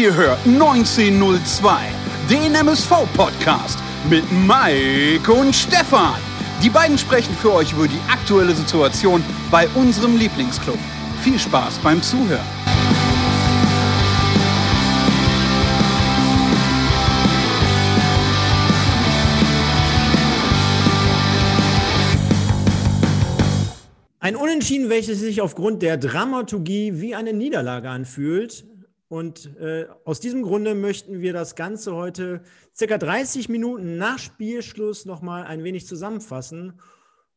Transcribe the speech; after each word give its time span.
Ihr 0.00 0.14
hört 0.14 0.38
1902, 0.46 1.76
den 2.30 2.54
MSV-Podcast 2.54 3.80
mit 4.08 4.22
Mike 4.30 5.32
und 5.32 5.52
Stefan. 5.52 6.14
Die 6.62 6.70
beiden 6.70 6.96
sprechen 6.96 7.34
für 7.34 7.52
euch 7.52 7.72
über 7.72 7.88
die 7.88 7.98
aktuelle 8.08 8.54
Situation 8.54 9.24
bei 9.50 9.66
unserem 9.74 10.16
Lieblingsclub. 10.16 10.78
Viel 11.24 11.36
Spaß 11.36 11.80
beim 11.80 12.00
Zuhören. 12.00 12.46
Ein 24.20 24.36
Unentschieden, 24.36 24.90
welches 24.90 25.18
sich 25.18 25.40
aufgrund 25.40 25.82
der 25.82 25.96
Dramaturgie 25.96 27.00
wie 27.00 27.16
eine 27.16 27.32
Niederlage 27.32 27.90
anfühlt. 27.90 28.64
Und 29.08 29.56
äh, 29.56 29.86
aus 30.04 30.20
diesem 30.20 30.42
Grunde 30.42 30.74
möchten 30.74 31.20
wir 31.20 31.32
das 31.32 31.54
Ganze 31.54 31.94
heute 31.94 32.42
circa 32.76 32.98
30 32.98 33.48
Minuten 33.48 33.96
nach 33.96 34.18
Spielschluss 34.18 35.06
nochmal 35.06 35.44
ein 35.44 35.64
wenig 35.64 35.86
zusammenfassen. 35.86 36.80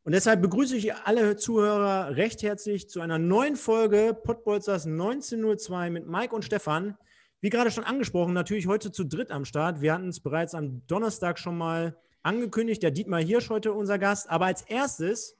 Und 0.04 0.14
deshalb 0.14 0.42
begrüße 0.42 0.76
ich 0.76 0.94
alle 0.94 1.38
Zuhörer 1.38 2.18
recht 2.18 2.44
herzlich 2.44 2.90
zu 2.90 3.00
einer 3.00 3.20
neuen 3.20 3.56
Folge 3.56 4.18
Pottbolzers 4.22 4.86
1902 4.86 5.92
mit 5.92 6.08
Mike 6.08 6.36
und 6.36 6.44
Stefan. 6.44 6.98
Wie 7.40 7.50
gerade 7.50 7.72
schon 7.72 7.86
angesprochen, 7.86 8.34
natürlich 8.34 8.68
heute 8.68 8.92
zu 8.92 9.06
dritt 9.06 9.32
am 9.32 9.46
Start. 9.46 9.80
Wir 9.80 9.94
hatten 9.94 10.10
es 10.10 10.20
bereits 10.20 10.54
am 10.56 10.86
Donnerstag 10.88 11.40
schon 11.40 11.58
mal 11.58 11.96
angekündigt. 12.22 12.84
Der 12.84 12.92
Dietmar 12.92 13.22
Hirsch 13.22 13.50
heute 13.50 13.72
unser 13.74 13.98
Gast. 13.98 14.30
Aber 14.30 14.46
als 14.46 14.64
erstes 14.64 15.38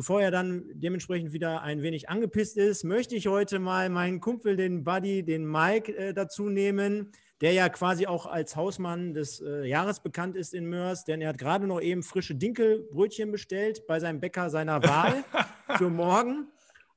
Bevor 0.00 0.22
er 0.22 0.30
dann 0.30 0.64
dementsprechend 0.72 1.34
wieder 1.34 1.60
ein 1.60 1.82
wenig 1.82 2.08
angepisst 2.08 2.56
ist, 2.56 2.84
möchte 2.84 3.14
ich 3.14 3.26
heute 3.26 3.58
mal 3.58 3.90
meinen 3.90 4.18
Kumpel, 4.18 4.56
den 4.56 4.82
Buddy, 4.82 5.22
den 5.22 5.44
Mike 5.44 5.94
äh, 5.94 6.14
dazu 6.14 6.48
nehmen, 6.48 7.12
der 7.42 7.52
ja 7.52 7.68
quasi 7.68 8.06
auch 8.06 8.24
als 8.24 8.56
Hausmann 8.56 9.12
des 9.12 9.42
äh, 9.42 9.66
Jahres 9.66 10.00
bekannt 10.00 10.36
ist 10.36 10.54
in 10.54 10.64
Mörs, 10.64 11.04
denn 11.04 11.20
er 11.20 11.28
hat 11.28 11.36
gerade 11.36 11.66
noch 11.66 11.82
eben 11.82 12.02
frische 12.02 12.34
Dinkelbrötchen 12.34 13.30
bestellt 13.30 13.86
bei 13.86 14.00
seinem 14.00 14.20
Bäcker 14.20 14.48
seiner 14.48 14.82
Wahl 14.82 15.22
für 15.76 15.90
morgen. 15.90 16.46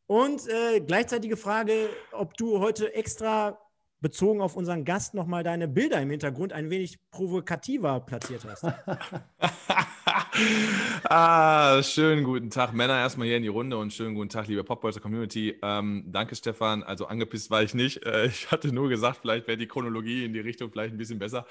Und 0.08 0.48
äh, 0.48 0.80
gleichzeitige 0.80 1.36
Frage, 1.36 1.90
ob 2.14 2.38
du 2.38 2.60
heute 2.60 2.94
extra 2.94 3.60
bezogen 4.04 4.42
auf 4.42 4.56
unseren 4.56 4.86
Gast 4.86 5.16
nochmal 5.16 5.44
deine 5.44 5.68
Bilder 5.68 6.00
im 6.00 6.12
Hintergrund 6.12 6.54
ein 6.54 6.70
wenig 6.70 7.00
provokativer 7.10 8.02
platziert 8.02 8.46
hast. 8.46 8.66
ah, 11.10 11.82
schönen 11.82 12.24
guten 12.24 12.52
Tag, 12.52 12.74
Männer, 12.74 13.00
erstmal 13.00 13.28
hier 13.28 13.38
in 13.38 13.44
die 13.44 13.50
Runde 13.50 13.78
und 13.78 13.94
schönen 13.94 14.14
guten 14.14 14.30
Tag, 14.30 14.48
liebe 14.48 14.64
Popbolzer 14.64 15.00
Community. 15.00 15.58
Ähm, 15.64 16.04
danke, 16.08 16.36
Stefan. 16.36 16.84
Also 16.84 17.08
angepisst 17.08 17.50
war 17.50 17.64
ich 17.64 17.74
nicht. 17.74 18.06
Äh, 18.06 18.28
ich 18.28 18.52
hatte 18.52 18.72
nur 18.72 18.90
gesagt, 18.90 19.20
vielleicht 19.22 19.48
wäre 19.48 19.58
die 19.58 19.68
Chronologie 19.68 20.26
in 20.26 20.34
die 20.34 20.42
Richtung 20.42 20.70
vielleicht 20.70 20.94
ein 20.94 20.98
bisschen 20.98 21.18
besser. 21.18 21.48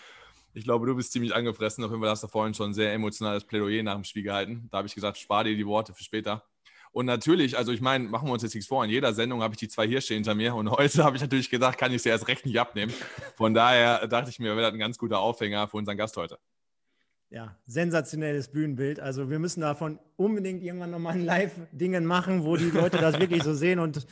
Ich 0.54 0.64
glaube, 0.64 0.86
du 0.86 0.94
bist 0.94 1.12
ziemlich 1.12 1.34
angefressen. 1.34 1.82
Auf 1.82 1.90
jeden 1.90 2.02
Fall 2.02 2.10
hast 2.10 2.22
du 2.22 2.28
vorhin 2.28 2.52
schon 2.52 2.70
ein 2.70 2.74
sehr 2.74 2.92
emotionales 2.92 3.44
Plädoyer 3.44 3.82
nach 3.82 3.94
dem 3.94 4.04
Spiel 4.04 4.22
gehalten. 4.22 4.68
Da 4.70 4.78
habe 4.78 4.86
ich 4.86 4.94
gesagt, 4.94 5.16
spar 5.16 5.44
dir 5.44 5.56
die 5.56 5.66
Worte 5.66 5.94
für 5.94 6.04
später. 6.04 6.44
Und 6.92 7.06
natürlich, 7.06 7.56
also 7.56 7.72
ich 7.72 7.80
meine, 7.80 8.04
machen 8.04 8.28
wir 8.28 8.32
uns 8.32 8.42
jetzt 8.42 8.54
nichts 8.54 8.68
vor, 8.68 8.84
in 8.84 8.90
jeder 8.90 9.14
Sendung 9.14 9.42
habe 9.42 9.54
ich 9.54 9.58
die 9.58 9.68
zwei 9.68 9.88
Hirsche 9.88 10.14
hinter 10.14 10.34
mir 10.34 10.54
und 10.54 10.70
heute 10.78 11.02
habe 11.02 11.16
ich 11.16 11.22
natürlich 11.22 11.48
gedacht, 11.50 11.78
kann 11.78 11.92
ich 11.92 12.02
sie 12.02 12.10
erst 12.10 12.28
recht 12.28 12.44
nicht 12.44 12.60
abnehmen. 12.60 12.92
Von 13.34 13.54
daher 13.54 14.06
dachte 14.06 14.30
ich 14.30 14.38
mir, 14.38 14.54
wäre 14.56 14.62
das 14.62 14.72
ein 14.74 14.78
ganz 14.78 14.98
guter 14.98 15.18
Aufhänger 15.18 15.66
für 15.68 15.78
unseren 15.78 15.96
Gast 15.96 16.16
heute. 16.16 16.38
Ja, 17.30 17.56
sensationelles 17.64 18.48
Bühnenbild. 18.48 19.00
Also 19.00 19.30
wir 19.30 19.38
müssen 19.38 19.62
davon 19.62 19.98
unbedingt 20.16 20.62
irgendwann 20.62 20.90
nochmal 20.90 21.14
ein 21.14 21.24
Live-Dingen 21.24 22.04
machen, 22.04 22.44
wo 22.44 22.56
die 22.58 22.68
Leute 22.70 22.98
das 22.98 23.18
wirklich 23.18 23.42
so 23.42 23.54
sehen. 23.54 23.78
Und 23.78 24.06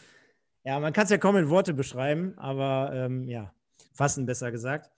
ja, 0.65 0.81
man 0.81 0.95
kann 0.95 1.05
es 1.05 1.11
ja 1.11 1.19
kaum 1.19 1.37
in 1.37 1.51
Worte 1.51 1.75
beschreiben, 1.75 2.33
aber 2.39 2.93
ähm, 2.95 3.29
ja, 3.29 3.53
fassen 3.93 4.25
besser 4.25 4.51
gesagt. 4.51 4.91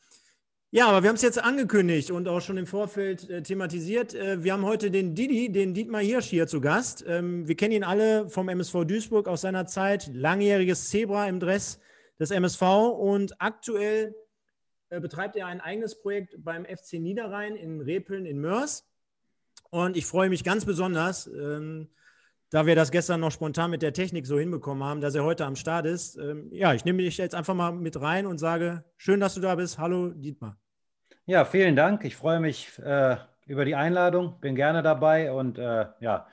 Ja, 0.75 0.89
aber 0.89 1.03
wir 1.03 1.11
haben 1.11 1.17
es 1.17 1.23
jetzt 1.23 1.39
angekündigt 1.39 2.11
und 2.11 2.27
auch 2.29 2.41
schon 2.41 2.57
im 2.57 2.67
Vorfeld 2.67 3.29
äh, 3.29 3.43
thematisiert. 3.43 4.15
Äh, 4.15 4.43
wir 4.43 4.55
haben 4.55 4.65
heute 4.65 4.91
den 4.91 5.15
Didi, 5.15 5.53
den 5.53 5.75
Dietmar 5.75 6.01
Hirsch 6.01 6.29
hier 6.29 6.47
zu 6.47 6.63
Gast. 6.63 7.05
Ähm, 7.07 7.47
wir 7.47 7.57
kennen 7.57 7.75
ihn 7.75 7.85
alle 7.85 8.31
vom 8.31 8.49
MSV 8.49 8.87
Duisburg 8.87 9.29
aus 9.29 9.43
seiner 9.43 9.67
Zeit. 9.67 10.11
Langjähriges 10.15 10.89
Zebra 10.89 11.29
im 11.29 11.41
Dress 11.41 11.79
des 12.19 12.31
MSV 12.31 12.63
und 12.63 13.39
aktuell 13.39 14.15
äh, 14.89 14.99
betreibt 14.99 15.37
er 15.37 15.47
ein 15.47 15.61
eigenes 15.61 16.01
Projekt 16.01 16.43
beim 16.43 16.65
FC 16.65 16.95
Niederrhein 16.95 17.55
in 17.55 17.83
Repeln 17.83 18.25
in 18.25 18.41
Mörs. 18.41 18.89
Und 19.69 19.95
ich 19.95 20.07
freue 20.07 20.31
mich 20.31 20.43
ganz 20.43 20.65
besonders, 20.65 21.27
ähm, 21.27 21.91
da 22.49 22.65
wir 22.65 22.77
das 22.77 22.91
gestern 22.91 23.21
noch 23.21 23.31
spontan 23.31 23.71
mit 23.71 23.83
der 23.83 23.93
Technik 23.93 24.27
so 24.27 24.39
hinbekommen 24.39 24.85
haben, 24.85 25.03
dass 25.03 25.15
er 25.15 25.25
heute 25.25 25.45
am 25.45 25.57
Start 25.57 25.85
ist. 25.85 26.17
Ähm, 26.17 26.49
ja, 26.51 26.73
ich 26.73 26.87
nehme 26.87 27.03
dich 27.03 27.19
jetzt 27.19 27.35
einfach 27.35 27.55
mal 27.55 27.73
mit 27.73 28.01
rein 28.01 28.25
und 28.25 28.39
sage, 28.39 28.85
schön, 28.97 29.21
dass 29.21 29.35
du 29.35 29.43
da 29.43 29.55
bist. 29.55 29.77
Hallo, 29.77 30.09
Dietmar. 30.09 30.62
Ja, 31.27 31.45
vielen 31.45 31.77
Dank. 31.77 32.05
Ich 32.05 32.17
freue 32.17 32.41
mich 32.41 32.79
äh, 32.81 33.17
über 33.47 33.65
die 33.65 33.77
Einladung, 33.77 34.41
bin 34.41 34.57
gerne 34.57 34.83
dabei 34.83 35.31
und 35.33 35.57
äh, 35.57 35.87
ja, 36.01 36.27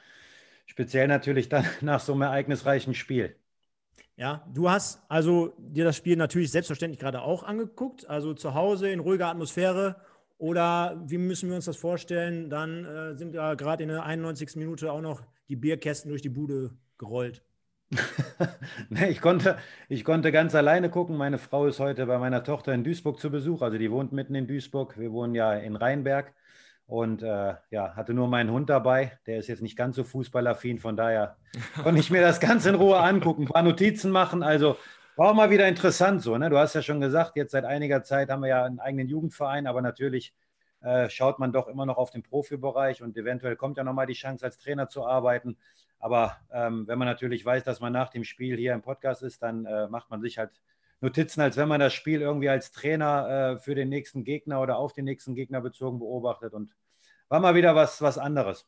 speziell 0.65 1.07
natürlich 1.07 1.47
dann 1.49 1.65
nach 1.81 1.99
so 1.99 2.13
einem 2.13 2.23
ereignisreichen 2.23 2.95
Spiel. 2.95 3.35
Ja, 4.15 4.45
du 4.53 4.69
hast 4.69 5.01
also 5.07 5.53
dir 5.57 5.85
das 5.85 5.95
Spiel 5.95 6.17
natürlich 6.17 6.51
selbstverständlich 6.51 6.99
gerade 6.99 7.21
auch 7.21 7.43
angeguckt, 7.43 8.09
also 8.09 8.33
zu 8.33 8.53
Hause 8.53 8.89
in 8.89 8.99
ruhiger 8.99 9.27
Atmosphäre. 9.27 9.95
Oder 10.39 11.01
wie 11.05 11.17
müssen 11.17 11.49
wir 11.49 11.55
uns 11.55 11.65
das 11.65 11.77
vorstellen? 11.77 12.49
Dann 12.49 12.85
äh, 12.85 13.15
sind 13.15 13.35
da 13.35 13.53
gerade 13.55 13.83
in 13.83 13.89
der 13.89 14.03
91. 14.03 14.55
Minute 14.55 14.91
auch 14.91 15.01
noch 15.01 15.21
die 15.49 15.55
Bierkästen 15.55 16.09
durch 16.09 16.21
die 16.21 16.29
Bude 16.29 16.71
gerollt. 16.97 17.43
nee, 18.89 19.09
ich, 19.09 19.21
konnte, 19.21 19.57
ich 19.87 20.03
konnte 20.03 20.31
ganz 20.31 20.53
alleine 20.53 20.89
gucken. 20.89 21.17
Meine 21.17 21.37
Frau 21.37 21.65
ist 21.65 21.79
heute 21.79 22.05
bei 22.05 22.17
meiner 22.19 22.43
Tochter 22.43 22.73
in 22.73 22.83
Duisburg 22.83 23.19
zu 23.19 23.31
Besuch. 23.31 23.61
Also 23.61 23.77
die 23.77 23.91
wohnt 23.91 24.11
mitten 24.11 24.35
in 24.35 24.47
Duisburg. 24.47 24.99
Wir 24.99 25.11
wohnen 25.11 25.33
ja 25.33 25.53
in 25.53 25.75
Rheinberg. 25.75 26.33
Und 26.85 27.21
äh, 27.21 27.55
ja, 27.69 27.95
hatte 27.95 28.13
nur 28.13 28.27
meinen 28.27 28.51
Hund 28.51 28.69
dabei. 28.69 29.19
Der 29.25 29.37
ist 29.37 29.47
jetzt 29.47 29.61
nicht 29.61 29.77
ganz 29.77 29.95
so 29.95 30.03
fußballaffin. 30.03 30.79
Von 30.79 30.97
daher 30.97 31.37
konnte 31.83 31.99
ich 31.99 32.11
mir 32.11 32.21
das 32.21 32.39
Ganze 32.39 32.69
in 32.69 32.75
Ruhe 32.75 32.99
angucken, 32.99 33.43
ein 33.43 33.47
paar 33.47 33.63
Notizen 33.63 34.11
machen. 34.11 34.43
Also 34.43 34.77
war 35.15 35.31
auch 35.31 35.35
mal 35.35 35.49
wieder 35.49 35.67
interessant 35.67 36.21
so. 36.21 36.37
Ne? 36.37 36.49
Du 36.49 36.57
hast 36.57 36.75
ja 36.75 36.81
schon 36.81 37.01
gesagt, 37.01 37.35
jetzt 37.35 37.51
seit 37.51 37.65
einiger 37.65 38.03
Zeit 38.03 38.29
haben 38.29 38.41
wir 38.41 38.49
ja 38.49 38.65
einen 38.65 38.79
eigenen 38.79 39.07
Jugendverein. 39.07 39.65
Aber 39.65 39.81
natürlich 39.81 40.33
äh, 40.81 41.09
schaut 41.09 41.39
man 41.39 41.51
doch 41.51 41.67
immer 41.67 41.85
noch 41.85 41.97
auf 41.97 42.11
den 42.11 42.21
Profibereich. 42.21 43.01
Und 43.01 43.17
eventuell 43.17 43.55
kommt 43.55 43.77
ja 43.77 43.83
nochmal 43.83 44.05
die 44.05 44.13
Chance, 44.13 44.45
als 44.45 44.59
Trainer 44.59 44.89
zu 44.89 45.05
arbeiten. 45.05 45.57
Aber 45.99 46.37
ähm, 46.51 46.87
wenn 46.87 46.97
man 46.97 47.07
natürlich 47.07 47.45
weiß, 47.45 47.63
dass 47.63 47.81
man 47.81 47.93
nach 47.93 48.09
dem 48.09 48.23
Spiel 48.23 48.57
hier 48.57 48.73
im 48.73 48.81
Podcast 48.81 49.21
ist, 49.21 49.43
dann 49.43 49.65
äh, 49.65 49.87
macht 49.87 50.09
man 50.09 50.21
sich 50.21 50.37
halt 50.37 50.51
Notizen, 51.01 51.41
als 51.41 51.55
wenn 51.57 51.67
man 51.67 51.79
das 51.79 51.93
Spiel 51.93 52.21
irgendwie 52.21 52.49
als 52.49 52.71
Trainer 52.71 53.55
äh, 53.55 53.57
für 53.59 53.75
den 53.75 53.89
nächsten 53.89 54.23
Gegner 54.23 54.61
oder 54.61 54.77
auf 54.77 54.93
den 54.93 55.05
nächsten 55.05 55.35
Gegner 55.35 55.61
bezogen 55.61 55.99
beobachtet. 55.99 56.53
Und 56.53 56.75
war 57.29 57.39
mal 57.39 57.55
wieder 57.55 57.75
was, 57.75 58.01
was 58.01 58.17
anderes. 58.17 58.65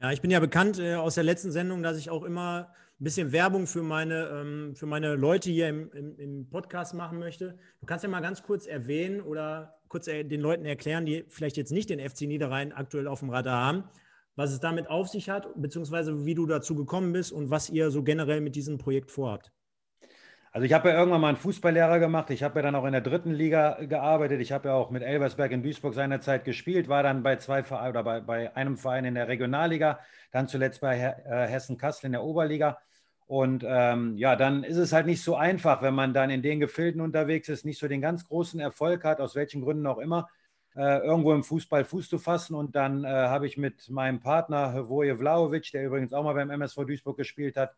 Ja, 0.00 0.12
ich 0.12 0.20
bin 0.20 0.30
ja 0.30 0.38
bekannt 0.38 0.78
äh, 0.78 0.94
aus 0.94 1.16
der 1.16 1.24
letzten 1.24 1.50
Sendung, 1.50 1.82
dass 1.82 1.98
ich 1.98 2.10
auch 2.10 2.22
immer 2.22 2.72
ein 3.00 3.04
bisschen 3.04 3.32
Werbung 3.32 3.66
für 3.66 3.82
meine, 3.82 4.28
ähm, 4.28 4.76
für 4.76 4.86
meine 4.86 5.14
Leute 5.14 5.50
hier 5.50 5.68
im, 5.68 5.90
im, 5.92 6.18
im, 6.18 6.50
Podcast 6.50 6.94
machen 6.94 7.18
möchte. 7.18 7.58
Du 7.80 7.86
kannst 7.86 8.04
ja 8.04 8.10
mal 8.10 8.20
ganz 8.20 8.42
kurz 8.42 8.66
erwähnen 8.66 9.20
oder 9.20 9.80
kurz 9.88 10.06
den 10.06 10.40
Leuten 10.40 10.64
erklären, 10.64 11.06
die 11.06 11.24
vielleicht 11.28 11.56
jetzt 11.56 11.72
nicht 11.72 11.90
den 11.90 12.00
FC 12.00 12.22
Niederrhein 12.22 12.72
aktuell 12.72 13.08
auf 13.08 13.20
dem 13.20 13.30
Radar 13.30 13.64
haben, 13.64 13.84
was 14.38 14.52
es 14.52 14.60
damit 14.60 14.88
auf 14.88 15.08
sich 15.08 15.28
hat, 15.28 15.48
beziehungsweise 15.56 16.24
wie 16.24 16.36
du 16.36 16.46
dazu 16.46 16.76
gekommen 16.76 17.12
bist 17.12 17.32
und 17.32 17.50
was 17.50 17.68
ihr 17.70 17.90
so 17.90 18.04
generell 18.04 18.40
mit 18.40 18.54
diesem 18.54 18.78
Projekt 18.78 19.10
vorhabt. 19.10 19.50
Also 20.52 20.64
ich 20.64 20.72
habe 20.72 20.90
ja 20.90 20.96
irgendwann 20.96 21.20
mal 21.20 21.28
einen 21.28 21.36
Fußballlehrer 21.36 21.98
gemacht. 21.98 22.30
Ich 22.30 22.44
habe 22.44 22.60
ja 22.60 22.62
dann 22.62 22.76
auch 22.76 22.84
in 22.84 22.92
der 22.92 23.00
dritten 23.00 23.32
Liga 23.32 23.84
gearbeitet. 23.84 24.40
Ich 24.40 24.52
habe 24.52 24.68
ja 24.68 24.74
auch 24.74 24.90
mit 24.90 25.02
Elversberg 25.02 25.50
in 25.50 25.64
Duisburg 25.64 25.92
seinerzeit 25.92 26.44
gespielt, 26.44 26.88
war 26.88 27.02
dann 27.02 27.24
bei 27.24 27.34
zwei 27.34 27.64
Vereinen 27.64 27.90
oder 27.90 28.04
bei, 28.04 28.20
bei 28.20 28.54
einem 28.54 28.76
Verein 28.76 29.06
in 29.06 29.16
der 29.16 29.26
Regionalliga, 29.26 29.98
dann 30.30 30.46
zuletzt 30.46 30.80
bei 30.82 30.96
äh, 30.96 31.48
Hessen 31.48 31.76
Kassel 31.76 32.06
in 32.06 32.12
der 32.12 32.22
Oberliga. 32.22 32.78
Und 33.26 33.64
ähm, 33.66 34.16
ja, 34.16 34.36
dann 34.36 34.62
ist 34.62 34.76
es 34.76 34.92
halt 34.92 35.06
nicht 35.06 35.22
so 35.22 35.34
einfach, 35.34 35.82
wenn 35.82 35.94
man 35.94 36.14
dann 36.14 36.30
in 36.30 36.42
den 36.42 36.60
Gefilden 36.60 37.00
unterwegs 37.00 37.48
ist, 37.48 37.64
nicht 37.64 37.80
so 37.80 37.88
den 37.88 38.00
ganz 38.00 38.24
großen 38.24 38.60
Erfolg 38.60 39.02
hat, 39.02 39.20
aus 39.20 39.34
welchen 39.34 39.62
Gründen 39.62 39.86
auch 39.88 39.98
immer, 39.98 40.28
äh, 40.78 40.98
irgendwo 40.98 41.34
im 41.34 41.42
Fußball 41.42 41.84
Fuß 41.84 42.08
zu 42.08 42.18
fassen. 42.18 42.54
Und 42.54 42.76
dann 42.76 43.04
äh, 43.04 43.08
habe 43.08 43.48
ich 43.48 43.56
mit 43.56 43.90
meinem 43.90 44.20
Partner 44.20 44.88
Voje 44.88 45.18
Vlaovic, 45.18 45.72
der 45.72 45.84
übrigens 45.84 46.12
auch 46.12 46.22
mal 46.22 46.34
beim 46.34 46.50
MSV 46.50 46.84
Duisburg 46.86 47.16
gespielt 47.16 47.56
hat, 47.56 47.74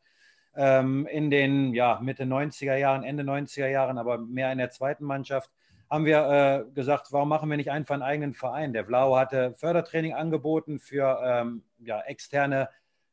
ähm, 0.55 1.07
in 1.07 1.31
den 1.31 1.73
ja, 1.73 1.99
Mitte 2.03 2.25
90er 2.25 2.77
Jahren, 2.77 3.03
Ende 3.03 3.23
90er 3.23 3.69
Jahren, 3.69 3.97
aber 3.97 4.19
mehr 4.19 4.53
in 4.53 4.59
der 4.59 4.71
zweiten 4.71 5.05
Mannschaft, 5.05 5.51
haben 5.89 6.05
wir 6.05 6.67
äh, 6.69 6.75
gesagt, 6.75 7.09
warum 7.11 7.31
machen 7.31 7.49
wir 7.49 7.57
nicht 7.57 7.71
einfach 7.71 7.95
einen 7.95 8.03
eigenen 8.03 8.35
Verein? 8.35 8.75
Der 8.75 8.87
Vlau 8.87 9.17
hatte 9.17 9.55
Fördertraining 9.57 10.13
angeboten 10.13 10.79
für 10.79 11.21
ähm, 11.25 11.65
ja, 11.79 12.01
externe 12.03 12.69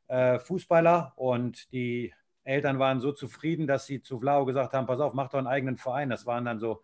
äh, 0.07 0.37
Fußballer 0.37 1.13
und 1.15 1.71
die 1.71 2.13
Eltern 2.43 2.77
waren 2.77 2.99
so 2.99 3.13
zufrieden, 3.13 3.67
dass 3.67 3.85
sie 3.85 4.01
zu 4.01 4.19
Vlau 4.19 4.45
gesagt 4.45 4.73
haben, 4.73 4.85
pass 4.85 4.99
auf, 4.99 5.13
mach 5.13 5.29
doch 5.29 5.39
einen 5.39 5.47
eigenen 5.47 5.77
Verein. 5.77 6.09
Das 6.09 6.25
waren 6.25 6.45
dann 6.45 6.59
so 6.59 6.83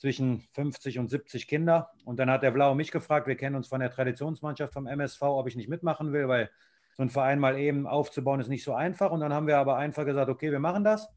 zwischen 0.00 0.40
50 0.54 0.98
und 0.98 1.10
70 1.10 1.46
Kinder. 1.46 1.90
Und 2.06 2.18
dann 2.18 2.30
hat 2.30 2.42
der 2.42 2.50
Blau 2.50 2.74
mich 2.74 2.90
gefragt, 2.90 3.26
wir 3.26 3.36
kennen 3.36 3.54
uns 3.54 3.68
von 3.68 3.80
der 3.80 3.90
Traditionsmannschaft 3.90 4.72
vom 4.72 4.86
MSV, 4.86 5.20
ob 5.22 5.46
ich 5.46 5.56
nicht 5.56 5.68
mitmachen 5.68 6.12
will, 6.14 6.26
weil 6.26 6.50
so 6.96 7.02
einen 7.02 7.10
Verein 7.10 7.38
mal 7.38 7.58
eben 7.58 7.86
aufzubauen 7.86 8.40
ist 8.40 8.48
nicht 8.48 8.64
so 8.64 8.72
einfach. 8.72 9.10
Und 9.10 9.20
dann 9.20 9.34
haben 9.34 9.46
wir 9.46 9.58
aber 9.58 9.76
einfach 9.76 10.06
gesagt, 10.06 10.30
okay, 10.30 10.50
wir 10.50 10.58
machen 10.58 10.84
das. 10.84 11.08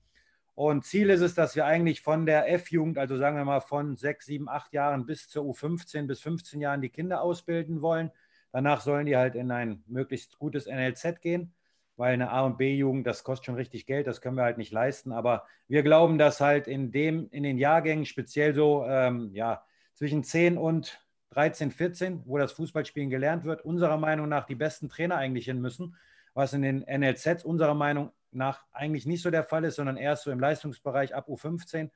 Und 0.53 0.83
Ziel 0.83 1.09
ist 1.09 1.21
es, 1.21 1.33
dass 1.33 1.56
wir 1.56 1.65
eigentlich 1.65 2.01
von 2.01 2.25
der 2.25 2.51
F-Jugend, 2.51 2.97
also 2.97 3.18
sagen 3.18 3.38
wir 3.38 3.45
mal 3.45 3.62
von 3.62 3.95
sechs, 3.95 4.25
sieben, 4.25 4.50
acht 4.50 4.74
Jahren 4.74 5.06
bis 5.06 5.30
zur 5.30 5.45
U15 5.45 6.06
bis 6.06 6.19
15 6.19 6.59
Jahren 6.59 6.81
die 6.81 6.89
Kinder 6.89 7.21
ausbilden 7.21 7.81
wollen. 7.81 8.12
Danach 8.51 8.81
sollen 8.81 9.06
die 9.06 9.15
halt 9.15 9.35
in 9.35 9.50
ein 9.50 9.81
möglichst 9.88 10.38
gutes 10.38 10.68
NLZ 10.68 11.21
gehen, 11.21 11.53
weil 11.95 12.13
eine 12.13 12.31
A- 12.31 12.42
und 12.45 12.57
B-Jugend, 12.57 13.06
das 13.06 13.24
kostet 13.24 13.45
schon 13.45 13.56
richtig 13.56 13.86
Geld, 13.86 14.07
das 14.07 14.22
können 14.22 14.36
wir 14.36 14.44
halt 14.44 14.57
nicht 14.57 14.72
leisten. 14.72 15.12
Aber 15.12 15.45
wir 15.68 15.84
glauben, 15.84 16.18
dass 16.18 16.42
halt 16.42 16.68
in, 16.68 16.92
dem, 16.92 17.30
in 17.31 17.44
den 17.44 17.57
Jahrgängen, 17.57 18.06
speziell 18.06 18.54
so 18.54 18.86
ähm, 18.88 19.31
ja, 19.34 19.63
zwischen 19.94 20.24
10 20.24 20.57
und 20.57 21.00
13, 21.31 21.72
14, 21.72 22.24
wo 22.25 22.38
das 22.38 22.51
Fußballspielen 22.54 23.10
gelernt 23.10 23.44
wird, 23.44 23.66
unserer 23.66 23.98
Meinung 23.98 24.30
nach 24.30 24.45
die 24.45 24.56
besten 24.56 24.90
Trainer 24.90 25.18
eigentlich 25.18 25.45
hin 25.45 25.62
müssen, 25.62 25.95
was 26.34 26.54
in 26.54 26.62
den 26.62 26.80
NLZs 26.80 27.44
unserer 27.44 27.74
Meinung 27.74 28.12
nach 28.31 28.63
eigentlich 28.72 29.06
nicht 29.06 29.22
so 29.22 29.31
der 29.31 29.44
Fall 29.44 29.63
ist, 29.63 29.75
sondern 29.75 29.98
erst 29.98 30.24
so 30.24 30.31
im 30.31 30.40
Leistungsbereich 30.40 31.13
ab 31.13 31.28
U15. 31.28 31.90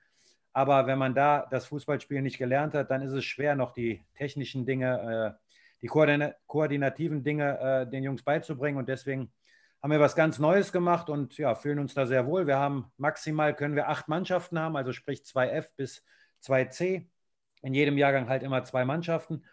Aber 0.54 0.88
wenn 0.88 0.98
man 0.98 1.14
da 1.14 1.48
das 1.50 1.68
Fußballspielen 1.68 2.24
nicht 2.24 2.38
gelernt 2.38 2.74
hat, 2.74 2.90
dann 2.90 3.02
ist 3.02 3.12
es 3.12 3.26
schwer, 3.26 3.56
noch 3.56 3.74
die 3.74 4.04
technischen 4.16 4.66
Dinge, 4.66 5.38
äh, 5.38 5.48
die 5.82 5.88
koordinativen 5.88 7.24
Dinge 7.24 7.60
äh, 7.60 7.88
den 7.88 8.04
Jungs 8.04 8.24
beizubringen. 8.24 8.78
Und 8.78 8.90
deswegen 8.90 9.32
haben 9.82 9.92
wir 9.92 10.00
was 10.00 10.16
ganz 10.16 10.40
Neues 10.40 10.72
gemacht 10.72 11.10
und 11.10 11.38
ja, 11.38 11.56
fühlen 11.56 11.80
uns 11.80 11.94
da 11.94 12.06
sehr 12.06 12.26
wohl. 12.26 12.48
Wir 12.48 12.58
haben 12.58 12.92
maximal 12.98 13.56
können 13.56 13.76
wir 13.76 13.90
acht 13.90 14.08
Mannschaften 14.08 14.60
haben, 14.60 14.76
also 14.76 14.92
sprich 14.92 15.22
2F 15.22 15.68
bis 15.76 16.04
2C. 16.44 17.08
In 17.62 17.74
jedem 17.74 17.98
Jahrgang 17.98 18.30
halt 18.30 18.44
immer 18.44 18.64
zwei 18.64 18.86
Mannschaften. 18.86 19.44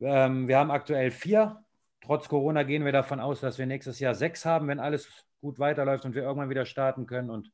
Ähm, 0.00 0.48
wir 0.48 0.58
haben 0.58 0.70
aktuell 0.70 1.10
vier. 1.10 1.64
Trotz 2.00 2.28
Corona 2.28 2.62
gehen 2.62 2.84
wir 2.84 2.92
davon 2.92 3.20
aus, 3.20 3.40
dass 3.40 3.58
wir 3.58 3.66
nächstes 3.66 3.98
Jahr 3.98 4.14
sechs 4.14 4.44
haben, 4.44 4.68
wenn 4.68 4.80
alles 4.80 5.08
gut 5.40 5.58
weiterläuft 5.58 6.04
und 6.04 6.14
wir 6.14 6.22
irgendwann 6.22 6.50
wieder 6.50 6.66
starten 6.66 7.06
können. 7.06 7.30
Und 7.30 7.50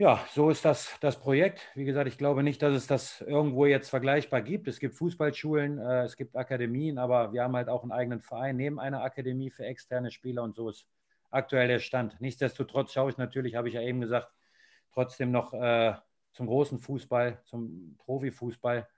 ja, 0.00 0.24
so 0.32 0.48
ist 0.48 0.64
das, 0.64 0.96
das 1.00 1.20
Projekt. 1.20 1.60
Wie 1.74 1.84
gesagt, 1.84 2.08
ich 2.08 2.16
glaube 2.16 2.42
nicht, 2.42 2.62
dass 2.62 2.74
es 2.74 2.86
das 2.86 3.20
irgendwo 3.20 3.66
jetzt 3.66 3.90
vergleichbar 3.90 4.40
gibt. 4.40 4.66
Es 4.66 4.80
gibt 4.80 4.94
Fußballschulen, 4.94 5.78
äh, 5.78 6.04
es 6.04 6.16
gibt 6.16 6.36
Akademien, 6.36 6.96
aber 6.96 7.34
wir 7.34 7.42
haben 7.42 7.54
halt 7.54 7.68
auch 7.68 7.82
einen 7.82 7.92
eigenen 7.92 8.22
Verein 8.22 8.56
neben 8.56 8.80
einer 8.80 9.02
Akademie 9.02 9.50
für 9.50 9.66
externe 9.66 10.10
Spieler 10.10 10.42
und 10.42 10.56
so 10.56 10.70
ist 10.70 10.86
aktuell 11.30 11.68
der 11.68 11.80
Stand. 11.80 12.18
Nichtsdestotrotz 12.18 12.94
schaue 12.94 13.10
ich 13.10 13.18
natürlich, 13.18 13.56
habe 13.56 13.68
ich 13.68 13.74
ja 13.74 13.82
eben 13.82 14.00
gesagt, 14.00 14.32
trotzdem 14.94 15.32
noch 15.32 15.52
äh, 15.52 15.92
zum 16.32 16.46
großen 16.46 16.78
Fußball, 16.78 17.42
zum 17.44 17.96
Profifußball, 17.98 18.88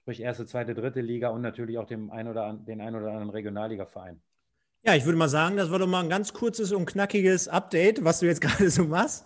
sprich 0.00 0.20
erste, 0.20 0.46
zweite, 0.46 0.74
dritte 0.74 1.00
Liga 1.00 1.28
und 1.28 1.42
natürlich 1.42 1.78
auch 1.78 1.86
dem 1.86 2.10
ein 2.10 2.26
oder 2.26 2.52
den 2.54 2.80
ein 2.80 2.96
oder 2.96 3.06
anderen 3.06 3.30
Regionalliga-Verein. 3.30 4.20
Ja, 4.82 4.94
ich 4.94 5.04
würde 5.04 5.18
mal 5.18 5.28
sagen, 5.28 5.58
das 5.58 5.70
war 5.70 5.78
doch 5.78 5.86
mal 5.86 6.02
ein 6.02 6.08
ganz 6.08 6.32
kurzes 6.32 6.72
und 6.72 6.86
knackiges 6.86 7.48
Update, 7.48 8.02
was 8.02 8.20
du 8.20 8.26
jetzt 8.26 8.40
gerade 8.40 8.70
so 8.70 8.84
machst. 8.84 9.24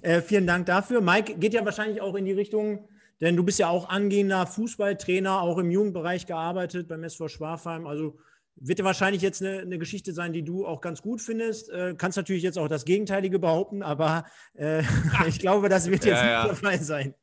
Äh, 0.00 0.22
vielen 0.22 0.46
Dank 0.46 0.66
dafür. 0.66 1.00
Mike 1.00 1.34
geht 1.34 1.52
ja 1.52 1.64
wahrscheinlich 1.64 2.00
auch 2.00 2.14
in 2.14 2.24
die 2.24 2.32
Richtung, 2.32 2.88
denn 3.20 3.36
du 3.36 3.44
bist 3.44 3.58
ja 3.58 3.68
auch 3.68 3.90
angehender 3.90 4.46
Fußballtrainer, 4.46 5.42
auch 5.42 5.58
im 5.58 5.70
Jugendbereich 5.70 6.26
gearbeitet 6.26 6.88
beim 6.88 7.04
SV 7.04 7.28
Schwafheim. 7.28 7.86
Also 7.86 8.18
wird 8.56 8.78
ja 8.78 8.84
wahrscheinlich 8.84 9.20
jetzt 9.20 9.42
eine, 9.42 9.58
eine, 9.60 9.78
Geschichte 9.78 10.12
sein, 10.12 10.32
die 10.32 10.42
du 10.42 10.66
auch 10.66 10.80
ganz 10.80 11.02
gut 11.02 11.20
findest. 11.20 11.70
Äh, 11.70 11.94
kannst 11.98 12.16
natürlich 12.16 12.42
jetzt 12.42 12.58
auch 12.58 12.68
das 12.68 12.84
Gegenteilige 12.84 13.38
behaupten, 13.38 13.82
aber 13.82 14.24
äh, 14.54 14.82
ich 15.26 15.38
glaube, 15.38 15.68
das 15.68 15.90
wird 15.90 16.04
jetzt 16.04 16.22
ja, 16.22 16.44
nicht 16.44 16.62
der 16.62 16.70
Fall 16.70 16.82
sein. 16.82 17.14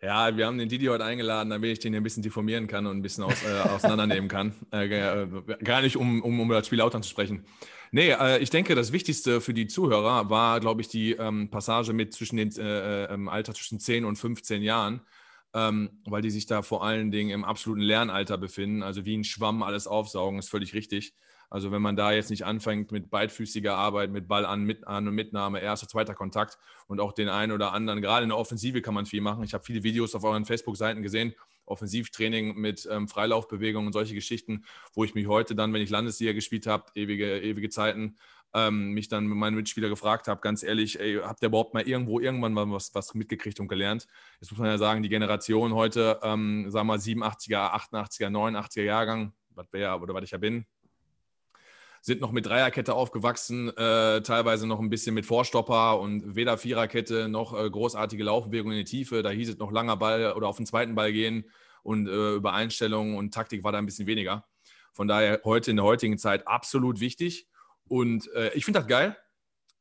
Ja, 0.00 0.36
wir 0.36 0.46
haben 0.46 0.58
den 0.58 0.68
Didi 0.68 0.86
heute 0.86 1.04
eingeladen, 1.04 1.50
damit 1.50 1.72
ich 1.72 1.78
den 1.80 1.94
ein 1.94 2.04
bisschen 2.04 2.22
deformieren 2.22 2.68
kann 2.68 2.86
und 2.86 2.96
ein 2.96 3.02
bisschen 3.02 3.24
aus, 3.24 3.42
äh, 3.42 3.58
auseinandernehmen 3.68 4.28
kann. 4.28 4.54
Äh, 4.72 4.86
äh, 4.86 5.26
gar 5.64 5.82
nicht, 5.82 5.96
um, 5.96 6.22
um, 6.22 6.38
um 6.38 6.48
das 6.50 6.66
Spiel 6.66 6.78
laut 6.78 6.94
anzusprechen. 6.94 7.44
Nee, 7.90 8.10
äh, 8.10 8.38
ich 8.38 8.50
denke, 8.50 8.76
das 8.76 8.92
Wichtigste 8.92 9.40
für 9.40 9.54
die 9.54 9.66
Zuhörer 9.66 10.30
war, 10.30 10.60
glaube 10.60 10.82
ich, 10.82 10.88
die 10.88 11.12
ähm, 11.12 11.50
Passage 11.50 11.92
mit 11.92 12.14
zwischen 12.14 12.36
den 12.36 12.52
äh, 12.56 13.06
äh, 13.06 13.14
im 13.14 13.28
Alter 13.28 13.54
zwischen 13.54 13.80
10 13.80 14.04
und 14.04 14.16
15 14.16 14.62
Jahren, 14.62 15.00
ähm, 15.52 15.90
weil 16.04 16.22
die 16.22 16.30
sich 16.30 16.46
da 16.46 16.62
vor 16.62 16.84
allen 16.84 17.10
Dingen 17.10 17.30
im 17.30 17.44
absoluten 17.44 17.82
Lernalter 17.82 18.38
befinden. 18.38 18.84
Also 18.84 19.04
wie 19.04 19.16
ein 19.16 19.24
Schwamm 19.24 19.64
alles 19.64 19.88
aufsaugen, 19.88 20.38
ist 20.38 20.50
völlig 20.50 20.74
richtig. 20.74 21.14
Also 21.50 21.72
wenn 21.72 21.82
man 21.82 21.96
da 21.96 22.12
jetzt 22.12 22.30
nicht 22.30 22.44
anfängt 22.44 22.92
mit 22.92 23.10
beidfüßiger 23.10 23.74
Arbeit, 23.74 24.10
mit 24.10 24.28
Ball 24.28 24.44
an, 24.44 24.64
mit 24.64 24.86
an 24.86 25.08
und 25.08 25.14
Mitnahme, 25.14 25.60
erster, 25.60 25.88
zweiter 25.88 26.14
Kontakt 26.14 26.58
und 26.86 27.00
auch 27.00 27.12
den 27.12 27.28
einen 27.28 27.52
oder 27.52 27.72
anderen, 27.72 28.02
gerade 28.02 28.24
in 28.24 28.28
der 28.28 28.38
Offensive 28.38 28.82
kann 28.82 28.94
man 28.94 29.06
viel 29.06 29.22
machen. 29.22 29.44
Ich 29.44 29.54
habe 29.54 29.64
viele 29.64 29.82
Videos 29.82 30.14
auf 30.14 30.24
euren 30.24 30.44
Facebook-Seiten 30.44 31.02
gesehen, 31.02 31.34
Offensivtraining 31.64 32.56
mit 32.56 32.88
ähm, 32.90 33.08
Freilaufbewegungen 33.08 33.86
und 33.88 33.92
solche 33.92 34.14
Geschichten, 34.14 34.64
wo 34.94 35.04
ich 35.04 35.14
mich 35.14 35.26
heute 35.26 35.54
dann, 35.54 35.72
wenn 35.72 35.82
ich 35.82 35.90
Landesliga 35.90 36.32
gespielt 36.32 36.66
habe, 36.66 36.84
ewige, 36.94 37.40
ewige 37.40 37.68
Zeiten, 37.68 38.16
ähm, 38.54 38.92
mich 38.92 39.08
dann 39.08 39.26
mit 39.26 39.36
meinen 39.36 39.56
Mitspielern 39.56 39.90
gefragt 39.90 40.28
habe, 40.28 40.40
ganz 40.40 40.62
ehrlich, 40.62 40.98
ey, 40.98 41.20
habt 41.22 41.42
ihr 41.42 41.48
überhaupt 41.48 41.74
mal 41.74 41.86
irgendwo 41.86 42.18
irgendwann 42.20 42.52
mal 42.52 42.70
was, 42.70 42.94
was 42.94 43.14
mitgekriegt 43.14 43.60
und 43.60 43.68
gelernt? 43.68 44.06
Jetzt 44.40 44.50
muss 44.50 44.58
man 44.58 44.68
ja 44.68 44.78
sagen, 44.78 45.02
die 45.02 45.08
Generation 45.08 45.74
heute, 45.74 46.18
ähm, 46.22 46.70
sagen 46.70 46.86
wir 46.86 46.96
mal 46.96 46.98
87er, 46.98 47.72
88er, 47.74 48.30
89er 48.30 48.82
Jahrgang, 48.82 49.34
was 49.50 49.70
wäre 49.72 49.98
oder 50.00 50.14
was 50.14 50.24
ich 50.24 50.30
ja 50.30 50.38
bin, 50.38 50.66
sind 52.00 52.20
noch 52.20 52.32
mit 52.32 52.46
Dreierkette 52.46 52.94
aufgewachsen, 52.94 53.68
äh, 53.76 54.22
teilweise 54.22 54.66
noch 54.66 54.80
ein 54.80 54.90
bisschen 54.90 55.14
mit 55.14 55.26
Vorstopper 55.26 55.98
und 56.00 56.36
weder 56.36 56.58
Viererkette 56.58 57.28
noch 57.28 57.58
äh, 57.58 57.68
großartige 57.68 58.24
Laufbewegung 58.24 58.72
in 58.72 58.78
die 58.78 58.84
Tiefe. 58.84 59.22
Da 59.22 59.30
hieß 59.30 59.50
es 59.50 59.58
noch 59.58 59.72
langer 59.72 59.96
Ball 59.96 60.32
oder 60.32 60.48
auf 60.48 60.56
den 60.56 60.66
zweiten 60.66 60.94
Ball 60.94 61.12
gehen 61.12 61.44
und 61.82 62.08
äh, 62.08 62.34
über 62.34 62.54
und 62.54 63.34
Taktik 63.34 63.64
war 63.64 63.72
da 63.72 63.78
ein 63.78 63.86
bisschen 63.86 64.06
weniger. 64.06 64.46
Von 64.92 65.08
daher 65.08 65.40
heute 65.44 65.70
in 65.70 65.76
der 65.76 65.84
heutigen 65.84 66.18
Zeit 66.18 66.46
absolut 66.46 67.00
wichtig 67.00 67.48
und 67.88 68.30
äh, 68.34 68.52
ich 68.54 68.64
finde 68.64 68.80
das 68.80 68.88
geil. 68.88 69.16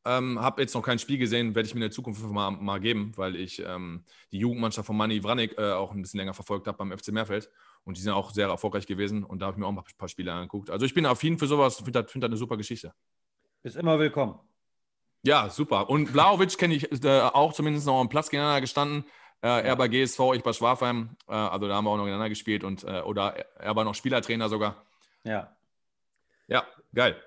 Ähm, 0.05 0.39
habe 0.39 0.61
jetzt 0.61 0.73
noch 0.73 0.83
kein 0.83 0.99
Spiel 0.99 1.17
gesehen, 1.17 1.53
werde 1.53 1.67
ich 1.67 1.73
mir 1.73 1.79
in 1.79 1.89
der 1.89 1.91
Zukunft 1.91 2.23
mal, 2.23 2.51
mal 2.51 2.79
geben, 2.79 3.11
weil 3.17 3.35
ich 3.35 3.61
ähm, 3.65 4.05
die 4.31 4.37
Jugendmannschaft 4.37 4.87
von 4.87 4.95
Manny 4.95 5.21
Vranik 5.21 5.57
äh, 5.57 5.71
auch 5.71 5.91
ein 5.91 6.01
bisschen 6.01 6.19
länger 6.19 6.33
verfolgt 6.33 6.67
habe 6.67 6.77
beim 6.77 6.97
FC 6.97 7.09
Meerfeld. 7.09 7.49
Und 7.83 7.97
die 7.97 8.01
sind 8.01 8.11
auch 8.11 8.31
sehr 8.31 8.47
erfolgreich 8.47 8.85
gewesen. 8.85 9.23
Und 9.23 9.39
da 9.39 9.47
habe 9.47 9.55
ich 9.55 9.59
mir 9.59 9.65
auch 9.65 9.71
ein 9.71 9.97
paar 9.97 10.09
Spiele 10.09 10.33
angeguckt. 10.33 10.69
Also 10.69 10.85
ich 10.85 10.93
bin 10.93 11.05
affin 11.05 11.37
für 11.37 11.47
sowas, 11.47 11.77
finde 11.77 12.03
das, 12.03 12.11
find 12.11 12.23
das 12.23 12.29
eine 12.29 12.37
super 12.37 12.57
Geschichte. 12.57 12.93
Bist 13.63 13.75
immer 13.75 13.97
willkommen. 13.99 14.39
Ja, 15.23 15.49
super. 15.49 15.89
Und 15.89 16.13
Blaovic 16.13 16.57
kenne 16.57 16.75
ich 16.75 17.03
äh, 17.03 17.21
auch 17.21 17.53
zumindest 17.53 17.85
noch 17.87 17.99
am 17.99 18.09
Platz 18.09 18.29
gegeneinander 18.29 18.61
gestanden. 18.61 19.05
Äh, 19.41 19.67
er 19.67 19.75
bei 19.75 19.87
GSV, 19.87 20.19
ich 20.35 20.43
bei 20.43 20.53
Schwafheim. 20.53 21.15
Äh, 21.27 21.33
also 21.33 21.67
da 21.67 21.75
haben 21.75 21.85
wir 21.85 21.91
auch 21.91 21.97
noch 21.97 22.03
gegeneinander 22.03 22.29
gespielt. 22.29 22.63
Und, 22.63 22.83
äh, 22.83 23.01
oder 23.01 23.35
er 23.59 23.75
war 23.75 23.83
noch 23.83 23.95
Spielertrainer 23.95 24.49
sogar. 24.49 24.85
Ja. 25.23 25.55
Ja, 26.47 26.65
geil. 26.93 27.17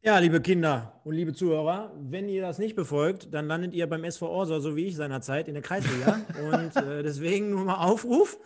Ja, 0.00 0.18
liebe 0.18 0.40
Kinder 0.40 1.00
und 1.02 1.14
liebe 1.14 1.34
Zuhörer, 1.34 1.92
wenn 1.98 2.28
ihr 2.28 2.40
das 2.40 2.58
nicht 2.58 2.76
befolgt, 2.76 3.34
dann 3.34 3.48
landet 3.48 3.74
ihr 3.74 3.88
beim 3.88 4.04
SV 4.04 4.28
Orsa, 4.28 4.60
so 4.60 4.76
wie 4.76 4.86
ich 4.86 4.96
seinerzeit, 4.96 5.48
in 5.48 5.54
der 5.54 5.62
Kreisliga. 5.62 6.20
und 6.52 6.76
äh, 6.76 7.02
deswegen 7.02 7.50
nur 7.50 7.64
mal 7.64 7.84
Aufruf. 7.84 8.38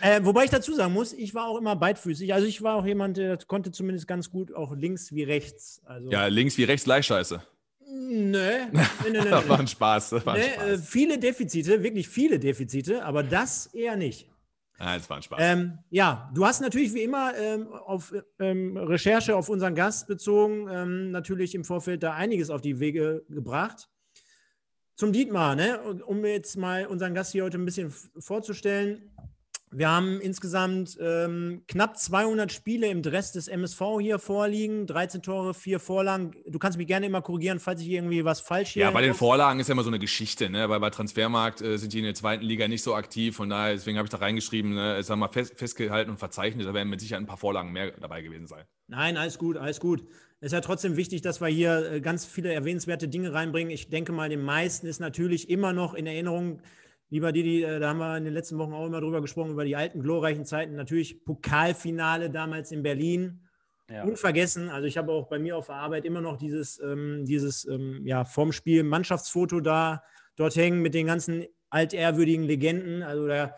Äh, 0.00 0.20
wobei 0.24 0.44
ich 0.44 0.50
dazu 0.50 0.74
sagen 0.74 0.92
muss, 0.92 1.12
ich 1.12 1.34
war 1.34 1.46
auch 1.46 1.58
immer 1.58 1.76
beidfüßig. 1.76 2.32
Also 2.34 2.46
ich 2.46 2.62
war 2.62 2.76
auch 2.76 2.86
jemand, 2.86 3.16
der 3.16 3.38
konnte 3.46 3.70
zumindest 3.70 4.08
ganz 4.08 4.30
gut 4.30 4.54
auch 4.54 4.74
links 4.74 5.12
wie 5.12 5.22
rechts. 5.22 5.80
Also 5.84 6.10
ja, 6.10 6.26
links 6.26 6.56
wie 6.58 6.64
rechts 6.64 6.84
gleich 6.84 7.06
scheiße. 7.06 7.42
Nö, 7.94 8.30
nö, 8.72 8.80
nö, 9.04 9.10
nö, 9.10 9.30
das 9.30 9.48
war 9.48 9.60
ein 9.60 9.66
Spaß. 9.66 10.10
Das 10.10 10.26
war 10.26 10.34
ein 10.34 10.40
nee, 10.40 10.52
Spaß. 10.54 10.66
äh, 10.66 10.78
viele 10.78 11.18
Defizite, 11.18 11.82
wirklich 11.82 12.08
viele 12.08 12.38
Defizite, 12.38 13.04
aber 13.04 13.22
das 13.22 13.66
eher 13.66 13.96
nicht. 13.96 14.28
Ja, 14.78 14.96
das 14.96 15.08
war 15.08 15.18
ein 15.18 15.22
Spaß. 15.22 15.38
Ähm, 15.40 15.78
ja, 15.90 16.30
du 16.34 16.44
hast 16.44 16.60
natürlich 16.60 16.92
wie 16.94 17.02
immer 17.02 17.36
ähm, 17.36 17.68
auf 17.68 18.12
ähm, 18.40 18.76
Recherche 18.76 19.36
auf 19.36 19.48
unseren 19.48 19.74
Gast 19.74 20.08
bezogen, 20.08 20.68
ähm, 20.68 21.10
natürlich 21.10 21.54
im 21.54 21.64
Vorfeld 21.64 22.02
da 22.02 22.14
einiges 22.14 22.50
auf 22.50 22.60
die 22.60 22.80
Wege 22.80 23.24
gebracht. 23.28 23.88
Zum 24.96 25.12
Dietmar, 25.12 25.54
ne? 25.54 25.80
um 25.80 26.24
jetzt 26.24 26.56
mal 26.56 26.86
unseren 26.86 27.14
Gast 27.14 27.32
hier 27.32 27.44
heute 27.44 27.58
ein 27.58 27.64
bisschen 27.64 27.92
vorzustellen. 28.18 29.10
Wir 29.74 29.88
haben 29.88 30.20
insgesamt 30.20 30.98
ähm, 31.00 31.62
knapp 31.66 31.96
200 31.96 32.52
Spiele 32.52 32.88
im 32.88 33.02
Dress 33.02 33.32
des 33.32 33.48
MSV 33.48 33.80
hier 34.00 34.18
vorliegen, 34.18 34.86
13 34.86 35.22
Tore, 35.22 35.54
4 35.54 35.80
Vorlagen. 35.80 36.32
Du 36.46 36.58
kannst 36.58 36.76
mich 36.76 36.86
gerne 36.86 37.06
immer 37.06 37.22
korrigieren, 37.22 37.58
falls 37.58 37.80
ich 37.80 37.88
irgendwie 37.88 38.22
was 38.22 38.40
falsch 38.40 38.70
hier. 38.70 38.82
Ja, 38.82 38.90
bei 38.90 39.00
den 39.00 39.14
Vorlagen 39.14 39.60
ist 39.60 39.68
ja 39.68 39.72
immer 39.72 39.82
so 39.82 39.88
eine 39.88 39.98
Geschichte, 39.98 40.50
ne? 40.50 40.68
weil 40.68 40.78
bei 40.78 40.90
Transfermarkt 40.90 41.62
äh, 41.62 41.78
sind 41.78 41.94
die 41.94 42.00
in 42.00 42.04
der 42.04 42.14
zweiten 42.14 42.44
Liga 42.44 42.68
nicht 42.68 42.82
so 42.82 42.94
aktiv. 42.94 43.34
Von 43.34 43.48
daher, 43.48 43.72
deswegen 43.72 43.96
habe 43.96 44.06
ich 44.06 44.10
da 44.10 44.18
reingeschrieben, 44.18 44.74
ne? 44.74 45.02
sag 45.02 45.16
mal, 45.16 45.28
fest, 45.28 45.54
festgehalten 45.56 46.10
und 46.10 46.18
verzeichnet. 46.18 46.66
Da 46.66 46.74
werden 46.74 46.90
mit 46.90 47.00
Sicherheit 47.00 47.22
ein 47.22 47.26
paar 47.26 47.38
Vorlagen 47.38 47.72
mehr 47.72 47.92
dabei 47.92 48.20
gewesen 48.20 48.46
sein. 48.46 48.64
Nein, 48.88 49.16
alles 49.16 49.38
gut, 49.38 49.56
alles 49.56 49.80
gut. 49.80 50.04
Es 50.40 50.46
ist 50.46 50.52
ja 50.52 50.60
trotzdem 50.60 50.96
wichtig, 50.96 51.22
dass 51.22 51.40
wir 51.40 51.46
hier 51.46 51.92
äh, 51.92 52.00
ganz 52.00 52.26
viele 52.26 52.52
erwähnenswerte 52.52 53.08
Dinge 53.08 53.32
reinbringen. 53.32 53.70
Ich 53.70 53.88
denke 53.88 54.12
mal, 54.12 54.28
den 54.28 54.42
meisten 54.42 54.86
ist 54.86 55.00
natürlich 55.00 55.48
immer 55.48 55.72
noch 55.72 55.94
in 55.94 56.06
Erinnerung 56.06 56.60
Lieber 57.12 57.30
Didi, 57.30 57.62
äh, 57.62 57.78
da 57.78 57.90
haben 57.90 57.98
wir 57.98 58.16
in 58.16 58.24
den 58.24 58.32
letzten 58.32 58.56
Wochen 58.56 58.72
auch 58.72 58.86
immer 58.86 59.02
drüber 59.02 59.20
gesprochen, 59.20 59.50
über 59.50 59.66
die 59.66 59.76
alten 59.76 60.00
glorreichen 60.00 60.46
Zeiten. 60.46 60.76
Natürlich 60.76 61.26
Pokalfinale 61.26 62.30
damals 62.30 62.72
in 62.72 62.82
Berlin. 62.82 63.46
Ja. 63.90 64.04
Unvergessen. 64.04 64.70
Also 64.70 64.86
ich 64.86 64.96
habe 64.96 65.12
auch 65.12 65.28
bei 65.28 65.38
mir 65.38 65.58
auf 65.58 65.66
der 65.66 65.74
Arbeit 65.74 66.06
immer 66.06 66.22
noch 66.22 66.38
dieses, 66.38 66.80
ähm, 66.80 67.26
dieses 67.26 67.66
ähm, 67.66 68.00
ja, 68.06 68.24
vom 68.24 68.50
Spiel 68.50 68.82
Mannschaftsfoto 68.82 69.60
da 69.60 70.02
dort 70.36 70.56
hängen 70.56 70.80
mit 70.80 70.94
den 70.94 71.06
ganzen 71.06 71.44
altehrwürdigen 71.68 72.44
Legenden. 72.44 73.02
Also 73.02 73.28
da, 73.28 73.56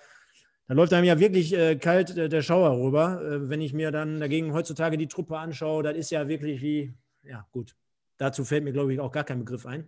da 0.66 0.74
läuft 0.74 0.92
einem 0.92 1.06
ja 1.06 1.20
wirklich 1.20 1.54
äh, 1.54 1.76
kalt 1.76 2.16
äh, 2.16 2.28
der 2.28 2.42
Schauer 2.42 2.76
rüber. 2.84 3.22
Äh, 3.22 3.48
wenn 3.48 3.60
ich 3.60 3.72
mir 3.72 3.92
dann 3.92 4.18
dagegen 4.18 4.52
heutzutage 4.52 4.98
die 4.98 5.06
Truppe 5.06 5.38
anschaue, 5.38 5.84
das 5.84 5.96
ist 5.96 6.10
ja 6.10 6.26
wirklich 6.26 6.60
wie, 6.60 6.92
ja 7.22 7.46
gut, 7.52 7.76
dazu 8.16 8.44
fällt 8.44 8.64
mir, 8.64 8.72
glaube 8.72 8.92
ich, 8.92 8.98
auch 8.98 9.12
gar 9.12 9.22
kein 9.22 9.38
Begriff 9.38 9.64
ein. 9.64 9.86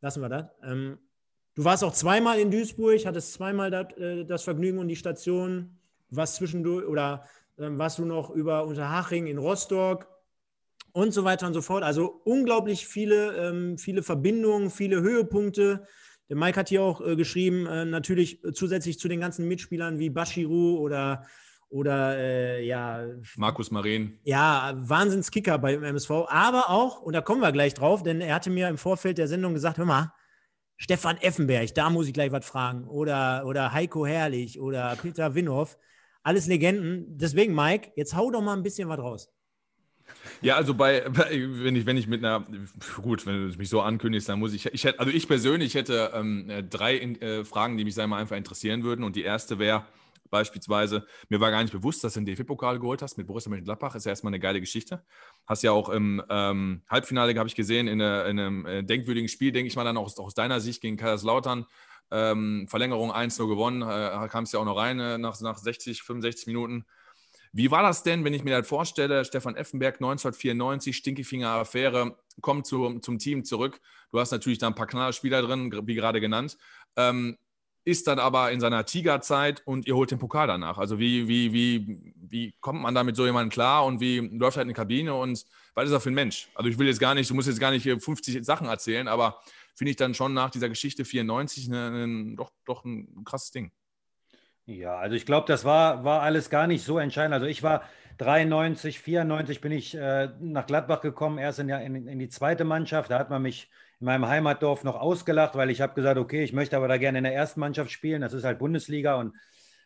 Lassen 0.00 0.22
wir 0.22 0.28
das. 0.28 0.46
Ähm, 0.64 0.98
Du 1.56 1.64
warst 1.64 1.82
auch 1.82 1.94
zweimal 1.94 2.38
in 2.38 2.50
Duisburg, 2.50 3.06
hattest 3.06 3.32
zweimal 3.32 3.70
das, 3.70 3.96
äh, 3.96 4.24
das 4.26 4.42
Vergnügen 4.42 4.78
und 4.78 4.88
die 4.88 4.96
Station. 4.96 5.78
Was 6.10 6.36
zwischendurch 6.36 6.86
oder 6.86 7.24
äh, 7.56 7.66
warst 7.70 7.98
du 7.98 8.04
noch 8.04 8.30
über 8.30 8.66
Unterhaching 8.66 9.26
in 9.26 9.38
Rostock 9.38 10.06
und 10.92 11.12
so 11.12 11.24
weiter 11.24 11.46
und 11.46 11.54
so 11.54 11.62
fort. 11.62 11.82
Also 11.82 12.20
unglaublich 12.24 12.86
viele, 12.86 13.34
ähm, 13.36 13.78
viele 13.78 14.02
Verbindungen, 14.02 14.70
viele 14.70 15.00
Höhepunkte. 15.00 15.86
Der 16.28 16.36
Mike 16.36 16.60
hat 16.60 16.68
hier 16.68 16.82
auch 16.82 17.00
äh, 17.00 17.16
geschrieben, 17.16 17.64
äh, 17.66 17.86
natürlich 17.86 18.42
zusätzlich 18.52 18.98
zu 18.98 19.08
den 19.08 19.20
ganzen 19.20 19.48
Mitspielern 19.48 19.98
wie 19.98 20.10
Bashiru 20.10 20.76
oder 20.78 21.24
oder 21.68 22.16
äh, 22.18 22.66
ja. 22.66 23.02
Markus 23.36 23.70
Maren. 23.70 24.18
Ja, 24.24 24.74
Wahnsinnskicker 24.76 25.58
beim 25.58 25.82
MSV. 25.82 26.10
Aber 26.28 26.68
auch, 26.68 27.00
und 27.00 27.14
da 27.14 27.22
kommen 27.22 27.40
wir 27.40 27.50
gleich 27.50 27.74
drauf, 27.74 28.02
denn 28.02 28.20
er 28.20 28.34
hatte 28.34 28.50
mir 28.50 28.68
im 28.68 28.78
Vorfeld 28.78 29.16
der 29.18 29.26
Sendung 29.26 29.54
gesagt: 29.54 29.78
Hör 29.78 29.86
mal, 29.86 30.12
Stefan 30.76 31.16
Effenberg, 31.18 31.74
da 31.74 31.90
muss 31.90 32.06
ich 32.06 32.12
gleich 32.12 32.32
was 32.32 32.44
fragen. 32.46 32.86
Oder, 32.88 33.44
oder 33.46 33.72
Heiko 33.72 34.06
Herrlich 34.06 34.60
oder 34.60 34.96
Peter 35.00 35.34
Winhoff. 35.34 35.78
Alles 36.22 36.46
Legenden. 36.46 37.18
Deswegen, 37.18 37.54
Mike, 37.54 37.92
jetzt 37.96 38.14
hau 38.14 38.30
doch 38.30 38.42
mal 38.42 38.56
ein 38.56 38.62
bisschen 38.62 38.88
was 38.88 38.98
raus. 38.98 39.32
Ja, 40.40 40.56
also 40.56 40.74
bei, 40.74 41.04
wenn 41.06 41.76
ich, 41.76 41.86
wenn 41.86 41.96
ich 41.96 42.06
mit 42.06 42.24
einer, 42.24 42.46
gut, 43.02 43.26
wenn 43.26 43.50
du 43.50 43.56
mich 43.56 43.68
so 43.68 43.80
ankündigst, 43.80 44.28
dann 44.28 44.38
muss 44.38 44.52
ich, 44.52 44.66
ich 44.66 44.84
hätte, 44.84 45.00
also 45.00 45.10
ich 45.10 45.26
persönlich 45.26 45.74
hätte 45.74 46.12
ähm, 46.14 46.68
drei 46.70 46.98
äh, 46.98 47.44
Fragen, 47.44 47.76
die 47.76 47.84
mich 47.84 47.94
sagen 47.94 48.10
wir, 48.10 48.16
einfach 48.16 48.36
interessieren 48.36 48.84
würden. 48.84 49.04
Und 49.04 49.16
die 49.16 49.22
erste 49.22 49.58
wäre, 49.58 49.84
beispielsweise. 50.30 51.06
Mir 51.28 51.40
war 51.40 51.50
gar 51.50 51.62
nicht 51.62 51.72
bewusst, 51.72 52.02
dass 52.04 52.14
du 52.14 52.20
den 52.20 52.26
DFB-Pokal 52.26 52.78
geholt 52.78 53.02
hast 53.02 53.16
mit 53.18 53.26
Borussia 53.26 53.50
Mönchengladbach. 53.50 53.94
Ist 53.94 54.06
ja 54.06 54.10
erstmal 54.10 54.30
eine 54.30 54.40
geile 54.40 54.60
Geschichte. 54.60 55.04
Hast 55.46 55.62
ja 55.62 55.72
auch 55.72 55.88
im 55.88 56.22
ähm, 56.28 56.82
Halbfinale, 56.88 57.36
habe 57.38 57.48
ich 57.48 57.54
gesehen, 57.54 57.88
in, 57.88 58.00
eine, 58.00 58.22
in, 58.24 58.38
einem 58.38 58.66
äh, 58.66 58.82
denkwürdigen 58.82 59.28
Spiel, 59.28 59.52
denke 59.52 59.68
ich 59.68 59.76
mal, 59.76 59.84
dann 59.84 59.96
auch 59.96 60.06
aus, 60.06 60.18
aus 60.18 60.34
deiner 60.34 60.60
Sicht 60.60 60.80
gegen 60.80 60.96
Kaiserslautern. 60.96 61.66
Ähm, 62.10 62.66
Verlängerung 62.68 63.12
1-0 63.12 63.48
gewonnen, 63.48 63.82
äh, 63.82 64.28
kam 64.28 64.44
es 64.44 64.52
ja 64.52 64.60
auch 64.60 64.64
noch 64.64 64.76
rein 64.76 65.00
äh, 65.00 65.18
nach, 65.18 65.40
nach 65.40 65.58
60, 65.58 66.02
65 66.02 66.46
Minuten. 66.46 66.86
Wie 67.52 67.70
war 67.70 67.82
das 67.82 68.02
denn, 68.02 68.24
wenn 68.24 68.34
ich 68.34 68.44
mir 68.44 68.58
das 68.58 68.68
vorstelle, 68.68 69.24
Stefan 69.24 69.56
Effenberg 69.56 69.94
1994, 69.94 70.94
Stinkefinger-Affäre, 70.94 72.16
kommt 72.42 72.66
zu, 72.66 72.98
zum 73.00 73.18
Team 73.18 73.44
zurück. 73.44 73.80
Du 74.12 74.20
hast 74.20 74.30
natürlich 74.30 74.58
da 74.58 74.66
ein 74.66 74.74
paar 74.74 74.86
Knallspieler 74.86 75.42
drin, 75.42 75.72
wie 75.86 75.94
gerade 75.94 76.20
genannt. 76.20 76.58
Ähm, 76.96 77.38
ist 77.86 78.08
dann 78.08 78.18
aber 78.18 78.50
in 78.50 78.58
seiner 78.58 78.84
Tigerzeit 78.84 79.62
und 79.64 79.86
ihr 79.86 79.94
holt 79.94 80.10
den 80.10 80.18
Pokal 80.18 80.48
danach. 80.48 80.76
Also 80.76 80.98
wie, 80.98 81.28
wie, 81.28 81.52
wie, 81.52 82.14
wie 82.16 82.52
kommt 82.60 82.82
man 82.82 82.96
da 82.96 83.04
mit 83.04 83.14
so 83.14 83.24
jemandem 83.24 83.50
klar 83.50 83.86
und 83.86 84.00
wie 84.00 84.18
läuft 84.18 84.56
halt 84.56 84.64
eine 84.64 84.74
Kabine 84.74 85.14
und 85.14 85.44
was 85.74 85.86
ist 85.86 85.92
er 85.92 86.00
für 86.00 86.10
ein 86.10 86.14
Mensch? 86.14 86.48
Also 86.56 86.68
ich 86.68 86.78
will 86.80 86.88
jetzt 86.88 86.98
gar 86.98 87.14
nicht, 87.14 87.30
du 87.30 87.34
musst 87.34 87.46
jetzt 87.46 87.60
gar 87.60 87.70
nicht 87.70 87.84
hier 87.84 88.00
50 88.00 88.44
Sachen 88.44 88.66
erzählen, 88.66 89.06
aber 89.06 89.40
finde 89.76 89.90
ich 89.92 89.96
dann 89.96 90.14
schon 90.14 90.34
nach 90.34 90.50
dieser 90.50 90.68
Geschichte 90.68 91.04
94 91.04 91.68
eine, 91.68 91.86
eine, 91.86 92.34
doch, 92.34 92.50
doch 92.64 92.84
ein 92.84 93.22
krasses 93.24 93.52
Ding. 93.52 93.70
Ja, 94.64 94.96
also 94.96 95.14
ich 95.14 95.24
glaube, 95.24 95.46
das 95.46 95.64
war, 95.64 96.02
war 96.02 96.22
alles 96.22 96.50
gar 96.50 96.66
nicht 96.66 96.84
so 96.84 96.98
entscheidend. 96.98 97.34
Also 97.34 97.46
ich 97.46 97.62
war 97.62 97.84
93, 98.18 98.98
94 98.98 99.60
bin 99.60 99.70
ich 99.70 99.94
äh, 99.94 100.30
nach 100.40 100.66
Gladbach 100.66 101.02
gekommen, 101.02 101.38
erst 101.38 101.60
in, 101.60 101.68
in, 101.68 102.08
in 102.08 102.18
die 102.18 102.28
zweite 102.30 102.64
Mannschaft. 102.64 103.12
Da 103.12 103.20
hat 103.20 103.30
man 103.30 103.42
mich 103.42 103.70
in 104.00 104.06
meinem 104.06 104.26
Heimatdorf 104.26 104.84
noch 104.84 104.96
ausgelacht, 105.00 105.54
weil 105.54 105.70
ich 105.70 105.80
habe 105.80 105.94
gesagt, 105.94 106.18
okay, 106.18 106.44
ich 106.44 106.52
möchte 106.52 106.76
aber 106.76 106.88
da 106.88 106.98
gerne 106.98 107.18
in 107.18 107.24
der 107.24 107.34
ersten 107.34 107.60
Mannschaft 107.60 107.90
spielen. 107.90 108.20
Das 108.20 108.32
ist 108.32 108.44
halt 108.44 108.58
Bundesliga 108.58 109.14
und 109.14 109.34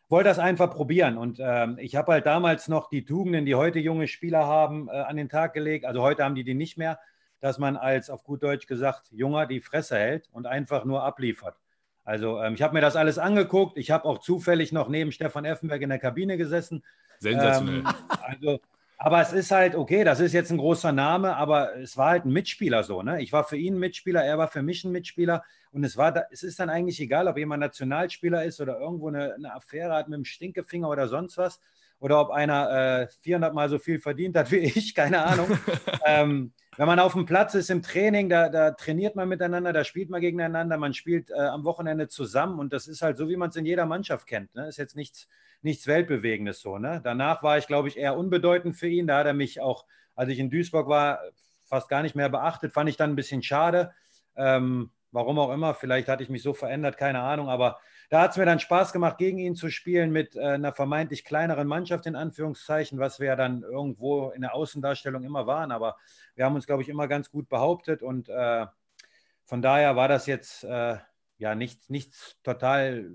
wollte 0.09 0.29
das 0.29 0.41
einfach 0.41 0.71
probieren. 0.71 1.17
Und 1.17 1.39
ähm, 1.41 1.79
ich 1.81 1.95
habe 1.95 2.13
halt 2.13 2.27
damals 2.27 2.67
noch 2.67 2.91
die 2.91 3.05
Tugenden, 3.05 3.47
die 3.47 3.55
heute 3.55 3.79
junge 3.79 4.09
Spieler 4.09 4.47
haben, 4.47 4.89
äh, 4.89 4.93
an 4.93 5.17
den 5.17 5.29
Tag 5.29 5.55
gelegt. 5.55 5.85
Also 5.85 6.03
heute 6.03 6.25
haben 6.25 6.35
die 6.35 6.43
die 6.43 6.55
nicht 6.55 6.77
mehr, 6.77 6.99
dass 7.39 7.59
man 7.59 7.77
als, 7.77 8.11
auf 8.11 8.25
gut 8.25 8.43
Deutsch 8.43 8.67
gesagt, 8.67 9.09
Junger 9.13 9.47
die 9.47 9.61
Fresse 9.61 9.97
hält 9.97 10.29
und 10.33 10.47
einfach 10.47 10.85
nur 10.85 11.05
abliefert. 11.05 11.57
Also 12.05 12.43
ähm, 12.43 12.55
ich 12.55 12.63
habe 12.63 12.75
mir 12.75 12.81
das 12.81 12.97
alles 12.97 13.19
angeguckt. 13.19 13.79
Ich 13.79 13.93
habe 13.93 14.05
auch 14.07 14.19
zufällig 14.19 14.73
noch 14.73 14.89
neben 14.89 15.13
Stefan 15.13 15.45
Effenberg 15.45 15.83
in 15.83 15.91
der 15.91 16.01
Kabine 16.01 16.37
gesessen. 16.37 16.83
Sensationell. 17.21 17.81
Ähm, 17.81 17.87
also 18.23 18.61
aber 19.03 19.23
es 19.23 19.33
ist 19.33 19.51
halt, 19.51 19.75
okay, 19.75 20.05
das 20.05 20.21
ist 20.21 20.35
jetzt 20.35 20.51
ein 20.51 20.59
großer 20.59 20.93
Name, 20.93 21.35
aber 21.35 21.75
es 21.79 21.97
war 21.97 22.11
halt 22.11 22.27
ein 22.27 22.35
Mitspieler 22.35 22.85
so. 22.85 23.03
Ne? 23.03 23.23
Ich 23.23 23.33
war 23.33 23.45
für 23.45 23.57
ihn 23.57 23.77
ein 23.77 23.79
Mitspieler, 23.79 24.23
er 24.23 24.37
war 24.37 24.49
für 24.49 24.63
mich 24.63 24.85
ein 24.85 24.93
Mitspieler. 24.93 25.43
Und 25.73 25.85
es, 25.85 25.97
war, 25.97 26.27
es 26.31 26.43
ist 26.43 26.61
dann 26.61 26.69
eigentlich 26.69 27.01
egal, 27.01 27.27
ob 27.27 27.39
jemand 27.39 27.61
Nationalspieler 27.61 28.45
ist 28.45 28.61
oder 28.61 28.79
irgendwo 28.79 29.09
eine, 29.09 29.33
eine 29.33 29.55
Affäre 29.55 29.95
hat 29.95 30.09
mit 30.09 30.19
dem 30.19 30.27
Stinkefinger 30.27 30.87
oder 30.87 31.09
sonst 31.09 31.39
was. 31.39 31.61
Oder 32.01 32.21
ob 32.21 32.31
einer 32.31 33.03
äh, 33.03 33.09
400 33.23 33.55
Mal 33.55 33.69
so 33.69 33.79
viel 33.79 34.01
verdient 34.01 34.37
hat 34.37 34.51
wie 34.51 34.57
ich, 34.59 34.95
keine 34.95 35.25
Ahnung. 35.25 35.59
ähm, 36.05 36.53
wenn 36.77 36.87
man 36.87 36.99
auf 36.99 37.13
dem 37.13 37.27
Platz 37.27 37.55
ist 37.55 37.71
im 37.71 37.83
Training, 37.83 38.29
da, 38.29 38.49
da, 38.49 38.73
trainiert 38.73 39.15
man 39.15 39.29
miteinander, 39.29 39.73
da 39.73 39.85
spielt 39.85 40.11
man 40.11 40.21
gegeneinander, 40.21 40.79
man 40.79 40.95
spielt 40.95 41.31
äh, 41.31 41.35
am 41.35 41.65
Wochenende 41.65 42.09
zusammen 42.09 42.59
und 42.59 42.73
das 42.73 42.89
ist 42.89 43.03
halt 43.03 43.19
so, 43.19 43.29
wie 43.29 43.37
man 43.37 43.51
es 43.51 43.57
in 43.57 43.67
jeder 43.67 43.87
Mannschaft 43.87 44.27
kennt. 44.27 44.55
Ne? 44.55 44.67
Ist 44.67 44.79
jetzt 44.79 44.97
nichts 44.97 45.29
nichts 45.63 45.87
Weltbewegendes 45.87 46.61
so. 46.61 46.79
Ne? 46.79 47.01
Danach 47.03 47.43
war 47.43 47.59
ich, 47.59 47.67
glaube 47.67 47.89
ich, 47.89 47.97
eher 47.97 48.17
unbedeutend 48.17 48.77
für 48.77 48.89
ihn. 48.89 49.07
Da 49.07 49.19
hat 49.19 49.27
er 49.27 49.35
mich 49.35 49.61
auch, 49.61 49.85
als 50.15 50.31
ich 50.31 50.39
in 50.39 50.51
Duisburg 50.51 50.89
war, 50.89 51.21
fast 51.65 51.89
gar 51.89 52.03
nicht 52.03 52.17
mehr 52.17 52.29
beachtet. 52.29 52.73
Fand 52.73 52.89
ich 52.89 52.97
dann 52.97 53.11
ein 53.11 53.17
bisschen 53.17 53.43
schade. 53.43 53.93
Ähm, 54.37 54.91
warum 55.13 55.39
auch 55.39 55.53
immer, 55.53 55.75
vielleicht 55.75 56.09
hatte 56.09 56.23
ich 56.23 56.31
mich 56.31 56.43
so 56.43 56.55
verändert, 56.55 56.97
keine 56.97 57.21
Ahnung, 57.21 57.49
aber 57.49 57.81
da 58.11 58.23
hat 58.23 58.33
es 58.33 58.37
mir 58.37 58.45
dann 58.45 58.59
Spaß 58.59 58.93
gemacht, 58.93 59.19
gegen 59.19 59.39
ihn 59.39 59.55
zu 59.55 59.71
spielen 59.71 60.11
mit 60.11 60.35
äh, 60.35 60.41
einer 60.41 60.73
vermeintlich 60.73 61.25
kleineren 61.25 61.67
Mannschaft 61.67 62.07
in 62.07 62.17
Anführungszeichen, 62.17 62.99
was 62.99 63.21
wir 63.21 63.29
ja 63.29 63.37
dann 63.37 63.63
irgendwo 63.63 64.31
in 64.31 64.43
der 64.43 64.55
Außendarstellung 64.55 65.23
immer 65.23 65.47
waren, 65.47 65.71
aber 65.71 65.97
wir 66.35 66.45
haben 66.45 66.57
uns, 66.57 66.67
glaube 66.67 66.83
ich, 66.83 66.89
immer 66.89 67.07
ganz 67.07 67.31
gut 67.31 67.49
behauptet 67.49 68.03
und 68.03 68.29
äh, 68.29 68.67
von 69.45 69.63
daher 69.63 69.95
war 69.95 70.09
das 70.09 70.27
jetzt 70.27 70.65
äh, 70.65 70.97
ja 71.39 71.55
nichts, 71.55 71.89
nichts 71.89 72.37
total 72.43 73.13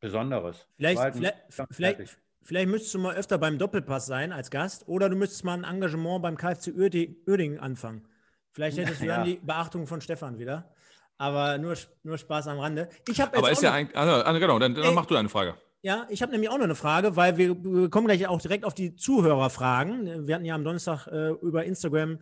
Besonderes. 0.00 0.68
Vielleicht, 0.76 1.00
halt 1.00 1.14
vielleicht, 1.14 1.36
vielleicht, 1.70 2.18
vielleicht, 2.42 2.68
müsstest 2.68 2.94
du 2.94 2.98
mal 2.98 3.14
öfter 3.14 3.38
beim 3.38 3.56
Doppelpass 3.56 4.04
sein 4.04 4.32
als 4.32 4.50
Gast 4.50 4.86
oder 4.88 5.08
du 5.08 5.16
müsstest 5.16 5.44
mal 5.44 5.54
ein 5.54 5.64
Engagement 5.64 6.22
beim 6.22 6.36
KFC 6.36 6.74
Uerdingen 6.76 7.60
anfangen. 7.60 8.06
Vielleicht 8.50 8.78
hättest 8.78 9.00
du 9.00 9.06
ja. 9.06 9.16
dann 9.16 9.26
die 9.26 9.36
Beachtung 9.36 9.86
von 9.86 10.00
Stefan 10.00 10.38
wieder. 10.38 10.73
Aber 11.18 11.58
nur, 11.58 11.76
nur 12.02 12.18
Spaß 12.18 12.48
am 12.48 12.58
Rande. 12.58 12.88
Ich 13.08 13.22
Aber 13.22 13.50
ist 13.50 13.62
ja 13.62 13.72
eigentlich, 13.72 13.96
also, 13.96 14.38
genau, 14.38 14.58
dann, 14.58 14.74
dann 14.74 14.94
mach 14.94 15.06
du 15.06 15.16
eine 15.16 15.28
Frage. 15.28 15.54
Ja, 15.82 16.06
ich 16.08 16.22
habe 16.22 16.32
nämlich 16.32 16.48
auch 16.48 16.56
noch 16.56 16.64
eine 16.64 16.74
Frage, 16.74 17.14
weil 17.14 17.36
wir, 17.36 17.62
wir, 17.62 17.90
kommen 17.90 18.06
gleich 18.06 18.26
auch 18.26 18.40
direkt 18.40 18.64
auf 18.64 18.74
die 18.74 18.96
Zuhörerfragen. 18.96 20.26
Wir 20.26 20.34
hatten 20.34 20.46
ja 20.46 20.54
am 20.54 20.64
Donnerstag 20.64 21.06
äh, 21.08 21.32
über 21.42 21.64
Instagram 21.64 22.20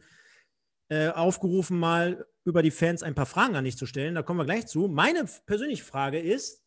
äh, 0.88 1.08
aufgerufen, 1.11 1.78
mal 1.78 2.26
über 2.44 2.62
die 2.62 2.72
Fans 2.72 3.04
ein 3.04 3.14
paar 3.14 3.26
Fragen 3.26 3.54
an 3.54 3.64
dich 3.64 3.78
zu 3.78 3.87
stellen. 3.87 4.16
Da 4.16 4.22
kommen 4.22 4.40
wir 4.40 4.44
gleich 4.44 4.66
zu. 4.66 4.88
Meine 4.88 5.26
persönliche 5.46 5.84
Frage 5.84 6.18
ist, 6.18 6.64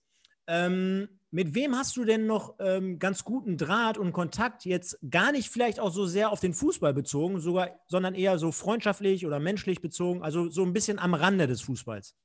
ähm, 0.47 1.09
mit 1.35 1.53
wem 1.53 1.75
hast 1.75 1.97
du 1.97 2.05
denn 2.05 2.27
noch 2.27 2.55
ähm, 2.59 2.97
ganz 2.97 3.25
guten 3.25 3.57
Draht 3.57 3.97
und 3.97 4.13
Kontakt 4.13 4.63
jetzt 4.63 4.97
gar 5.11 5.33
nicht 5.33 5.49
vielleicht 5.49 5.81
auch 5.81 5.91
so 5.91 6.05
sehr 6.05 6.31
auf 6.31 6.39
den 6.39 6.53
Fußball 6.53 6.93
bezogen, 6.93 7.41
sogar, 7.41 7.71
sondern 7.87 8.15
eher 8.15 8.37
so 8.37 8.53
freundschaftlich 8.53 9.25
oder 9.25 9.41
menschlich 9.41 9.81
bezogen, 9.81 10.23
also 10.23 10.49
so 10.49 10.63
ein 10.63 10.71
bisschen 10.71 10.97
am 10.97 11.13
Rande 11.13 11.45
des 11.45 11.61
Fußballs? 11.61 12.15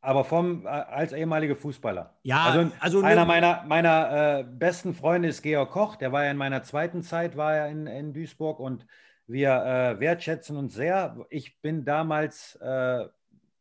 Aber 0.00 0.24
vom, 0.24 0.66
äh, 0.66 0.68
als 0.68 1.12
ehemaliger 1.12 1.54
Fußballer. 1.54 2.18
Ja, 2.24 2.46
also, 2.46 2.72
also 2.80 3.02
einer 3.02 3.24
meiner, 3.24 3.62
meiner 3.62 4.40
äh, 4.40 4.42
besten 4.42 4.92
Freunde 4.92 5.28
ist 5.28 5.40
Georg 5.42 5.70
Koch, 5.70 5.94
der 5.94 6.10
war 6.10 6.24
ja 6.24 6.32
in 6.32 6.38
meiner 6.38 6.64
zweiten 6.64 7.04
Zeit, 7.04 7.36
war 7.36 7.54
er 7.54 7.68
in, 7.68 7.86
in 7.86 8.12
Duisburg 8.12 8.58
und 8.58 8.84
wir 9.28 9.50
äh, 9.50 10.00
wertschätzen 10.00 10.56
uns 10.56 10.74
sehr. 10.74 11.24
Ich 11.30 11.60
bin 11.60 11.84
damals 11.84 12.58
äh, 12.60 13.06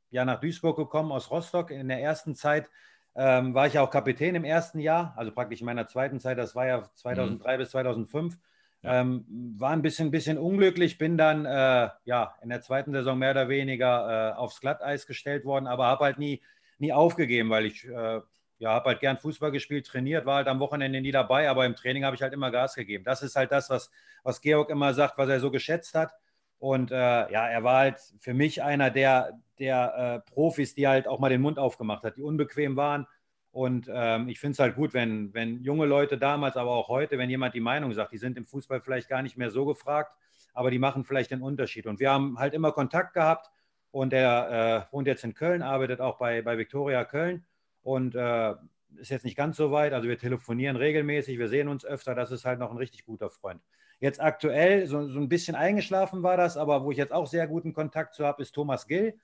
ja 0.09 0.25
nach 0.25 0.39
Duisburg 0.39 0.77
gekommen 0.77 1.11
aus 1.11 1.29
Rostock 1.29 1.69
in 1.69 1.89
der 1.89 2.01
ersten 2.01 2.33
Zeit 2.33 2.71
ähm, 3.19 3.53
war 3.53 3.67
ich 3.67 3.77
auch 3.77 3.91
Kapitän 3.91 4.35
im 4.35 4.45
ersten 4.45 4.79
Jahr, 4.79 5.13
also 5.17 5.33
praktisch 5.33 5.59
in 5.59 5.65
meiner 5.65 5.87
zweiten 5.87 6.21
Zeit, 6.21 6.37
das 6.37 6.55
war 6.55 6.65
ja 6.65 6.89
2003 6.95 7.53
mhm. 7.53 7.59
bis 7.59 7.69
2005. 7.71 8.37
Ja. 8.81 9.01
Ähm, 9.01 9.25
war 9.57 9.71
ein 9.71 9.81
bisschen, 9.81 10.09
bisschen 10.09 10.37
unglücklich, 10.37 10.97
bin 10.97 11.17
dann 11.17 11.45
äh, 11.45 11.89
ja, 12.05 12.35
in 12.41 12.47
der 12.47 12.61
zweiten 12.61 12.93
Saison 12.93 13.19
mehr 13.19 13.31
oder 13.31 13.49
weniger 13.49 14.31
äh, 14.31 14.37
aufs 14.37 14.61
Glatteis 14.61 15.05
gestellt 15.05 15.43
worden, 15.43 15.67
aber 15.67 15.87
habe 15.87 16.05
halt 16.05 16.17
nie, 16.17 16.41
nie 16.77 16.93
aufgegeben, 16.93 17.49
weil 17.49 17.65
ich 17.65 17.85
äh, 17.85 18.21
ja, 18.57 18.71
habe 18.71 18.91
halt 18.91 19.01
gern 19.01 19.17
Fußball 19.17 19.51
gespielt, 19.51 19.85
trainiert, 19.85 20.25
war 20.25 20.37
halt 20.37 20.47
am 20.47 20.61
Wochenende 20.61 21.01
nie 21.01 21.11
dabei, 21.11 21.49
aber 21.49 21.65
im 21.65 21.75
Training 21.75 22.05
habe 22.05 22.15
ich 22.15 22.21
halt 22.21 22.31
immer 22.31 22.51
Gas 22.51 22.75
gegeben. 22.75 23.03
Das 23.03 23.21
ist 23.21 23.35
halt 23.35 23.51
das, 23.51 23.69
was, 23.69 23.91
was 24.23 24.39
Georg 24.39 24.69
immer 24.69 24.93
sagt, 24.93 25.17
was 25.17 25.27
er 25.27 25.41
so 25.41 25.51
geschätzt 25.51 25.93
hat. 25.93 26.13
Und 26.57 26.91
äh, 26.91 26.95
ja, 26.95 27.49
er 27.49 27.63
war 27.65 27.79
halt 27.79 27.99
für 28.19 28.33
mich 28.33 28.63
einer 28.63 28.89
der, 28.89 29.41
der 29.59 30.23
äh, 30.25 30.31
Profis, 30.31 30.75
die 30.75 30.87
halt 30.87 31.07
auch 31.07 31.19
mal 31.19 31.29
den 31.29 31.41
Mund 31.41 31.59
aufgemacht 31.59 32.03
hat, 32.03 32.17
die 32.17 32.23
unbequem 32.23 32.75
waren. 32.75 33.07
Und 33.51 33.89
ähm, 33.91 34.29
ich 34.29 34.39
finde 34.39 34.53
es 34.53 34.59
halt 34.59 34.75
gut, 34.75 34.93
wenn, 34.93 35.33
wenn 35.33 35.61
junge 35.63 35.85
Leute 35.85 36.17
damals, 36.17 36.55
aber 36.55 36.71
auch 36.71 36.87
heute, 36.87 37.17
wenn 37.17 37.29
jemand 37.29 37.55
die 37.55 37.59
Meinung 37.59 37.93
sagt, 37.93 38.11
die 38.13 38.17
sind 38.17 38.37
im 38.37 38.45
Fußball 38.45 38.81
vielleicht 38.81 39.09
gar 39.09 39.21
nicht 39.21 39.37
mehr 39.37 39.49
so 39.49 39.65
gefragt, 39.65 40.13
aber 40.53 40.71
die 40.71 40.79
machen 40.79 41.03
vielleicht 41.03 41.31
den 41.31 41.41
Unterschied. 41.41 41.87
Und 41.87 41.99
wir 41.99 42.11
haben 42.11 42.37
halt 42.37 42.53
immer 42.53 42.71
Kontakt 42.71 43.13
gehabt 43.13 43.49
und 43.91 44.13
er 44.13 44.87
äh, 44.89 44.93
wohnt 44.93 45.07
jetzt 45.07 45.23
in 45.23 45.33
Köln, 45.33 45.61
arbeitet 45.61 45.99
auch 45.99 46.17
bei, 46.17 46.41
bei 46.41 46.57
Viktoria 46.57 47.03
Köln 47.05 47.43
und 47.81 48.15
äh, 48.15 48.53
ist 48.97 49.09
jetzt 49.09 49.25
nicht 49.25 49.37
ganz 49.37 49.57
so 49.57 49.71
weit. 49.71 49.93
Also 49.93 50.07
wir 50.07 50.17
telefonieren 50.17 50.75
regelmäßig, 50.75 51.39
wir 51.39 51.49
sehen 51.49 51.67
uns 51.67 51.85
öfter. 51.85 52.15
Das 52.15 52.31
ist 52.31 52.45
halt 52.45 52.59
noch 52.59 52.71
ein 52.71 52.77
richtig 52.77 53.05
guter 53.05 53.29
Freund. 53.29 53.61
Jetzt 53.99 54.21
aktuell, 54.21 54.87
so, 54.87 55.07
so 55.07 55.19
ein 55.19 55.27
bisschen 55.27 55.55
eingeschlafen 55.55 56.23
war 56.23 56.37
das, 56.37 56.55
aber 56.55 56.83
wo 56.83 56.91
ich 56.91 56.97
jetzt 56.97 57.11
auch 57.11 57.27
sehr 57.27 57.47
guten 57.47 57.73
Kontakt 57.73 58.13
zu 58.13 58.25
habe, 58.25 58.41
ist 58.41 58.53
Thomas 58.53 58.87
Gill. 58.87 59.19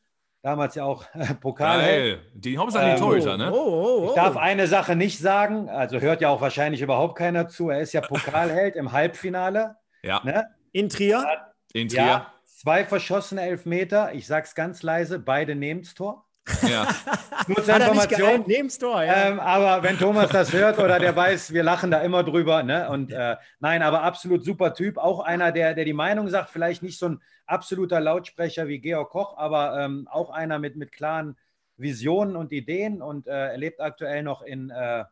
Damals 0.45 0.75
ja 0.75 0.83
auch 0.83 1.05
Pokal. 1.41 1.79
Geil. 1.79 2.19
Die 2.35 2.57
Hauptsache 2.57 2.85
die 2.85 2.91
ähm, 2.91 2.97
Torhüter, 2.99 3.35
ne? 3.35 3.51
Oh, 3.51 3.55
oh, 3.55 3.99
oh. 4.03 4.09
Ich 4.09 4.15
darf 4.15 4.37
eine 4.37 4.67
Sache 4.67 4.95
nicht 4.95 5.17
sagen, 5.17 5.69
also 5.69 5.99
hört 5.99 6.21
ja 6.21 6.29
auch 6.29 6.39
wahrscheinlich 6.39 6.81
überhaupt 6.81 7.17
keiner 7.17 7.47
zu. 7.47 7.69
Er 7.69 7.81
ist 7.81 7.93
ja 7.93 8.01
Pokalheld 8.01 8.75
im 8.75 8.91
Halbfinale. 8.91 9.77
Ja. 10.03 10.21
Ne? 10.23 10.45
In 10.71 10.89
Trier? 10.89 11.25
In 11.73 11.87
Trier. 11.87 12.05
Ja, 12.05 12.33
zwei 12.43 12.85
verschossene 12.85 13.41
Elfmeter. 13.41 14.13
Ich 14.13 14.27
sag's 14.27 14.53
ganz 14.53 14.83
leise, 14.83 15.17
beide 15.17 15.55
neben's 15.55 15.95
Tor. 15.95 16.24
Ja. 16.67 16.87
Nur 17.47 17.63
zur 17.63 17.75
Information. 17.75 18.43
Neben's 18.47 18.77
Tor, 18.77 19.03
ja. 19.03 19.27
Ähm, 19.27 19.39
aber 19.39 19.83
wenn 19.83 19.97
Thomas 19.97 20.29
das 20.29 20.53
hört 20.53 20.79
oder 20.79 20.99
der 20.99 21.15
weiß, 21.15 21.53
wir 21.53 21.63
lachen 21.63 21.91
da 21.91 22.01
immer 22.01 22.23
drüber. 22.23 22.63
Ne? 22.63 22.89
Und 22.89 23.11
äh, 23.11 23.35
nein, 23.59 23.81
aber 23.81 24.03
absolut 24.03 24.43
super 24.43 24.73
Typ. 24.73 24.97
Auch 24.97 25.19
einer, 25.19 25.51
der, 25.51 25.73
der 25.73 25.85
die 25.85 25.93
Meinung 25.93 26.29
sagt, 26.29 26.49
vielleicht 26.49 26.83
nicht 26.83 26.99
so 26.99 27.09
ein 27.09 27.21
absoluter 27.45 27.99
Lautsprecher 27.99 28.67
wie 28.67 28.79
Georg 28.79 29.09
Koch, 29.09 29.37
aber 29.37 29.79
ähm, 29.79 30.07
auch 30.11 30.29
einer 30.29 30.59
mit, 30.59 30.75
mit 30.75 30.91
klaren 30.91 31.35
Visionen 31.77 32.35
und 32.35 32.51
Ideen 32.51 33.01
und 33.01 33.27
äh, 33.27 33.51
er 33.51 33.57
lebt 33.57 33.81
aktuell 33.81 34.23
noch 34.23 34.41
in, 34.41 34.69
äh, 34.69 35.03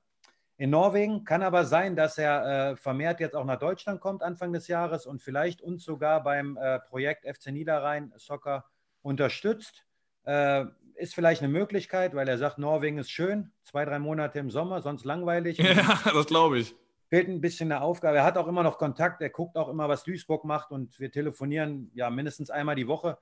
in 0.58 0.70
Norwegen. 0.70 1.26
Kann 1.26 1.44
aber 1.44 1.66
sein, 1.66 1.96
dass 1.96 2.18
er 2.18 2.72
äh, 2.72 2.76
vermehrt 2.76 3.20
jetzt 3.20 3.36
auch 3.36 3.46
nach 3.46 3.60
Deutschland 3.60 4.00
kommt 4.00 4.24
Anfang 4.24 4.54
des 4.54 4.68
Jahres 4.68 5.06
und 5.06 5.22
vielleicht 5.22 5.62
uns 5.62 5.84
sogar 5.84 6.24
beim 6.24 6.58
äh, 6.58 6.80
Projekt 6.80 7.26
FC 7.26 7.48
Niederrhein 7.48 8.14
Soccer 8.18 8.66
unterstützt. 9.02 9.84
Äh, 10.24 10.66
ist 10.96 11.16
vielleicht 11.16 11.42
eine 11.42 11.52
Möglichkeit, 11.52 12.16
weil 12.16 12.28
er 12.28 12.38
sagt, 12.38 12.58
Norwegen 12.58 12.98
ist 12.98 13.12
schön, 13.12 13.52
zwei, 13.64 13.86
drei 13.86 14.00
Monate 14.00 14.40
im 14.40 14.50
Sommer, 14.50 14.82
sonst 14.82 15.06
langweilig. 15.06 15.58
Ja, 15.64 16.00
das 16.14 16.28
glaube 16.28 16.60
ich 16.60 16.76
fehlt 17.14 17.28
ein 17.28 17.42
bisschen 17.42 17.72
eine 17.72 17.82
Aufgabe. 17.82 18.18
Er 18.18 18.24
hat 18.24 18.40
auch 18.40 18.48
immer 18.48 18.64
noch 18.64 18.80
Kontakt, 18.80 19.22
er 19.22 19.30
guckt 19.30 19.56
auch 19.56 19.70
immer, 19.70 19.88
was 19.88 20.04
Duisburg 20.04 20.46
macht 20.46 20.72
und 20.72 21.00
wir 21.00 21.12
telefonieren 21.12 21.92
ja 21.94 22.10
mindestens 22.10 22.50
einmal 22.50 22.74
die 22.74 22.88
Woche. 22.88 23.20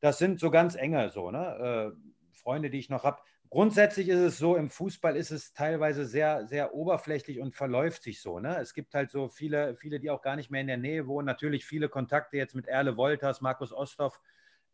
Das 0.00 0.16
sind 0.16 0.40
so 0.40 0.50
ganz 0.50 0.76
enge 0.76 1.10
so, 1.10 1.30
ne? 1.30 1.92
Äh, 1.94 2.38
Freunde, 2.38 2.70
die 2.70 2.78
ich 2.78 2.88
noch 2.88 3.04
habe. 3.04 3.20
Grundsätzlich 3.50 4.08
ist 4.08 4.20
es 4.20 4.38
so, 4.38 4.56
im 4.56 4.70
Fußball 4.70 5.14
ist 5.14 5.30
es 5.30 5.52
teilweise 5.52 6.06
sehr, 6.06 6.46
sehr 6.46 6.72
oberflächlich 6.72 7.38
und 7.38 7.54
verläuft 7.54 8.02
sich 8.02 8.22
so. 8.22 8.38
Ne? 8.38 8.56
Es 8.62 8.72
gibt 8.72 8.94
halt 8.94 9.10
so 9.10 9.28
viele, 9.28 9.76
viele, 9.76 10.00
die 10.00 10.08
auch 10.08 10.22
gar 10.22 10.36
nicht 10.36 10.50
mehr 10.50 10.62
in 10.62 10.66
der 10.66 10.78
Nähe 10.78 11.06
wohnen. 11.06 11.26
Natürlich 11.26 11.66
viele 11.66 11.90
Kontakte 11.90 12.38
jetzt 12.38 12.54
mit 12.54 12.66
Erle 12.66 12.96
Wolters, 12.96 13.42
Markus 13.42 13.74
Osthoff, 13.74 14.20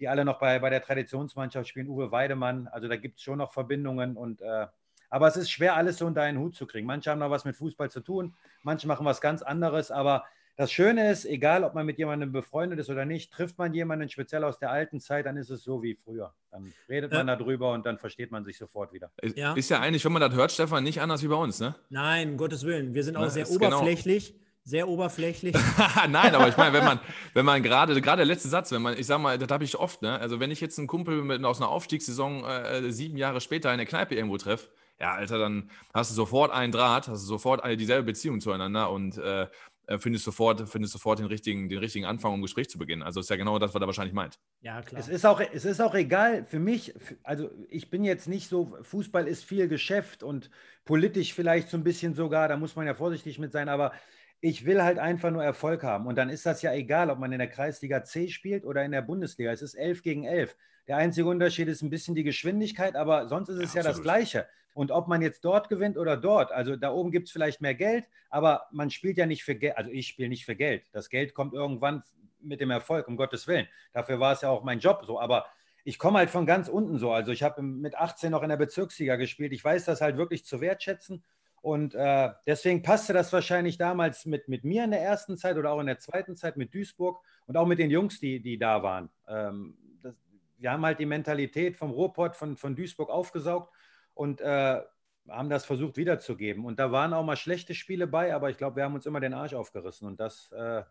die 0.01 0.09
alle 0.09 0.25
noch 0.25 0.39
bei, 0.39 0.59
bei 0.59 0.71
der 0.71 0.83
Traditionsmannschaft 0.83 1.69
spielen, 1.69 1.89
Uwe 1.89 2.11
Weidemann. 2.11 2.69
Also 2.69 2.89
da 2.89 2.97
gibt 2.97 3.19
es 3.19 3.23
schon 3.23 3.39
noch 3.39 3.53
Verbindungen 3.53 4.17
und 4.17 4.41
äh, 4.43 4.67
aber 5.11 5.29
es 5.29 5.37
ist 5.37 5.49
schwer, 5.49 5.77
alles 5.77 5.99
so 5.99 6.07
unter 6.07 6.23
einen 6.23 6.39
Hut 6.39 6.57
zu 6.57 6.67
kriegen. 6.67 6.89
Manche 6.89 7.11
haben 7.11 7.21
noch 7.21 7.31
was 7.31 7.45
mit 7.45 7.55
Fußball 7.55 7.89
zu 7.89 8.01
tun, 8.01 8.35
manche 8.65 8.89
machen 8.89 9.07
was 9.07 9.21
ganz 9.21 9.43
anderes. 9.43 9.93
Aber 9.93 10.25
das 10.57 10.73
Schöne 10.73 11.11
ist, 11.11 11.25
egal 11.25 11.63
ob 11.63 11.75
man 11.75 11.87
mit 11.87 11.99
jemandem 11.99 12.33
befreundet 12.33 12.79
ist 12.79 12.91
oder 12.91 13.05
nicht, 13.05 13.33
trifft 13.33 13.59
man 13.59 13.75
jemanden 13.75 14.09
speziell 14.09 14.45
aus 14.45 14.59
der 14.59 14.71
alten 14.71 15.01
Zeit, 15.01 15.27
dann 15.27 15.37
ist 15.37 15.51
es 15.51 15.63
so 15.63 15.83
wie 15.83 15.95
früher. 15.95 16.35
Dann 16.51 16.73
redet 16.89 17.13
man 17.13 17.29
ja. 17.29 17.37
darüber 17.37 17.73
und 17.73 17.87
dann 17.87 17.99
versteht 17.99 18.31
man 18.31 18.45
sich 18.45 18.59
sofort 18.59 18.93
wieder. 18.93 19.11
Ja. 19.37 19.55
Ist 19.55 19.69
ja 19.71 19.81
eigentlich, 19.81 20.05
wenn 20.05 20.13
man 20.13 20.23
das 20.23 20.35
hört, 20.35 20.53
Stefan, 20.53 20.85
nicht 20.85 21.01
anders 21.01 21.23
wie 21.23 21.29
bei 21.29 21.37
uns, 21.37 21.61
ne? 21.61 21.75
Nein, 21.91 22.31
um 22.31 22.37
Gottes 22.37 22.65
Willen. 22.65 22.95
Wir 22.95 23.05
sind 23.05 23.17
auch 23.17 23.23
Na, 23.23 23.31
sehr 23.31 23.45
genau 23.45 23.79
oberflächlich. 23.79 24.33
Genau 24.33 24.44
sehr 24.64 24.88
oberflächlich. 24.88 25.54
Nein, 26.09 26.35
aber 26.35 26.49
ich 26.49 26.56
meine, 26.56 26.73
wenn 26.73 26.85
man, 26.85 27.00
wenn 27.35 27.44
man 27.44 27.62
gerade, 27.62 28.00
gerade 28.00 28.18
der 28.18 28.26
letzte 28.26 28.49
Satz, 28.49 28.73
wenn 28.73 28.83
man, 28.83 28.99
ich 28.99 29.06
sag 29.06 29.21
mal, 29.21 29.38
das 29.38 29.50
habe 29.50 29.64
ich 29.64 29.76
oft, 29.76 30.02
ne? 30.02 30.18
Also 30.18 30.40
wenn 30.40 30.50
ich 30.50 30.61
jetzt 30.61 30.78
einen 30.78 30.88
Kumpel 30.88 31.23
mit, 31.23 31.44
aus 31.44 31.61
einer 31.61 31.68
Aufstiegssaison 31.68 32.44
äh, 32.44 32.90
sieben 32.90 33.16
Jahre 33.18 33.40
später 33.40 33.71
in 33.73 33.78
der 33.78 33.87
Kneipe 33.87 34.14
irgendwo 34.14 34.38
treffe, 34.38 34.71
ja, 34.99 35.12
Alter, 35.12 35.38
dann 35.38 35.71
hast 35.92 36.11
du 36.11 36.14
sofort 36.14 36.52
einen 36.52 36.73
Draht, 36.73 37.09
hast 37.09 37.23
du 37.23 37.26
sofort 37.26 37.62
eine, 37.62 37.76
dieselbe 37.76 38.04
Beziehung 38.04 38.40
zueinander 38.40 38.90
und 38.90 39.18
äh, 39.18 39.49
äh, 39.87 39.99
findest 39.99 40.25
sofort, 40.25 40.66
findest 40.68 40.94
sofort 40.94 41.18
den 41.18 41.26
richtigen, 41.26 41.68
den 41.68 41.78
richtigen 41.78 42.06
Anfang, 42.06 42.33
um 42.33 42.38
ein 42.38 42.42
Gespräch 42.42 42.71
zu 42.71 42.78
beginnen. 42.78 43.02
Also 43.02 43.21
ist 43.21 43.28
ja 43.28 43.37
genau 43.37 43.59
das, 43.59 43.75
was 43.75 43.83
er 43.83 43.87
wahrscheinlich 43.87 44.14
meint. 44.14 44.38
Ja, 44.62 44.80
klar. 44.80 44.99
Es 44.99 45.09
ist 45.09 45.26
auch, 45.26 45.40
es 45.40 45.64
ist 45.64 45.80
auch 45.80 45.94
egal 45.94 46.47
für 46.47 46.59
mich, 46.59 46.94
also 47.23 47.50
ich 47.68 47.90
bin 47.90 48.02
jetzt 48.02 48.26
nicht 48.26 48.49
so, 48.49 48.78
Fußball 48.83 49.28
ist 49.28 49.44
viel 49.44 49.68
Geschäft 49.68 50.23
und 50.23 50.49
politisch 50.87 51.35
vielleicht 51.35 51.68
so 51.68 51.76
ein 51.76 51.85
bisschen 51.85 52.14
sogar, 52.14 52.49
da 52.49 52.56
muss 52.56 52.76
man 52.76 52.87
ja 52.87 52.94
vorsichtig 52.94 53.38
mit 53.38 53.52
sein, 53.52 53.68
aber 53.68 53.92
ich 54.41 54.67
will 54.67 54.83
halt 54.83 54.99
einfach 54.99 55.31
nur 55.31 55.43
Erfolg 55.43 55.83
haben. 55.83 56.07
Und 56.07 56.17
dann 56.17 56.28
ist 56.28 56.47
das 56.47 56.63
ja 56.63 56.73
egal, 56.73 57.11
ob 57.11 57.19
man 57.19 57.32
in 57.32 57.39
der 57.39 57.49
Kreisliga 57.49 58.04
C 58.04 58.28
spielt 58.28 58.65
oder 58.65 58.85
in 58.85 58.93
der 58.93 59.02
Bundesliga. 59.02 59.52
Es 59.52 59.63
ist 59.63 59.75
11 59.75 60.02
gegen 60.02 60.25
11. 60.25 60.56
Der 60.87 60.99
einzige 60.99 61.28
Unterschied 61.28 61.69
ist 61.69 61.82
ein 61.82 61.91
bisschen 61.91 62.15
die 62.15 62.25
Geschwindigkeit, 62.25 62.95
aber 62.95 63.28
sonst 63.28 63.49
ist 63.49 63.58
es 63.58 63.75
ja, 63.75 63.82
ja 63.82 63.89
das 63.89 64.02
Gleiche. 64.02 64.47
Und 64.75 64.91
ob 64.91 65.08
man 65.08 65.23
jetzt 65.23 65.45
dort 65.45 65.69
gewinnt 65.69 65.97
oder 65.97 66.17
dort, 66.17 66.52
also 66.52 66.76
da 66.76 66.91
oben 66.91 67.11
gibt 67.11 67.28
es 67.28 67.32
vielleicht 67.32 67.61
mehr 67.61 67.75
Geld, 67.75 68.08
aber 68.28 68.67
man 68.73 68.91
spielt 68.91 69.17
ja 69.17 69.25
nicht 69.25 69.45
für 69.45 69.54
Geld, 69.54 69.78
also 69.78 69.91
ich 69.91 70.08
spiele 70.08 70.28
nicht 70.28 70.45
für 70.45 70.56
Geld. 70.56 70.85
Das 70.93 71.08
Geld 71.08 71.32
kommt 71.32 71.54
irgendwann 71.54 72.02
mit 72.41 72.61
dem 72.61 72.71
Erfolg, 72.71 73.08
um 73.08 73.17
Gottes 73.17 73.47
Willen. 73.47 73.69
Dafür 73.93 74.21
war 74.21 74.32
es 74.32 74.43
ja 74.43 74.50
auch 74.50 74.65
mein 74.65 74.80
Job 74.80 75.04
so, 75.06 75.19
aber 75.21 75.47
ich 75.85 75.99
komme 75.99 76.19
halt 76.19 76.30
von 76.30 76.45
ganz 76.45 76.69
unten 76.69 76.99
so. 76.99 77.13
Also 77.13 77.30
ich 77.30 77.43
habe 77.43 77.63
mit 77.63 77.95
18 77.95 78.30
noch 78.30 78.43
in 78.43 78.49
der 78.49 78.56
Bezirksliga 78.56 79.17
gespielt. 79.17 79.52
Ich 79.52 79.65
weiß 79.65 79.85
das 79.85 80.00
halt 80.00 80.17
wirklich 80.17 80.45
zu 80.45 80.61
wertschätzen. 80.61 81.23
Und 81.65 81.95
äh, 81.95 82.29
deswegen 82.47 82.83
passte 82.83 83.15
das 83.15 83.33
wahrscheinlich 83.33 83.79
damals 83.79 84.27
mit, 84.27 84.49
mit 84.49 84.65
mir 84.65 84.85
in 84.85 84.91
der 84.91 85.00
ersten 85.00 85.39
Zeit 85.39 85.57
oder 85.57 85.73
auch 85.73 85.81
in 85.81 85.87
der 85.87 85.99
zweiten 85.99 86.37
Zeit 86.37 86.59
mit 86.59 86.75
Duisburg 86.75 87.25
und 87.47 87.57
auch 87.57 87.67
mit 87.67 87.79
den 87.79 87.91
Jungs, 87.91 88.21
die, 88.21 88.39
die 88.39 88.59
da 88.59 88.83
waren. 88.83 89.09
Ähm, 89.27 89.75
das, 90.03 90.15
wir 90.59 90.71
haben 90.71 90.85
halt 90.85 90.99
die 90.99 91.07
Mentalität 91.07 91.79
vom 91.79 91.91
Ruhrpott 91.91 92.37
von, 92.37 92.59
von 92.59 92.77
Duisburg 92.77 93.09
aufgesaugt 93.09 93.73
und 94.13 94.43
äh, 94.43 94.83
haben 95.27 95.49
das 95.49 95.65
versucht 95.65 95.97
wiederzugeben. 95.97 96.67
Und 96.67 96.79
da 96.79 96.93
waren 96.93 97.15
auch 97.15 97.25
mal 97.25 97.35
schlechte 97.35 97.75
Spiele 97.75 98.07
bei, 98.07 98.35
aber 98.35 98.50
ich 98.50 98.59
glaube, 98.59 98.77
wir 98.77 98.85
haben 98.85 98.95
uns 98.95 99.07
immer 99.07 99.21
den 99.21 99.33
Arsch 99.33 99.55
aufgerissen 99.55 100.07
und 100.07 100.21
das 100.21 100.53
äh, 100.53 100.83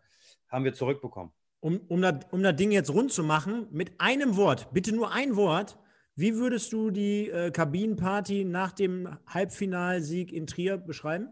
haben 0.48 0.64
wir 0.64 0.74
zurückbekommen. 0.74 1.30
Um, 1.60 1.82
um, 1.86 2.02
das, 2.02 2.16
um 2.32 2.42
das 2.42 2.56
Ding 2.56 2.72
jetzt 2.72 2.90
rund 2.90 3.12
zu 3.12 3.22
machen, 3.22 3.68
mit 3.70 3.92
einem 4.00 4.36
Wort, 4.36 4.72
bitte 4.72 4.92
nur 4.92 5.12
ein 5.12 5.36
Wort, 5.36 5.78
wie 6.16 6.36
würdest 6.36 6.72
du 6.72 6.90
die 6.90 7.28
äh, 7.28 7.50
Kabinenparty 7.50 8.44
nach 8.44 8.72
dem 8.72 9.18
Halbfinalsieg 9.26 10.32
in 10.32 10.46
Trier 10.46 10.76
beschreiben? 10.76 11.28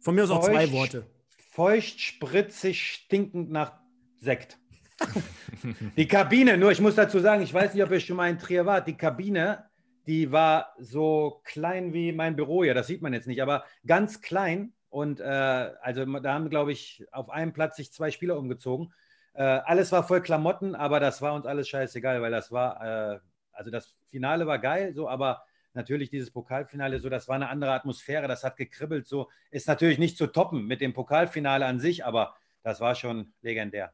Von 0.00 0.14
mir 0.14 0.24
aus 0.24 0.30
auch 0.30 0.44
zwei 0.44 0.72
Worte. 0.72 1.06
Feucht, 1.50 2.00
spritzig, 2.00 2.82
stinkend 2.82 3.50
nach 3.50 3.74
Sekt. 4.18 4.58
die 5.96 6.08
Kabine, 6.08 6.56
nur 6.56 6.72
ich 6.72 6.80
muss 6.80 6.94
dazu 6.94 7.18
sagen, 7.20 7.42
ich 7.42 7.52
weiß 7.52 7.74
nicht, 7.74 7.82
ob 7.82 7.90
ihr 7.90 8.00
schon 8.00 8.16
mal 8.16 8.30
in 8.30 8.38
Trier 8.38 8.64
wart, 8.66 8.86
die 8.86 8.96
Kabine, 8.96 9.64
die 10.06 10.32
war 10.32 10.74
so 10.78 11.42
klein 11.44 11.92
wie 11.92 12.12
mein 12.12 12.36
Büro 12.36 12.64
hier, 12.64 12.74
das 12.74 12.86
sieht 12.86 13.02
man 13.02 13.12
jetzt 13.12 13.26
nicht, 13.26 13.42
aber 13.42 13.64
ganz 13.86 14.22
klein. 14.22 14.72
Und 14.88 15.20
äh, 15.20 15.24
also 15.24 16.04
da 16.04 16.34
haben, 16.34 16.50
glaube 16.50 16.72
ich, 16.72 17.04
auf 17.12 17.30
einem 17.30 17.52
Platz 17.52 17.76
sich 17.76 17.92
zwei 17.92 18.10
Spieler 18.10 18.36
umgezogen. 18.36 18.92
Äh, 19.34 19.42
alles 19.42 19.92
war 19.92 20.06
voll 20.06 20.22
Klamotten, 20.22 20.74
aber 20.74 21.00
das 21.00 21.22
war 21.22 21.34
uns 21.34 21.46
alles 21.46 21.68
scheißegal, 21.68 22.20
weil 22.22 22.30
das 22.30 22.50
war, 22.50 23.14
äh, 23.14 23.20
also 23.52 23.70
das 23.70 23.94
Finale 24.06 24.46
war 24.46 24.58
geil, 24.58 24.92
so, 24.94 25.08
aber 25.08 25.44
natürlich 25.72 26.10
dieses 26.10 26.30
Pokalfinale, 26.30 26.98
so, 26.98 27.08
das 27.08 27.28
war 27.28 27.36
eine 27.36 27.48
andere 27.48 27.72
Atmosphäre, 27.72 28.26
das 28.28 28.42
hat 28.42 28.56
gekribbelt, 28.56 29.06
so, 29.06 29.28
ist 29.50 29.68
natürlich 29.68 29.98
nicht 29.98 30.16
zu 30.16 30.26
toppen 30.26 30.66
mit 30.66 30.80
dem 30.80 30.92
Pokalfinale 30.92 31.64
an 31.66 31.80
sich, 31.80 32.04
aber 32.04 32.34
das 32.62 32.80
war 32.80 32.94
schon 32.94 33.32
legendär. 33.42 33.92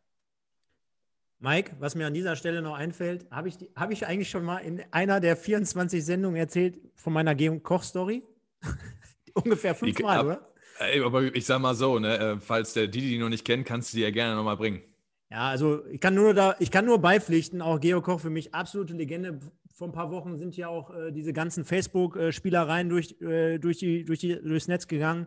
Mike, 1.39 1.77
was 1.79 1.95
mir 1.95 2.07
an 2.07 2.15
dieser 2.15 2.35
Stelle 2.35 2.63
noch 2.63 2.75
einfällt, 2.75 3.31
habe 3.31 3.49
ich, 3.49 3.57
hab 3.77 3.91
ich 3.91 4.07
eigentlich 4.07 4.31
schon 4.31 4.45
mal 4.45 4.59
in 4.59 4.83
einer 4.91 5.21
der 5.21 5.37
24 5.37 6.03
Sendungen 6.03 6.39
erzählt 6.39 6.81
von 6.95 7.13
meiner 7.13 7.35
Georg 7.35 7.63
Koch-Story? 7.63 8.23
Ungefähr 9.35 9.75
fünfmal, 9.75 10.25
oder? 10.25 10.49
Ey, 10.79 11.03
aber 11.03 11.23
ich 11.23 11.45
sag 11.45 11.59
mal 11.61 11.75
so, 11.75 11.99
ne, 11.99 12.19
äh, 12.19 12.41
falls 12.41 12.73
der 12.73 12.87
Didi 12.87 13.11
die 13.11 13.19
noch 13.19 13.29
nicht 13.29 13.45
kennt, 13.45 13.67
kannst 13.67 13.93
du 13.93 13.99
die 13.99 14.03
ja 14.03 14.11
gerne 14.11 14.35
nochmal 14.35 14.57
bringen. 14.57 14.83
Ja, 15.31 15.49
also 15.49 15.85
ich 15.87 16.01
kann 16.01 16.15
nur 16.15 16.35
da, 16.35 16.55
ich 16.61 16.71
kann 16.71 16.85
nur 16.85 17.01
beipflichten, 17.01 17.61
auch 17.61 17.81
Georg 17.81 18.05
Koch 18.05 18.21
für 18.21 18.31
mich 18.31 18.55
absolute 18.55 18.95
Legende. 18.95 19.41
Vor 19.75 19.89
ein 19.89 19.93
paar 19.93 20.11
Wochen 20.11 20.37
sind 20.37 20.57
ja 20.57 20.69
auch 20.69 20.95
äh, 20.95 21.11
diese 21.11 21.33
ganzen 21.33 21.65
Facebook-Spielereien 21.65 22.89
durch, 22.89 23.21
äh, 23.21 23.59
durch 23.59 23.79
die, 23.79 24.05
durch 24.05 24.21
die, 24.21 24.41
durchs 24.41 24.69
Netz 24.69 24.87
gegangen, 24.87 25.27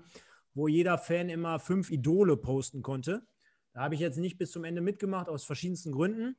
wo 0.53 0.67
jeder 0.67 0.97
Fan 0.97 1.29
immer 1.29 1.59
fünf 1.59 1.91
Idole 1.91 2.37
posten 2.37 2.81
konnte. 2.81 3.23
Da 3.73 3.81
habe 3.81 3.93
ich 3.95 4.01
jetzt 4.01 4.17
nicht 4.17 4.37
bis 4.37 4.51
zum 4.51 4.63
Ende 4.63 4.81
mitgemacht, 4.81 5.27
aus 5.27 5.43
verschiedensten 5.43 5.91
Gründen. 5.91 6.35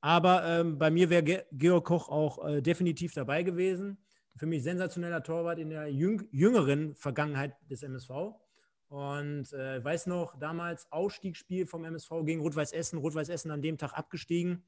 Aber 0.00 0.44
ähm, 0.44 0.78
bei 0.78 0.90
mir 0.90 1.10
wäre 1.10 1.22
Ge 1.22 1.42
Georg 1.52 1.84
Koch 1.84 2.08
auch 2.08 2.44
äh, 2.44 2.60
definitiv 2.62 3.14
dabei 3.14 3.42
gewesen. 3.42 3.98
Für 4.36 4.46
mich 4.46 4.62
sensationeller 4.62 5.22
Torwart 5.22 5.58
in 5.58 5.70
der 5.70 5.86
jüng 5.88 6.26
jüngeren 6.32 6.96
Vergangenheit 6.96 7.54
des 7.70 7.82
MSV. 7.82 8.10
Und 8.92 9.50
äh, 9.54 9.82
weiß 9.82 10.06
noch, 10.06 10.38
damals 10.38 10.86
Ausstiegsspiel 10.92 11.64
vom 11.64 11.86
MSV 11.86 12.10
gegen 12.26 12.42
Rot-Weiß 12.42 12.72
Essen. 12.72 12.98
Rot-Weiß 12.98 13.30
Essen 13.30 13.50
an 13.50 13.62
dem 13.62 13.78
Tag 13.78 13.94
abgestiegen. 13.94 14.66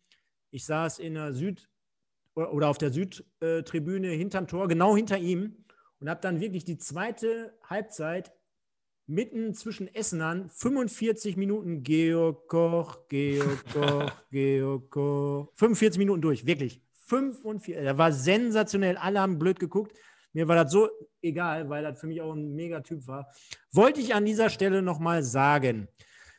Ich 0.51 0.65
saß 0.65 0.99
in 0.99 1.13
der 1.13 1.35
Süd- 1.35 1.69
oder 2.35 2.69
auf 2.69 2.79
der 2.79 2.91
Südtribüne 2.91 4.09
hinterm 4.09 4.47
Tor, 4.47 4.67
genau 4.67 4.97
hinter 4.97 5.19
ihm 5.19 5.67
und 6.01 6.09
habe 6.09 6.23
dann 6.23 6.41
wirklich 6.41 6.65
die 6.65 6.79
zweite 6.79 7.53
Halbzeit 7.69 8.33
mitten 9.07 9.53
zwischen 9.53 9.95
Essenern 9.95 10.49
45 10.49 11.37
Minuten 11.37 11.83
Georg 11.83 12.49
Koch, 12.49 13.07
Georg 13.09 13.63
Koch, 13.75 14.13
Georg 14.31 14.91
Koch. 14.91 15.53
45 15.55 15.99
Minuten 15.99 16.23
durch, 16.23 16.47
wirklich. 16.47 16.81
45. 17.09 17.77
Er 17.77 17.99
war 17.99 18.11
sensationell. 18.11 18.97
Alle 18.97 19.21
haben 19.21 19.39
blöd 19.39 19.61
geguckt. 19.61 19.95
Mir 20.35 20.49
war 20.49 20.57
das 20.57 20.73
so 20.73 20.91
egal, 21.23 21.69
weil 21.71 21.83
das 21.83 21.99
für 21.99 22.07
mich 22.07 22.21
auch 22.21 22.33
ein 22.33 22.55
Megatyp 22.55 23.07
war. 23.07 23.33
Wollte 23.73 24.01
ich 24.01 24.15
an 24.15 24.25
dieser 24.25 24.51
Stelle 24.51 24.83
nochmal 24.83 25.23
sagen. 25.23 25.89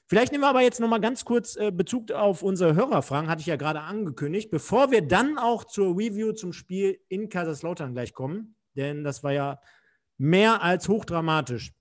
Vielleicht 0.08 0.31
nehmen 0.31 0.43
wir 0.43 0.49
aber 0.49 0.62
jetzt 0.62 0.79
nochmal 0.79 1.01
ganz 1.01 1.25
kurz 1.25 1.55
äh, 1.55 1.71
Bezug 1.71 2.12
auf 2.12 2.43
unsere 2.43 2.75
Hörerfragen, 2.75 3.27
hatte 3.27 3.41
ich 3.41 3.47
ja 3.47 3.55
gerade 3.55 3.81
angekündigt, 3.81 4.51
bevor 4.51 4.91
wir 4.91 5.01
dann 5.01 5.39
auch 5.39 5.63
zur 5.63 5.97
Review 5.97 6.34
zum 6.34 6.53
Spiel 6.53 6.99
in 7.10 7.29
Kaiserslautern 7.29 7.93
gleich 7.93 8.13
kommen, 8.13 8.55
denn 8.75 9.03
das 9.03 9.23
war 9.23 9.31
ja 9.31 9.60
mehr 10.17 10.62
als 10.62 10.88
hochdramatisch. 10.88 11.73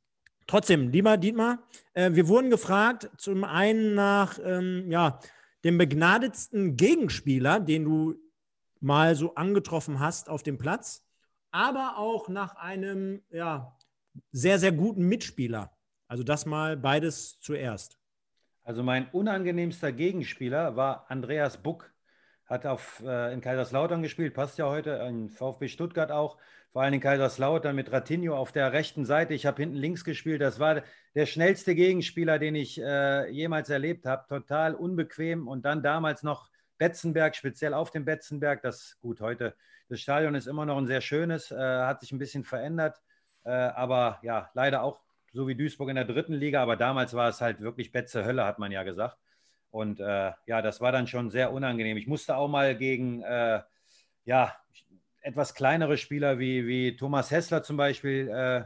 Trotzdem, 0.46 0.88
lieber 0.88 1.18
Dietmar, 1.18 1.64
äh, 1.92 2.12
wir 2.14 2.28
wurden 2.28 2.48
gefragt, 2.48 3.10
zum 3.18 3.44
einen 3.44 3.94
nach 3.94 4.38
ähm, 4.42 4.90
ja, 4.90 5.18
dem 5.64 5.76
begnadetsten 5.76 6.76
Gegenspieler, 6.76 7.60
den 7.60 7.84
du 7.84 8.14
mal 8.80 9.16
so 9.16 9.34
angetroffen 9.34 10.00
hast 10.00 10.30
auf 10.30 10.42
dem 10.42 10.56
Platz, 10.56 11.04
aber 11.54 11.98
auch 11.98 12.28
nach 12.28 12.56
einem 12.56 13.22
ja, 13.30 13.78
sehr, 14.32 14.58
sehr 14.58 14.72
guten 14.72 15.06
Mitspieler. 15.08 15.70
Also 16.08 16.24
das 16.24 16.46
mal 16.46 16.76
beides 16.76 17.38
zuerst. 17.38 17.96
Also 18.64 18.82
mein 18.82 19.08
unangenehmster 19.10 19.92
Gegenspieler 19.92 20.74
war 20.74 21.06
Andreas 21.08 21.62
Buck. 21.62 21.92
Hat 22.46 22.66
auf, 22.66 23.02
äh, 23.06 23.32
in 23.32 23.40
Kaiserslautern 23.40 24.02
gespielt, 24.02 24.34
passt 24.34 24.58
ja 24.58 24.66
heute, 24.66 24.90
in 25.08 25.30
VfB 25.30 25.68
Stuttgart 25.68 26.10
auch. 26.10 26.38
Vor 26.72 26.82
allem 26.82 26.94
in 26.94 27.00
Kaiserslautern 27.00 27.76
mit 27.76 27.92
Ratinho 27.92 28.36
auf 28.36 28.50
der 28.50 28.72
rechten 28.72 29.04
Seite. 29.04 29.32
Ich 29.32 29.46
habe 29.46 29.62
hinten 29.62 29.76
links 29.76 30.04
gespielt. 30.04 30.40
Das 30.40 30.58
war 30.58 30.82
der 31.14 31.26
schnellste 31.26 31.76
Gegenspieler, 31.76 32.40
den 32.40 32.56
ich 32.56 32.80
äh, 32.80 33.30
jemals 33.30 33.70
erlebt 33.70 34.06
habe. 34.06 34.26
Total 34.28 34.74
unbequem. 34.74 35.46
Und 35.46 35.64
dann 35.64 35.84
damals 35.84 36.24
noch 36.24 36.50
Betzenberg, 36.78 37.36
speziell 37.36 37.74
auf 37.74 37.92
dem 37.92 38.04
Betzenberg. 38.04 38.60
Das 38.62 38.98
gut, 39.00 39.20
heute, 39.20 39.54
das 39.88 40.00
Stadion 40.00 40.34
ist 40.34 40.46
immer 40.46 40.66
noch 40.66 40.78
ein 40.78 40.86
sehr 40.86 41.00
schönes, 41.00 41.50
äh, 41.50 41.56
hat 41.56 42.00
sich 42.00 42.12
ein 42.12 42.18
bisschen 42.18 42.44
verändert. 42.44 43.00
Äh, 43.44 43.50
aber 43.50 44.18
ja, 44.22 44.50
leider 44.54 44.82
auch 44.82 45.00
so 45.32 45.48
wie 45.48 45.54
Duisburg 45.54 45.90
in 45.90 45.96
der 45.96 46.04
dritten 46.04 46.34
Liga, 46.34 46.62
aber 46.62 46.76
damals 46.76 47.14
war 47.14 47.28
es 47.28 47.40
halt 47.40 47.60
wirklich 47.60 47.92
Betze 47.92 48.24
Hölle, 48.24 48.44
hat 48.44 48.58
man 48.58 48.72
ja 48.72 48.82
gesagt. 48.84 49.18
Und 49.70 49.98
äh, 50.00 50.32
ja, 50.46 50.62
das 50.62 50.80
war 50.80 50.92
dann 50.92 51.08
schon 51.08 51.30
sehr 51.30 51.52
unangenehm. 51.52 51.96
Ich 51.96 52.06
musste 52.06 52.36
auch 52.36 52.48
mal 52.48 52.76
gegen 52.76 53.22
äh, 53.22 53.60
ja, 54.24 54.56
etwas 55.20 55.54
kleinere 55.54 55.96
Spieler 55.96 56.38
wie, 56.38 56.66
wie 56.66 56.96
Thomas 56.96 57.30
Hessler 57.30 57.62
zum 57.62 57.76
Beispiel 57.76 58.28
äh, 58.28 58.64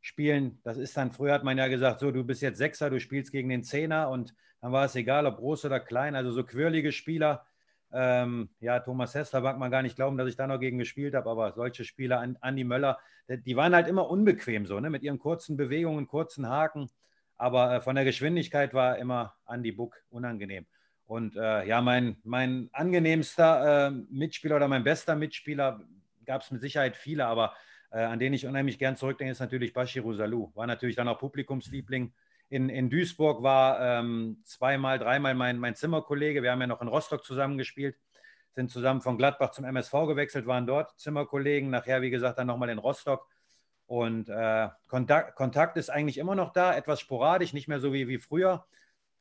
spielen. 0.00 0.60
Das 0.62 0.78
ist 0.78 0.96
dann, 0.96 1.10
früher 1.10 1.34
hat 1.34 1.44
man 1.44 1.58
ja 1.58 1.66
gesagt, 1.66 2.00
so, 2.00 2.12
du 2.12 2.24
bist 2.24 2.42
jetzt 2.42 2.58
Sechser, 2.58 2.90
du 2.90 3.00
spielst 3.00 3.32
gegen 3.32 3.48
den 3.48 3.64
Zehner 3.64 4.10
und 4.10 4.34
dann 4.60 4.70
war 4.70 4.84
es 4.84 4.94
egal, 4.94 5.26
ob 5.26 5.38
groß 5.38 5.64
oder 5.64 5.80
klein. 5.80 6.14
Also 6.14 6.30
so 6.30 6.44
quirlige 6.44 6.92
Spieler. 6.92 7.44
Ähm, 7.92 8.50
ja, 8.60 8.80
Thomas 8.80 9.14
Hessler 9.14 9.40
mag 9.40 9.58
man 9.58 9.70
gar 9.70 9.82
nicht 9.82 9.96
glauben, 9.96 10.18
dass 10.18 10.28
ich 10.28 10.36
da 10.36 10.46
noch 10.46 10.58
gegen 10.58 10.78
gespielt 10.78 11.14
habe, 11.14 11.30
aber 11.30 11.52
solche 11.52 11.84
Spieler, 11.84 12.26
Andi 12.40 12.64
Möller, 12.64 12.98
die 13.28 13.56
waren 13.56 13.74
halt 13.74 13.88
immer 13.88 14.10
unbequem 14.10 14.66
so, 14.66 14.78
ne? 14.80 14.90
mit 14.90 15.02
ihren 15.02 15.18
kurzen 15.18 15.56
Bewegungen, 15.56 16.06
kurzen 16.06 16.48
Haken. 16.48 16.90
Aber 17.36 17.74
äh, 17.74 17.80
von 17.80 17.94
der 17.94 18.04
Geschwindigkeit 18.04 18.74
war 18.74 18.98
immer 18.98 19.34
Andy 19.46 19.72
Buck 19.72 19.96
unangenehm. 20.10 20.66
Und 21.06 21.36
äh, 21.36 21.66
ja, 21.66 21.80
mein, 21.80 22.18
mein 22.24 22.68
angenehmster 22.72 23.86
äh, 23.86 23.90
Mitspieler 24.10 24.56
oder 24.56 24.68
mein 24.68 24.84
bester 24.84 25.16
Mitspieler 25.16 25.80
gab 26.26 26.42
es 26.42 26.50
mit 26.50 26.60
Sicherheit 26.60 26.96
viele, 26.96 27.24
aber 27.26 27.54
äh, 27.90 28.00
an 28.00 28.18
den 28.18 28.34
ich 28.34 28.44
unheimlich 28.44 28.78
gern 28.78 28.96
zurückdenke, 28.96 29.32
ist 29.32 29.40
natürlich 29.40 29.72
Bashiru 29.72 30.12
Salou. 30.12 30.52
War 30.54 30.66
natürlich 30.66 30.96
dann 30.96 31.08
auch 31.08 31.18
Publikumsliebling. 31.18 32.12
In, 32.50 32.68
in 32.68 32.88
Duisburg 32.90 33.42
war 33.42 33.80
ähm, 33.80 34.38
zweimal, 34.44 34.98
dreimal 34.98 35.34
mein, 35.34 35.58
mein 35.58 35.74
Zimmerkollege. 35.74 36.42
Wir 36.42 36.52
haben 36.52 36.60
ja 36.60 36.66
noch 36.66 36.80
in 36.80 36.88
Rostock 36.88 37.24
zusammen 37.24 37.58
gespielt 37.58 37.96
sind 38.58 38.72
zusammen 38.72 39.00
von 39.00 39.18
Gladbach 39.18 39.52
zum 39.52 39.64
MSV 39.64 39.92
gewechselt, 40.08 40.46
waren 40.46 40.66
dort 40.66 40.98
Zimmerkollegen, 40.98 41.70
nachher, 41.70 42.02
wie 42.02 42.10
gesagt, 42.10 42.40
dann 42.40 42.48
nochmal 42.48 42.70
in 42.70 42.78
Rostock. 42.78 43.28
Und 43.86 44.28
äh, 44.28 44.68
Kontakt, 44.88 45.36
Kontakt, 45.36 45.76
ist 45.76 45.90
eigentlich 45.90 46.18
immer 46.18 46.34
noch 46.34 46.52
da, 46.52 46.74
etwas 46.74 46.98
sporadisch, 46.98 47.52
nicht 47.52 47.68
mehr 47.68 47.78
so 47.78 47.92
wie, 47.92 48.08
wie 48.08 48.18
früher. 48.18 48.66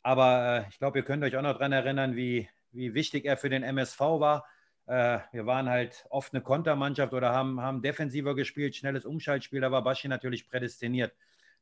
Aber 0.02 0.66
äh, 0.66 0.70
ich 0.70 0.80
glaube, 0.80 0.98
ihr 0.98 1.06
könnt 1.06 1.24
euch 1.24 1.38
auch 1.38 1.44
noch 1.44 1.54
daran 1.54 1.72
erinnern, 1.72 2.16
wie, 2.16 2.50
wie 2.72 2.96
wichtig 2.96 3.26
er 3.26 3.38
für 3.38 3.50
den 3.50 3.62
MSV 3.62 4.00
war. 4.00 4.46
Äh, 4.88 5.20
wir 5.32 5.46
waren 5.46 5.70
halt 5.70 6.08
oft 6.10 6.34
eine 6.34 6.42
Kontermannschaft 6.42 7.14
oder 7.14 7.32
haben, 7.32 7.62
haben 7.62 7.84
defensiver 7.84 8.34
gespielt, 8.34 8.76
schnelles 8.76 9.06
Umschaltspiel. 9.06 9.62
Da 9.62 9.72
war 9.72 9.84
Baschi 9.84 10.08
natürlich 10.08 10.50
prädestiniert. 10.50 11.14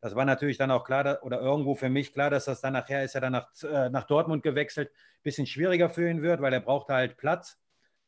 Das 0.05 0.13
war 0.13 0.23
natürlich 0.23 0.57
dann 0.57 0.69
auch 0.69 0.83
klar, 0.83 1.17
oder 1.23 1.41
irgendwo 1.41 1.73
für 1.73 1.89
mich 1.89 2.13
klar, 2.13 2.29
dass 2.29 2.45
das 2.45 2.61
dann 2.61 2.73
nachher 2.73 3.03
ist 3.03 3.15
er 3.15 3.21
dann 3.21 3.31
nach, 3.31 3.47
äh, 3.63 3.89
nach 3.89 4.03
Dortmund 4.03 4.43
gewechselt. 4.43 4.91
Bisschen 5.23 5.47
schwieriger 5.47 5.89
für 5.89 6.07
ihn 6.07 6.21
wird, 6.21 6.41
weil 6.41 6.53
er 6.53 6.59
brauchte 6.59 6.93
halt 6.93 7.17
Platz. 7.17 7.59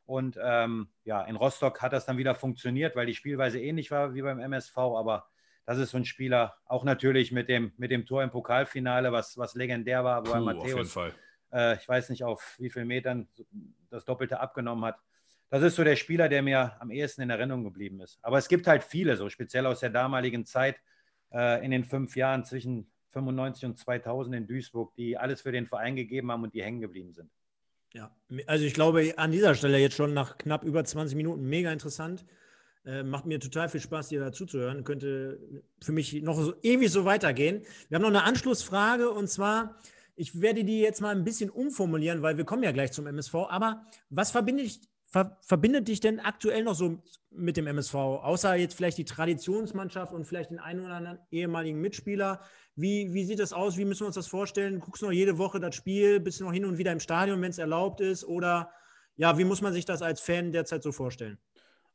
Und 0.06 0.38
ähm, 0.40 0.90
ja, 1.06 1.24
in 1.24 1.36
Rostock 1.36 1.82
hat 1.82 1.94
das 1.94 2.06
dann 2.06 2.20
wieder 2.20 2.36
funktioniert, 2.36 2.96
weil 2.96 3.08
die 3.08 3.16
Spielweise 3.16 3.60
ähnlich 3.60 3.90
war 3.90 4.14
wie 4.14 4.22
beim 4.22 4.40
MSV. 4.40 4.78
Aber 4.78 5.26
das 5.66 5.80
ist 5.80 5.90
so 5.90 5.98
ein 5.98 6.06
Spieler, 6.06 6.58
auch 6.68 6.84
natürlich 6.84 7.32
mit 7.32 7.50
dem, 7.50 7.74
mit 7.78 7.90
dem 7.90 8.06
Tor 8.06 8.22
im 8.22 8.30
Pokalfinale, 8.30 9.12
was, 9.12 9.36
was 9.40 9.56
legendär 9.56 10.04
war, 10.04 10.24
wo 10.24 10.30
Puh, 10.30 10.36
er 10.36 10.42
Matthäus, 10.42 10.96
äh, 11.52 11.78
ich 11.78 11.90
weiß 11.90 12.12
nicht 12.12 12.24
auf 12.24 12.58
wie 12.60 12.70
vielen 12.70 12.90
Metern 12.90 13.28
das 13.90 14.06
Doppelte 14.06 14.40
abgenommen 14.40 14.86
hat. 14.86 15.00
Das 15.50 15.64
ist 15.64 15.76
so 15.76 15.84
der 15.84 15.96
Spieler, 15.96 16.30
der 16.30 16.44
mir 16.44 16.80
am 16.80 16.92
ehesten 16.92 17.24
in 17.24 17.32
Erinnerung 17.32 17.64
geblieben 17.64 18.02
ist. 18.02 18.20
Aber 18.22 18.38
es 18.38 18.48
gibt 18.48 18.68
halt 18.68 18.84
viele, 18.84 19.18
so 19.18 19.30
speziell 19.30 19.66
aus 19.66 19.80
der 19.80 19.90
damaligen 19.90 20.46
Zeit 20.46 20.76
äh, 21.32 21.64
in 21.64 21.72
den 21.72 21.84
fünf 21.84 22.16
Jahren 22.16 22.44
zwischen 22.46 22.88
95 23.12 23.66
und 23.66 23.78
2000 23.78 24.36
in 24.36 24.48
Duisburg, 24.48 24.94
die 24.96 25.18
alles 25.18 25.42
für 25.42 25.52
den 25.52 25.66
Verein 25.66 25.96
gegeben 25.96 26.32
haben 26.32 26.44
und 26.44 26.54
die 26.54 26.64
hängen 26.64 26.82
geblieben 26.82 27.14
sind. 27.14 27.30
Ja, 27.94 28.16
also 28.46 28.66
ich 28.66 28.74
glaube 28.74 29.14
an 29.18 29.32
dieser 29.32 29.56
Stelle 29.56 29.80
jetzt 29.80 29.96
schon 29.96 30.14
nach 30.14 30.38
knapp 30.38 30.64
über 30.64 30.84
20 30.84 31.16
Minuten 31.16 31.48
mega 31.48 31.72
interessant. 31.72 32.26
Äh, 32.86 33.04
macht 33.04 33.26
mir 33.26 33.40
total 33.40 33.70
viel 33.70 33.82
Spaß, 33.82 34.10
dir 34.10 34.20
dazuzuhören. 34.20 34.84
Könnte 34.84 35.64
für 35.82 35.92
mich 35.92 36.22
noch 36.22 36.40
so 36.40 36.54
ewig 36.62 36.92
so 36.92 37.06
weitergehen. 37.06 37.64
Wir 37.90 37.96
haben 37.96 38.04
noch 38.04 38.10
eine 38.10 38.24
Anschlussfrage 38.24 39.10
und 39.10 39.30
zwar, 39.30 39.78
ich 40.16 40.42
werde 40.42 40.64
die 40.64 40.80
jetzt 40.80 41.02
mal 41.02 41.16
ein 41.16 41.24
bisschen 41.24 41.50
umformulieren, 41.50 42.22
weil 42.22 42.38
wir 42.38 42.46
kommen 42.46 42.64
ja 42.64 42.72
gleich 42.72 42.92
zum 42.92 43.08
MSV. 43.08 43.36
Aber 43.50 43.86
was 44.10 44.32
verbindet, 44.32 44.80
ver, 45.08 45.38
verbindet 45.42 45.88
dich 45.88 46.00
denn 46.00 46.20
aktuell 46.20 46.64
noch 46.64 46.76
so 46.76 47.02
mit 47.32 47.58
dem 47.58 47.68
MSV? 47.68 47.96
Außer 47.96 48.56
jetzt 48.56 48.76
vielleicht 48.76 48.98
die 48.98 49.06
Traditionsmannschaft 49.06 50.14
und 50.14 50.26
vielleicht 50.26 50.52
den 50.52 50.60
einen 50.60 50.86
oder 50.86 50.96
anderen 50.96 51.20
ehemaligen 51.32 51.82
Mitspieler. 51.82 52.42
Wie, 52.76 53.14
wie 53.14 53.26
sieht 53.26 53.40
das 53.40 53.54
aus? 53.54 53.78
Wie 53.78 53.86
müssen 53.86 54.02
wir 54.02 54.08
uns 54.08 54.16
das 54.16 54.28
vorstellen? 54.28 54.80
Guckst 54.80 55.02
du 55.02 55.08
noch 55.08 55.14
jede 55.14 55.38
Woche 55.38 55.60
das 55.60 55.76
Spiel? 55.76 56.20
Bist 56.20 56.40
du 56.40 56.44
noch 56.44 56.54
hin 56.54 56.66
und 56.66 56.78
wieder 56.78 56.92
im 56.92 57.00
Stadion, 57.00 57.42
wenn 57.42 57.50
es 57.50 57.58
erlaubt 57.58 58.02
ist? 58.02 58.24
Oder 58.24 58.72
ja, 59.16 59.38
wie 59.38 59.46
muss 59.46 59.62
man 59.62 59.74
sich 59.74 59.86
das 59.86 60.02
als 60.02 60.22
Fan 60.22 60.52
derzeit 60.52 60.84
so 60.84 60.92
vorstellen? 60.92 61.40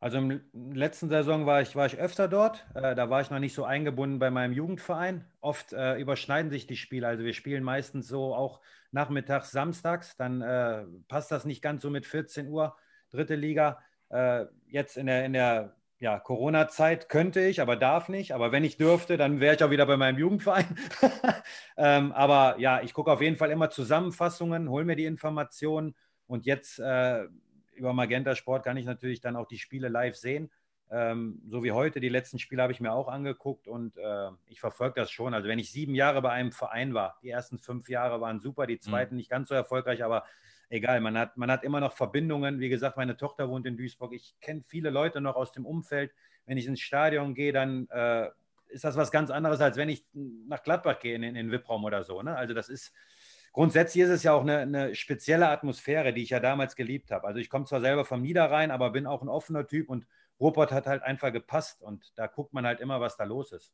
Also 0.01 0.19
im 0.19 0.41
letzten 0.53 1.09
Saison 1.09 1.47
war 1.47 1.63
ich, 1.63 1.77
war 1.77 1.87
ich 1.87 1.97
öfter 1.97 2.27
dort. 2.27 2.67
Äh, 2.75 2.97
da 2.97 3.09
war 3.09 3.21
ich 3.21 3.31
noch 3.31 3.39
nicht 3.39 3.55
so 3.55 3.63
eingebunden 3.63 4.19
bei 4.19 4.33
meinem 4.33 4.53
Jugendverein. 4.53 5.25
Oft 5.41 5.73
äh, 5.73 5.97
überschneiden 6.01 6.51
sich 6.51 6.67
die 6.67 6.77
Spiele. 6.77 7.07
Also 7.07 7.23
wir 7.23 7.35
spielen 7.35 7.63
meistens 7.63 8.09
so 8.09 8.35
auch 8.35 8.61
nachmittags, 8.91 9.53
samstags. 9.53 10.17
Dann 10.17 10.43
äh, 10.43 10.85
passt 11.07 11.31
das 11.31 11.45
nicht 11.45 11.63
ganz 11.63 11.83
so 11.83 11.91
mit 11.91 12.05
14 12.05 12.49
Uhr, 12.49 12.77
dritte 13.13 13.35
Liga. 13.35 13.79
Äh, 14.09 14.47
jetzt 14.67 14.97
in 14.97 15.07
der, 15.07 15.25
in 15.25 15.33
der 15.33 15.77
ja, 16.03 16.19
Corona-Zeit 16.19 17.09
könnte 17.09 17.41
ich, 17.41 17.61
aber 17.61 17.77
darf 17.77 18.09
nicht. 18.09 18.33
Aber 18.33 18.51
wenn 18.51 18.65
ich 18.65 18.77
dürfte, 18.77 19.17
dann 19.17 19.39
wäre 19.39 19.55
ich 19.55 19.63
auch 19.63 19.71
wieder 19.71 19.87
bei 19.87 19.97
meinem 19.97 20.19
Jugendverein. 20.19 20.77
ähm, 21.77 22.11
aber 22.11 22.59
ja, 22.59 22.83
ich 22.83 22.93
gucke 22.93 23.13
auf 23.13 23.23
jeden 23.23 23.37
Fall 23.37 23.53
immer 23.53 23.71
Zusammenfassungen, 23.71 24.69
hole 24.69 24.85
mir 24.85 24.97
die 24.97 25.05
Informationen 25.05 25.95
und 26.27 26.45
jetzt 26.45 26.81
äh, 26.81 27.25
über 27.75 27.93
Magenta 27.93 28.35
Sport 28.35 28.65
kann 28.65 28.77
ich 28.77 28.85
natürlich 28.85 29.21
dann 29.21 29.37
auch 29.37 29.47
die 29.47 29.59
Spiele 29.59 29.89
live 29.89 30.17
sehen. 30.17 30.51
Ähm, 30.91 31.41
so 31.47 31.63
wie 31.63 31.73
heute, 31.73 32.01
die 32.01 32.09
letzten 32.09 32.39
Spiele 32.39 32.63
habe 32.63 32.73
ich 32.73 32.81
mir 32.81 32.93
auch 32.93 33.09
angeguckt 33.09 33.69
und 33.69 33.97
äh, 33.97 34.29
ich 34.49 34.61
verfolge 34.61 35.01
das 35.01 35.11
schon. 35.11 35.35
Also 35.35 35.49
wenn 35.49 35.59
ich 35.59 35.71
sieben 35.71 35.95
Jahre 35.95 36.21
bei 36.21 36.31
einem 36.31 36.53
Verein 36.53 36.95
war, 36.95 37.19
die 37.23 37.31
ersten 37.31 37.59
fünf 37.59 37.89
Jahre 37.89 38.21
waren 38.21 38.41
super, 38.41 38.67
die 38.67 38.79
zweiten 38.79 39.15
mhm. 39.15 39.19
nicht 39.19 39.31
ganz 39.31 39.49
so 39.49 39.55
erfolgreich, 39.55 40.03
aber 40.05 40.25
egal, 40.73 41.01
man 41.01 41.19
hat, 41.19 41.37
man 41.37 41.51
hat 41.51 41.65
immer 41.65 41.81
noch 41.81 41.93
Verbindungen. 41.93 42.59
Wie 42.59 42.69
gesagt, 42.69 42.97
meine 42.97 43.17
Tochter 43.17 43.49
wohnt 43.49 43.67
in 43.67 43.77
Duisburg. 43.77 44.13
Ich 44.15 44.35
kenne 44.41 44.65
viele 44.67 44.91
Leute 44.91 45.21
noch 45.21 45.37
aus 45.37 45.53
dem 45.53 45.67
Umfeld. 45.67 46.13
Wenn 46.47 46.57
ich 46.57 46.67
ins 46.67 46.81
Stadion 46.81 47.35
gehe, 47.35 47.53
dann 47.53 47.89
äh, 47.91 48.31
ist 48.69 48.85
das 48.85 48.97
was 48.97 49.11
ganz 49.11 49.31
anderes, 49.31 49.61
als 49.61 49.77
wenn 49.77 49.91
ich 49.91 50.05
nach 50.13 50.63
Gladbach 50.63 50.99
gehe 50.99 51.15
in, 51.15 51.23
in 51.23 51.35
den 51.35 51.51
VIP-Raum 51.51 51.85
oder 51.85 52.05
so. 52.05 52.23
Ne? 52.23 52.35
Also 52.35 52.55
das 52.55 52.71
ist, 52.71 52.93
grundsätzlich 53.53 54.05
ist 54.05 54.11
es 54.11 54.23
ja 54.23 54.33
auch 54.33 54.41
eine, 54.41 54.59
eine, 54.59 54.95
spezielle 54.95 55.49
Atmosphäre, 55.49 56.15
die 56.15 56.23
ich 56.23 56.31
ja 56.31 56.41
damals 56.41 56.75
geliebt 56.75 57.11
habe. 57.11 57.27
Also 57.27 57.39
ich 57.39 57.51
komme 57.51 57.67
zwar 57.67 57.83
selber 57.83 58.07
vom 58.07 58.23
Niederrhein, 58.23 58.71
aber 58.71 58.91
bin 58.91 59.07
auch 59.07 59.23
ein 59.23 59.29
offener 59.29 59.67
Typ 59.67 59.91
und 59.91 60.07
Ruppert 60.41 60.73
hat 60.73 60.87
halt 60.87 61.03
einfach 61.03 61.33
gepasst 61.33 61.83
und 61.83 62.13
da 62.17 62.27
guckt 62.27 62.55
man 62.55 62.67
halt 62.67 62.81
immer, 62.81 63.01
was 63.01 63.17
da 63.17 63.25
los 63.25 63.53
ist. 63.53 63.73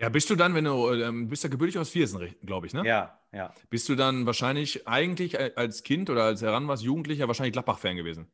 Ja, 0.00 0.08
bist 0.08 0.30
du 0.30 0.34
dann, 0.34 0.54
wenn 0.54 0.64
du, 0.64 0.92
ähm, 0.94 1.28
bist 1.28 1.44
ja 1.44 1.50
gebürtig 1.50 1.78
aus 1.78 1.90
Viersen, 1.90 2.34
glaube 2.42 2.66
ich, 2.66 2.72
ne? 2.72 2.82
Ja, 2.86 3.18
ja. 3.32 3.52
Bist 3.68 3.86
du 3.88 3.94
dann 3.96 4.24
wahrscheinlich 4.24 4.88
eigentlich 4.88 5.38
als 5.58 5.82
Kind 5.82 6.08
oder 6.08 6.24
als 6.24 6.40
Heranwas 6.40 6.82
Jugendlicher 6.82 7.28
wahrscheinlich 7.28 7.52
Gladbach-Fan 7.52 7.96
gewesen? 7.96 8.26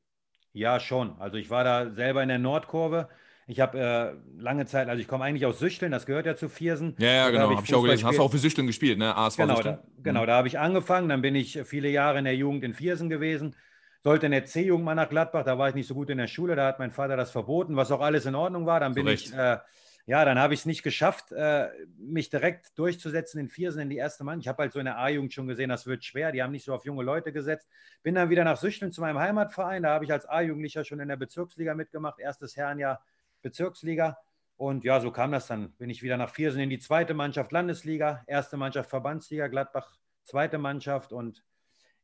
Ja, 0.52 0.78
schon. 0.78 1.16
Also 1.18 1.36
ich 1.38 1.50
war 1.50 1.64
da 1.64 1.90
selber 1.90 2.22
in 2.22 2.28
der 2.28 2.38
Nordkurve. 2.38 3.08
Ich 3.48 3.60
habe 3.60 3.78
äh, 3.78 4.40
lange 4.40 4.66
Zeit, 4.66 4.88
also 4.88 5.00
ich 5.00 5.08
komme 5.08 5.24
eigentlich 5.24 5.44
aus 5.44 5.58
Süchteln, 5.58 5.90
das 5.90 6.06
gehört 6.06 6.26
ja 6.26 6.36
zu 6.36 6.48
Viersen. 6.48 6.94
Ja, 6.98 7.08
ja, 7.08 7.30
genau, 7.30 7.50
habe 7.50 7.62
ich, 7.64 7.74
auch 7.74 7.82
gelesen. 7.82 8.06
Hast 8.06 8.18
du 8.18 8.22
auch 8.22 8.30
für 8.30 8.38
Süchteln 8.38 8.66
gespielt, 8.68 8.98
ne? 8.98 9.16
ASV 9.16 9.36
genau, 9.36 9.60
da, 9.60 9.82
genau, 10.02 10.22
mhm. 10.22 10.26
da 10.26 10.36
habe 10.36 10.48
ich 10.48 10.58
angefangen, 10.58 11.08
dann 11.08 11.20
bin 11.20 11.34
ich 11.34 11.60
viele 11.64 11.88
Jahre 11.88 12.18
in 12.18 12.24
der 12.24 12.36
Jugend 12.36 12.62
in 12.62 12.74
Viersen 12.74 13.08
gewesen. 13.08 13.56
Sollte 14.02 14.26
in 14.26 14.32
der 14.32 14.44
C-Jugend 14.44 14.84
mal 14.84 14.94
nach 14.94 15.08
Gladbach, 15.08 15.44
da 15.44 15.58
war 15.58 15.68
ich 15.68 15.74
nicht 15.74 15.88
so 15.88 15.94
gut 15.94 16.10
in 16.10 16.18
der 16.18 16.28
Schule, 16.28 16.54
da 16.54 16.66
hat 16.66 16.78
mein 16.78 16.92
Vater 16.92 17.16
das 17.16 17.32
verboten, 17.32 17.74
was 17.74 17.90
auch 17.90 18.00
alles 18.00 18.24
in 18.24 18.36
Ordnung 18.36 18.66
war. 18.66 18.78
Dann 18.78 18.94
bin 18.94 19.08
ich 19.08 19.32
äh, 19.32 19.58
ja, 20.06 20.24
dann 20.24 20.38
habe 20.38 20.54
ich 20.54 20.60
es 20.60 20.66
nicht 20.66 20.84
geschafft, 20.84 21.32
äh, 21.32 21.68
mich 21.98 22.30
direkt 22.30 22.78
durchzusetzen 22.78 23.40
in 23.40 23.48
Viersen 23.48 23.82
in 23.82 23.90
die 23.90 23.96
erste 23.96 24.22
Mann. 24.22 24.38
Ich 24.38 24.46
habe 24.46 24.62
halt 24.62 24.72
so 24.72 24.78
in 24.78 24.84
der 24.84 24.98
A-Jugend 24.98 25.32
schon 25.32 25.48
gesehen, 25.48 25.68
das 25.68 25.86
wird 25.86 26.04
schwer. 26.04 26.30
Die 26.30 26.42
haben 26.42 26.52
nicht 26.52 26.64
so 26.64 26.72
auf 26.72 26.84
junge 26.84 27.02
Leute 27.02 27.32
gesetzt. 27.32 27.68
Bin 28.04 28.14
dann 28.14 28.30
wieder 28.30 28.44
nach 28.44 28.56
Süchteln 28.56 28.92
zu 28.92 29.00
meinem 29.00 29.18
Heimatverein. 29.18 29.82
Da 29.82 29.90
habe 29.90 30.04
ich 30.04 30.12
als 30.12 30.28
A-Jugendlicher 30.28 30.84
schon 30.84 31.00
in 31.00 31.08
der 31.08 31.16
Bezirksliga 31.16 31.74
mitgemacht. 31.74 32.20
Erstes 32.20 32.56
Herrenjahr 32.56 33.04
Bezirksliga. 33.42 34.16
Und 34.56 34.84
ja, 34.84 35.00
so 35.00 35.10
kam 35.10 35.32
das 35.32 35.48
dann. 35.48 35.72
Bin 35.72 35.90
ich 35.90 36.02
wieder 36.02 36.16
nach 36.16 36.30
Viersen 36.30 36.60
in 36.60 36.70
die 36.70 36.78
zweite 36.78 37.12
Mannschaft 37.12 37.50
Landesliga, 37.50 38.22
erste 38.28 38.56
Mannschaft 38.56 38.88
Verbandsliga, 38.88 39.48
Gladbach 39.48 39.98
zweite 40.22 40.58
Mannschaft 40.58 41.12
und 41.12 41.44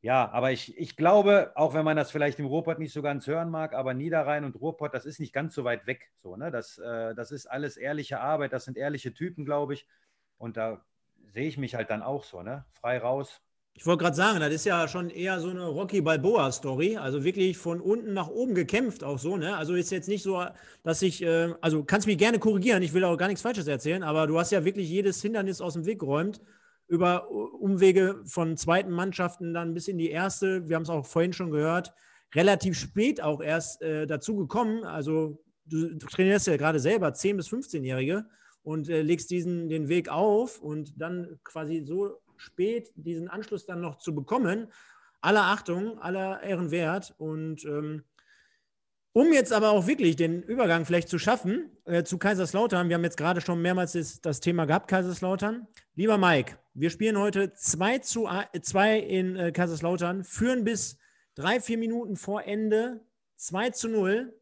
ja, 0.03 0.29
aber 0.33 0.51
ich, 0.51 0.77
ich 0.77 0.97
glaube, 0.97 1.53
auch 1.55 1.73
wenn 1.73 1.85
man 1.85 1.95
das 1.95 2.11
vielleicht 2.11 2.37
im 2.37 2.45
Ruhrpott 2.45 2.77
nicht 2.77 2.91
so 2.91 3.01
ganz 3.01 3.25
hören 3.25 3.49
mag, 3.49 3.73
aber 3.73 3.93
Niederrhein 3.93 4.43
und 4.43 4.59
Ruhrpott, 4.59 4.93
das 4.93 5.05
ist 5.05 5.17
nicht 5.21 5.31
ganz 5.31 5.55
so 5.55 5.63
weit 5.63 5.87
weg. 5.87 6.11
So, 6.21 6.35
ne? 6.35 6.51
das, 6.51 6.77
äh, 6.77 7.15
das 7.15 7.31
ist 7.31 7.45
alles 7.45 7.77
ehrliche 7.77 8.19
Arbeit, 8.19 8.51
das 8.51 8.65
sind 8.65 8.75
ehrliche 8.75 9.13
Typen, 9.13 9.45
glaube 9.45 9.75
ich. 9.75 9.87
Und 10.37 10.57
da 10.57 10.83
sehe 11.31 11.47
ich 11.47 11.57
mich 11.57 11.75
halt 11.75 11.89
dann 11.89 12.01
auch 12.01 12.25
so, 12.25 12.43
ne? 12.43 12.65
frei 12.73 12.97
raus. 12.97 13.39
Ich 13.75 13.85
wollte 13.85 14.03
gerade 14.03 14.17
sagen, 14.17 14.41
das 14.41 14.53
ist 14.53 14.65
ja 14.65 14.89
schon 14.89 15.09
eher 15.09 15.39
so 15.39 15.49
eine 15.49 15.67
Rocky 15.67 16.01
Balboa-Story. 16.01 16.97
Also 16.97 17.23
wirklich 17.23 17.57
von 17.57 17.79
unten 17.79 18.11
nach 18.11 18.27
oben 18.27 18.55
gekämpft, 18.55 19.05
auch 19.05 19.17
so. 19.17 19.37
Ne? 19.37 19.55
Also 19.55 19.73
ist 19.73 19.89
jetzt 19.89 20.09
nicht 20.09 20.23
so, 20.23 20.45
dass 20.83 21.01
ich, 21.01 21.23
äh, 21.23 21.53
also 21.61 21.85
kannst 21.85 22.07
mich 22.07 22.17
gerne 22.17 22.39
korrigieren, 22.39 22.83
ich 22.83 22.93
will 22.93 23.05
auch 23.05 23.15
gar 23.15 23.27
nichts 23.27 23.41
Falsches 23.41 23.67
erzählen, 23.67 24.03
aber 24.03 24.27
du 24.27 24.37
hast 24.37 24.51
ja 24.51 24.65
wirklich 24.65 24.89
jedes 24.89 25.21
Hindernis 25.21 25.61
aus 25.61 25.75
dem 25.75 25.85
Weg 25.85 25.99
geräumt 25.99 26.41
über 26.87 27.29
Umwege 27.29 28.21
von 28.25 28.57
zweiten 28.57 28.91
Mannschaften 28.91 29.53
dann 29.53 29.73
bis 29.73 29.87
in 29.87 29.97
die 29.97 30.09
erste. 30.09 30.67
Wir 30.67 30.75
haben 30.75 30.83
es 30.83 30.89
auch 30.89 31.05
vorhin 31.05 31.33
schon 31.33 31.51
gehört, 31.51 31.93
relativ 32.35 32.77
spät 32.77 33.21
auch 33.21 33.41
erst 33.41 33.81
äh, 33.81 34.05
dazu 34.05 34.35
gekommen. 34.35 34.83
Also 34.83 35.43
du, 35.65 35.97
trainierst 35.97 36.47
ja 36.47 36.57
gerade 36.57 36.79
selber 36.79 37.09
10- 37.09 37.37
bis 37.37 37.49
15-Jährige 37.49 38.25
und 38.63 38.89
äh, 38.89 39.01
legst 39.01 39.29
diesen 39.29 39.69
den 39.69 39.87
Weg 39.87 40.09
auf 40.09 40.61
und 40.61 40.99
dann 41.01 41.39
quasi 41.43 41.83
so 41.85 42.21
spät 42.37 42.91
diesen 42.95 43.27
Anschluss 43.27 43.65
dann 43.65 43.81
noch 43.81 43.97
zu 43.97 44.13
bekommen. 44.13 44.67
Aller 45.21 45.43
Achtung, 45.43 45.99
aller 45.99 46.43
Ehren 46.43 46.71
wert 46.71 47.13
und 47.17 47.63
ähm, 47.65 48.03
um 49.15 49.31
jetzt 49.31 49.53
aber 49.53 49.69
auch 49.69 49.85
wirklich 49.85 50.15
den 50.15 50.41
Übergang 50.41 50.85
vielleicht 50.85 51.07
zu 51.07 51.19
schaffen 51.19 51.69
äh, 51.85 52.03
zu 52.03 52.17
Kaiserslautern, 52.17 52.89
wir 52.89 52.95
haben 52.95 53.03
jetzt 53.03 53.17
gerade 53.17 53.41
schon 53.41 53.61
mehrmals 53.61 53.91
das, 53.91 54.21
das, 54.21 54.39
Thema 54.39 54.65
gehabt, 54.65 54.87
Kaiserslautern. 54.87 55.67
Lieber 55.95 56.17
Mike, 56.17 56.57
wir 56.73 56.89
spielen 56.89 57.17
heute 57.17 57.53
2 57.53 57.99
zu 57.99 58.27
2 58.27 58.99
in 58.99 59.35
äh, 59.35 59.51
Kaiserslautern, 59.51 60.23
führen 60.23 60.63
bis 60.63 60.97
drei, 61.35 61.59
vier 61.59 61.77
Minuten 61.77 62.15
vor 62.15 62.43
Ende 62.43 63.05
2 63.37 63.69
zu 63.71 63.89
0. 63.89 64.33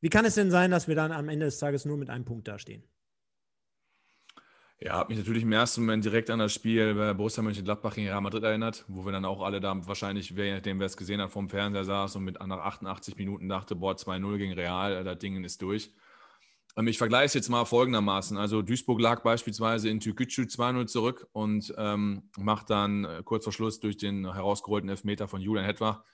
Wie 0.00 0.10
kann 0.10 0.24
es 0.24 0.34
denn 0.34 0.50
sein, 0.50 0.70
dass 0.70 0.88
wir 0.88 0.94
dann 0.94 1.12
am 1.12 1.28
Ende 1.28 1.46
des 1.46 1.58
Tages 1.58 1.84
nur 1.84 1.96
mit 1.96 2.10
einem 2.10 2.24
Punkt 2.24 2.48
dastehen? 2.48 2.84
Ja, 4.80 4.96
hat 4.96 5.08
mich 5.08 5.18
natürlich 5.18 5.42
im 5.42 5.50
ersten 5.50 5.80
Moment 5.80 6.04
direkt 6.04 6.30
an 6.30 6.38
das 6.38 6.54
Spiel 6.54 6.94
bei 6.94 7.12
Borussia 7.12 7.42
Mönchengladbach 7.42 7.96
gegen 7.96 8.06
Real 8.06 8.20
Madrid 8.20 8.44
erinnert, 8.44 8.84
wo 8.86 9.04
wir 9.04 9.10
dann 9.10 9.24
auch 9.24 9.42
alle 9.42 9.58
da 9.58 9.74
wahrscheinlich, 9.88 10.36
wer 10.36 10.54
nachdem 10.54 10.78
wer 10.78 10.86
es 10.86 10.96
gesehen 10.96 11.20
hat, 11.20 11.32
vom 11.32 11.48
Fernseher 11.48 11.84
saß 11.84 12.14
und 12.14 12.22
mit 12.22 12.38
nach 12.38 12.58
88 12.58 13.16
Minuten 13.16 13.48
dachte, 13.48 13.74
boah, 13.74 13.94
2-0 13.94 14.38
gegen 14.38 14.52
Real, 14.52 15.02
das 15.02 15.18
Ding 15.18 15.42
ist 15.42 15.62
durch. 15.62 15.90
Ähm, 16.78 16.86
ich 16.86 16.98
vergleiche 16.98 17.26
es 17.26 17.34
jetzt 17.34 17.48
mal 17.48 17.64
folgendermaßen. 17.64 18.36
Also 18.36 18.62
Duisburg 18.62 19.00
lag 19.00 19.22
beispielsweise 19.22 19.88
in 19.88 20.00
Türkgücü 20.00 20.42
2-0 20.42 20.86
zurück 20.86 21.26
und 21.32 21.74
ähm, 21.76 22.30
macht 22.38 22.70
dann 22.70 23.04
äh, 23.04 23.22
kurz 23.24 23.44
vor 23.44 23.52
Schluss 23.52 23.80
durch 23.80 23.96
den 23.96 24.32
herausgeholten 24.32 24.88
Elfmeter 24.88 25.28
von 25.28 25.40
Julian 25.40 25.66
Hetwa, 25.66 26.04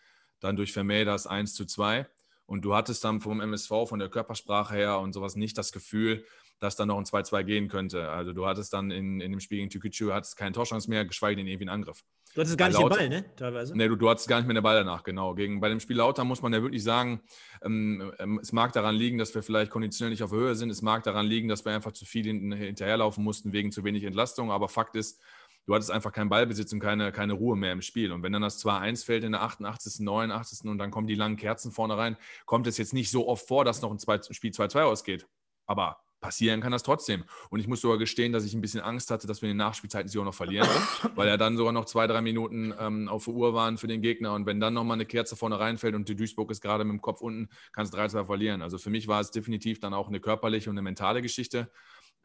dann 0.41 0.57
durch 0.57 0.73
Vermeer 0.73 1.05
das 1.05 1.27
1 1.27 1.55
zu 1.55 1.67
2. 1.67 2.09
Und 2.47 2.63
du 2.63 2.75
hattest 2.75 3.05
dann 3.05 3.21
vom 3.21 3.41
MSV, 3.41 3.87
von 3.87 3.99
der 3.99 4.09
Körpersprache 4.09 4.75
her 4.75 4.99
und 4.99 5.13
sowas 5.13 5.37
nicht 5.37 5.57
das 5.57 5.73
Gefühl, 5.73 6.25
dass 6.61 6.77
dann 6.77 6.89
noch 6.89 6.99
ein 6.99 7.05
2-2 7.05 7.45
gehen 7.45 7.69
könnte. 7.69 8.09
Also 8.09 8.33
du 8.33 8.47
hattest 8.47 8.73
dann 8.73 8.91
in, 8.91 9.21
in 9.21 9.33
dem 9.33 9.41
Spiel 9.41 9.59
gegen 9.59 9.71
Türkgücü 9.71 10.13
hattest 10.13 10.37
keinen 10.37 10.53
Torchance 10.53 10.89
mehr, 10.89 11.05
geschweige 11.05 11.37
denn 11.37 11.47
irgendwie 11.47 11.69
einen 11.69 11.83
Angriff. 11.83 12.03
Du 12.35 12.41
hattest 12.41 12.59
gar 12.59 12.69
nicht 12.69 12.81
Lauter, 12.81 12.99
den 12.99 13.11
Ball, 13.11 13.21
ne? 13.21 13.37
Teilweise. 13.37 13.77
Nee, 13.77 13.87
du, 13.87 13.95
du 13.95 14.11
hattest 14.11 14.27
gar 14.27 14.39
nicht 14.39 14.47
mehr 14.47 14.55
den 14.55 14.63
Ball 14.63 14.77
danach, 14.77 15.05
genau. 15.05 15.35
Gegen, 15.35 15.61
bei 15.61 15.69
dem 15.69 15.79
Spiel 15.79 15.97
Lauter 15.97 16.25
muss 16.25 16.43
man 16.43 16.53
ja 16.53 16.63
wirklich 16.63 16.83
sagen, 16.83 17.23
ähm, 17.63 18.13
ähm, 18.19 18.41
es 18.43 18.53
mag 18.53 18.73
daran 18.73 18.97
liegen, 18.97 19.19
dass 19.19 19.35
wir 19.35 19.43
vielleicht 19.43 19.71
konditionell 19.71 20.11
nicht 20.11 20.23
auf 20.23 20.33
Höhe 20.33 20.57
sind. 20.57 20.71
Es 20.71 20.83
mag 20.83 21.05
daran 21.05 21.27
liegen, 21.27 21.49
dass 21.49 21.65
wir 21.65 21.73
einfach 21.73 21.93
zu 21.93 22.05
viel 22.05 22.25
hinterherlaufen 22.25 23.23
mussten 23.23 23.53
wegen 23.53 23.71
zu 23.71 23.85
wenig 23.85 24.03
Entlastung. 24.03 24.51
Aber 24.51 24.69
Fakt 24.69 24.97
ist, 24.97 25.23
du 25.67 25.75
hattest 25.75 25.93
einfach 25.93 26.11
keinen 26.11 26.29
Ballbesitz 26.29 26.73
und 26.73 26.81
keine, 26.81 27.13
keine 27.13 27.35
Ruhe 27.35 27.57
mehr 27.57 27.73
im 27.73 27.83
Spiel. 27.83 28.11
Und 28.11 28.25
wenn 28.25 28.33
dann 28.33 28.43
das 28.43 28.65
2-1 28.65 29.05
fällt 29.05 29.23
in 29.23 29.33
der 29.33 29.43
88., 29.43 30.01
89. 30.01 30.69
und 30.69 30.79
dann 30.79 30.91
kommen 30.91 31.07
die 31.07 31.15
langen 31.15 31.37
Kerzen 31.37 31.71
vorne 31.71 31.97
rein, 31.97 32.17
kommt 32.47 32.67
es 32.67 32.79
jetzt 32.79 32.95
nicht 32.95 33.13
so 33.13 33.29
oft 33.29 33.47
vor, 33.47 33.65
dass 33.65 33.81
noch 33.81 33.93
ein 33.93 33.99
Spiel 34.35 34.51
2-2 34.51 34.83
ausgeht. 34.83 35.27
Aber 35.67 36.04
passieren 36.25 36.63
kann 36.63 36.73
das 36.73 36.83
trotzdem. 36.83 37.25
Und 37.51 37.61
ich 37.61 37.69
muss 37.69 37.83
sogar 37.83 37.99
gestehen, 37.99 38.33
dass 38.33 38.47
ich 38.47 38.55
ein 38.55 38.63
bisschen 38.63 38.81
Angst 38.81 39.11
hatte, 39.11 39.27
dass 39.27 39.43
wir 39.43 39.51
in 39.51 39.59
den 39.59 39.59
Nachspielzeiten 39.59 40.09
sie 40.09 40.19
auch 40.19 40.25
noch 40.25 40.35
verlieren, 40.35 40.67
weil 41.17 41.29
ja 41.29 41.37
dann 41.37 41.59
sogar 41.59 41.75
noch 41.75 41.85
zwei, 41.85 42.07
drei 42.07 42.23
Minuten 42.23 42.73
ähm, 42.81 43.09
auf 43.11 43.27
der 43.27 43.35
Uhr 43.35 43.53
waren 43.53 43.77
für 43.77 43.89
den 43.89 44.01
Gegner. 44.01 44.33
Und 44.33 44.47
wenn 44.47 44.59
dann 44.59 44.73
nochmal 44.73 44.95
eine 44.95 45.05
Kerze 45.05 45.37
vorne 45.37 45.61
reinfällt 45.61 45.95
und 45.95 46.09
die 46.09 46.17
Duisburg 46.17 46.51
ist 46.51 46.63
gerade 46.63 46.85
mit 46.85 46.93
dem 46.93 47.03
Kopf 47.03 47.21
unten, 47.21 47.51
kann 47.73 47.85
es 47.85 47.93
3-2 47.93 48.25
verlieren. 48.25 48.63
Also 48.63 48.79
für 48.79 48.89
mich 48.89 49.07
war 49.07 49.21
es 49.21 49.33
definitiv 49.33 49.81
dann 49.81 49.93
auch 49.93 50.09
eine 50.09 50.19
körperliche 50.19 50.71
und 50.71 50.79
eine 50.79 50.83
mentale 50.83 51.21
Geschichte. 51.21 51.71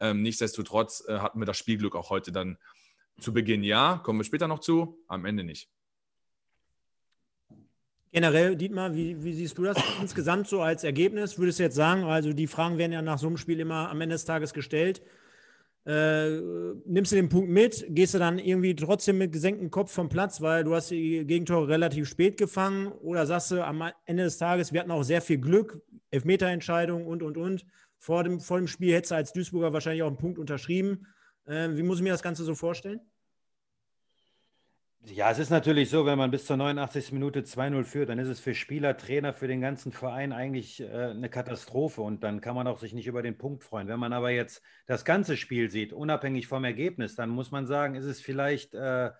Ähm, 0.00 0.22
nichtsdestotrotz 0.22 1.04
äh, 1.06 1.18
hatten 1.18 1.38
wir 1.38 1.44
das 1.44 1.58
Spielglück 1.58 1.94
auch 1.94 2.08
heute 2.08 2.32
dann 2.32 2.56
zu 3.20 3.34
Beginn 3.34 3.62
ja, 3.62 4.00
kommen 4.02 4.18
wir 4.18 4.24
später 4.24 4.48
noch 4.48 4.60
zu, 4.60 4.98
am 5.08 5.26
Ende 5.26 5.44
nicht. 5.44 5.68
Generell, 8.12 8.56
Dietmar, 8.56 8.94
wie, 8.94 9.22
wie, 9.22 9.32
siehst 9.32 9.56
du 9.56 9.62
das 9.62 9.76
insgesamt 10.00 10.48
so 10.48 10.62
als 10.62 10.82
Ergebnis? 10.82 11.38
Würdest 11.38 11.60
du 11.60 11.62
jetzt 11.62 11.76
sagen, 11.76 12.02
also 12.02 12.32
die 12.32 12.48
Fragen 12.48 12.76
werden 12.76 12.92
ja 12.92 13.02
nach 13.02 13.18
so 13.18 13.28
einem 13.28 13.36
Spiel 13.36 13.60
immer 13.60 13.88
am 13.88 14.00
Ende 14.00 14.14
des 14.14 14.24
Tages 14.24 14.52
gestellt. 14.52 15.00
Äh, 15.86 16.40
nimmst 16.86 17.12
du 17.12 17.16
den 17.16 17.28
Punkt 17.28 17.48
mit? 17.50 17.86
Gehst 17.88 18.14
du 18.14 18.18
dann 18.18 18.38
irgendwie 18.38 18.74
trotzdem 18.74 19.18
mit 19.18 19.32
gesenktem 19.32 19.70
Kopf 19.70 19.92
vom 19.92 20.08
Platz, 20.08 20.40
weil 20.40 20.64
du 20.64 20.74
hast 20.74 20.90
die 20.90 21.24
Gegentore 21.24 21.68
relativ 21.68 22.08
spät 22.08 22.36
gefangen? 22.36 22.88
Oder 22.88 23.26
sagst 23.26 23.52
du 23.52 23.64
am 23.64 23.82
Ende 24.06 24.24
des 24.24 24.38
Tages, 24.38 24.72
wir 24.72 24.80
hatten 24.80 24.90
auch 24.90 25.04
sehr 25.04 25.22
viel 25.22 25.38
Glück, 25.38 25.80
Elfmeterentscheidung 26.10 27.06
und, 27.06 27.22
und, 27.22 27.36
und. 27.36 27.64
Vor 27.98 28.24
dem, 28.24 28.40
vor 28.40 28.58
dem 28.58 28.66
Spiel 28.66 28.94
hättest 28.94 29.12
du 29.12 29.16
als 29.16 29.32
Duisburger 29.32 29.72
wahrscheinlich 29.72 30.02
auch 30.02 30.08
einen 30.08 30.18
Punkt 30.18 30.38
unterschrieben. 30.38 31.06
Äh, 31.46 31.70
wie 31.72 31.82
muss 31.82 31.98
ich 31.98 32.02
mir 32.02 32.12
das 32.12 32.22
Ganze 32.22 32.44
so 32.44 32.54
vorstellen? 32.54 33.00
Ja, 35.06 35.30
es 35.30 35.38
ist 35.38 35.50
natürlich 35.50 35.88
so, 35.88 36.04
wenn 36.04 36.18
man 36.18 36.30
bis 36.30 36.44
zur 36.44 36.58
89. 36.58 37.12
Minute 37.12 37.40
2-0 37.40 37.84
führt, 37.84 38.10
dann 38.10 38.18
ist 38.18 38.28
es 38.28 38.38
für 38.38 38.54
Spieler, 38.54 38.96
Trainer, 38.98 39.32
für 39.32 39.48
den 39.48 39.60
ganzen 39.62 39.92
Verein 39.92 40.32
eigentlich 40.32 40.80
äh, 40.80 40.86
eine 40.86 41.30
Katastrophe 41.30 42.02
und 42.02 42.22
dann 42.22 42.42
kann 42.42 42.54
man 42.54 42.66
auch 42.66 42.78
sich 42.78 42.92
nicht 42.92 43.06
über 43.06 43.22
den 43.22 43.38
Punkt 43.38 43.64
freuen. 43.64 43.88
Wenn 43.88 43.98
man 43.98 44.12
aber 44.12 44.30
jetzt 44.30 44.62
das 44.86 45.06
ganze 45.06 45.38
Spiel 45.38 45.70
sieht, 45.70 45.94
unabhängig 45.94 46.46
vom 46.46 46.64
Ergebnis, 46.64 47.16
dann 47.16 47.30
muss 47.30 47.50
man 47.50 47.66
sagen, 47.66 47.94
ist 47.94 48.04
es 48.04 48.20
vielleicht 48.20 48.74
äh, 48.74 49.10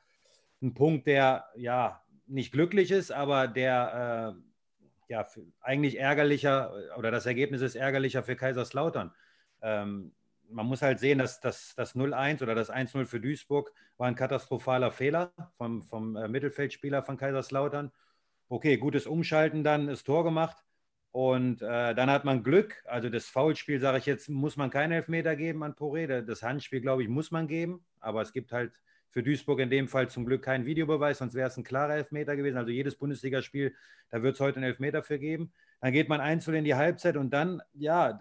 ein 0.63 0.75
Punkt, 0.75 1.07
der 1.07 1.47
ja 1.57 2.03
nicht 2.27 2.53
glücklich 2.53 2.91
ist, 2.91 3.11
aber 3.11 3.49
der 3.49 4.37
äh, 5.09 5.13
ja 5.13 5.27
eigentlich 5.61 5.99
ärgerlicher 5.99 6.73
oder 6.99 7.11
das 7.11 7.25
Ergebnis 7.25 7.63
ist 7.63 7.75
ärgerlicher 7.75 8.23
für 8.23 8.37
Kaiserslautern. 8.37 9.13
Ähm, 9.63 10.13
man 10.51 10.67
muss 10.67 10.83
halt 10.83 10.99
sehen, 10.99 11.19
dass 11.19 11.41
das, 11.41 11.75
das 11.77 11.95
0-1 11.95 12.43
oder 12.43 12.55
das 12.55 12.71
1-0 12.71 13.07
für 13.07 13.21
Duisburg 13.21 13.73
war 13.97 14.09
ein 14.09 14.15
katastrophaler 14.15 14.91
Fehler 14.91 15.33
vom, 15.57 15.83
vom 15.83 16.17
äh, 16.17 16.29
Mittelfeldspieler 16.29 17.03
von 17.03 17.17
Kaiserslautern. 17.17 17.93
Okay, 18.49 18.77
gutes 18.77 19.07
Umschalten 19.07 19.65
dann, 19.65 19.89
ist 19.89 20.05
Tor 20.05 20.25
gemacht. 20.25 20.57
Und 21.13 21.61
äh, 21.63 21.95
dann 21.95 22.11
hat 22.11 22.25
man 22.25 22.43
Glück. 22.43 22.83
Also 22.85 23.09
das 23.09 23.27
Foulspiel, 23.27 23.81
sage 23.81 23.99
ich 23.99 24.07
jetzt, 24.07 24.29
muss 24.29 24.57
man 24.57 24.71
keinen 24.71 24.93
Elfmeter 24.93 25.35
geben 25.37 25.63
an 25.65 25.75
Poré. 25.75 26.23
Das 26.23 26.43
Handspiel, 26.43 26.81
glaube 26.81 27.03
ich, 27.03 27.09
muss 27.09 27.31
man 27.31 27.49
geben. 27.49 27.85
Aber 28.01 28.23
es 28.23 28.33
gibt 28.33 28.53
halt 28.53 28.73
für 29.11 29.23
Duisburg 29.23 29.61
in 29.61 29.71
dem 29.71 29.89
Fall 29.89 30.09
zum 30.09 30.25
Glück 30.25 30.43
keinen 30.43 30.67
Videobeweis, 30.67 31.19
sonst 31.19 31.35
wäre 31.35 31.49
es 31.49 31.57
ein 31.57 31.65
klarer 31.65 31.95
Elfmeter 31.95 32.37
gewesen. 32.37 32.57
Also 32.57 32.71
jedes 32.71 32.95
Bundesligaspiel, 32.95 33.75
da 34.11 34.23
wird 34.23 34.35
es 34.35 34.41
heute 34.41 34.57
einen 34.57 34.67
Elfmeter 34.67 35.03
für 35.03 35.19
geben. 35.19 35.53
Dann 35.81 35.93
geht 35.93 36.09
man 36.09 36.21
einzeln 36.21 36.57
in 36.57 36.65
die 36.65 36.75
Halbzeit 36.75 37.17
und 37.17 37.31
dann, 37.31 37.61
ja, 37.73 38.21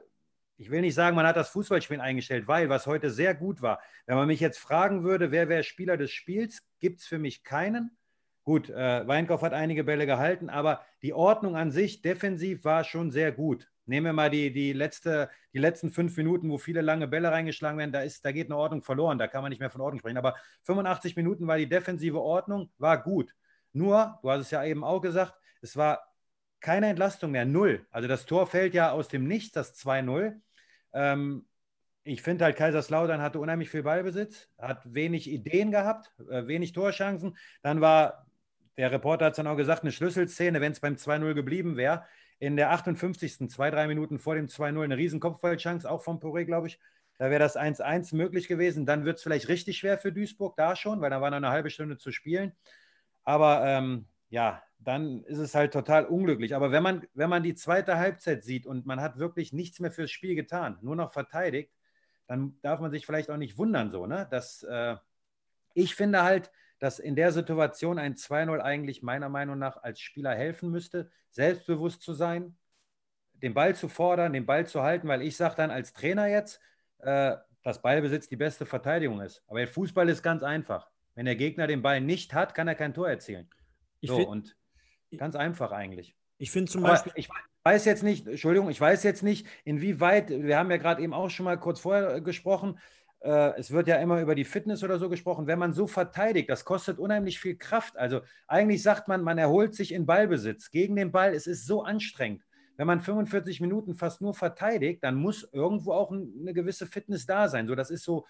ich 0.59 0.69
will 0.69 0.81
nicht 0.81 0.93
sagen, 0.93 1.15
man 1.15 1.25
hat 1.25 1.37
das 1.37 1.49
Fußballspielen 1.51 2.01
eingestellt, 2.01 2.47
weil 2.47 2.67
was 2.67 2.85
heute 2.85 3.09
sehr 3.09 3.33
gut 3.33 3.61
war, 3.61 3.79
wenn 4.05 4.17
man 4.17 4.27
mich 4.27 4.41
jetzt 4.41 4.59
fragen 4.59 5.05
würde, 5.05 5.31
wer 5.31 5.47
wäre 5.47 5.63
Spieler 5.63 5.95
des 5.95 6.11
Spiels, 6.11 6.61
gibt 6.79 6.99
es 6.99 7.07
für 7.07 7.17
mich 7.17 7.45
keinen. 7.45 7.97
Gut, 8.43 8.69
äh, 8.69 9.07
Weinkauf 9.07 9.41
hat 9.41 9.53
einige 9.53 9.85
Bälle 9.85 10.05
gehalten, 10.05 10.49
aber 10.49 10.81
die 11.01 11.13
Ordnung 11.13 11.55
an 11.55 11.71
sich 11.71 12.01
defensiv 12.01 12.65
war 12.65 12.83
schon 12.83 13.09
sehr 13.09 13.31
gut. 13.31 13.69
Nehmen 13.85 14.07
wir 14.07 14.13
mal 14.13 14.29
die, 14.29 14.51
die, 14.51 14.73
letzte, 14.73 15.29
die 15.53 15.59
letzten 15.59 15.91
fünf 15.91 16.17
Minuten, 16.17 16.49
wo 16.49 16.57
viele 16.57 16.81
lange 16.81 17.07
Bälle 17.07 17.31
reingeschlagen 17.31 17.79
werden, 17.79 17.93
da, 17.93 18.01
ist, 18.01 18.25
da 18.25 18.33
geht 18.33 18.47
eine 18.47 18.57
Ordnung 18.57 18.83
verloren, 18.83 19.17
da 19.17 19.27
kann 19.27 19.41
man 19.41 19.51
nicht 19.51 19.59
mehr 19.59 19.69
von 19.69 19.81
Ordnung 19.81 19.99
sprechen. 19.99 20.17
Aber 20.17 20.35
85 20.63 21.15
Minuten 21.15 21.47
war 21.47 21.57
die 21.57 21.69
defensive 21.69 22.19
Ordnung, 22.19 22.69
war 22.77 23.01
gut. 23.01 23.33
Nur, 23.71 24.19
du 24.21 24.29
hast 24.29 24.41
es 24.41 24.51
ja 24.51 24.65
eben 24.65 24.83
auch 24.83 24.99
gesagt, 24.99 25.35
es 25.61 25.77
war 25.77 26.01
keine 26.59 26.87
Entlastung 26.87 27.31
mehr, 27.31 27.45
null. 27.45 27.87
Also 27.91 28.09
das 28.09 28.25
Tor 28.25 28.45
fällt 28.45 28.73
ja 28.73 28.91
aus 28.91 29.07
dem 29.07 29.25
Nichts, 29.25 29.53
das 29.53 29.73
2-0. 29.75 30.39
Ähm, 30.93 31.45
ich 32.03 32.21
finde 32.21 32.45
halt, 32.45 32.55
Kaiserslautern 32.55 33.21
hatte 33.21 33.39
unheimlich 33.39 33.69
viel 33.69 33.83
Ballbesitz, 33.83 34.49
hat 34.57 34.81
wenig 34.93 35.29
Ideen 35.29 35.71
gehabt, 35.71 36.11
äh, 36.29 36.47
wenig 36.47 36.71
Torchancen. 36.73 37.37
Dann 37.61 37.81
war, 37.81 38.25
der 38.77 38.91
Reporter 38.91 39.25
hat 39.25 39.33
es 39.33 39.37
dann 39.37 39.47
auch 39.47 39.57
gesagt, 39.57 39.83
eine 39.83 39.91
Schlüsselszene, 39.91 40.61
wenn 40.61 40.71
es 40.71 40.79
beim 40.79 40.95
2-0 40.95 41.33
geblieben 41.33 41.77
wäre. 41.77 42.05
in 42.41 42.55
der 42.55 42.71
58. 42.71 43.49
zwei, 43.49 43.69
drei 43.69 43.87
Minuten 43.87 44.17
vor 44.17 44.35
dem 44.35 44.47
2-0 44.47 44.81
eine 44.81 44.95
riesen 44.97 45.19
Kopfballchance, 45.19 45.89
auch 45.89 46.01
von 46.03 46.19
Poré, 46.21 46.45
glaube 46.45 46.67
ich. 46.67 46.79
Da 47.17 47.29
wäre 47.29 47.39
das 47.39 47.57
1-1 47.57 48.15
möglich 48.15 48.47
gewesen. 48.47 48.85
Dann 48.85 49.03
wird 49.03 49.17
es 49.17 49.23
vielleicht 49.23 49.49
richtig 49.49 49.77
schwer 49.77 49.97
für 49.97 50.13
Duisburg 50.13 50.55
da 50.55 50.75
schon, 50.77 51.01
weil 51.01 51.09
da 51.09 51.19
war 51.19 51.29
noch 51.31 51.37
eine 51.37 51.49
halbe 51.49 51.69
Stunde 51.69 51.97
zu 51.97 52.13
spielen. 52.13 52.53
Aber 53.25 53.65
ähm, 53.65 54.07
ja, 54.29 54.63
dann 54.79 55.23
ist 55.25 55.37
es 55.37 55.55
halt 55.55 55.73
total 55.73 56.05
unglücklich. 56.05 56.55
Aber 56.55 56.71
wenn 56.71 56.83
man, 56.83 57.05
wenn 57.13 57.29
man 57.29 57.43
die 57.43 57.55
zweite 57.55 57.97
Halbzeit 57.97 58.43
sieht 58.43 58.65
und 58.65 58.85
man 58.85 59.01
hat 59.01 59.19
wirklich 59.19 59.51
nichts 59.51 59.79
mehr 59.79 59.91
fürs 59.91 60.11
Spiel 60.11 60.35
getan, 60.35 60.77
nur 60.81 60.95
noch 60.95 61.11
verteidigt, 61.11 61.73
dann 62.27 62.57
darf 62.61 62.79
man 62.79 62.91
sich 62.91 63.05
vielleicht 63.05 63.29
auch 63.29 63.37
nicht 63.37 63.57
wundern, 63.57 63.91
so, 63.91 64.05
ne? 64.05 64.27
Dass 64.29 64.63
äh, 64.63 64.95
ich 65.73 65.95
finde 65.95 66.23
halt, 66.23 66.51
dass 66.79 66.99
in 66.99 67.15
der 67.15 67.31
Situation 67.31 67.99
ein 67.99 68.15
2-0 68.15 68.59
eigentlich 68.59 69.03
meiner 69.03 69.29
Meinung 69.29 69.59
nach 69.59 69.77
als 69.83 69.99
Spieler 69.99 70.33
helfen 70.33 70.71
müsste, 70.71 71.11
selbstbewusst 71.31 72.01
zu 72.01 72.13
sein, 72.13 72.57
den 73.33 73.53
Ball 73.53 73.75
zu 73.75 73.89
fordern, 73.89 74.33
den 74.33 74.45
Ball 74.45 74.65
zu 74.65 74.81
halten, 74.81 75.07
weil 75.07 75.21
ich 75.21 75.35
sage 75.35 75.55
dann 75.55 75.71
als 75.71 75.93
Trainer 75.93 76.27
jetzt, 76.27 76.61
äh, 76.99 77.35
dass 77.63 77.81
Ballbesitz 77.81 78.29
die 78.29 78.37
beste 78.37 78.65
Verteidigung 78.65 79.21
ist. 79.21 79.43
Aber 79.47 79.59
der 79.59 79.67
Fußball 79.67 80.07
ist 80.07 80.23
ganz 80.23 80.43
einfach. 80.43 80.89
Wenn 81.15 81.25
der 81.25 81.35
Gegner 81.35 81.67
den 81.67 81.81
Ball 81.81 81.99
nicht 81.99 82.33
hat, 82.33 82.55
kann 82.55 82.67
er 82.67 82.75
kein 82.75 82.93
Tor 82.93 83.09
erzielen. 83.09 83.49
Ich 83.99 84.09
so, 84.09 84.27
und 84.27 84.55
ganz 85.17 85.35
einfach 85.35 85.71
eigentlich. 85.71 86.15
Ich 86.37 86.51
finde 86.51 86.71
zum 86.71 86.83
Beispiel. 86.83 87.11
ich 87.15 87.29
weiß 87.63 87.85
jetzt 87.85 88.03
nicht, 88.03 88.27
Entschuldigung, 88.27 88.69
ich 88.69 88.79
weiß 88.79 89.03
jetzt 89.03 89.23
nicht, 89.23 89.45
inwieweit, 89.65 90.29
wir 90.29 90.57
haben 90.57 90.71
ja 90.71 90.77
gerade 90.77 91.01
eben 91.01 91.13
auch 91.13 91.29
schon 91.29 91.43
mal 91.43 91.59
kurz 91.59 91.79
vorher 91.79 92.21
gesprochen, 92.21 92.79
äh, 93.19 93.57
es 93.57 93.71
wird 93.71 93.87
ja 93.87 93.97
immer 93.97 94.21
über 94.21 94.35
die 94.35 94.45
Fitness 94.45 94.83
oder 94.83 94.97
so 94.97 95.09
gesprochen. 95.09 95.47
Wenn 95.47 95.59
man 95.59 95.73
so 95.73 95.87
verteidigt, 95.87 96.49
das 96.49 96.63
kostet 96.63 96.99
unheimlich 96.99 97.39
viel 97.39 97.57
Kraft. 97.57 97.97
Also 97.97 98.21
eigentlich 98.47 98.81
sagt 98.81 99.09
man, 99.09 99.21
man 99.21 99.37
erholt 99.37 99.75
sich 99.75 99.93
in 99.93 100.05
Ballbesitz. 100.05 100.71
Gegen 100.71 100.95
den 100.95 101.11
Ball, 101.11 101.33
es 101.33 101.47
ist 101.47 101.65
so 101.65 101.83
anstrengend 101.83 102.43
wenn 102.79 102.87
man 102.87 103.01
45 103.01 103.59
Minuten 103.59 103.93
fast 103.93 104.21
nur 104.21 104.33
verteidigt, 104.33 105.03
dann 105.03 105.15
muss 105.15 105.45
irgendwo 105.51 105.91
auch 105.91 106.13
eine 106.13 106.53
gewisse 106.53 106.87
Fitness 106.87 107.25
da 107.25 107.49
sein. 107.49 107.67
So, 107.67 107.75
das 107.75 107.89
ist 107.89 108.05
so, 108.05 108.25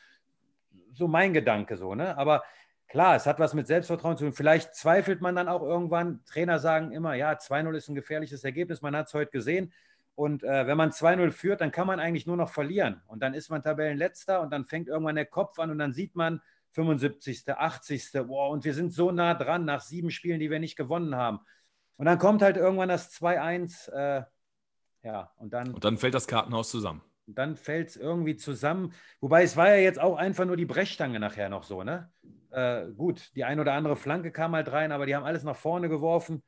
so 0.92 1.08
mein 1.08 1.34
Gedanke 1.34 1.78
so, 1.78 1.94
ne? 1.94 2.18
Aber 2.18 2.42
klar, 2.90 3.16
es 3.16 3.26
hat 3.26 3.40
was 3.40 3.54
mit 3.54 3.68
Selbstvertrauen 3.68 4.18
zu 4.18 4.26
tun. 4.26 4.34
Vielleicht 4.34 4.76
zweifelt 4.76 5.22
man 5.22 5.36
dann 5.36 5.48
auch 5.48 5.62
irgendwann. 5.62 6.24
Trainer 6.26 6.60
sagen 6.60 6.92
immer, 6.92 7.14
ja, 7.14 7.32
2-0 7.32 7.74
ist 7.76 7.88
ein 7.88 7.96
gefährliches 7.96 8.44
Ergebnis, 8.44 8.82
man 8.82 8.96
hat 8.96 9.08
es 9.08 9.14
heute 9.14 9.32
gesehen. 9.32 9.72
Und 10.16 10.44
äh, 10.44 10.68
wenn 10.68 10.76
man 10.76 10.92
2-0 10.92 11.32
führt, 11.32 11.62
dann 11.62 11.72
kann 11.72 11.88
man 11.88 12.02
eigentlich 12.02 12.28
nur 12.28 12.36
noch 12.36 12.50
verlieren. 12.50 13.02
Und 13.08 13.24
dann 13.24 13.34
ist 13.34 13.50
man 13.50 13.64
Tabellenletzter 13.64 14.42
und 14.42 14.52
dann 14.52 14.66
fängt 14.66 14.90
irgendwann 14.90 15.16
der 15.16 15.26
Kopf 15.26 15.60
an 15.60 15.72
und 15.72 15.80
dann 15.80 15.94
sieht 15.94 16.16
man 16.16 16.42
75., 16.72 17.48
80., 17.48 18.12
wow, 18.28 18.52
und 18.52 18.66
wir 18.66 18.74
sind 18.74 18.94
so 18.94 19.12
nah 19.12 19.34
dran 19.34 19.66
nach 19.66 19.82
sieben 19.82 20.12
Spielen, 20.12 20.40
die 20.40 20.52
wir 20.52 20.60
nicht 20.60 20.76
gewonnen 20.76 21.16
haben. 21.16 21.40
Und 21.96 22.06
dann 22.06 22.20
kommt 22.20 22.42
halt 22.42 22.58
irgendwann 22.58 22.90
das 22.90 23.14
2-1. 23.14 23.92
Äh, 23.92 24.24
ja, 25.04 25.32
und 25.38 25.54
dann. 25.54 25.74
Und 25.74 25.84
dann 25.84 25.98
fällt 25.98 26.14
das 26.14 26.28
Kartenhaus 26.28 26.70
zusammen. 26.70 27.02
Dann 27.26 27.56
fällt 27.56 27.90
es 27.90 27.96
irgendwie 27.96 28.36
zusammen. 28.36 28.94
Wobei 29.22 29.44
es 29.44 29.56
war 29.56 29.70
ja 29.70 29.76
jetzt 29.76 30.00
auch 30.00 30.18
einfach 30.18 30.46
nur 30.46 30.58
die 30.58 30.66
Brechstange 30.66 31.20
nachher 31.20 31.50
noch 31.50 31.64
so, 31.64 31.84
ne? 31.84 32.12
Äh, 32.52 32.88
gut, 32.96 33.36
die 33.36 33.44
ein 33.44 33.60
oder 33.60 33.74
andere 33.74 33.96
Flanke 33.96 34.32
kam 34.32 34.56
halt 34.56 34.72
rein, 34.72 34.92
aber 34.92 35.06
die 35.06 35.16
haben 35.16 35.26
alles 35.26 35.44
nach 35.44 35.56
vorne 35.56 35.90
geworfen. 35.90 36.44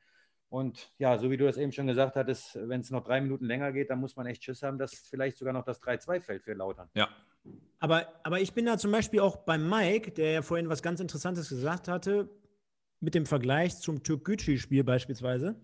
Und 0.48 0.92
ja, 0.98 1.16
so 1.16 1.30
wie 1.30 1.36
du 1.36 1.46
das 1.46 1.56
eben 1.56 1.72
schon 1.72 1.86
gesagt 1.86 2.14
hattest, 2.14 2.58
wenn 2.68 2.80
es 2.80 2.90
noch 2.90 3.02
drei 3.02 3.20
Minuten 3.20 3.46
länger 3.46 3.72
geht, 3.72 3.88
dann 3.88 4.00
muss 4.00 4.16
man 4.16 4.26
echt 4.26 4.44
Schiss 4.44 4.62
haben, 4.62 4.78
dass 4.78 4.92
vielleicht 4.92 5.38
sogar 5.38 5.54
noch 5.54 5.64
das 5.64 5.80
3-2 5.80 6.20
fällt 6.20 6.42
für 6.42 6.52
Lautern. 6.52 6.90
Ja. 6.94 7.08
Aber, 7.80 8.06
aber 8.22 8.40
ich 8.40 8.52
bin 8.52 8.66
da 8.66 8.76
zum 8.76 8.92
Beispiel 8.92 9.20
auch 9.20 9.36
beim 9.36 9.68
Mike, 9.68 10.12
der 10.12 10.32
ja 10.32 10.42
vorhin 10.42 10.68
was 10.68 10.82
ganz 10.82 11.00
Interessantes 11.00 11.48
gesagt 11.48 11.88
hatte, 11.88 12.28
mit 13.00 13.14
dem 13.14 13.26
Vergleich 13.26 13.78
zum 13.78 14.02
Türkgücü-Spiel 14.02 14.84
beispielsweise. 14.84 15.56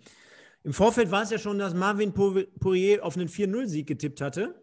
Im 0.64 0.72
Vorfeld 0.72 1.10
war 1.10 1.22
es 1.22 1.30
ja 1.30 1.38
schon, 1.38 1.58
dass 1.58 1.74
Marvin 1.74 2.12
Poirier 2.12 3.04
auf 3.04 3.16
einen 3.16 3.28
4-0-Sieg 3.28 3.86
getippt 3.86 4.20
hatte. 4.20 4.54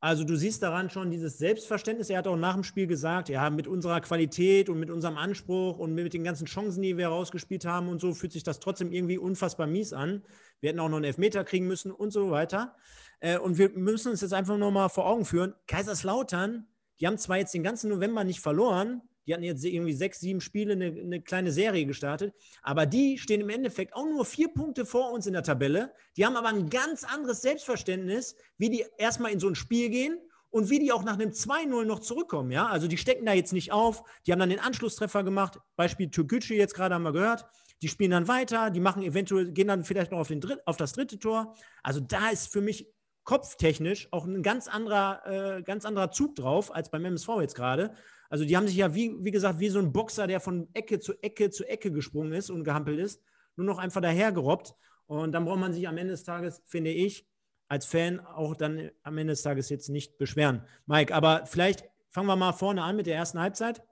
Also 0.00 0.22
du 0.22 0.36
siehst 0.36 0.62
daran 0.62 0.90
schon 0.90 1.10
dieses 1.10 1.38
Selbstverständnis. 1.38 2.08
Er 2.08 2.18
hat 2.18 2.28
auch 2.28 2.36
nach 2.36 2.54
dem 2.54 2.62
Spiel 2.62 2.86
gesagt, 2.86 3.28
ja, 3.28 3.50
mit 3.50 3.66
unserer 3.66 4.00
Qualität 4.00 4.68
und 4.68 4.78
mit 4.78 4.90
unserem 4.90 5.16
Anspruch 5.16 5.78
und 5.78 5.92
mit 5.92 6.14
den 6.14 6.22
ganzen 6.22 6.46
Chancen, 6.46 6.82
die 6.82 6.96
wir 6.96 7.08
rausgespielt 7.08 7.64
haben 7.64 7.88
und 7.88 8.00
so, 8.00 8.14
fühlt 8.14 8.32
sich 8.32 8.44
das 8.44 8.60
trotzdem 8.60 8.92
irgendwie 8.92 9.18
unfassbar 9.18 9.66
mies 9.66 9.92
an. 9.92 10.22
Wir 10.60 10.70
hätten 10.70 10.78
auch 10.78 10.88
noch 10.88 10.98
einen 10.98 11.04
Elfmeter 11.04 11.42
kriegen 11.42 11.66
müssen 11.66 11.90
und 11.90 12.12
so 12.12 12.30
weiter. 12.30 12.76
Äh, 13.18 13.38
und 13.38 13.58
wir 13.58 13.70
müssen 13.70 14.12
uns 14.12 14.20
jetzt 14.20 14.34
einfach 14.34 14.56
nur 14.56 14.70
mal 14.70 14.88
vor 14.88 15.06
Augen 15.06 15.24
führen, 15.24 15.54
Kaiserslautern, 15.66 16.68
die 17.00 17.06
haben 17.06 17.18
zwar 17.18 17.38
jetzt 17.38 17.54
den 17.54 17.62
ganzen 17.62 17.90
November 17.90 18.24
nicht 18.24 18.40
verloren, 18.40 19.02
die 19.28 19.34
hatten 19.34 19.44
jetzt 19.44 19.62
irgendwie 19.62 19.92
sechs, 19.92 20.20
sieben 20.20 20.40
Spiele, 20.40 20.72
eine, 20.72 20.86
eine, 20.86 21.20
kleine 21.20 21.52
Serie 21.52 21.84
gestartet. 21.84 22.34
Aber 22.62 22.86
die 22.86 23.18
stehen 23.18 23.42
im 23.42 23.50
Endeffekt 23.50 23.94
auch 23.94 24.06
nur 24.06 24.24
vier 24.24 24.48
Punkte 24.48 24.86
vor 24.86 25.12
uns 25.12 25.26
in 25.26 25.34
der 25.34 25.42
Tabelle. 25.42 25.92
Die 26.16 26.24
haben 26.24 26.34
aber 26.34 26.48
ein 26.48 26.70
ganz 26.70 27.04
anderes 27.04 27.42
Selbstverständnis, 27.42 28.36
wie 28.56 28.70
die 28.70 28.86
erstmal 28.96 29.30
in 29.30 29.38
so 29.38 29.46
ein 29.46 29.54
Spiel 29.54 29.90
gehen 29.90 30.18
und 30.48 30.70
wie 30.70 30.78
die 30.78 30.92
auch 30.92 31.04
nach 31.04 31.18
einem 31.18 31.32
2-0 31.32 31.84
noch 31.84 31.98
zurückkommen. 31.98 32.50
Ja? 32.50 32.68
Also 32.68 32.88
die 32.88 32.96
stecken 32.96 33.26
da 33.26 33.34
jetzt 33.34 33.52
nicht 33.52 33.70
auf. 33.70 34.02
Die 34.26 34.32
haben 34.32 34.38
dann 34.38 34.48
den 34.48 34.60
Anschlusstreffer 34.60 35.22
gemacht. 35.24 35.58
Beispiel 35.76 36.08
Türkgücü 36.08 36.54
jetzt 36.54 36.72
gerade 36.72 36.94
haben 36.94 37.02
wir 37.02 37.12
gehört. 37.12 37.44
Die 37.82 37.88
spielen 37.88 38.12
dann 38.12 38.28
weiter. 38.28 38.70
Die 38.70 38.80
machen 38.80 39.02
eventuell, 39.02 39.52
gehen 39.52 39.68
dann 39.68 39.84
vielleicht 39.84 40.10
noch 40.10 40.20
auf, 40.20 40.28
den 40.28 40.40
Dritt, 40.40 40.66
auf 40.66 40.78
das 40.78 40.94
dritte 40.94 41.18
Tor. 41.18 41.54
Also 41.82 42.00
da 42.00 42.30
ist 42.30 42.50
für 42.50 42.62
mich 42.62 42.88
kopftechnisch 43.24 44.08
auch 44.10 44.24
ein 44.24 44.42
ganz 44.42 44.68
anderer, 44.68 45.58
äh, 45.58 45.62
ganz 45.62 45.84
anderer 45.84 46.10
Zug 46.10 46.34
drauf 46.34 46.74
als 46.74 46.90
beim 46.90 47.04
MSV 47.04 47.28
jetzt 47.42 47.54
gerade. 47.54 47.92
Also 48.28 48.44
die 48.44 48.56
haben 48.56 48.66
sich 48.66 48.76
ja, 48.76 48.94
wie, 48.94 49.14
wie 49.20 49.30
gesagt, 49.30 49.58
wie 49.58 49.68
so 49.68 49.78
ein 49.78 49.92
Boxer, 49.92 50.26
der 50.26 50.40
von 50.40 50.68
Ecke 50.74 51.00
zu 51.00 51.14
Ecke 51.22 51.50
zu 51.50 51.64
Ecke 51.64 51.90
gesprungen 51.90 52.32
ist 52.32 52.50
und 52.50 52.64
gehampelt 52.64 52.98
ist, 52.98 53.22
nur 53.56 53.66
noch 53.66 53.78
einfach 53.78 54.00
dahergerobbt. 54.00 54.74
Und 55.06 55.32
dann 55.32 55.44
braucht 55.46 55.60
man 55.60 55.72
sich 55.72 55.88
am 55.88 55.96
Ende 55.96 56.12
des 56.12 56.24
Tages, 56.24 56.62
finde 56.66 56.90
ich, 56.90 57.26
als 57.68 57.86
Fan 57.86 58.20
auch 58.20 58.54
dann 58.54 58.90
am 59.02 59.18
Ende 59.18 59.32
des 59.32 59.42
Tages 59.42 59.68
jetzt 59.70 59.88
nicht 59.88 60.18
beschweren. 60.18 60.62
Mike, 60.86 61.14
aber 61.14 61.46
vielleicht 61.46 61.84
fangen 62.10 62.26
wir 62.26 62.36
mal 62.36 62.52
vorne 62.52 62.82
an 62.82 62.96
mit 62.96 63.06
der 63.06 63.16
ersten 63.16 63.40
Halbzeit. 63.40 63.82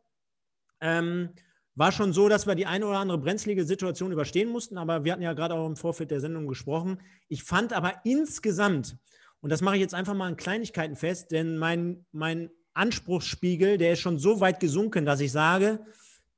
Ähm, 0.80 1.30
war 1.74 1.92
schon 1.92 2.12
so, 2.12 2.28
dass 2.28 2.46
wir 2.46 2.54
die 2.54 2.66
eine 2.66 2.86
oder 2.86 2.98
andere 2.98 3.18
brenzlige 3.18 3.64
Situation 3.64 4.12
überstehen 4.12 4.48
mussten, 4.48 4.78
aber 4.78 5.04
wir 5.04 5.12
hatten 5.12 5.22
ja 5.22 5.34
gerade 5.34 5.54
auch 5.54 5.66
im 5.66 5.76
Vorfeld 5.76 6.10
der 6.10 6.20
Sendung 6.20 6.46
gesprochen. 6.46 7.00
Ich 7.28 7.44
fand 7.44 7.74
aber 7.74 8.00
insgesamt, 8.04 8.96
und 9.40 9.50
das 9.50 9.60
mache 9.60 9.76
ich 9.76 9.82
jetzt 9.82 9.94
einfach 9.94 10.14
mal 10.14 10.30
in 10.30 10.36
Kleinigkeiten 10.36 10.96
fest, 10.96 11.32
denn 11.32 11.58
mein, 11.58 12.06
mein 12.12 12.50
Anspruchsspiegel, 12.76 13.78
der 13.78 13.92
ist 13.92 14.00
schon 14.00 14.18
so 14.18 14.40
weit 14.40 14.60
gesunken, 14.60 15.04
dass 15.04 15.20
ich 15.20 15.32
sage, 15.32 15.80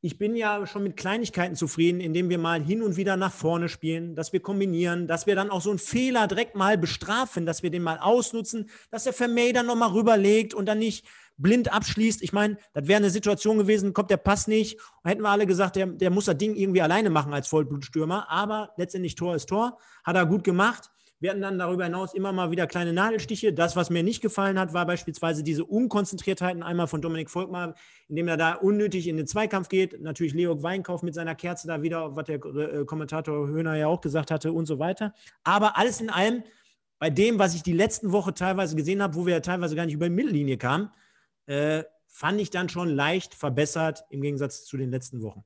ich 0.00 0.16
bin 0.16 0.36
ja 0.36 0.64
schon 0.66 0.84
mit 0.84 0.96
Kleinigkeiten 0.96 1.56
zufrieden, 1.56 2.00
indem 2.00 2.28
wir 2.28 2.38
mal 2.38 2.62
hin 2.62 2.82
und 2.82 2.96
wieder 2.96 3.16
nach 3.16 3.32
vorne 3.32 3.68
spielen, 3.68 4.14
dass 4.14 4.32
wir 4.32 4.40
kombinieren, 4.40 5.08
dass 5.08 5.26
wir 5.26 5.34
dann 5.34 5.50
auch 5.50 5.60
so 5.60 5.70
einen 5.70 5.80
Fehler 5.80 6.28
direkt 6.28 6.54
mal 6.54 6.78
bestrafen, 6.78 7.46
dass 7.46 7.64
wir 7.64 7.70
den 7.70 7.82
mal 7.82 7.98
ausnutzen, 7.98 8.70
dass 8.90 9.04
der 9.04 9.12
Vermey 9.12 9.52
dann 9.52 9.66
nochmal 9.66 9.90
rüberlegt 9.90 10.54
und 10.54 10.66
dann 10.66 10.78
nicht 10.78 11.04
blind 11.36 11.72
abschließt. 11.72 12.22
Ich 12.22 12.32
meine, 12.32 12.58
das 12.74 12.86
wäre 12.86 12.98
eine 12.98 13.10
Situation 13.10 13.58
gewesen, 13.58 13.92
kommt 13.92 14.10
der 14.10 14.18
Pass 14.18 14.46
nicht. 14.46 14.78
Hätten 15.04 15.22
wir 15.22 15.30
alle 15.30 15.46
gesagt, 15.46 15.76
der, 15.76 15.86
der 15.86 16.10
muss 16.10 16.26
das 16.26 16.38
Ding 16.38 16.54
irgendwie 16.54 16.82
alleine 16.82 17.10
machen 17.10 17.32
als 17.32 17.48
Vollblutstürmer. 17.48 18.30
Aber 18.30 18.74
letztendlich 18.76 19.14
Tor 19.14 19.34
ist 19.34 19.48
Tor. 19.48 19.78
Hat 20.04 20.16
er 20.16 20.26
gut 20.26 20.44
gemacht. 20.44 20.90
Wir 21.20 21.30
hatten 21.30 21.40
dann 21.40 21.58
darüber 21.58 21.84
hinaus 21.84 22.14
immer 22.14 22.32
mal 22.32 22.52
wieder 22.52 22.68
kleine 22.68 22.92
Nadelstiche. 22.92 23.52
Das, 23.52 23.74
was 23.74 23.90
mir 23.90 24.04
nicht 24.04 24.20
gefallen 24.20 24.58
hat, 24.58 24.72
war 24.72 24.86
beispielsweise 24.86 25.42
diese 25.42 25.64
Unkonzentriertheiten 25.64 26.62
einmal 26.62 26.86
von 26.86 27.02
Dominik 27.02 27.28
Volkmar, 27.28 27.74
indem 28.08 28.28
er 28.28 28.36
da 28.36 28.54
unnötig 28.54 29.08
in 29.08 29.16
den 29.16 29.26
Zweikampf 29.26 29.68
geht. 29.68 30.00
Natürlich 30.00 30.32
Leo 30.32 30.62
Weinkauf 30.62 31.02
mit 31.02 31.14
seiner 31.14 31.34
Kerze 31.34 31.66
da 31.66 31.82
wieder, 31.82 32.14
was 32.14 32.26
der 32.26 32.36
äh, 32.36 32.84
Kommentator 32.84 33.48
Höhner 33.48 33.74
ja 33.74 33.88
auch 33.88 34.00
gesagt 34.00 34.30
hatte 34.30 34.52
und 34.52 34.66
so 34.66 34.78
weiter. 34.78 35.12
Aber 35.42 35.76
alles 35.76 36.00
in 36.00 36.08
allem, 36.08 36.44
bei 37.00 37.10
dem, 37.10 37.40
was 37.40 37.54
ich 37.56 37.64
die 37.64 37.72
letzten 37.72 38.12
Woche 38.12 38.32
teilweise 38.32 38.76
gesehen 38.76 39.02
habe, 39.02 39.16
wo 39.16 39.26
wir 39.26 39.34
ja 39.34 39.40
teilweise 39.40 39.74
gar 39.74 39.86
nicht 39.86 39.94
über 39.94 40.08
die 40.08 40.14
Mittellinie 40.14 40.56
kamen, 40.56 40.90
äh, 41.46 41.82
fand 42.06 42.40
ich 42.40 42.50
dann 42.50 42.68
schon 42.68 42.88
leicht 42.88 43.34
verbessert 43.34 44.04
im 44.10 44.20
Gegensatz 44.20 44.64
zu 44.64 44.76
den 44.76 44.90
letzten 44.90 45.22
Wochen. 45.22 45.44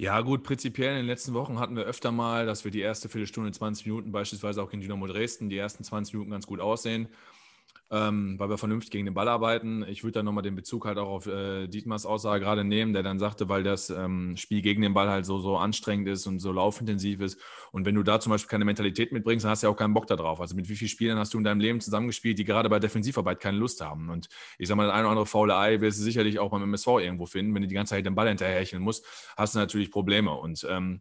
Ja, 0.00 0.20
gut, 0.20 0.44
prinzipiell 0.44 0.90
in 0.90 0.98
den 0.98 1.06
letzten 1.06 1.34
Wochen 1.34 1.58
hatten 1.58 1.74
wir 1.74 1.82
öfter 1.82 2.12
mal, 2.12 2.46
dass 2.46 2.64
wir 2.64 2.70
die 2.70 2.78
erste 2.78 3.08
Viertelstunde, 3.08 3.50
20 3.50 3.84
Minuten, 3.84 4.12
beispielsweise 4.12 4.62
auch 4.62 4.70
gegen 4.70 4.80
Dynamo 4.80 5.08
Dresden, 5.08 5.50
die 5.50 5.58
ersten 5.58 5.82
20 5.82 6.14
Minuten 6.14 6.30
ganz 6.30 6.46
gut 6.46 6.60
aussehen 6.60 7.08
ähm, 7.90 8.38
weil 8.38 8.50
wir 8.50 8.58
vernünftig 8.58 8.90
gegen 8.90 9.06
den 9.06 9.14
Ball 9.14 9.28
arbeiten. 9.28 9.84
Ich 9.88 10.04
würde 10.04 10.12
dann 10.12 10.26
nochmal 10.26 10.42
den 10.42 10.54
Bezug 10.54 10.84
halt 10.84 10.98
auch 10.98 11.08
auf 11.08 11.26
äh, 11.26 11.68
Dietmars 11.68 12.04
Aussage 12.04 12.44
gerade 12.44 12.64
nehmen, 12.64 12.92
der 12.92 13.02
dann 13.02 13.18
sagte, 13.18 13.48
weil 13.48 13.62
das 13.62 13.88
ähm, 13.88 14.36
Spiel 14.36 14.60
gegen 14.60 14.82
den 14.82 14.92
Ball 14.92 15.08
halt 15.08 15.24
so, 15.24 15.38
so 15.38 15.56
anstrengend 15.56 16.08
ist 16.08 16.26
und 16.26 16.38
so 16.38 16.52
laufintensiv 16.52 17.20
ist. 17.20 17.40
Und 17.72 17.86
wenn 17.86 17.94
du 17.94 18.02
da 18.02 18.20
zum 18.20 18.30
Beispiel 18.30 18.50
keine 18.50 18.66
Mentalität 18.66 19.12
mitbringst, 19.12 19.44
dann 19.44 19.50
hast 19.50 19.62
du 19.62 19.68
ja 19.68 19.72
auch 19.72 19.76
keinen 19.76 19.94
Bock 19.94 20.06
da 20.06 20.16
drauf. 20.16 20.40
Also 20.40 20.54
mit 20.54 20.68
wie 20.68 20.76
vielen 20.76 20.90
Spielern 20.90 21.18
hast 21.18 21.32
du 21.32 21.38
in 21.38 21.44
deinem 21.44 21.60
Leben 21.60 21.80
zusammengespielt, 21.80 22.38
die 22.38 22.44
gerade 22.44 22.68
bei 22.68 22.78
Defensivarbeit 22.78 23.40
keine 23.40 23.56
Lust 23.56 23.80
haben? 23.80 24.10
Und 24.10 24.28
ich 24.58 24.68
sag 24.68 24.76
mal, 24.76 24.86
das 24.86 24.92
eine 24.92 25.04
oder 25.04 25.10
andere 25.10 25.26
faule 25.26 25.56
Ei 25.56 25.80
wirst 25.80 25.98
du 25.98 26.02
sicherlich 26.02 26.38
auch 26.38 26.50
beim 26.50 26.62
MSV 26.62 26.86
irgendwo 27.00 27.24
finden. 27.24 27.54
Wenn 27.54 27.62
du 27.62 27.68
die 27.68 27.74
ganze 27.74 27.94
Zeit 27.94 28.04
den 28.04 28.14
Ball 28.14 28.28
hinterherhecheln 28.28 28.82
musst, 28.82 29.04
hast 29.36 29.54
du 29.54 29.58
natürlich 29.58 29.90
Probleme. 29.90 30.32
Und 30.32 30.66
ähm, 30.68 31.00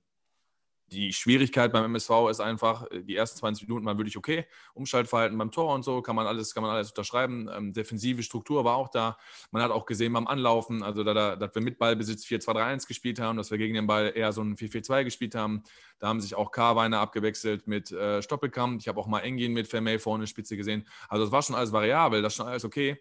die 0.92 1.12
Schwierigkeit 1.12 1.72
beim 1.72 1.84
MSV 1.86 2.30
ist 2.30 2.40
einfach, 2.40 2.90
äh, 2.92 3.04
die 3.04 3.16
ersten 3.16 3.40
20 3.40 3.68
Minuten 3.68 3.86
waren 3.86 3.98
wirklich 3.98 4.18
okay. 4.18 4.46
Umschaltverhalten 4.74 5.38
beim 5.38 5.52
Tor 5.52 5.74
und 5.74 5.84
so 5.84 6.02
kann 6.02 6.16
man 6.16 6.28
alles, 6.28 6.54
kann 6.54 6.64
man 6.64 6.72
alles 6.72 6.90
unterschreiben. 6.90 7.50
Ähm, 7.54 7.74
defensive 7.74 8.24
Struktur 8.24 8.64
war 8.64 8.76
auch 8.76 8.90
da. 8.90 9.18
Man 9.52 9.62
hat 9.62 9.72
auch 9.72 9.86
gesehen 9.86 10.14
beim 10.14 10.28
Anlaufen, 10.28 10.84
also 10.84 11.04
da, 11.04 11.14
da, 11.14 11.36
dass 11.36 11.54
wir 11.56 11.62
mit 11.62 11.78
Ballbesitz 11.78 12.26
4-2-3-1 12.26 12.88
gespielt 12.88 13.20
haben, 13.20 13.38
dass 13.38 13.52
wir 13.52 13.58
gegen 13.58 13.74
den 13.74 13.88
Ball 13.88 14.14
eher 14.16 14.32
so 14.32 14.42
ein 14.42 14.56
4-4-2 14.56 15.04
gespielt 15.04 15.36
haben. 15.36 15.64
Da 16.00 16.08
haben 16.08 16.22
sich 16.22 16.36
auch 16.36 16.52
Karweiner 16.52 17.00
abgewechselt 17.00 17.68
mit 17.68 17.92
äh, 17.92 18.22
Stoppelkamp. 18.22 18.80
Ich 18.80 18.88
habe 18.88 19.00
auch 19.00 19.08
mal 19.08 19.20
Engin 19.20 19.54
mit 19.54 19.68
Vermey 19.68 20.00
vorne 20.00 20.28
Spitze 20.28 20.56
gesehen. 20.56 20.88
Also 21.10 21.26
das 21.26 21.32
war 21.32 21.42
schon 21.42 21.56
alles 21.56 21.72
variabel, 21.72 22.22
das 22.22 22.34
ist 22.34 22.38
schon 22.38 22.48
alles 22.48 22.64
okay. 22.64 22.98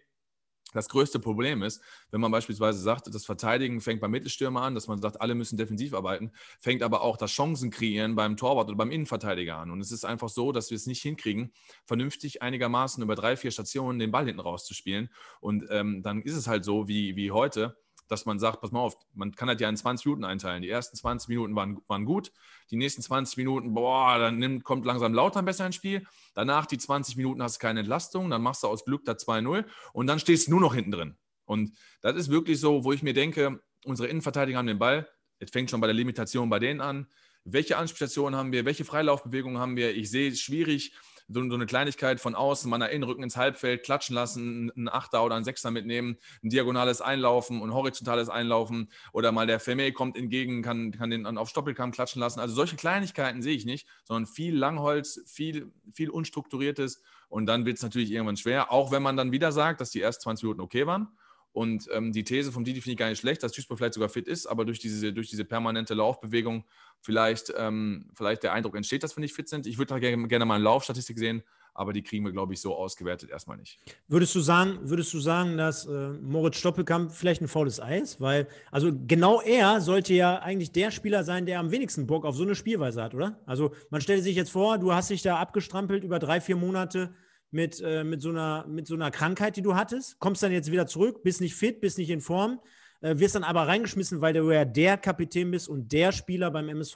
Das 0.73 0.89
größte 0.89 1.19
Problem 1.19 1.63
ist, 1.63 1.81
wenn 2.11 2.19
man 2.19 2.31
beispielsweise 2.31 2.79
sagt, 2.79 3.13
das 3.13 3.25
Verteidigen 3.25 3.79
fängt 3.79 4.01
beim 4.01 4.11
Mittelstürmer 4.11 4.61
an, 4.61 4.75
dass 4.75 4.87
man 4.87 5.01
sagt, 5.01 5.21
alle 5.21 5.33
müssen 5.33 5.57
defensiv 5.57 5.93
arbeiten, 5.93 6.31
fängt 6.59 6.83
aber 6.83 7.01
auch 7.01 7.17
das 7.17 7.31
Chancen 7.31 7.71
kreieren 7.71 8.15
beim 8.15 8.35
Torwart 8.35 8.67
oder 8.67 8.77
beim 8.77 8.91
Innenverteidiger 8.91 9.57
an. 9.57 9.71
Und 9.71 9.79
es 9.79 9.91
ist 9.91 10.03
einfach 10.03 10.29
so, 10.29 10.51
dass 10.51 10.69
wir 10.69 10.75
es 10.75 10.85
nicht 10.85 11.01
hinkriegen, 11.01 11.53
vernünftig 11.85 12.41
einigermaßen 12.41 13.01
über 13.01 13.15
drei, 13.15 13.37
vier 13.37 13.51
Stationen 13.51 13.99
den 13.99 14.11
Ball 14.11 14.25
hinten 14.25 14.41
rauszuspielen. 14.41 15.09
Und 15.39 15.65
ähm, 15.69 16.03
dann 16.03 16.21
ist 16.21 16.35
es 16.35 16.47
halt 16.47 16.65
so 16.65 16.87
wie, 16.87 17.15
wie 17.15 17.31
heute, 17.31 17.77
dass 18.07 18.25
man 18.25 18.39
sagt, 18.39 18.61
pass 18.61 18.71
mal 18.71 18.79
auf, 18.79 18.97
man 19.13 19.33
kann 19.33 19.47
das 19.47 19.59
ja 19.59 19.69
in 19.69 19.77
20 19.77 20.05
Minuten 20.05 20.23
einteilen. 20.23 20.61
Die 20.61 20.69
ersten 20.69 20.95
20 20.95 21.29
Minuten 21.29 21.55
waren, 21.55 21.79
waren 21.87 22.05
gut, 22.05 22.31
die 22.71 22.77
nächsten 22.77 23.01
20 23.01 23.37
Minuten, 23.37 23.73
boah, 23.73 24.17
dann 24.17 24.37
nimmt, 24.37 24.63
kommt 24.63 24.85
langsam 24.85 25.13
Lautern 25.13 25.45
besser 25.45 25.65
ins 25.65 25.75
Spiel. 25.75 26.05
Danach 26.33 26.65
die 26.65 26.77
20 26.77 27.17
Minuten 27.17 27.41
hast 27.41 27.57
du 27.57 27.59
keine 27.59 27.81
Entlastung, 27.81 28.29
dann 28.29 28.41
machst 28.41 28.63
du 28.63 28.67
aus 28.67 28.85
Glück 28.85 29.05
da 29.05 29.13
2-0 29.13 29.65
und 29.93 30.07
dann 30.07 30.19
stehst 30.19 30.47
du 30.47 30.51
nur 30.51 30.61
noch 30.61 30.73
hinten 30.73 30.91
drin. 30.91 31.17
Und 31.45 31.77
das 32.01 32.15
ist 32.15 32.29
wirklich 32.29 32.59
so, 32.59 32.83
wo 32.83 32.91
ich 32.91 33.03
mir 33.03 33.13
denke, 33.13 33.61
unsere 33.85 34.09
Innenverteidiger 34.09 34.57
haben 34.57 34.67
den 34.67 34.79
Ball. 34.79 35.07
Es 35.39 35.51
fängt 35.51 35.69
schon 35.69 35.79
bei 35.79 35.87
der 35.87 35.93
Limitation 35.93 36.49
bei 36.49 36.59
denen 36.59 36.81
an. 36.81 37.07
Welche 37.45 37.77
Anspielstationen 37.77 38.37
haben 38.37 38.51
wir? 38.51 38.65
Welche 38.65 38.83
Freilaufbewegungen 38.83 39.57
haben 39.57 39.77
wir? 39.77 39.95
Ich 39.95 40.11
sehe 40.11 40.29
es 40.29 40.41
schwierig, 40.41 40.93
so, 41.27 41.47
so 41.49 41.55
eine 41.55 41.65
Kleinigkeit 41.65 42.19
von 42.19 42.35
außen, 42.35 42.69
mal 42.69 42.77
nach 42.77 42.89
innen 42.89 43.03
rücken 43.03 43.23
ins 43.23 43.37
Halbfeld, 43.37 43.83
klatschen 43.83 44.15
lassen, 44.15 44.71
einen 44.75 44.89
Achter 44.89 45.23
oder 45.23 45.35
einen 45.35 45.43
Sechser 45.43 45.71
mitnehmen, 45.71 46.17
ein 46.43 46.49
diagonales 46.49 47.01
Einlaufen 47.01 47.61
und 47.61 47.73
horizontales 47.73 48.29
Einlaufen 48.29 48.91
oder 49.13 49.31
mal 49.31 49.47
der 49.47 49.59
Vermey 49.59 49.91
kommt 49.91 50.17
entgegen, 50.17 50.61
kann, 50.61 50.91
kann 50.91 51.09
den 51.09 51.25
auf 51.37 51.49
Stoppelkamm 51.49 51.91
klatschen 51.91 52.19
lassen. 52.19 52.39
Also 52.39 52.55
solche 52.55 52.75
Kleinigkeiten 52.75 53.41
sehe 53.41 53.55
ich 53.55 53.65
nicht, 53.65 53.87
sondern 54.03 54.25
viel 54.25 54.55
Langholz, 54.55 55.21
viel, 55.27 55.71
viel 55.93 56.09
Unstrukturiertes 56.09 57.01
und 57.29 57.45
dann 57.45 57.65
wird 57.65 57.77
es 57.77 57.83
natürlich 57.83 58.11
irgendwann 58.11 58.37
schwer, 58.37 58.71
auch 58.71 58.91
wenn 58.91 59.03
man 59.03 59.17
dann 59.17 59.31
wieder 59.31 59.51
sagt, 59.51 59.81
dass 59.81 59.91
die 59.91 60.01
ersten 60.01 60.23
20 60.23 60.43
Minuten 60.43 60.61
okay 60.61 60.87
waren. 60.87 61.09
Und 61.51 61.87
ähm, 61.91 62.11
die 62.11 62.23
These 62.23 62.51
vom 62.51 62.63
Didi 62.63 62.81
finde 62.81 62.91
ich 62.93 62.97
gar 62.97 63.09
nicht 63.09 63.19
schlecht, 63.19 63.41
dass 63.41 63.51
Duisburg 63.51 63.79
vielleicht 63.79 63.95
sogar 63.95 64.09
fit 64.09 64.27
ist, 64.27 64.45
aber 64.45 64.63
durch 64.63 64.79
diese, 64.79 65.11
durch 65.11 65.29
diese 65.29 65.43
permanente 65.43 65.95
Laufbewegung 65.95 66.65
vielleicht, 67.01 67.51
ähm, 67.57 68.09
vielleicht 68.13 68.43
der 68.43 68.53
Eindruck 68.53 68.75
entsteht, 68.75 69.03
dass 69.03 69.17
wir 69.17 69.21
nicht 69.21 69.33
fit 69.33 69.49
sind. 69.49 69.65
Ich 69.65 69.77
würde 69.77 69.99
gerne, 69.99 70.27
gerne 70.27 70.45
mal 70.45 70.55
eine 70.55 70.63
Laufstatistik 70.63 71.17
sehen, 71.17 71.41
aber 71.73 71.93
die 71.93 72.01
kriegen 72.01 72.25
wir, 72.25 72.31
glaube 72.31 72.53
ich, 72.53 72.61
so 72.61 72.75
ausgewertet 72.75 73.29
erstmal 73.29 73.57
nicht. 73.57 73.79
Würdest 74.07 74.33
du 74.33 74.39
sagen, 74.39 74.79
würdest 74.81 75.13
du 75.13 75.19
sagen, 75.19 75.57
dass 75.57 75.85
äh, 75.85 76.09
Moritz 76.09 76.57
Stoppelkamp 76.57 77.11
vielleicht 77.11 77.41
ein 77.41 77.47
faules 77.47 77.79
Eis? 77.79 78.19
Weil, 78.19 78.47
also 78.71 78.91
genau 79.07 79.41
er 79.41 79.79
sollte 79.79 80.13
ja 80.13 80.39
eigentlich 80.39 80.71
der 80.71 80.91
Spieler 80.91 81.23
sein, 81.23 81.45
der 81.45 81.59
am 81.59 81.71
wenigsten 81.71 82.07
Bock 82.07 82.25
auf 82.25 82.35
so 82.35 82.43
eine 82.43 82.55
Spielweise 82.55 83.03
hat, 83.03 83.13
oder? 83.13 83.39
Also 83.45 83.73
man 83.89 84.01
stellt 84.01 84.23
sich 84.23 84.35
jetzt 84.35 84.49
vor, 84.49 84.79
du 84.79 84.93
hast 84.93 85.11
dich 85.11 85.21
da 85.21 85.37
abgestrampelt 85.37 86.03
über 86.03 86.17
drei, 86.17 86.41
vier 86.41 86.55
Monate 86.55 87.13
mit, 87.51 87.81
äh, 87.81 88.03
mit, 88.03 88.21
so 88.21 88.29
einer, 88.29 88.65
mit 88.67 88.87
so 88.87 88.95
einer 88.95 89.11
Krankheit, 89.11 89.55
die 89.55 89.61
du 89.61 89.75
hattest, 89.75 90.19
kommst 90.19 90.43
dann 90.43 90.51
jetzt 90.51 90.71
wieder 90.71 90.87
zurück, 90.87 91.23
bist 91.23 91.41
nicht 91.41 91.55
fit, 91.55 91.81
bist 91.81 91.97
nicht 91.97 92.09
in 92.09 92.21
Form, 92.21 92.59
äh, 93.01 93.17
wirst 93.17 93.35
dann 93.35 93.43
aber 93.43 93.67
reingeschmissen, 93.67 94.21
weil 94.21 94.33
du 94.33 94.51
ja 94.51 94.65
der 94.65 94.97
Kapitän 94.97 95.51
bist 95.51 95.67
und 95.67 95.91
der 95.91 96.11
Spieler 96.11 96.51
beim 96.51 96.69
MSV 96.69 96.95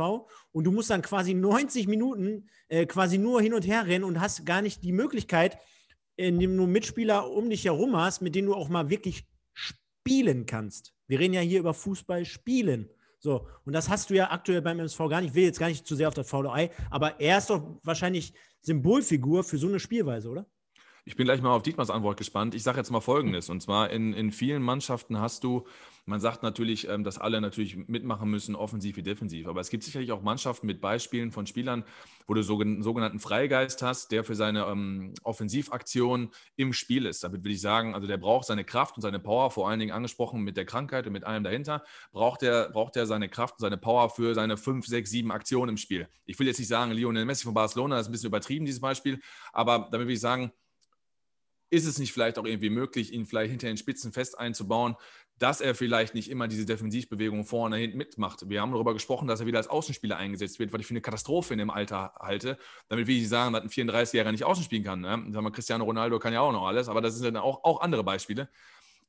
und 0.52 0.64
du 0.64 0.72
musst 0.72 0.89
dann 0.89 1.02
quasi 1.02 1.34
90 1.34 1.88
Minuten 1.88 2.49
äh, 2.68 2.86
quasi 2.86 3.18
nur 3.18 3.41
hin 3.41 3.54
und 3.54 3.66
her 3.66 3.86
rennen 3.88 4.06
und 4.06 4.20
hast 4.20 4.45
gar 4.45 4.62
nicht 4.62 4.84
die 4.84 4.91
Möglichkeit, 4.91 5.58
indem 6.16 6.58
du 6.58 6.68
Mitspieler 6.68 7.30
um 7.32 7.49
dich 7.49 7.66
herum 7.66 7.95
hast, 7.95 8.22
mit 8.22 8.36
denen 8.36 8.47
du 8.47 8.56
auch 8.56 8.70
mal 8.70 8.89
wirklich 8.89 9.26
spielen 9.54 10.45
kannst. 10.45 10.93
Wir 11.08 11.20
reden 11.20 11.34
ja 11.34 11.41
hier 11.41 11.60
über 11.60 11.74
Fußball 11.74 12.26
spielen. 12.26 12.89
So, 13.22 13.47
und 13.65 13.74
das 13.74 13.88
hast 13.88 14.09
du 14.09 14.15
ja 14.15 14.32
aktuell 14.32 14.63
beim 14.63 14.80
MSV 14.80 14.97
gar 15.07 15.22
nicht. 15.22 15.30
Ich 15.30 15.36
will 15.36 15.43
jetzt 15.43 15.59
gar 15.59 15.67
nicht 15.67 15.86
zu 15.86 15.95
sehr 15.95 16.07
auf 16.07 16.15
das 16.15 16.34
Ei, 16.34 16.72
aber 16.89 17.19
er 17.19 17.38
ist 17.38 17.51
doch 17.51 17.80
wahrscheinlich 17.84 18.34
Symbolfigur 18.61 19.43
für 19.43 19.59
so 19.59 19.67
eine 19.67 19.80
Spielweise, 19.80 20.28
oder? 20.30 20.47
Ich 21.04 21.16
bin 21.16 21.26
gleich 21.26 21.41
mal 21.41 21.49
auf 21.49 21.64
Dietmars 21.64 21.89
Antwort 21.89 22.18
gespannt. 22.18 22.54
Ich 22.54 22.62
sage 22.62 22.78
jetzt 22.78 22.91
mal 22.91 23.02
Folgendes. 23.02 23.49
Und 23.49 23.60
zwar 23.60 23.89
in, 23.89 24.14
in 24.14 24.32
vielen 24.32 24.62
Mannschaften 24.62 25.20
hast 25.20 25.43
du, 25.43 25.66
man 26.06 26.20
sagt 26.20 26.43
natürlich, 26.43 26.88
ähm, 26.88 27.04
dass 27.04 27.18
alle 27.18 27.41
natürlich 27.41 27.76
mitmachen 27.76 28.30
müssen, 28.30 28.56
offensiv 28.56 28.97
wie 28.97 29.02
defensiv. 29.02 29.47
Aber 29.47 29.62
es 29.62 29.72
gibt 29.72 29.84
sicherlich 29.84 30.12
auch 30.12 30.22
Mannschaften 30.22 30.68
mit 30.68 30.80
Beispielen 30.80 31.32
von 31.32 31.47
Spielern, 31.47 31.86
wo 32.28 32.36
du 32.36 32.43
so, 32.43 32.62
sogenannten 32.82 33.20
Freigeist 33.20 33.82
hast, 33.82 34.12
der 34.12 34.24
für 34.24 34.36
seine 34.36 34.66
ähm, 34.66 35.16
Offensivaktion 35.24 36.30
im 36.56 36.72
Spiel 36.72 37.08
ist. 37.08 37.24
Damit 37.24 37.43
will 37.43 37.52
ich 37.52 37.62
sagen, 37.62 37.95
also 37.95 38.06
der 38.06 38.18
braucht 38.18 38.45
seine 38.45 38.64
Kraft 38.64 38.95
und 38.95 39.02
seine 39.02 39.20
Power, 39.20 39.49
vor 39.49 39.68
allen 39.68 39.80
Dingen 39.80 39.93
angesprochen 39.93 40.41
mit 40.41 40.56
der 40.56 40.66
Krankheit 40.66 41.08
und 41.08 41.14
mit 41.14 41.24
allem 41.24 41.43
dahinter, 41.43 41.84
braucht 42.12 42.43
er, 42.43 42.70
braucht 42.70 42.95
er 42.95 43.08
seine 43.08 43.28
Kraft 43.28 43.56
und 43.56 43.62
seine 43.62 43.78
Power 43.78 44.12
für 44.12 44.36
seine 44.36 44.56
fünf, 44.56 44.86
sechs, 44.86 45.10
sieben 45.10 45.32
Aktionen 45.32 45.70
im 45.70 45.78
Spiel. 45.78 46.08
Ich 46.26 46.38
will 46.38 46.45
jetzt 46.45 46.60
nicht 46.60 46.68
sagen, 46.68 46.91
Lionel 46.91 47.26
Messi 47.26 47.45
von 47.45 47.56
Barcelona, 47.56 47.95
das 47.95 48.04
ist 48.04 48.10
ein 48.10 48.12
bisschen 48.12 48.28
übertrieben, 48.28 48.66
dieses 48.66 48.82
Beispiel, 48.82 49.20
aber 49.52 49.89
damit 49.91 50.06
will 50.06 50.14
ich 50.14 50.22
sagen, 50.22 50.52
ist 51.72 51.86
es 51.86 51.97
nicht 51.97 52.13
vielleicht 52.13 52.38
auch 52.38 52.45
irgendwie 52.45 52.69
möglich, 52.69 53.13
ihn 53.13 53.26
vielleicht 53.26 53.49
hinter 53.49 53.67
den 53.67 53.78
Spitzen 53.78 54.11
fest 54.11 54.38
einzubauen, 54.38 54.95
dass 55.39 55.59
er 55.59 55.74
vielleicht 55.74 56.13
nicht 56.13 56.30
immer 56.30 56.47
diese 56.47 56.67
Defensivbewegung 56.67 57.45
vorne 57.45 57.78
hinten 57.78 57.97
mitmacht. 57.97 58.47
Wir 58.47 58.61
haben 58.61 58.72
darüber 58.74 58.93
gesprochen, 58.93 59.28
dass 59.28 59.39
er 59.39 59.47
wieder 59.47 59.57
als 59.57 59.69
Außenspieler 59.69 60.15
eingesetzt 60.15 60.59
wird, 60.59 60.72
was 60.72 60.82
ich 60.82 60.86
für 60.86 60.91
eine 60.91 61.01
Katastrophe 61.01 61.53
in 61.53 61.57
dem 61.57 61.72
Alter 61.72 62.13
halte. 62.19 62.59
Damit 62.89 63.07
will 63.07 63.15
ich 63.15 63.22
nicht 63.22 63.30
sagen, 63.30 63.53
dass 63.53 63.63
ein 63.63 63.69
34-Jähriger 63.69 64.32
nicht 64.32 64.43
außen 64.43 64.63
spielen 64.63 64.84
kann. 64.84 65.01
Ne? 65.01 65.09
Sagen 65.09 65.45
wir, 65.45 65.51
Cristiano 65.51 65.84
Ronaldo 65.84 66.19
kann 66.19 66.34
ja 66.34 66.41
auch 66.41 66.51
noch 66.51 66.67
alles, 66.67 66.89
aber 66.89 67.01
das 67.01 67.15
sind 67.15 67.26
dann 67.26 67.41
auch, 67.41 67.63
auch 67.63 67.82
andere 67.82 68.03
Beispiele. 68.03 68.49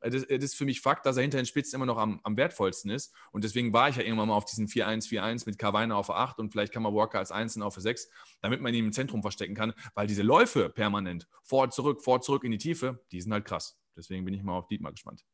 Das, 0.02 0.26
das, 0.26 0.44
ist 0.44 0.54
für 0.54 0.64
mich 0.64 0.80
Fakt, 0.80 1.06
dass 1.06 1.16
er 1.16 1.22
hinter 1.22 1.38
den 1.38 1.46
Spitzen 1.46 1.76
immer 1.76 1.86
noch 1.86 1.98
am, 1.98 2.20
am, 2.24 2.36
wertvollsten 2.36 2.90
ist. 2.90 3.14
Und 3.30 3.44
deswegen 3.44 3.72
war 3.72 3.88
ich 3.88 3.96
ja 3.96 4.02
irgendwann 4.02 4.28
mal 4.28 4.34
auf 4.34 4.44
diesen 4.44 4.66
4-1-4-1 4.66 5.44
mit 5.46 5.58
Carviner 5.58 5.96
auf 5.96 6.10
8 6.10 6.38
und 6.38 6.50
vielleicht 6.50 6.72
kann 6.72 6.82
man 6.82 6.94
Walker 6.94 7.18
als 7.18 7.30
Einzelnen 7.30 7.62
auf 7.64 7.74
6, 7.74 8.08
damit 8.40 8.60
man 8.60 8.74
ihn 8.74 8.86
im 8.86 8.92
Zentrum 8.92 9.22
verstecken 9.22 9.54
kann, 9.54 9.72
weil 9.94 10.06
diese 10.06 10.22
Läufe 10.22 10.68
permanent, 10.68 11.28
vor, 11.42 11.70
zurück, 11.70 12.02
vor, 12.02 12.20
zurück 12.20 12.44
in 12.44 12.50
die 12.50 12.58
Tiefe, 12.58 13.04
die 13.12 13.20
sind 13.20 13.32
halt 13.32 13.44
krass. 13.44 13.78
Deswegen 13.96 14.24
bin 14.24 14.34
ich 14.34 14.42
mal 14.42 14.56
auf 14.56 14.66
Dietmar 14.66 14.92
gespannt. 14.92 15.24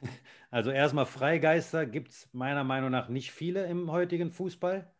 Also 0.50 0.70
erstmal 0.70 1.06
Freigeister 1.06 1.84
gibt 1.84 2.10
es 2.10 2.28
meiner 2.32 2.62
Meinung 2.62 2.92
nach 2.92 3.08
nicht 3.08 3.32
viele 3.32 3.66
im 3.66 3.90
heutigen 3.90 4.30
Fußball. 4.30 4.93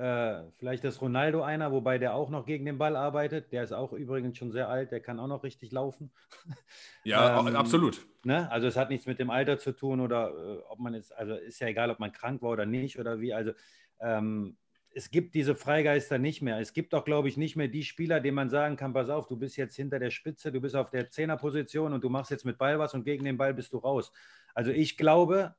Äh, 0.00 0.50
vielleicht 0.56 0.82
ist 0.84 1.02
Ronaldo 1.02 1.42
einer, 1.42 1.72
wobei 1.72 1.98
der 1.98 2.14
auch 2.14 2.30
noch 2.30 2.46
gegen 2.46 2.64
den 2.64 2.78
Ball 2.78 2.96
arbeitet. 2.96 3.52
Der 3.52 3.62
ist 3.62 3.72
auch 3.72 3.92
übrigens 3.92 4.38
schon 4.38 4.50
sehr 4.50 4.70
alt, 4.70 4.92
der 4.92 5.00
kann 5.00 5.20
auch 5.20 5.26
noch 5.26 5.42
richtig 5.42 5.72
laufen. 5.72 6.10
Ja, 7.04 7.38
ähm, 7.38 7.56
absolut. 7.56 8.06
Ne? 8.24 8.50
Also 8.50 8.66
es 8.66 8.76
hat 8.76 8.90
nichts 8.90 9.06
mit 9.06 9.18
dem 9.18 9.30
Alter 9.30 9.58
zu 9.58 9.72
tun 9.72 10.00
oder 10.00 10.28
äh, 10.28 10.58
ob 10.68 10.78
man 10.78 10.94
ist, 10.94 11.12
also 11.12 11.34
ist 11.34 11.58
ja 11.60 11.66
egal, 11.66 11.90
ob 11.90 11.98
man 11.98 12.12
krank 12.12 12.40
war 12.42 12.50
oder 12.50 12.66
nicht 12.66 12.98
oder 12.98 13.20
wie. 13.20 13.32
Also 13.32 13.52
ähm, 14.00 14.56
es 14.90 15.10
gibt 15.10 15.34
diese 15.34 15.54
Freigeister 15.54 16.18
nicht 16.18 16.40
mehr. 16.42 16.58
Es 16.60 16.72
gibt 16.72 16.94
auch, 16.94 17.04
glaube 17.04 17.28
ich, 17.28 17.36
nicht 17.36 17.56
mehr 17.56 17.68
die 17.68 17.84
Spieler, 17.84 18.20
denen 18.20 18.34
man 18.36 18.50
sagen 18.50 18.76
kann, 18.76 18.92
pass 18.92 19.08
auf, 19.08 19.26
du 19.26 19.36
bist 19.36 19.56
jetzt 19.56 19.76
hinter 19.76 19.98
der 19.98 20.10
Spitze, 20.10 20.52
du 20.52 20.60
bist 20.60 20.76
auf 20.76 20.90
der 20.90 21.10
Zehnerposition 21.10 21.92
und 21.92 22.02
du 22.02 22.08
machst 22.08 22.30
jetzt 22.30 22.44
mit 22.44 22.58
Ball 22.58 22.78
was 22.78 22.94
und 22.94 23.04
gegen 23.04 23.24
den 23.24 23.36
Ball 23.36 23.54
bist 23.54 23.72
du 23.72 23.78
raus. 23.78 24.12
Also 24.54 24.70
ich 24.70 24.96
glaube, 24.96 25.54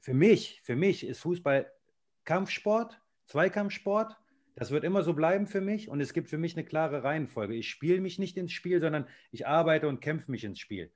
für 0.00 0.14
mich, 0.14 0.60
für 0.62 0.76
mich 0.76 1.06
ist 1.06 1.20
Fußball 1.20 1.70
Kampfsport 2.24 3.00
Zweikampfsport. 3.26 4.16
Das 4.54 4.70
wird 4.70 4.84
immer 4.84 5.02
so 5.02 5.12
bleiben 5.12 5.46
für 5.46 5.60
mich 5.60 5.88
und 5.88 6.00
es 6.00 6.14
gibt 6.14 6.30
für 6.30 6.38
mich 6.38 6.56
eine 6.56 6.64
klare 6.64 7.04
Reihenfolge. 7.04 7.54
Ich 7.54 7.68
spiele 7.68 8.00
mich 8.00 8.18
nicht 8.18 8.38
ins 8.38 8.52
Spiel, 8.52 8.80
sondern 8.80 9.06
ich 9.30 9.46
arbeite 9.46 9.86
und 9.86 10.00
kämpfe 10.00 10.30
mich 10.30 10.44
ins 10.44 10.58
Spiel. 10.58 10.90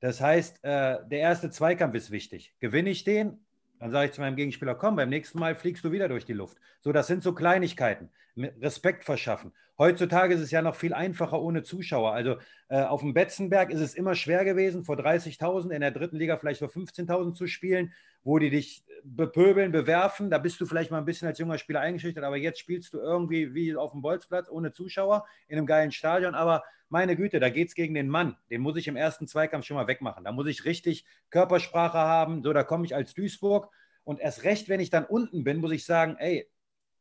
Das 0.00 0.20
heißt, 0.20 0.62
äh, 0.62 0.98
der 1.08 1.20
erste 1.20 1.50
Zweikampf 1.50 1.94
ist 1.94 2.10
wichtig. 2.10 2.54
Gewinne 2.60 2.90
ich 2.90 3.04
den, 3.04 3.45
dann 3.78 3.92
sage 3.92 4.06
ich 4.06 4.12
zu 4.12 4.20
meinem 4.20 4.36
Gegenspieler, 4.36 4.74
komm, 4.74 4.96
beim 4.96 5.08
nächsten 5.08 5.38
Mal 5.38 5.54
fliegst 5.54 5.84
du 5.84 5.92
wieder 5.92 6.08
durch 6.08 6.24
die 6.24 6.32
Luft. 6.32 6.58
So, 6.80 6.92
das 6.92 7.06
sind 7.06 7.22
so 7.22 7.34
Kleinigkeiten. 7.34 8.10
Respekt 8.36 9.04
verschaffen. 9.04 9.52
Heutzutage 9.78 10.34
ist 10.34 10.40
es 10.40 10.50
ja 10.50 10.62
noch 10.62 10.74
viel 10.74 10.94
einfacher 10.94 11.40
ohne 11.40 11.62
Zuschauer. 11.62 12.12
Also 12.12 12.36
äh, 12.68 12.82
auf 12.82 13.00
dem 13.00 13.14
Betzenberg 13.14 13.70
ist 13.70 13.80
es 13.80 13.94
immer 13.94 14.14
schwer 14.14 14.44
gewesen, 14.44 14.84
vor 14.84 14.96
30.000 14.96 15.70
in 15.70 15.80
der 15.80 15.90
dritten 15.90 16.16
Liga 16.16 16.36
vielleicht 16.36 16.60
vor 16.60 16.68
15.000 16.68 17.34
zu 17.34 17.46
spielen, 17.46 17.92
wo 18.24 18.38
die 18.38 18.50
dich 18.50 18.84
bepöbeln, 19.04 19.72
bewerfen. 19.72 20.30
Da 20.30 20.38
bist 20.38 20.60
du 20.60 20.66
vielleicht 20.66 20.90
mal 20.90 20.98
ein 20.98 21.04
bisschen 21.04 21.28
als 21.28 21.38
junger 21.38 21.58
Spieler 21.58 21.80
eingeschüchtert, 21.80 22.24
aber 22.24 22.36
jetzt 22.36 22.58
spielst 22.58 22.94
du 22.94 22.98
irgendwie 22.98 23.54
wie 23.54 23.76
auf 23.76 23.92
dem 23.92 24.02
Bolzplatz 24.02 24.48
ohne 24.50 24.72
Zuschauer 24.72 25.26
in 25.48 25.58
einem 25.58 25.66
geilen 25.66 25.92
Stadion. 25.92 26.34
Aber 26.34 26.62
meine 26.88 27.16
Güte, 27.16 27.40
da 27.40 27.48
geht 27.48 27.68
es 27.68 27.74
gegen 27.74 27.94
den 27.94 28.08
Mann. 28.08 28.36
Den 28.50 28.60
muss 28.60 28.76
ich 28.76 28.88
im 28.88 28.96
ersten 28.96 29.26
Zweikampf 29.26 29.66
schon 29.66 29.76
mal 29.76 29.86
wegmachen. 29.86 30.24
Da 30.24 30.32
muss 30.32 30.46
ich 30.46 30.64
richtig 30.64 31.04
Körpersprache 31.30 31.98
haben. 31.98 32.42
So, 32.42 32.52
da 32.52 32.62
komme 32.62 32.84
ich 32.84 32.94
als 32.94 33.14
Duisburg. 33.14 33.70
Und 34.04 34.20
erst 34.20 34.44
recht, 34.44 34.68
wenn 34.68 34.80
ich 34.80 34.90
dann 34.90 35.04
unten 35.04 35.42
bin, 35.44 35.58
muss 35.58 35.72
ich 35.72 35.84
sagen, 35.84 36.16
ey, 36.18 36.48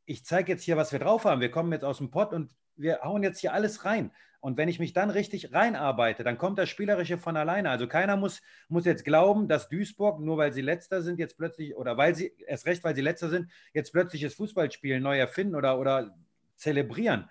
ich 0.05 0.25
zeige 0.25 0.51
jetzt 0.51 0.63
hier, 0.63 0.77
was 0.77 0.91
wir 0.91 0.99
drauf 0.99 1.25
haben. 1.25 1.41
Wir 1.41 1.51
kommen 1.51 1.71
jetzt 1.71 1.85
aus 1.85 1.97
dem 1.97 2.09
Pott 2.09 2.33
und 2.33 2.55
wir 2.75 3.01
hauen 3.01 3.23
jetzt 3.23 3.39
hier 3.39 3.53
alles 3.53 3.85
rein. 3.85 4.11
Und 4.39 4.57
wenn 4.57 4.69
ich 4.69 4.77
mich 4.77 4.93
dann 4.93 5.09
richtig 5.09 5.53
reinarbeite, 5.53 6.23
dann 6.23 6.37
kommt 6.37 6.59
das 6.59 6.69
Spielerische 6.69 7.17
von 7.17 7.35
alleine. 7.35 7.71
Also 7.71 7.87
keiner 7.87 8.15
muss, 8.15 8.43
muss 8.67 8.85
jetzt 8.85 9.03
glauben, 9.03 9.47
dass 9.47 9.69
Duisburg, 9.69 10.19
nur 10.19 10.37
weil 10.37 10.53
sie 10.53 10.61
letzter 10.61 11.01
sind, 11.01 11.17
jetzt 11.17 11.35
plötzlich, 11.35 11.75
oder 11.75 11.97
weil 11.97 12.13
sie, 12.13 12.31
erst 12.45 12.67
recht, 12.67 12.83
weil 12.83 12.95
sie 12.95 13.01
letzter 13.01 13.29
sind, 13.29 13.51
jetzt 13.73 13.91
plötzlich 13.91 14.21
das 14.21 14.35
Fußballspiel 14.35 14.99
neu 14.99 15.17
erfinden 15.17 15.55
oder, 15.55 15.79
oder 15.79 16.15
zelebrieren. 16.57 17.27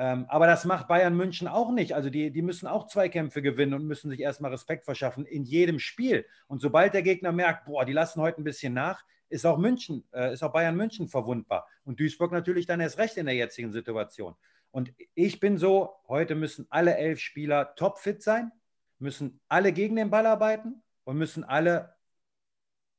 Ähm, 0.00 0.26
aber 0.28 0.46
das 0.46 0.64
macht 0.64 0.86
Bayern 0.86 1.16
München 1.16 1.48
auch 1.48 1.72
nicht. 1.72 1.92
Also 1.92 2.08
die, 2.08 2.30
die 2.30 2.40
müssen 2.40 2.68
auch 2.68 2.86
Zweikämpfe 2.86 3.42
gewinnen 3.42 3.74
und 3.74 3.84
müssen 3.84 4.10
sich 4.10 4.20
erstmal 4.20 4.52
Respekt 4.52 4.84
verschaffen 4.84 5.26
in 5.26 5.42
jedem 5.42 5.80
Spiel. 5.80 6.24
Und 6.46 6.60
sobald 6.60 6.94
der 6.94 7.02
Gegner 7.02 7.32
merkt, 7.32 7.64
boah, 7.64 7.84
die 7.84 7.92
lassen 7.92 8.22
heute 8.22 8.40
ein 8.40 8.44
bisschen 8.44 8.72
nach, 8.72 9.04
ist 9.28 9.44
auch 9.44 9.58
München, 9.58 10.04
äh, 10.12 10.32
ist 10.32 10.44
auch 10.44 10.52
Bayern 10.52 10.76
München 10.76 11.08
verwundbar. 11.08 11.66
Und 11.84 11.98
Duisburg 11.98 12.30
natürlich 12.30 12.64
dann 12.64 12.78
erst 12.78 12.98
recht 12.98 13.16
in 13.16 13.26
der 13.26 13.34
jetzigen 13.34 13.72
Situation. 13.72 14.36
Und 14.70 14.94
ich 15.16 15.40
bin 15.40 15.58
so, 15.58 15.96
heute 16.06 16.36
müssen 16.36 16.68
alle 16.70 16.96
elf 16.96 17.18
Spieler 17.18 17.74
topfit 17.74 18.22
sein, 18.22 18.52
müssen 19.00 19.40
alle 19.48 19.72
gegen 19.72 19.96
den 19.96 20.10
Ball 20.10 20.26
arbeiten 20.26 20.80
und 21.02 21.18
müssen 21.18 21.42
alle 21.42 21.96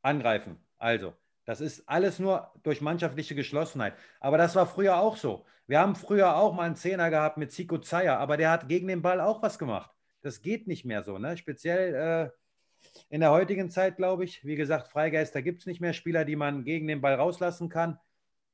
angreifen. 0.02 0.58
Also, 0.78 1.14
das 1.50 1.62
ist 1.62 1.90
alles 1.90 2.20
nur 2.20 2.52
durch 2.62 2.80
mannschaftliche 2.80 3.34
Geschlossenheit. 3.34 3.96
Aber 4.20 4.38
das 4.38 4.56
war 4.56 4.68
früher 4.68 5.00
auch 5.00 5.18
so. 5.18 5.48
Wir 5.66 5.80
haben 5.80 5.96
früher 5.96 6.36
auch 6.36 6.54
mal 6.54 6.68
einen 6.68 6.76
Zehner 6.76 7.10
gehabt 7.10 7.38
mit 7.38 7.52
Zico 7.52 7.80
Zeyer, 7.80 8.20
aber 8.20 8.38
der 8.38 8.52
hat 8.52 8.70
gegen 8.70 8.88
den 8.88 9.02
Ball 9.02 9.20
auch 9.20 9.42
was 9.42 9.58
gemacht. 9.58 9.90
Das 10.22 10.44
geht 10.44 10.68
nicht 10.68 10.86
mehr 10.86 11.02
so. 11.02 11.18
Ne? 11.18 11.38
Speziell 11.38 11.96
äh, 11.96 12.88
in 13.10 13.22
der 13.22 13.32
heutigen 13.32 13.72
Zeit, 13.72 13.98
glaube 13.98 14.26
ich. 14.26 14.46
Wie 14.46 14.58
gesagt, 14.58 14.90
Freigeister 14.90 15.42
gibt 15.42 15.62
es 15.62 15.66
nicht 15.66 15.82
mehr. 15.82 15.94
Spieler, 15.94 16.24
die 16.24 16.36
man 16.36 16.66
gegen 16.66 16.88
den 16.88 17.02
Ball 17.02 17.16
rauslassen 17.16 17.68
kann. 17.68 17.98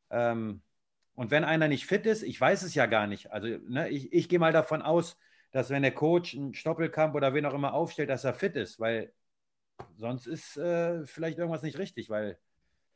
Ähm, 0.10 0.62
und 1.16 1.32
wenn 1.32 1.44
einer 1.44 1.68
nicht 1.68 1.88
fit 1.88 2.06
ist, 2.06 2.24
ich 2.24 2.40
weiß 2.40 2.64
es 2.64 2.76
ja 2.76 2.86
gar 2.86 3.08
nicht. 3.08 3.30
Also 3.30 3.46
ne, 3.68 3.90
ich, 3.90 4.14
ich 4.14 4.30
gehe 4.30 4.40
mal 4.40 4.54
davon 4.54 4.82
aus, 4.82 5.18
dass 5.52 5.70
wenn 5.70 5.82
der 5.82 5.94
Coach 5.94 6.34
einen 6.34 6.54
Stoppelkamp 6.54 7.14
oder 7.14 7.34
wen 7.34 7.46
auch 7.46 7.56
immer 7.56 7.74
aufstellt, 7.74 8.10
dass 8.10 8.24
er 8.24 8.36
fit 8.36 8.56
ist, 8.56 8.80
weil 8.80 9.12
sonst 9.98 10.28
ist 10.28 10.56
äh, 10.56 11.06
vielleicht 11.06 11.40
irgendwas 11.40 11.62
nicht 11.62 11.78
richtig, 11.78 12.10
weil 12.10 12.40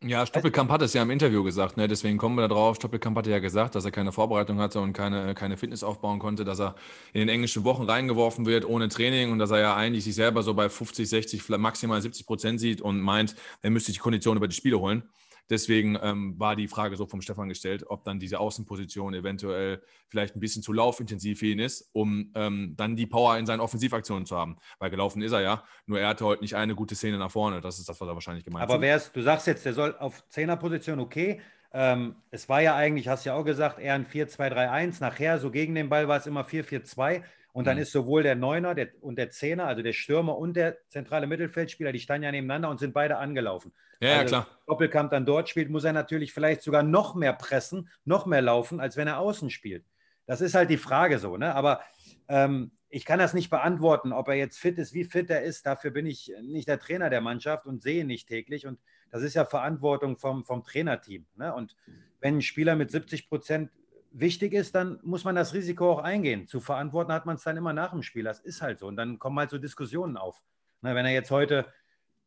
ja, 0.02 0.26
Stoppelkamp 0.26 0.72
hat 0.72 0.82
es 0.82 0.94
ja 0.94 1.02
im 1.02 1.10
Interview 1.10 1.44
gesagt, 1.44 1.76
ne? 1.76 1.90
deswegen 1.90 2.18
kommen 2.18 2.36
wir 2.36 2.44
da 2.44 2.48
drauf. 2.48 2.78
Stoppelkamp 2.78 3.18
hatte 3.18 3.32
ja 3.32 3.40
gesagt, 3.40 3.76
dass 3.76 3.84
er 3.84 3.92
keine 3.92 4.14
Vorbereitung 4.14 4.60
hatte 4.60 4.80
und 4.80 4.94
keine, 4.94 5.36
keine 5.36 5.58
Fitness 5.58 5.84
aufbauen 5.84 6.20
konnte, 6.20 6.46
dass 6.46 6.60
er 6.60 6.76
in 7.12 7.20
den 7.20 7.28
englischen 7.28 7.66
Wochen 7.66 7.84
reingeworfen 7.84 8.46
wird 8.46 8.64
ohne 8.64 8.88
Training 8.88 9.32
und 9.32 9.40
dass 9.40 9.52
er 9.52 9.60
ja 9.60 9.76
eigentlich 9.76 10.06
sich 10.06 10.16
selber 10.16 10.42
so 10.42 10.54
bei 10.54 10.70
50, 10.70 11.10
60, 11.10 11.50
maximal 11.50 12.02
70 12.02 12.26
Prozent 12.26 12.60
sieht 12.62 12.82
und 12.82 13.02
meint, 13.02 13.36
er 13.62 13.72
müsste 13.72 13.92
die 13.92 14.00
Kondition 14.00 14.38
über 14.38 14.48
die 14.48 14.56
Spiele 14.56 14.80
holen. 14.80 15.04
Deswegen 15.50 15.98
ähm, 16.02 16.40
war 16.40 16.56
die 16.56 16.68
Frage 16.68 16.96
so 16.96 17.08
vom 17.08 17.22
Stefan 17.22 17.50
gestellt, 17.50 17.84
ob 17.88 18.04
dann 18.04 18.20
diese 18.20 18.40
Außenposition 18.40 19.14
eventuell 19.14 19.82
vielleicht 20.08 20.36
ein 20.36 20.40
bisschen 20.40 20.62
zu 20.62 20.74
laufintensiv 20.74 21.40
für 21.40 21.48
ihn 21.48 21.60
ist, 21.60 21.90
um 21.92 22.32
ähm, 22.36 22.76
dann 22.78 22.96
die 22.96 23.08
Power 23.08 23.38
in 23.38 23.46
seinen 23.46 23.60
Offensivaktionen 23.60 24.26
zu 24.26 24.38
haben. 24.38 24.58
Weil 24.78 24.92
gelaufen 24.92 25.22
ist 25.22 25.32
er 25.32 25.42
ja, 25.42 25.64
nur 25.88 26.00
er 26.00 26.10
hatte 26.10 26.26
heute 26.26 26.44
nicht 26.44 26.56
eine 26.56 26.76
gute 26.76 26.96
Szene 26.96 27.18
nach 27.18 27.32
vorne. 27.32 27.62
Das 27.62 27.80
ist 27.80 27.90
das, 27.90 28.00
was 28.00 28.08
er 28.08 28.14
wahrscheinlich 28.14 28.46
gemeint 28.46 28.64
hat. 28.64 28.70
Aber 28.70 28.82
wer 28.82 28.96
ist, 28.96 29.16
du 29.16 29.22
sagst 29.22 29.48
jetzt, 29.48 29.66
der 29.66 29.74
soll 29.74 29.96
auf 29.98 30.28
Zehnerposition 30.30 31.00
okay. 31.00 31.42
Ähm, 31.72 32.16
es 32.32 32.50
war 32.50 32.62
ja 32.62 32.76
eigentlich, 32.76 33.08
hast 33.08 33.26
du 33.26 33.30
ja 33.30 33.36
auch 33.36 33.44
gesagt, 33.44 33.80
eher 33.80 33.94
ein 33.94 34.06
4-2-3-1. 34.06 35.02
Nachher, 35.02 35.40
so 35.40 35.52
gegen 35.52 35.76
den 35.76 35.90
Ball 35.90 36.08
war 36.08 36.18
es 36.18 36.28
immer 36.28 36.44
4-4-2. 36.44 37.24
Und 37.52 37.66
dann 37.66 37.78
mhm. 37.78 37.84
ist 37.84 37.92
sowohl 37.92 38.24
der 38.24 38.36
Neuner 38.36 38.76
der, 38.76 38.90
und 39.02 39.18
der 39.18 39.32
Zehner, 39.32 39.66
also 39.66 39.82
der 39.82 39.94
Stürmer 39.94 40.38
und 40.38 40.56
der 40.56 40.78
zentrale 40.90 41.28
Mittelfeldspieler, 41.28 41.92
die 41.92 42.00
standen 42.00 42.24
ja 42.24 42.32
nebeneinander 42.32 42.70
und 42.70 42.80
sind 42.80 42.94
beide 42.94 43.18
angelaufen. 43.18 43.74
Ja, 44.00 44.20
also, 44.20 44.36
ja 44.36 44.42
klar. 44.44 44.60
Doppelkampf 44.68 45.12
dann 45.12 45.26
dort 45.26 45.50
spielt, 45.50 45.70
muss 45.70 45.84
er 45.84 45.94
natürlich 45.94 46.34
vielleicht 46.34 46.62
sogar 46.62 46.84
noch 46.84 47.16
mehr 47.16 47.34
pressen, 47.34 47.90
noch 48.06 48.26
mehr 48.26 48.42
laufen, 48.42 48.80
als 48.80 48.98
wenn 48.98 49.08
er 49.08 49.20
außen 49.20 49.50
spielt. 49.50 49.86
Das 50.26 50.42
ist 50.42 50.54
halt 50.54 50.70
die 50.70 50.78
Frage 50.78 51.18
so, 51.18 51.38
ne? 51.38 51.56
Aber 51.56 51.82
ähm, 52.28 52.72
ich 52.90 53.06
kann 53.06 53.20
das 53.20 53.34
nicht 53.34 53.50
beantworten, 53.50 54.12
ob 54.12 54.28
er 54.28 54.36
jetzt 54.36 54.58
fit 54.58 54.78
ist, 54.78 54.94
wie 54.94 55.04
fit 55.04 55.30
er 55.30 55.44
ist. 55.44 55.66
Dafür 55.66 55.92
bin 55.92 56.06
ich 56.06 56.32
nicht 56.42 56.68
der 56.68 56.80
Trainer 56.80 57.10
der 57.10 57.22
Mannschaft 57.22 57.66
und 57.66 57.82
sehe 57.82 58.02
ihn 58.02 58.08
nicht 58.08 58.28
täglich. 58.28 58.66
Und 58.66 58.80
das 59.12 59.22
ist 59.22 59.36
ja 59.36 59.46
Verantwortung 59.46 60.18
vom, 60.18 60.44
vom 60.44 60.64
Trainerteam. 60.64 61.26
Ne? 61.36 61.54
Und 61.54 61.76
wenn 62.20 62.38
ein 62.38 62.42
Spieler 62.42 62.76
mit 62.76 62.90
70 62.90 63.30
Prozent 63.30 63.72
wichtig 64.12 64.54
ist, 64.54 64.76
dann 64.76 65.00
muss 65.04 65.24
man 65.24 65.36
das 65.36 65.54
Risiko 65.54 65.92
auch 65.92 66.00
eingehen. 66.00 66.48
Zu 66.48 66.60
verantworten 66.60 67.12
hat 67.12 67.26
man 67.26 67.36
es 67.36 67.44
dann 67.44 67.58
immer 67.58 67.74
nach 67.74 67.92
dem 67.92 68.04
Spiel. 68.04 68.24
Das 68.24 68.40
ist 68.40 68.62
halt 68.62 68.80
so. 68.80 68.88
Und 68.88 68.96
dann 68.96 69.20
kommen 69.20 69.38
halt 69.40 69.50
so 69.50 69.58
Diskussionen 69.58 70.18
auf. 70.18 70.42
Na, 70.82 70.96
wenn 70.96 71.06
er 71.06 71.12
jetzt 71.12 71.32
heute 71.32 71.66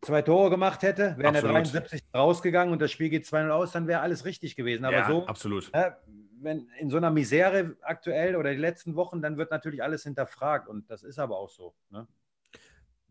zwei 0.02 0.22
Tore 0.22 0.50
gemacht 0.50 0.82
hätte, 0.82 1.14
wäre 1.16 1.34
er 1.34 1.42
73 1.42 2.02
rausgegangen 2.14 2.72
und 2.72 2.82
das 2.82 2.90
Spiel 2.90 3.08
geht 3.08 3.24
2-0 3.24 3.50
aus, 3.50 3.72
dann 3.72 3.86
wäre 3.86 4.00
alles 4.00 4.24
richtig 4.24 4.56
gewesen. 4.56 4.84
Aber 4.84 4.96
ja, 4.96 5.06
so, 5.06 5.26
absolut. 5.26 5.70
Äh, 5.72 5.92
wenn 6.40 6.68
in 6.78 6.90
so 6.90 6.96
einer 6.96 7.10
Misere 7.10 7.76
aktuell 7.82 8.36
oder 8.36 8.50
die 8.50 8.60
letzten 8.60 8.96
Wochen, 8.96 9.22
dann 9.22 9.36
wird 9.36 9.50
natürlich 9.50 9.82
alles 9.82 10.02
hinterfragt 10.02 10.68
und 10.68 10.90
das 10.90 11.02
ist 11.02 11.18
aber 11.18 11.38
auch 11.38 11.48
so. 11.48 11.74
Ne? 11.90 12.06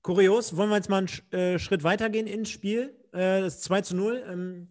Kurios, 0.01 0.57
wollen 0.57 0.69
wir 0.69 0.76
jetzt 0.76 0.89
mal 0.89 0.97
einen 0.97 1.32
äh, 1.32 1.59
Schritt 1.59 1.84
weitergehen 1.84 2.28
ins 2.28 2.49
Spiel? 2.49 2.93
Äh, 3.13 3.41
das 3.41 3.61
2 3.61 3.82
zu 3.82 3.95
0. 3.95 4.24
Ähm, 4.28 4.67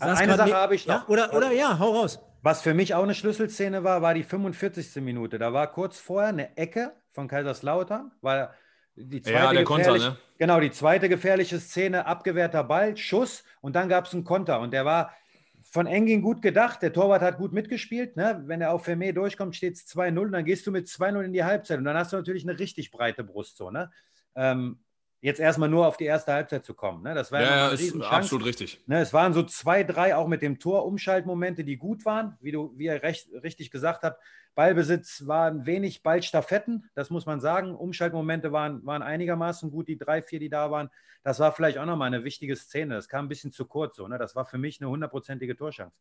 also 0.00 0.22
eine 0.22 0.36
Sache 0.36 0.54
habe 0.54 0.74
ich 0.74 0.86
noch. 0.86 1.02
Ja, 1.02 1.08
oder, 1.08 1.34
oder 1.34 1.52
ja, 1.52 1.78
hau 1.78 1.92
raus. 1.92 2.20
Was 2.44 2.60
für 2.60 2.74
mich 2.74 2.92
auch 2.92 3.02
eine 3.02 3.14
Schlüsselszene 3.14 3.84
war, 3.84 4.02
war 4.02 4.12
die 4.12 4.22
45. 4.22 4.96
Minute. 4.96 5.38
Da 5.38 5.54
war 5.54 5.72
kurz 5.72 5.98
vorher 5.98 6.28
eine 6.28 6.54
Ecke 6.58 6.92
von 7.10 7.26
Kaiserslautern, 7.26 8.12
war 8.20 8.52
die 8.96 9.22
zweite 9.22 9.38
ja, 9.38 9.52
der 9.54 9.64
Konter, 9.64 9.96
ne? 9.96 10.18
Genau, 10.36 10.60
die 10.60 10.70
zweite 10.70 11.08
gefährliche 11.08 11.58
Szene, 11.58 12.04
abgewehrter 12.04 12.62
Ball, 12.62 12.98
Schuss 12.98 13.44
und 13.62 13.74
dann 13.74 13.88
gab 13.88 14.04
es 14.04 14.12
einen 14.12 14.24
Konter 14.24 14.60
und 14.60 14.74
der 14.74 14.84
war 14.84 15.14
von 15.62 15.86
Engin 15.86 16.20
gut 16.20 16.42
gedacht. 16.42 16.82
Der 16.82 16.92
Torwart 16.92 17.22
hat 17.22 17.38
gut 17.38 17.54
mitgespielt. 17.54 18.14
Ne? 18.14 18.42
Wenn 18.44 18.60
er 18.60 18.74
auf 18.74 18.84
Vermeer 18.84 19.14
durchkommt, 19.14 19.56
steht 19.56 19.76
es 19.76 19.86
2-0, 19.86 20.30
dann 20.30 20.44
gehst 20.44 20.66
du 20.66 20.70
mit 20.70 20.86
2-0 20.86 21.22
in 21.22 21.32
die 21.32 21.44
Halbzeit 21.44 21.78
und 21.78 21.84
dann 21.84 21.96
hast 21.96 22.12
du 22.12 22.18
natürlich 22.18 22.46
eine 22.46 22.58
richtig 22.58 22.90
breite 22.90 23.24
Brust. 23.24 23.56
So, 23.56 23.70
ne? 23.70 23.90
Ähm, 24.34 24.83
jetzt 25.24 25.40
erstmal 25.40 25.70
nur 25.70 25.86
auf 25.86 25.96
die 25.96 26.04
erste 26.04 26.34
Halbzeit 26.34 26.66
zu 26.66 26.74
kommen. 26.74 27.02
Ne? 27.02 27.14
Das 27.14 27.32
war 27.32 27.40
ja, 27.40 27.48
ja 27.48 27.68
ist 27.70 27.98
absolut 28.02 28.44
richtig. 28.44 28.82
Ne? 28.86 29.00
Es 29.00 29.14
waren 29.14 29.32
so 29.32 29.42
zwei, 29.42 29.82
drei 29.82 30.14
auch 30.14 30.28
mit 30.28 30.42
dem 30.42 30.58
Tor 30.58 30.84
Umschaltmomente, 30.84 31.64
die 31.64 31.78
gut 31.78 32.04
waren, 32.04 32.36
wie 32.42 32.52
du, 32.52 32.74
wie 32.76 32.84
ihr 32.84 33.02
recht, 33.02 33.30
richtig 33.42 33.70
gesagt 33.70 34.02
habt. 34.02 34.22
Ballbesitz 34.54 35.26
waren 35.26 35.64
wenig 35.64 36.02
Ballstaffetten, 36.02 36.90
das 36.94 37.08
muss 37.08 37.24
man 37.24 37.40
sagen. 37.40 37.74
Umschaltmomente 37.74 38.52
waren, 38.52 38.84
waren 38.84 39.00
einigermaßen 39.00 39.70
gut, 39.70 39.88
die 39.88 39.96
drei, 39.96 40.20
vier, 40.20 40.40
die 40.40 40.50
da 40.50 40.70
waren. 40.70 40.90
Das 41.22 41.40
war 41.40 41.52
vielleicht 41.52 41.78
auch 41.78 41.86
nochmal 41.86 42.08
eine 42.08 42.22
wichtige 42.22 42.54
Szene. 42.54 42.94
Das 42.94 43.08
kam 43.08 43.24
ein 43.24 43.28
bisschen 43.28 43.50
zu 43.50 43.64
kurz 43.64 43.96
so. 43.96 44.06
Ne? 44.06 44.18
Das 44.18 44.36
war 44.36 44.44
für 44.44 44.58
mich 44.58 44.82
eine 44.82 44.90
hundertprozentige 44.90 45.56
Torchance. 45.56 45.96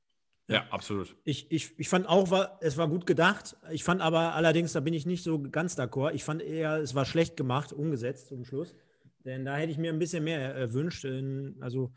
Ja, 0.49 0.65
absolut. 0.69 1.15
Ich, 1.23 1.49
ich, 1.49 1.79
ich 1.79 1.87
fand 1.87 2.09
auch, 2.09 2.29
war, 2.29 2.57
es 2.59 2.75
war 2.75 2.89
gut 2.89 3.05
gedacht. 3.05 3.55
Ich 3.71 3.85
fand 3.85 4.01
aber 4.01 4.35
allerdings, 4.35 4.73
da 4.73 4.81
bin 4.81 4.93
ich 4.93 5.05
nicht 5.05 5.23
so 5.23 5.41
ganz 5.41 5.79
d'accord. 5.79 6.11
Ich 6.11 6.25
fand 6.25 6.41
eher, 6.41 6.75
es 6.75 6.93
war 6.93 7.05
schlecht 7.05 7.37
gemacht, 7.37 7.71
umgesetzt 7.71 8.27
zum 8.27 8.43
Schluss. 8.43 8.75
Denn 9.25 9.45
da 9.45 9.55
hätte 9.55 9.71
ich 9.71 9.77
mir 9.77 9.91
ein 9.91 9.99
bisschen 9.99 10.23
mehr 10.23 10.53
erwünscht. 10.55 11.05
Also 11.61 11.91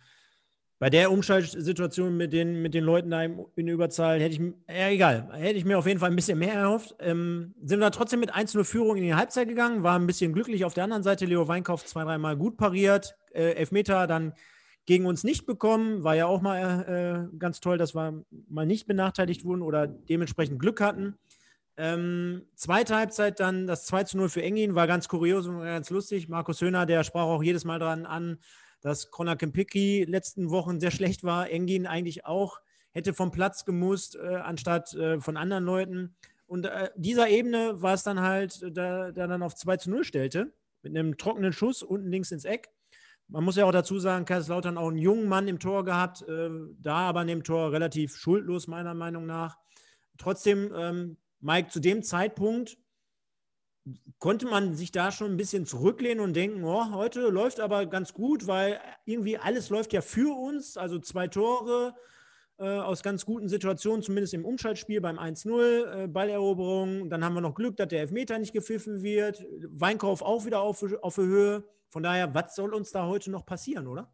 bei 0.79 0.91
der 0.91 1.11
Umschaltsituation 1.11 2.17
mit 2.17 2.33
den, 2.33 2.61
mit 2.61 2.75
den 2.75 2.85
Leuten 2.85 3.11
da 3.11 3.23
in 3.23 3.69
Überzahl 3.69 4.21
hätte 4.21 4.35
ich, 4.35 4.41
ja 4.69 4.89
egal, 4.89 5.29
hätte 5.33 5.59
ich 5.59 5.65
mir 5.65 5.79
auf 5.79 5.87
jeden 5.87 6.01
Fall 6.01 6.11
ein 6.11 6.17
bisschen 6.17 6.39
mehr 6.39 6.53
erhofft. 6.53 6.95
Ähm, 7.01 7.55
sind 7.63 7.81
wir 7.81 7.91
trotzdem 7.91 8.21
mit 8.21 8.35
1-0 8.35 8.63
Führung 8.65 8.97
in 8.97 9.05
die 9.05 9.15
Halbzeit 9.15 9.49
gegangen, 9.49 9.83
war 9.83 9.99
ein 9.99 10.07
bisschen 10.07 10.35
glücklich. 10.35 10.65
Auf 10.65 10.75
der 10.75 10.85
anderen 10.85 11.03
Seite 11.03 11.25
Leo 11.25 11.49
Weinkauf 11.49 11.85
zwei, 11.87 12.05
dreimal 12.05 12.37
gut 12.37 12.59
pariert. 12.59 13.17
Äh, 13.33 13.53
Elfmeter 13.53 14.07
dann 14.07 14.35
gegen 14.85 15.07
uns 15.07 15.25
nicht 15.25 15.47
bekommen, 15.47 16.05
war 16.05 16.15
ja 16.15 16.27
auch 16.27 16.43
mal 16.43 17.31
äh, 17.33 17.39
ganz 17.39 17.61
toll, 17.61 17.79
dass 17.79 17.95
wir 17.95 18.25
mal 18.49 18.67
nicht 18.67 18.87
benachteiligt 18.87 19.45
wurden 19.45 19.63
oder 19.63 19.87
dementsprechend 19.87 20.61
Glück 20.61 20.81
hatten. 20.81 21.17
Ähm, 21.79 22.47
zweite 22.55 22.97
Halbzeit 22.97 23.39
dann 23.39 23.67
das 23.67 23.85
2 23.87 24.05
zu 24.05 24.17
0 24.17 24.29
für 24.31 24.43
Engin, 24.43 24.75
war 24.75 24.87
ganz 24.87 25.09
kurios 25.09 25.47
und 25.47 25.61
ganz 25.61 25.91
lustig. 25.91 26.29
Markus 26.29 26.61
Höhner, 26.61 26.87
der 26.87 27.05
sprach 27.05 27.25
auch 27.25 27.43
jedes 27.43 27.65
Mal 27.65 27.79
daran 27.79 28.07
an, 28.07 28.39
dass 28.81 29.11
Conor 29.11 29.37
Kempicki 29.37 30.05
letzten 30.05 30.51
Wochen 30.51 30.81
sehr 30.81 30.91
schlecht 30.91 31.23
war. 31.23 31.51
Engin 31.51 31.87
eigentlich 31.87 32.25
auch 32.25 32.61
hätte 32.93 33.13
vom 33.13 33.31
Platz 33.31 33.67
gemusst, 33.67 34.17
äh, 34.17 34.37
anstatt 34.37 34.95
äh, 34.95 35.21
von 35.21 35.37
anderen 35.37 35.65
Leuten. 35.65 36.17
Und 36.47 36.65
äh, 36.65 36.91
dieser 36.97 37.29
Ebene 37.29 37.83
war 37.83 37.93
es 37.93 38.05
dann 38.05 38.21
halt, 38.21 38.63
der 38.77 39.13
dann 39.13 39.43
auf 39.43 39.55
2 39.55 39.77
zu 39.77 39.91
0 39.91 40.05
stellte, 40.05 40.53
mit 40.83 40.97
einem 40.97 41.19
trockenen 41.19 41.53
Schuss 41.53 41.83
unten 41.83 42.11
links 42.11 42.31
ins 42.31 42.45
Eck. 42.45 42.71
Man 43.29 43.45
muss 43.45 43.57
ja 43.57 43.65
auch 43.65 43.73
dazu 43.73 43.99
sagen, 43.99 44.25
Kaiserslautern 44.25 44.79
auch 44.79 44.89
einen 44.89 44.99
jungen 44.99 45.29
Mann 45.29 45.49
im 45.49 45.59
Tor 45.59 45.85
gehabt, 45.85 46.23
äh, 46.23 46.49
da 46.81 46.97
aber 47.09 47.21
an 47.21 47.27
dem 47.27 47.45
Tor 47.45 47.73
relativ 47.73 48.17
schuldlos, 48.17 48.67
meiner 48.67 48.95
Meinung 48.95 49.27
nach. 49.27 49.59
Trotzdem 50.17 50.73
ähm, 50.75 51.17
Mike, 51.47 51.71
zu 51.71 51.79
dem 51.79 52.03
Zeitpunkt 52.03 52.77
konnte 54.19 54.47
man 54.47 54.75
sich 54.75 54.91
da 54.91 55.13
schon 55.13 55.31
ein 55.31 55.37
bisschen 55.37 55.65
zurücklehnen 55.65 56.19
und 56.19 56.35
denken, 56.35 56.65
oh, 56.65 56.91
heute 56.91 57.21
läuft 57.29 57.61
aber 57.61 57.87
ganz 57.87 58.13
gut, 58.13 58.49
weil 58.49 58.81
irgendwie 59.05 59.39
alles 59.39 59.71
läuft 59.71 59.93
ja 59.93 60.01
für 60.01 60.37
uns. 60.37 60.77
Also 60.77 60.99
zwei 60.99 61.29
Tore 61.29 61.95
äh, 62.59 62.67
aus 62.67 63.05
ganz 63.05 63.25
guten 63.25 63.49
Situationen, 63.49 64.03
zumindest 64.03 64.35
im 64.35 64.45
Umschaltspiel 64.45 65.01
beim 65.01 65.21
1-0, 65.21 65.85
äh, 65.85 66.09
Balleroberung. 66.09 67.11
Dann 67.11 67.25
haben 67.25 67.35
wir 67.35 67.43
noch 67.43 67.55
Glück, 67.55 67.77
dass 67.77 67.87
der 67.87 68.01
Elfmeter 68.01 68.41
nicht 68.41 68.53
gepfiffen 68.53 69.05
wird. 69.05 69.47
Weinkauf 69.69 70.23
auch 70.23 70.47
wieder 70.47 70.63
auf, 70.63 70.83
auf 71.01 71.17
Höhe. 71.17 71.63
Von 71.91 72.03
daher, 72.03 72.35
was 72.35 72.57
soll 72.57 72.75
uns 72.75 72.91
da 72.91 73.07
heute 73.07 73.31
noch 73.31 73.47
passieren, 73.47 73.87
oder? 73.87 74.13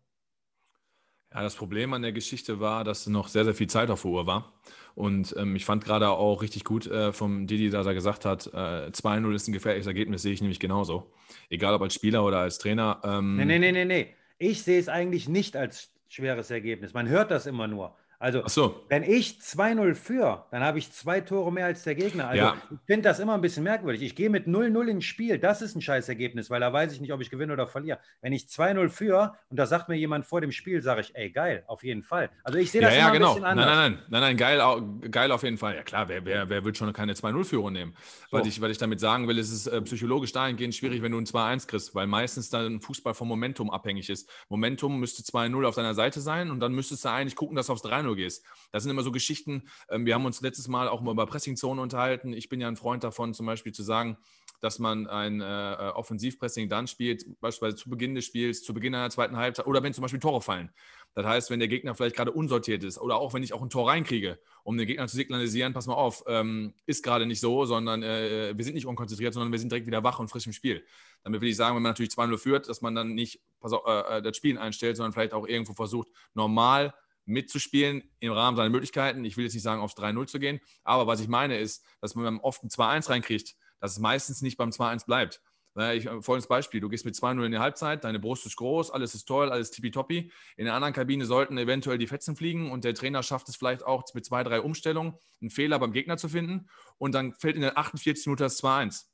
Ja, 1.35 1.43
das 1.43 1.55
Problem 1.55 1.93
an 1.95 2.03
der 2.03 2.13
Geschichte 2.13 2.61
war, 2.61 2.85
dass 2.85 3.07
noch 3.07 3.29
sehr, 3.29 3.45
sehr 3.45 3.55
viel 3.55 3.69
Zeit 3.69 3.91
auf 3.91 4.03
der 4.03 4.11
Uhr 4.11 4.27
war. 4.27 4.53
Und 4.95 5.35
ähm, 5.39 5.57
ich 5.57 5.65
fand 5.65 5.85
gerade 5.85 6.11
auch 6.11 6.43
richtig 6.43 6.65
gut 6.65 6.87
äh, 6.87 7.13
vom 7.13 7.47
Didi, 7.47 7.71
dass 7.71 7.87
er 7.87 7.95
gesagt 7.95 8.27
hat, 8.27 8.49
äh, 8.49 8.91
2-0 8.91 9.35
ist 9.35 9.49
ein 9.49 9.53
gefährliches 9.53 9.87
Ergebnis, 9.87 10.23
sehe 10.23 10.33
ich 10.35 10.43
nämlich 10.43 10.61
genauso. 10.61 11.11
Egal 11.49 11.75
ob 11.75 11.83
als 11.83 11.95
Spieler 11.95 12.25
oder 12.25 12.41
als 12.41 12.59
Trainer. 12.59 13.01
Ähm, 13.03 13.37
nee, 13.37 13.45
nee, 13.47 13.59
nee, 13.59 13.73
nee, 13.73 13.85
nee. 13.87 14.15
Ich 14.39 14.63
sehe 14.63 14.79
es 14.79 14.89
eigentlich 14.89 15.29
nicht 15.29 15.57
als 15.57 15.93
schweres 16.09 16.51
Ergebnis. 16.51 16.93
Man 16.93 17.09
hört 17.09 17.31
das 17.31 17.47
immer 17.47 17.67
nur. 17.67 17.97
Also, 18.23 18.47
so. 18.47 18.85
wenn 18.89 19.03
ich 19.03 19.41
2-0 19.41 19.97
führe, 19.97 20.45
dann 20.53 20.63
habe 20.63 20.79
ich 20.79 20.93
zwei 20.93 21.21
Tore 21.21 21.53
mehr 21.53 21.67
als 21.67 21.83
der 21.83 21.97
Gegner. 21.97 22.29
Also, 22.29 22.45
ja. 22.45 22.57
ich 22.71 22.79
finde 22.87 23.09
das 23.09 23.19
immer 23.19 23.35
ein 23.35 23.41
bisschen 23.41 23.65
merkwürdig. 23.65 24.01
Ich 24.01 24.15
gehe 24.15 24.31
mit 24.31 24.47
0-0 24.47 24.87
ins 24.87 25.05
Spiel. 25.05 25.41
Das 25.41 25.61
ist 25.61 25.75
ein 25.75 25.83
Scheißergebnis, 25.83 26.49
weil 26.49 26.61
da 26.61 26.73
weiß 26.73 26.93
ich 26.93 27.01
nicht, 27.01 27.13
ob 27.13 27.21
ich 27.21 27.31
gewinne 27.31 27.53
oder 27.53 27.67
verliere. 27.67 27.99
Wenn 28.21 28.33
ich 28.33 28.45
2-0 28.45 28.91
führe 28.91 29.33
und 29.51 29.57
da 29.57 29.67
sagt 29.67 29.89
mir 29.89 29.97
jemand 29.97 30.25
vor 30.25 30.41
dem 30.41 30.53
Spiel, 30.53 30.83
sage 30.83 31.01
ich, 31.01 31.17
ey, 31.17 31.31
geil, 31.31 31.65
auf 31.67 31.83
jeden 31.83 32.05
Fall. 32.05 32.31
Also, 32.45 32.61
ich 32.61 32.71
sehe 32.71 32.81
das 32.81 32.93
ja, 32.93 32.99
ja, 32.99 33.05
immer 33.07 33.13
genau. 33.13 33.29
ein 33.31 33.35
bisschen 33.35 33.45
anders. 33.45 33.67
Nein, 33.67 33.77
nein, 33.77 33.93
nein, 33.93 34.21
nein, 34.21 34.21
nein 34.21 34.37
geil, 34.37 35.11
geil 35.11 35.33
auf 35.33 35.43
jeden 35.43 35.59
Fall. 35.59 35.75
Ja, 35.75 35.83
klar, 35.83 36.09
wer, 36.09 36.25
wer, 36.25 36.49
wer 36.49 36.65
wird 36.65 36.77
schon 36.77 36.93
keine 36.93 37.15
2-0-Führung 37.15 37.73
nehmen? 37.73 37.97
So. 38.31 38.39
Was, 38.39 38.47
ich, 38.47 38.63
ich 38.63 38.79
damit 38.79 39.01
sagen 39.01 39.27
will, 39.27 39.39
ist 39.39 39.51
es 39.51 39.67
äh, 39.67 39.83
psychologisch 39.83 40.31
dahingehend 40.31 40.77
schwierig, 40.77 41.03
wenn 41.03 41.11
du 41.11 41.19
ein 41.19 41.27
2-1 41.27 41.67
kriegst, 41.67 41.93
weil 41.97 42.07
meistens 42.07 42.51
dann 42.51 42.81
Fußball 42.81 43.15
vom 43.15 43.27
Momentum 43.27 43.69
abhängig 43.69 44.09
ist. 44.11 44.31
Momentum 44.49 45.01
müsste 45.01 45.25
2-0 45.25 45.67
auf 45.67 45.75
deiner 45.75 45.95
Seite 45.95 46.21
sein 46.21 46.53
und 46.53 46.61
dann 46.61 46.73
müsstest 46.73 47.05
du 47.05 47.09
eigentlich 47.09 47.35
gucken, 47.35 47.57
dass 47.57 47.69
aufs 47.69 47.83
3-0 47.83 48.12
gehst. 48.15 48.45
Das 48.71 48.83
sind 48.83 48.91
immer 48.91 49.03
so 49.03 49.13
Geschichten. 49.13 49.69
Ähm, 49.89 50.07
wir 50.07 50.15
haben 50.15 50.27
uns 50.27 50.41
letztes 50.41 50.69
Mal 50.69 50.89
auch 50.89 51.01
mal 51.01 51.13
über 51.13 51.27
Pressingzone 51.27 51.81
unterhalten. 51.81 52.33
Ich 52.33 52.49
bin 52.49 52.61
ja 52.61 52.69
ein 52.69 52.77
Freund 52.77 53.05
davon, 53.05 53.35
zum 53.35 53.47
Beispiel 53.47 53.73
zu 53.73 53.83
sagen, 53.83 54.17
dass 54.63 54.79
man 54.79 55.09
ein 55.09 55.41
äh, 55.41 55.73
äh, 55.73 55.91
Offensivpressing 55.91 56.69
dann 56.69 56.87
spielt, 56.87 57.25
beispielsweise 57.41 57.77
zu 57.77 57.91
Beginn 57.91 58.15
des 58.15 58.25
Spiels, 58.25 58.63
zu 58.63 58.73
Beginn 58.73 58.95
einer 58.95 59.11
zweiten 59.11 59.37
Halbzeit 59.37 59.67
oder 59.67 59.83
wenn 59.83 59.93
zum 59.93 60.03
Beispiel 60.03 60.21
Tore 60.21 60.41
fallen. 60.41 60.71
Das 61.15 61.27
heißt, 61.27 61.51
wenn 61.51 61.59
der 61.59 61.69
Gegner 61.69 61.95
vielleicht 61.95 62.17
gerade 62.17 62.31
unsortiert 62.31 62.85
ist 62.85 62.99
oder 62.99 63.17
auch 63.17 63.35
wenn 63.35 63.43
ich 63.43 63.53
auch 63.53 63.61
ein 63.61 63.71
Tor 63.71 63.89
reinkriege, 63.89 64.39
um 64.63 64.79
den 64.79 64.87
Gegner 64.87 65.09
zu 65.09 65.17
signalisieren, 65.17 65.73
pass 65.73 65.87
mal 65.87 65.95
auf, 65.95 66.23
ähm, 66.29 66.75
ist 66.87 67.03
gerade 67.03 67.27
nicht 67.27 67.41
so, 67.41 67.65
sondern 67.67 68.05
äh, 68.05 68.55
wir 68.57 68.65
sind 68.65 68.75
nicht 68.75 68.87
unkonzentriert, 68.87 69.35
sondern 69.35 69.51
wir 69.51 69.59
sind 69.59 69.73
direkt 69.73 69.89
wieder 69.89 70.05
wach 70.05 70.21
und 70.21 70.29
frisch 70.29 70.47
im 70.47 70.53
Spiel. 70.53 70.85
Damit 71.25 71.41
will 71.41 71.49
ich 71.49 71.57
sagen, 71.57 71.75
wenn 71.75 71.83
man 71.83 71.91
natürlich 71.91 72.13
2-0 72.13 72.39
führt, 72.39 72.69
dass 72.69 72.83
man 72.83 72.95
dann 72.95 73.15
nicht 73.15 73.43
auf, 73.61 73.73
äh, 73.87 74.19
äh, 74.19 74.23
das 74.23 74.37
Spielen 74.37 74.59
einstellt, 74.59 74.97
sondern 74.97 75.13
vielleicht 75.13 75.35
auch 75.35 75.47
irgendwo 75.47 75.75
versucht, 75.75 76.09
normal 76.35 76.95
mitzuspielen 77.25 78.03
im 78.21 78.33
Rahmen 78.33 78.57
seiner 78.57 78.71
Möglichkeiten. 78.71 79.25
Ich 79.25 79.37
will 79.37 79.45
jetzt 79.45 79.55
nicht 79.55 79.63
sagen, 79.63 79.81
aufs 79.81 79.95
3-0 79.95 80.27
zu 80.27 80.39
gehen, 80.39 80.61
aber 80.85 81.07
was 81.07 81.21
ich 81.21 81.29
meine 81.29 81.59
ist, 81.59 81.85
dass 82.01 82.15
man 82.15 82.39
oft 82.41 82.63
ein 82.63 82.69
2-1 82.69 83.11
reinkriegt, 83.11 83.55
dass 83.81 83.93
es 83.93 83.99
meistens 83.99 84.43
nicht 84.43 84.57
beim 84.57 84.71
2-1 84.71 85.07
bleibt. 85.07 85.41
Ich, 85.75 86.07
äh, 86.07 86.21
folgendes 86.21 86.49
Beispiel: 86.49 86.81
Du 86.81 86.91
gehst 86.91 87.07
mit 87.07 87.15
2-0 87.15 87.47
in 87.47 87.53
die 87.53 87.59
Halbzeit, 87.59 88.05
deine 88.05 88.19
Brust 88.19 88.45
ist 88.45 88.57
groß, 88.57 88.91
alles 88.91 89.15
ist 89.15 89.25
toll, 89.25 89.51
alles 89.51 89.71
tippitoppi. 89.71 90.31
In 90.57 90.67
der 90.67 90.75
anderen 90.75 90.93
Kabine 90.93 91.25
sollten 91.25 91.57
eventuell 91.57 91.97
die 91.97 92.07
Fetzen 92.07 92.37
fliegen 92.37 92.71
und 92.71 92.85
der 92.85 92.95
Trainer 92.95 93.23
schafft 93.23 93.49
es 93.49 93.57
vielleicht 93.57 93.83
auch 93.83 94.05
mit 94.13 94.25
zwei, 94.27 94.43
drei 94.43 94.61
Umstellungen, 94.61 95.15
einen 95.41 95.51
Fehler 95.51 95.79
beim 95.79 95.93
Gegner 95.93 96.19
zu 96.19 96.29
finden 96.29 96.69
und 96.99 97.15
dann 97.15 97.33
fällt 97.33 97.57
in 97.57 97.63
der 97.63 97.79
48 97.79 98.27
Minuten 98.27 98.43
das 98.43 98.63
2-1 98.63 99.07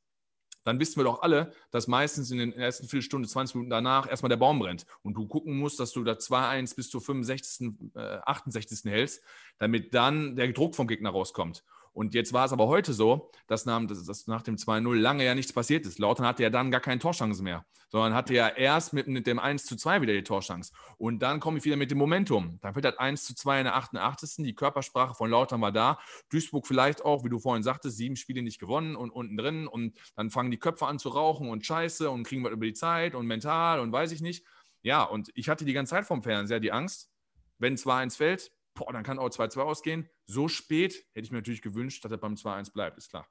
dann 0.69 0.79
wissen 0.81 0.97
wir 0.97 1.05
doch 1.05 1.23
alle, 1.23 1.53
dass 1.71 1.89
meistens 1.89 2.31
in 2.31 2.39
den 2.39 2.53
ersten 2.53 2.87
Viertelstunde, 2.87 3.27
20 3.27 3.57
Minuten 3.57 3.71
danach 3.71 4.09
erstmal 4.09 4.29
der 4.29 4.37
Baum 4.37 4.59
brennt 4.59 4.87
und 5.03 5.15
du 5.15 5.27
gucken 5.27 5.59
musst, 5.59 5.81
dass 5.81 5.93
du 5.93 6.05
da 6.05 6.13
2-1 6.13 6.77
bis 6.77 6.91
zur 6.91 7.01
65., 7.01 7.73
äh, 7.95 8.19
68. 8.25 8.91
hältst, 8.91 9.23
damit 9.59 9.95
dann 9.95 10.37
der 10.37 10.53
Druck 10.53 10.77
vom 10.77 10.87
Gegner 10.87 11.11
rauskommt. 11.11 11.65
Und 11.99 12.15
jetzt 12.15 12.33
war 12.33 12.45
es 12.45 12.53
aber 12.53 12.69
heute 12.69 12.93
so, 12.93 13.29
dass 13.49 13.67
nach, 13.67 13.85
dass 13.85 14.29
nach 14.29 14.43
dem 14.43 14.55
2-0 14.55 14.95
lange 14.95 15.25
ja 15.25 15.35
nichts 15.35 15.53
passiert 15.53 15.85
ist. 15.85 15.99
Lautern 15.99 16.27
hatte 16.27 16.45
ja 16.45 16.49
dann 16.49 16.71
gar 16.71 16.81
keine 16.81 17.01
Torchance 17.01 17.43
mehr, 17.43 17.67
sondern 17.89 18.15
hatte 18.15 18.35
ja 18.35 18.47
erst 18.47 18.93
mit, 18.93 19.09
dem 19.27 19.41
1 19.41 19.65
zu 19.65 19.75
2 19.75 20.01
wieder 20.01 20.13
die 20.13 20.23
Torchance. 20.23 20.73
Und 20.97 21.19
dann 21.19 21.41
komme 21.41 21.59
ich 21.59 21.65
wieder 21.65 21.75
mit 21.75 21.91
dem 21.91 21.99
Momentum. 21.99 22.61
Dann 22.61 22.73
fällt 22.73 22.85
das 22.85 22.99
1 22.99 23.25
zu 23.25 23.35
2 23.35 23.59
in 23.59 23.65
der 23.65 23.75
88. 23.75 24.45
Die 24.45 24.55
Körpersprache 24.55 25.17
von 25.17 25.29
Lautern 25.29 25.61
war 25.61 25.73
da. 25.73 25.99
Duisburg 26.31 26.69
vielleicht 26.69 27.05
auch, 27.05 27.25
wie 27.25 27.31
du 27.31 27.41
vorhin 27.41 27.65
sagtest, 27.65 27.97
sieben 27.97 28.15
Spiele 28.15 28.43
nicht 28.43 28.61
gewonnen 28.61 28.95
und 28.95 29.11
unten 29.11 29.37
drin. 29.37 29.67
Und 29.67 29.99
dann 30.15 30.31
fangen 30.31 30.53
die 30.53 30.59
Köpfe 30.61 30.87
an 30.87 31.01
zu 31.01 31.09
rauchen 31.09 31.51
und 31.51 31.67
Scheiße 31.67 32.09
und 32.09 32.23
kriegen 32.23 32.45
wir 32.45 32.51
über 32.51 32.65
die 32.65 32.75
Zeit 32.75 33.17
und 33.17 33.27
mental 33.27 33.81
und 33.81 33.91
weiß 33.91 34.13
ich 34.13 34.21
nicht. 34.21 34.47
Ja, 34.83 35.03
und 35.03 35.33
ich 35.35 35.49
hatte 35.49 35.65
die 35.65 35.73
ganze 35.73 35.97
Zeit 35.97 36.07
vom 36.07 36.23
Fernseher 36.23 36.61
die 36.61 36.71
Angst, 36.71 37.11
wenn 37.59 37.75
2-1 37.75 38.17
fällt, 38.17 38.53
boah, 38.79 38.93
dann 38.93 39.03
kann 39.03 39.19
auch 39.19 39.29
2-2 39.29 39.61
ausgehen. 39.61 40.09
So 40.27 40.49
spät 40.49 40.95
hätte 41.13 41.25
ich 41.25 41.31
mir 41.31 41.39
natürlich 41.39 41.63
gewünscht, 41.63 42.05
dass 42.05 42.13
er 42.13 42.19
beim 42.19 42.35
2-1 42.35 42.73
bleibt, 42.73 42.99
ist 42.99 43.11
klar. 43.11 43.29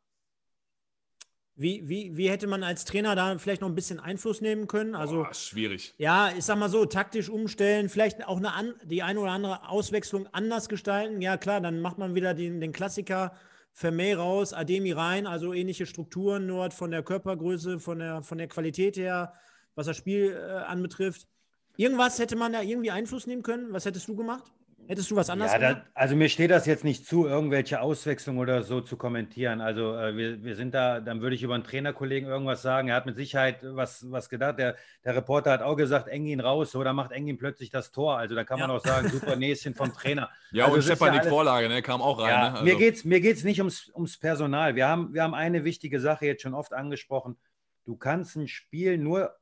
Wie, 1.59 1.89
wie, 1.89 2.15
wie 2.15 2.29
hätte 2.29 2.45
man 2.45 2.61
als 2.61 2.85
Trainer 2.85 3.15
da 3.15 3.35
vielleicht 3.39 3.61
noch 3.61 3.69
ein 3.69 3.73
bisschen 3.73 3.99
Einfluss 3.99 4.41
nehmen 4.41 4.67
können? 4.67 4.93
Also, 4.93 5.23
Boah, 5.23 5.33
schwierig. 5.33 5.95
Ja, 5.97 6.31
ich 6.37 6.45
sag 6.45 6.59
mal 6.59 6.69
so, 6.69 6.85
taktisch 6.85 7.29
umstellen, 7.29 7.89
vielleicht 7.89 8.27
auch 8.27 8.37
eine 8.37 8.53
an, 8.53 8.75
die 8.83 9.01
eine 9.01 9.19
oder 9.19 9.31
andere 9.31 9.67
Auswechslung 9.67 10.27
anders 10.27 10.69
gestalten. 10.69 11.19
Ja, 11.19 11.37
klar, 11.37 11.59
dann 11.59 11.81
macht 11.81 11.97
man 11.97 12.13
wieder 12.13 12.35
den, 12.35 12.61
den 12.61 12.73
Klassiker 12.73 13.35
Vermey 13.73 14.13
raus, 14.13 14.53
Ademi 14.53 14.91
rein, 14.91 15.25
also 15.25 15.51
ähnliche 15.51 15.87
Strukturen, 15.87 16.45
nur 16.45 16.69
von 16.69 16.91
der 16.91 17.01
Körpergröße, 17.01 17.79
von 17.79 17.99
der, 17.99 18.21
von 18.21 18.37
der 18.37 18.47
Qualität 18.47 18.95
her, 18.97 19.33
was 19.73 19.87
das 19.87 19.97
Spiel 19.97 20.33
äh, 20.33 20.57
anbetrifft. 20.63 21.27
Irgendwas 21.75 22.19
hätte 22.19 22.35
man 22.35 22.53
da 22.53 22.61
irgendwie 22.61 22.91
Einfluss 22.91 23.25
nehmen 23.25 23.43
können? 23.43 23.73
Was 23.73 23.85
hättest 23.85 24.07
du 24.07 24.15
gemacht? 24.15 24.51
Hättest 24.87 25.11
du 25.11 25.17
was 25.17 25.29
anderes 25.29 25.51
ja, 25.51 25.59
da, 25.59 25.83
also 25.93 26.15
mir 26.15 26.29
steht 26.29 26.49
das 26.49 26.65
jetzt 26.65 26.85
nicht 26.85 27.05
zu, 27.05 27.27
irgendwelche 27.27 27.81
Auswechslungen 27.81 28.39
oder 28.39 28.63
so 28.63 28.79
zu 28.79 28.95
kommentieren. 28.95 29.59
Also 29.59 29.93
äh, 29.97 30.15
wir, 30.15 30.43
wir 30.43 30.55
sind 30.55 30.73
da, 30.73 31.01
dann 31.01 31.19
würde 31.19 31.35
ich 31.35 31.43
über 31.43 31.55
einen 31.55 31.65
Trainerkollegen 31.65 32.29
irgendwas 32.29 32.61
sagen. 32.61 32.87
Er 32.87 32.95
hat 32.95 33.05
mit 33.05 33.17
Sicherheit 33.17 33.59
was, 33.61 34.09
was 34.09 34.29
gedacht. 34.29 34.59
Der, 34.59 34.77
der 35.03 35.15
Reporter 35.15 35.51
hat 35.51 35.61
auch 35.61 35.75
gesagt, 35.75 36.07
Engin 36.07 36.39
raus, 36.39 36.71
so, 36.71 36.81
da 36.83 36.93
macht 36.93 37.11
Engin 37.11 37.37
plötzlich 37.37 37.69
das 37.69 37.91
Tor. 37.91 38.17
Also 38.17 38.33
da 38.33 38.45
kann 38.45 38.59
man 38.61 38.71
auch 38.71 38.79
sagen, 38.79 39.09
super 39.09 39.35
Näschen 39.35 39.75
vom 39.75 39.91
Trainer. 39.91 40.29
ja, 40.51 40.63
also, 40.63 40.77
und 40.77 40.83
Stefan 40.83 41.13
ja 41.13 41.21
die 41.21 41.27
Vorlage, 41.27 41.67
ne, 41.67 41.81
kam 41.81 42.01
auch 42.01 42.19
rein. 42.19 42.29
Ja, 42.29 42.39
ne? 42.39 42.51
also. 42.53 42.63
Mir 42.63 42.75
geht 42.77 42.95
es 42.95 43.03
mir 43.03 43.19
geht's 43.19 43.43
nicht 43.43 43.59
ums, 43.59 43.91
ums 43.93 44.17
Personal. 44.17 44.75
Wir 44.75 44.87
haben, 44.87 45.13
wir 45.13 45.21
haben 45.21 45.33
eine 45.33 45.65
wichtige 45.65 45.99
Sache 45.99 46.25
jetzt 46.25 46.43
schon 46.43 46.53
oft 46.53 46.73
angesprochen. 46.73 47.35
Du 47.83 47.97
kannst 47.97 48.37
ein 48.37 48.47
Spiel 48.47 48.97
nur 48.97 49.35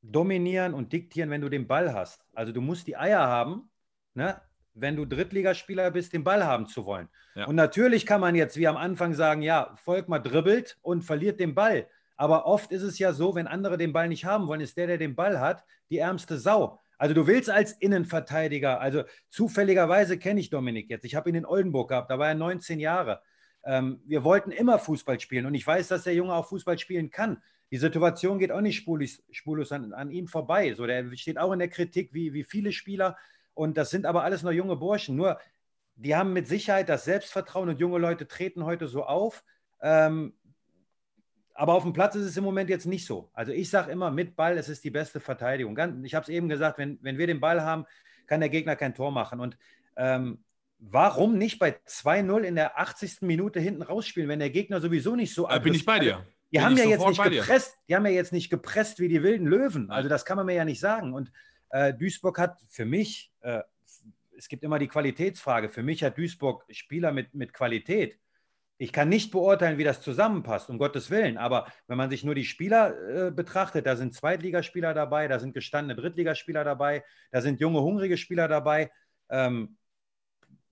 dominieren 0.00 0.72
und 0.72 0.94
diktieren, 0.94 1.28
wenn 1.28 1.42
du 1.42 1.50
den 1.50 1.66
Ball 1.66 1.92
hast. 1.92 2.24
Also 2.34 2.52
du 2.52 2.62
musst 2.62 2.86
die 2.86 2.96
Eier 2.96 3.26
haben, 3.26 3.68
ne? 4.14 4.40
Wenn 4.76 4.96
du 4.96 5.04
Drittligaspieler 5.04 5.90
bist, 5.90 6.12
den 6.12 6.24
Ball 6.24 6.44
haben 6.44 6.66
zu 6.66 6.84
wollen. 6.84 7.08
Ja. 7.34 7.46
Und 7.46 7.56
natürlich 7.56 8.06
kann 8.06 8.20
man 8.20 8.34
jetzt 8.34 8.56
wie 8.56 8.68
am 8.68 8.76
Anfang 8.76 9.14
sagen, 9.14 9.42
ja, 9.42 9.74
Volkmar 9.76 10.20
dribbelt 10.20 10.78
und 10.82 11.02
verliert 11.02 11.40
den 11.40 11.54
Ball. 11.54 11.88
Aber 12.16 12.46
oft 12.46 12.72
ist 12.72 12.82
es 12.82 12.98
ja 12.98 13.12
so, 13.12 13.34
wenn 13.34 13.46
andere 13.46 13.78
den 13.78 13.92
Ball 13.92 14.08
nicht 14.08 14.24
haben 14.24 14.46
wollen, 14.46 14.60
ist 14.60 14.76
der, 14.76 14.86
der 14.86 14.98
den 14.98 15.14
Ball 15.14 15.40
hat, 15.40 15.64
die 15.90 15.98
ärmste 15.98 16.38
Sau. 16.38 16.80
Also 16.98 17.14
du 17.14 17.26
willst 17.26 17.50
als 17.50 17.72
Innenverteidiger, 17.72 18.80
also 18.80 19.04
zufälligerweise 19.28 20.18
kenne 20.18 20.40
ich 20.40 20.48
Dominik 20.48 20.88
jetzt. 20.88 21.04
Ich 21.04 21.14
habe 21.14 21.28
ihn 21.28 21.34
in 21.34 21.46
Oldenburg 21.46 21.90
gehabt, 21.90 22.10
da 22.10 22.18
war 22.18 22.28
er 22.28 22.34
19 22.34 22.80
Jahre. 22.80 23.20
Ähm, 23.64 24.00
wir 24.06 24.24
wollten 24.24 24.50
immer 24.50 24.78
Fußball 24.78 25.20
spielen 25.20 25.44
und 25.44 25.54
ich 25.54 25.66
weiß, 25.66 25.88
dass 25.88 26.04
der 26.04 26.14
Junge 26.14 26.32
auch 26.32 26.48
Fußball 26.48 26.78
spielen 26.78 27.10
kann. 27.10 27.42
Die 27.70 27.78
Situation 27.78 28.38
geht 28.38 28.52
auch 28.52 28.60
nicht 28.60 28.76
spurlos, 28.76 29.22
spurlos 29.30 29.72
an, 29.72 29.92
an, 29.92 30.10
ihm 30.10 30.28
vorbei. 30.28 30.72
So, 30.74 30.86
der 30.86 31.04
steht 31.16 31.36
auch 31.36 31.52
in 31.52 31.58
der 31.58 31.68
Kritik, 31.68 32.14
wie, 32.14 32.32
wie 32.32 32.44
viele 32.44 32.72
Spieler. 32.72 33.16
Und 33.56 33.78
das 33.78 33.88
sind 33.90 34.04
aber 34.04 34.22
alles 34.22 34.42
noch 34.42 34.52
junge 34.52 34.76
Burschen. 34.76 35.16
Nur, 35.16 35.40
die 35.94 36.14
haben 36.14 36.34
mit 36.34 36.46
Sicherheit 36.46 36.90
das 36.90 37.06
Selbstvertrauen 37.06 37.70
und 37.70 37.80
junge 37.80 37.98
Leute 37.98 38.28
treten 38.28 38.64
heute 38.64 38.86
so 38.86 39.04
auf. 39.04 39.42
Ähm, 39.80 40.34
aber 41.54 41.72
auf 41.72 41.84
dem 41.84 41.94
Platz 41.94 42.14
ist 42.14 42.26
es 42.26 42.36
im 42.36 42.44
Moment 42.44 42.68
jetzt 42.68 42.84
nicht 42.84 43.06
so. 43.06 43.30
Also 43.32 43.52
ich 43.52 43.70
sage 43.70 43.90
immer, 43.90 44.10
mit 44.10 44.36
Ball, 44.36 44.58
es 44.58 44.68
ist 44.68 44.84
die 44.84 44.90
beste 44.90 45.20
Verteidigung. 45.20 45.74
Ich 46.04 46.14
habe 46.14 46.22
es 46.24 46.28
eben 46.28 46.50
gesagt, 46.50 46.76
wenn, 46.76 46.98
wenn 47.00 47.16
wir 47.16 47.26
den 47.26 47.40
Ball 47.40 47.62
haben, 47.62 47.86
kann 48.26 48.40
der 48.40 48.50
Gegner 48.50 48.76
kein 48.76 48.94
Tor 48.94 49.10
machen. 49.10 49.40
Und 49.40 49.56
ähm, 49.96 50.44
warum 50.78 51.38
nicht 51.38 51.58
bei 51.58 51.78
2-0 51.88 52.42
in 52.42 52.56
der 52.56 52.78
80. 52.78 53.22
Minute 53.22 53.58
hinten 53.58 53.80
rausspielen, 53.80 54.28
wenn 54.28 54.38
der 54.38 54.50
Gegner 54.50 54.82
sowieso 54.82 55.16
nicht 55.16 55.32
so. 55.32 55.46
Da 55.46 55.58
bin 55.58 55.72
ich 55.72 55.86
bei 55.86 55.98
dir. 55.98 56.26
Die 56.52 56.60
haben 56.60 56.76
ja 56.76 56.84
jetzt 56.84 57.06
nicht 57.06 57.22
gepresst, 57.22 57.78
die 57.88 57.96
haben 57.96 58.04
ja 58.04 58.12
jetzt 58.12 58.32
nicht 58.34 58.50
gepresst 58.50 59.00
wie 59.00 59.08
die 59.08 59.22
wilden 59.22 59.46
Löwen. 59.46 59.90
Also 59.90 60.10
das 60.10 60.26
kann 60.26 60.36
man 60.36 60.44
mir 60.44 60.54
ja 60.54 60.64
nicht 60.66 60.80
sagen. 60.80 61.14
Und 61.14 61.32
äh, 61.70 61.94
Duisburg 61.94 62.38
hat 62.38 62.60
für 62.68 62.84
mich, 62.84 63.32
äh, 63.40 63.62
es 64.36 64.48
gibt 64.48 64.62
immer 64.62 64.78
die 64.78 64.88
Qualitätsfrage, 64.88 65.68
für 65.68 65.82
mich 65.82 66.04
hat 66.04 66.18
Duisburg 66.18 66.64
Spieler 66.70 67.12
mit, 67.12 67.34
mit 67.34 67.52
Qualität. 67.52 68.18
Ich 68.78 68.92
kann 68.92 69.08
nicht 69.08 69.30
beurteilen, 69.30 69.78
wie 69.78 69.84
das 69.84 70.02
zusammenpasst, 70.02 70.68
um 70.68 70.76
Gottes 70.76 71.10
Willen. 71.10 71.38
Aber 71.38 71.66
wenn 71.86 71.96
man 71.96 72.10
sich 72.10 72.24
nur 72.24 72.34
die 72.34 72.44
Spieler 72.44 73.28
äh, 73.28 73.30
betrachtet, 73.30 73.86
da 73.86 73.96
sind 73.96 74.14
Zweitligaspieler 74.14 74.92
dabei, 74.92 75.28
da 75.28 75.38
sind 75.38 75.54
gestandene 75.54 75.98
Drittligaspieler 75.98 76.62
dabei, 76.62 77.02
da 77.30 77.40
sind 77.40 77.60
junge, 77.60 77.80
hungrige 77.80 78.18
Spieler 78.18 78.48
dabei. 78.48 78.90
Ähm, 79.30 79.78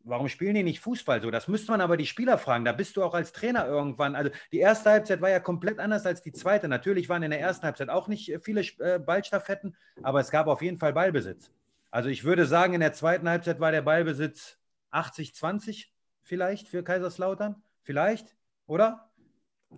warum 0.04 0.28
spielen 0.28 0.54
die 0.54 0.62
nicht 0.62 0.80
Fußball 0.80 1.20
so? 1.20 1.30
Das 1.30 1.48
müsste 1.48 1.72
man 1.72 1.80
aber 1.80 1.96
die 1.96 2.06
Spieler 2.06 2.38
fragen. 2.38 2.64
Da 2.64 2.72
bist 2.72 2.96
du 2.96 3.02
auch 3.02 3.14
als 3.14 3.32
Trainer 3.32 3.66
irgendwann. 3.66 4.14
Also 4.14 4.30
die 4.52 4.58
erste 4.58 4.90
Halbzeit 4.90 5.20
war 5.20 5.30
ja 5.30 5.40
komplett 5.40 5.78
anders 5.80 6.06
als 6.06 6.22
die 6.22 6.32
zweite. 6.32 6.68
Natürlich 6.68 7.08
waren 7.08 7.22
in 7.22 7.30
der 7.30 7.40
ersten 7.40 7.64
Halbzeit 7.64 7.88
auch 7.88 8.08
nicht 8.08 8.30
äh, 8.30 8.38
viele 8.38 8.60
äh, 8.78 8.98
Ballstaffetten, 8.98 9.76
aber 10.02 10.20
es 10.20 10.30
gab 10.30 10.46
auf 10.46 10.62
jeden 10.62 10.78
Fall 10.78 10.92
Ballbesitz. 10.92 11.50
Also 11.90 12.08
ich 12.08 12.24
würde 12.24 12.46
sagen, 12.46 12.74
in 12.74 12.80
der 12.80 12.92
zweiten 12.92 13.28
Halbzeit 13.28 13.60
war 13.60 13.72
der 13.72 13.82
Ballbesitz 13.82 14.58
80-20 14.92 15.86
vielleicht 16.22 16.68
für 16.68 16.82
Kaiserslautern. 16.82 17.62
Vielleicht, 17.82 18.36
oder? 18.66 19.10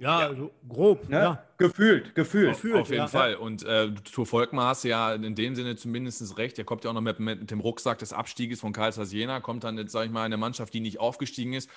Ja, 0.01 0.20
ja. 0.20 0.26
Also 0.28 0.51
grob. 0.68 1.09
Ne? 1.09 1.16
Ja. 1.16 1.42
Gefühlt, 1.59 2.14
gefühlt. 2.14 2.51
Auf, 2.51 2.64
auf 2.64 2.88
jeden 2.88 3.03
ja. 3.03 3.07
Fall. 3.07 3.36
Und 3.36 3.64
äh, 3.64 3.92
Tour 3.92 4.26
Volkmar 4.26 4.68
hast 4.68 4.84
ja 4.84 5.14
in 5.14 5.34
dem 5.34 5.55
Sinne 5.55 5.76
zumindest 5.76 6.36
recht. 6.38 6.59
Der 6.59 6.64
kommt 6.64 6.84
ja 6.84 6.90
auch 6.90 6.94
noch 6.94 7.01
mit, 7.01 7.18
mit 7.18 7.51
dem 7.51 7.61
Rucksack 7.61 7.99
des 7.99 8.12
Abstieges 8.12 8.61
von 8.61 8.72
Karlsruhe 8.72 9.05
Jena, 9.07 9.40
kommt 9.40 9.64
dann 9.64 9.78
jetzt, 9.78 9.92
sage 9.92 10.07
ich 10.07 10.12
mal, 10.12 10.24
eine 10.24 10.36
Mannschaft, 10.36 10.74
die 10.74 10.80
nicht 10.80 11.01
aufgestiegen 11.01 11.53
ist, 11.53 11.70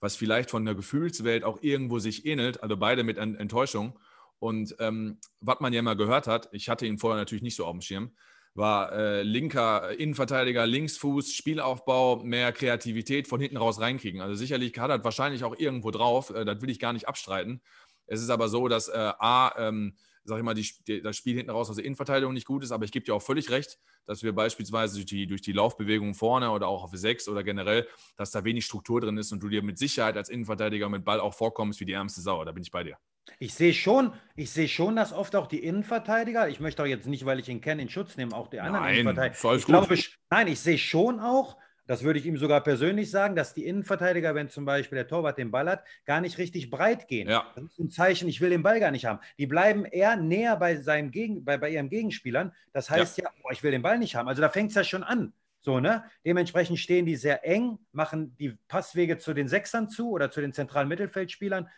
was 0.00 0.16
vielleicht 0.16 0.50
von 0.50 0.64
der 0.64 0.74
Gefühlswelt 0.74 1.44
auch 1.44 1.58
irgendwo 1.62 1.98
sich 1.98 2.26
ähnelt. 2.26 2.62
Also 2.62 2.76
beide 2.76 3.04
mit 3.04 3.18
Enttäuschung. 3.18 3.98
Und 4.38 4.74
ähm, 4.80 5.18
was 5.40 5.60
man 5.60 5.72
ja 5.72 5.78
immer 5.78 5.96
gehört 5.96 6.26
hat, 6.26 6.48
ich 6.52 6.68
hatte 6.68 6.86
ihn 6.86 6.98
vorher 6.98 7.18
natürlich 7.18 7.42
nicht 7.42 7.56
so 7.56 7.64
auf 7.64 7.72
dem 7.72 7.80
Schirm, 7.80 8.10
war 8.54 8.92
äh, 8.92 9.22
linker 9.22 9.98
Innenverteidiger, 9.98 10.66
Linksfuß, 10.66 11.32
Spielaufbau, 11.32 12.22
mehr 12.22 12.52
Kreativität 12.52 13.26
von 13.26 13.40
hinten 13.40 13.56
raus 13.56 13.80
reinkriegen. 13.80 14.20
Also 14.20 14.34
sicherlich 14.34 14.78
hat 14.78 14.90
er 14.90 15.02
wahrscheinlich 15.04 15.44
auch 15.44 15.56
irgendwo 15.58 15.90
drauf, 15.90 16.30
äh, 16.30 16.44
das 16.44 16.60
will 16.60 16.70
ich 16.70 16.78
gar 16.78 16.92
nicht 16.92 17.08
abstreiten. 17.08 17.62
Es 18.06 18.20
ist 18.20 18.30
aber 18.30 18.48
so, 18.48 18.68
dass 18.68 18.88
äh, 18.88 19.12
A, 19.18 19.54
ähm, 19.56 19.94
sag 20.24 20.38
ich 20.38 20.44
mal, 20.44 20.54
die, 20.54 20.68
die, 20.86 21.00
das 21.00 21.16
Spiel 21.16 21.36
hinten 21.36 21.50
raus 21.50 21.70
aus 21.70 21.76
der 21.76 21.84
Innenverteidigung 21.84 22.34
nicht 22.34 22.46
gut 22.46 22.62
ist, 22.62 22.72
aber 22.72 22.84
ich 22.84 22.92
gebe 22.92 23.04
dir 23.04 23.14
auch 23.14 23.22
völlig 23.22 23.50
recht, 23.50 23.78
dass 24.06 24.22
wir 24.22 24.34
beispielsweise 24.34 24.96
durch 24.96 25.06
die, 25.06 25.26
durch 25.26 25.40
die 25.40 25.52
Laufbewegung 25.52 26.14
vorne 26.14 26.50
oder 26.50 26.68
auch 26.68 26.84
auf 26.84 26.90
6 26.92 27.28
oder 27.28 27.42
generell, 27.42 27.88
dass 28.16 28.32
da 28.32 28.44
wenig 28.44 28.66
Struktur 28.66 29.00
drin 29.00 29.16
ist 29.16 29.32
und 29.32 29.42
du 29.42 29.48
dir 29.48 29.62
mit 29.62 29.78
Sicherheit 29.78 30.16
als 30.16 30.28
Innenverteidiger 30.28 30.88
mit 30.88 31.04
Ball 31.04 31.20
auch 31.20 31.34
vorkommst 31.34 31.80
wie 31.80 31.86
die 31.86 31.92
ärmste 31.92 32.20
Sau. 32.20 32.44
Da 32.44 32.52
bin 32.52 32.62
ich 32.62 32.70
bei 32.70 32.84
dir. 32.84 32.98
Ich 33.38 33.54
sehe 33.54 33.72
schon, 33.72 34.12
ich 34.34 34.50
sehe 34.50 34.68
schon, 34.68 34.96
dass 34.96 35.12
oft 35.12 35.36
auch 35.36 35.46
die 35.46 35.62
Innenverteidiger, 35.62 36.48
ich 36.48 36.60
möchte 36.60 36.82
auch 36.82 36.86
jetzt 36.86 37.06
nicht, 37.06 37.24
weil 37.24 37.38
ich 37.38 37.48
ihn 37.48 37.60
kenne, 37.60 37.82
in 37.82 37.88
Schutz 37.88 38.16
nehmen, 38.16 38.32
auch 38.32 38.48
die 38.48 38.60
anderen 38.60 38.84
nein, 38.84 38.94
Innenverteidiger. 38.94 39.54
Ich 39.54 39.66
glaube, 39.66 39.98
nein, 40.30 40.48
ich 40.48 40.60
sehe 40.60 40.78
schon 40.78 41.20
auch, 41.20 41.56
das 41.86 42.04
würde 42.04 42.18
ich 42.18 42.26
ihm 42.26 42.36
sogar 42.36 42.62
persönlich 42.62 43.10
sagen, 43.10 43.34
dass 43.34 43.54
die 43.54 43.66
Innenverteidiger, 43.66 44.34
wenn 44.34 44.48
zum 44.48 44.64
Beispiel 44.64 44.96
der 44.96 45.08
Torwart 45.08 45.38
den 45.38 45.50
Ball 45.50 45.68
hat, 45.68 45.84
gar 46.04 46.20
nicht 46.20 46.38
richtig 46.38 46.70
breit 46.70 47.08
gehen. 47.08 47.28
Ja. 47.28 47.50
Das 47.54 47.64
ist 47.64 47.78
ein 47.78 47.90
Zeichen, 47.90 48.28
ich 48.28 48.40
will 48.40 48.50
den 48.50 48.62
Ball 48.62 48.78
gar 48.78 48.92
nicht 48.92 49.04
haben. 49.04 49.18
Die 49.38 49.46
bleiben 49.46 49.84
eher 49.84 50.16
näher 50.16 50.56
bei, 50.56 50.76
seinem 50.76 51.10
Gegen, 51.10 51.44
bei, 51.44 51.58
bei 51.58 51.70
ihren 51.70 51.90
Gegenspielern. 51.90 52.52
Das 52.72 52.88
heißt 52.88 53.18
ja, 53.18 53.24
ja 53.24 53.30
boah, 53.42 53.52
ich 53.52 53.62
will 53.62 53.72
den 53.72 53.82
Ball 53.82 53.98
nicht 53.98 54.14
haben. 54.14 54.28
Also 54.28 54.40
da 54.40 54.48
fängt 54.48 54.70
es 54.70 54.76
ja 54.76 54.84
schon 54.84 55.02
an. 55.02 55.32
So, 55.60 55.80
ne? 55.80 56.04
Dementsprechend 56.24 56.78
stehen 56.78 57.06
die 57.06 57.16
sehr 57.16 57.46
eng, 57.46 57.78
machen 57.92 58.36
die 58.36 58.56
Passwege 58.68 59.18
zu 59.18 59.32
den 59.32 59.48
Sechsern 59.48 59.88
zu 59.88 60.10
oder 60.10 60.30
zu 60.30 60.40
den 60.40 60.52
zentralen 60.52 60.88
Mittelfeldspielern. 60.88 61.68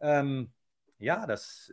Ähm, 0.00 0.52
ja, 0.98 1.26
das 1.26 1.72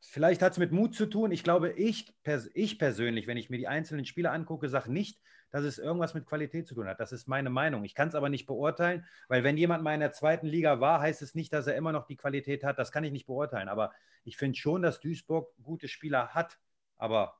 vielleicht 0.00 0.42
hat 0.42 0.52
es 0.52 0.58
mit 0.58 0.72
Mut 0.72 0.94
zu 0.94 1.06
tun. 1.06 1.32
Ich 1.32 1.42
glaube, 1.42 1.72
ich, 1.72 2.12
ich 2.54 2.78
persönlich, 2.78 3.26
wenn 3.26 3.36
ich 3.36 3.50
mir 3.50 3.58
die 3.58 3.68
einzelnen 3.68 4.04
Spieler 4.04 4.32
angucke, 4.32 4.68
sage 4.68 4.92
nicht, 4.92 5.20
dass 5.50 5.64
es 5.64 5.78
irgendwas 5.78 6.14
mit 6.14 6.26
Qualität 6.26 6.66
zu 6.66 6.74
tun 6.74 6.88
hat. 6.88 6.98
Das 6.98 7.12
ist 7.12 7.28
meine 7.28 7.50
Meinung. 7.50 7.84
Ich 7.84 7.94
kann 7.94 8.08
es 8.08 8.14
aber 8.14 8.28
nicht 8.28 8.46
beurteilen, 8.46 9.04
weil 9.28 9.44
wenn 9.44 9.56
jemand 9.56 9.84
mal 9.84 9.94
in 9.94 10.00
der 10.00 10.12
zweiten 10.12 10.46
Liga 10.46 10.80
war, 10.80 11.00
heißt 11.00 11.22
es 11.22 11.34
nicht, 11.34 11.52
dass 11.52 11.66
er 11.66 11.76
immer 11.76 11.92
noch 11.92 12.06
die 12.06 12.16
Qualität 12.16 12.64
hat. 12.64 12.78
Das 12.78 12.90
kann 12.90 13.04
ich 13.04 13.12
nicht 13.12 13.26
beurteilen. 13.26 13.68
Aber 13.68 13.92
ich 14.24 14.36
finde 14.36 14.58
schon, 14.58 14.82
dass 14.82 15.00
Duisburg 15.00 15.54
gute 15.62 15.86
Spieler 15.86 16.28
hat. 16.28 16.58
Aber 16.96 17.38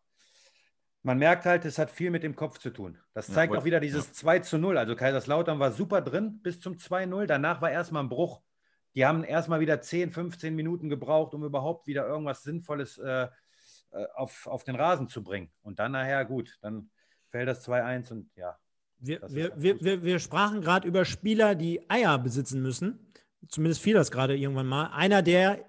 man 1.03 1.19
merkt 1.19 1.45
halt, 1.45 1.65
es 1.65 1.79
hat 1.79 1.91
viel 1.91 2.11
mit 2.11 2.23
dem 2.23 2.37
Kopf 2.37 2.59
zu 2.59 2.71
tun. 2.71 2.99
Das 3.15 3.27
zeigt 3.27 3.53
ja, 3.53 3.59
auch 3.59 3.65
wieder 3.65 3.81
dieses 3.81 4.07
ja. 4.07 4.13
2 4.13 4.39
zu 4.41 4.59
0. 4.59 4.79
Also 4.79 4.95
Kaiserslautern 4.97 5.59
war 5.59 5.73
super 5.73 6.01
drin 6.01 6.41
bis 6.41 6.61
zum 6.61 6.75
2-0. 6.75 7.27
Danach 7.27 7.61
war 7.61 7.71
erstmal 7.71 8.05
ein 8.05 8.09
Bruch. 8.09 8.43
Die 8.95 9.05
haben 9.05 9.25
erstmal 9.25 9.61
wieder 9.61 9.81
10, 9.81 10.13
15 10.13 10.55
Minuten 10.55 10.89
gebraucht, 10.89 11.35
um 11.35 11.45
überhaupt 11.45 11.87
wieder 11.87 12.07
irgendwas 12.07 12.43
Sinnvolles 12.43 12.99
äh, 12.99 13.29
äh, 13.91 14.07
auf, 14.15 14.47
auf 14.47 14.65
den 14.65 14.77
Rasen 14.77 15.09
zu 15.09 15.23
bringen. 15.23 15.51
Und 15.63 15.79
dann 15.79 15.93
nachher, 15.93 16.25
gut, 16.25 16.59
dann 16.63 16.91
fällt 17.31 17.49
das 17.49 17.67
2-1 17.67 18.13
und 18.13 18.31
ja. 18.37 18.59
Wir, 18.99 19.21
wir, 19.29 19.53
wir, 19.57 19.81
wir, 19.81 20.03
wir 20.03 20.19
sprachen 20.19 20.61
gerade 20.61 20.89
über 20.89 21.05
Spieler, 21.05 21.55
die 21.55 21.89
Eier 21.91 22.19
besitzen 22.19 22.63
müssen. 22.63 23.13
Zumindest 23.49 23.83
fiel 23.83 23.95
das 23.95 24.11
gerade 24.11 24.37
irgendwann 24.37 24.67
mal. 24.67 24.87
Einer 24.87 25.21
der 25.21 25.65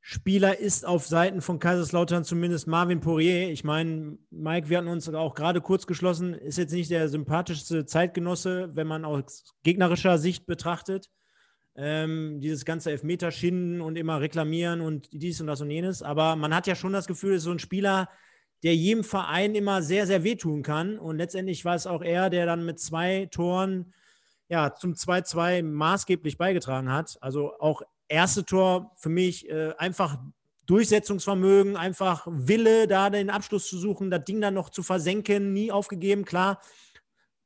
Spieler 0.00 0.58
ist 0.58 0.84
auf 0.86 1.06
Seiten 1.06 1.40
von 1.40 1.58
Kaiserslautern 1.58 2.24
zumindest 2.24 2.66
Marvin 2.66 3.00
Poirier. 3.00 3.50
Ich 3.50 3.64
meine, 3.64 4.18
Mike, 4.30 4.68
wir 4.68 4.78
hatten 4.78 4.88
uns 4.88 5.08
auch 5.08 5.34
gerade 5.34 5.60
kurz 5.60 5.86
geschlossen, 5.86 6.34
ist 6.34 6.58
jetzt 6.58 6.72
nicht 6.72 6.90
der 6.90 7.08
sympathischste 7.08 7.86
Zeitgenosse, 7.86 8.70
wenn 8.74 8.86
man 8.86 9.04
aus 9.04 9.54
gegnerischer 9.62 10.18
Sicht 10.18 10.46
betrachtet 10.46 11.10
ähm, 11.74 12.40
dieses 12.40 12.64
ganze 12.64 12.90
Elfmeterschinden 12.90 13.80
und 13.80 13.96
immer 13.96 14.20
reklamieren 14.20 14.80
und 14.80 15.08
dies 15.12 15.40
und 15.40 15.46
das 15.46 15.60
und 15.60 15.70
jenes. 15.70 16.02
Aber 16.02 16.36
man 16.36 16.54
hat 16.54 16.66
ja 16.66 16.74
schon 16.74 16.92
das 16.92 17.06
Gefühl, 17.06 17.38
so 17.38 17.50
ein 17.50 17.58
Spieler, 17.58 18.08
der 18.62 18.76
jedem 18.76 19.04
Verein 19.04 19.54
immer 19.54 19.82
sehr, 19.82 20.06
sehr 20.06 20.22
wehtun 20.22 20.62
kann. 20.62 20.98
Und 20.98 21.16
letztendlich 21.16 21.64
war 21.64 21.74
es 21.74 21.86
auch 21.86 22.02
er, 22.02 22.30
der 22.30 22.46
dann 22.46 22.64
mit 22.64 22.78
zwei 22.78 23.26
Toren 23.26 23.92
ja, 24.48 24.74
zum 24.74 24.92
2-2 24.92 25.62
maßgeblich 25.62 26.36
beigetragen 26.36 26.92
hat. 26.92 27.16
Also 27.22 27.58
auch 27.58 27.82
erste 28.08 28.44
Tor 28.44 28.92
für 28.96 29.08
mich 29.08 29.48
äh, 29.48 29.72
einfach 29.78 30.18
Durchsetzungsvermögen, 30.66 31.76
einfach 31.76 32.26
Wille, 32.30 32.86
da 32.86 33.10
den 33.10 33.30
Abschluss 33.30 33.66
zu 33.66 33.78
suchen, 33.78 34.10
das 34.10 34.24
Ding 34.24 34.40
dann 34.40 34.54
noch 34.54 34.68
zu 34.68 34.82
versenken, 34.82 35.52
nie 35.54 35.72
aufgegeben. 35.72 36.24
Klar, 36.24 36.60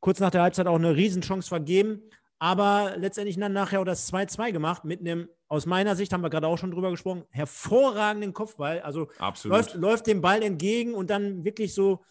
kurz 0.00 0.18
nach 0.18 0.30
der 0.30 0.42
Halbzeit 0.42 0.66
auch 0.66 0.74
eine 0.74 0.96
Riesenchance 0.96 1.48
vergeben 1.48 2.02
aber 2.38 2.94
letztendlich 2.98 3.38
dann 3.38 3.52
nachher 3.52 3.80
auch 3.80 3.84
das 3.84 4.12
2-2 4.12 4.52
gemacht 4.52 4.84
mit 4.84 5.00
einem, 5.00 5.28
aus 5.48 5.66
meiner 5.66 5.96
Sicht 5.96 6.12
haben 6.12 6.22
wir 6.22 6.30
gerade 6.30 6.46
auch 6.46 6.58
schon 6.58 6.70
drüber 6.70 6.90
gesprochen, 6.90 7.24
hervorragenden 7.30 8.32
Kopfball. 8.32 8.80
Also 8.80 9.08
läuft, 9.44 9.74
läuft 9.74 10.06
dem 10.06 10.20
Ball 10.20 10.42
entgegen 10.42 10.94
und 10.94 11.08
dann 11.08 11.44
wirklich 11.44 11.72
so 11.72 12.04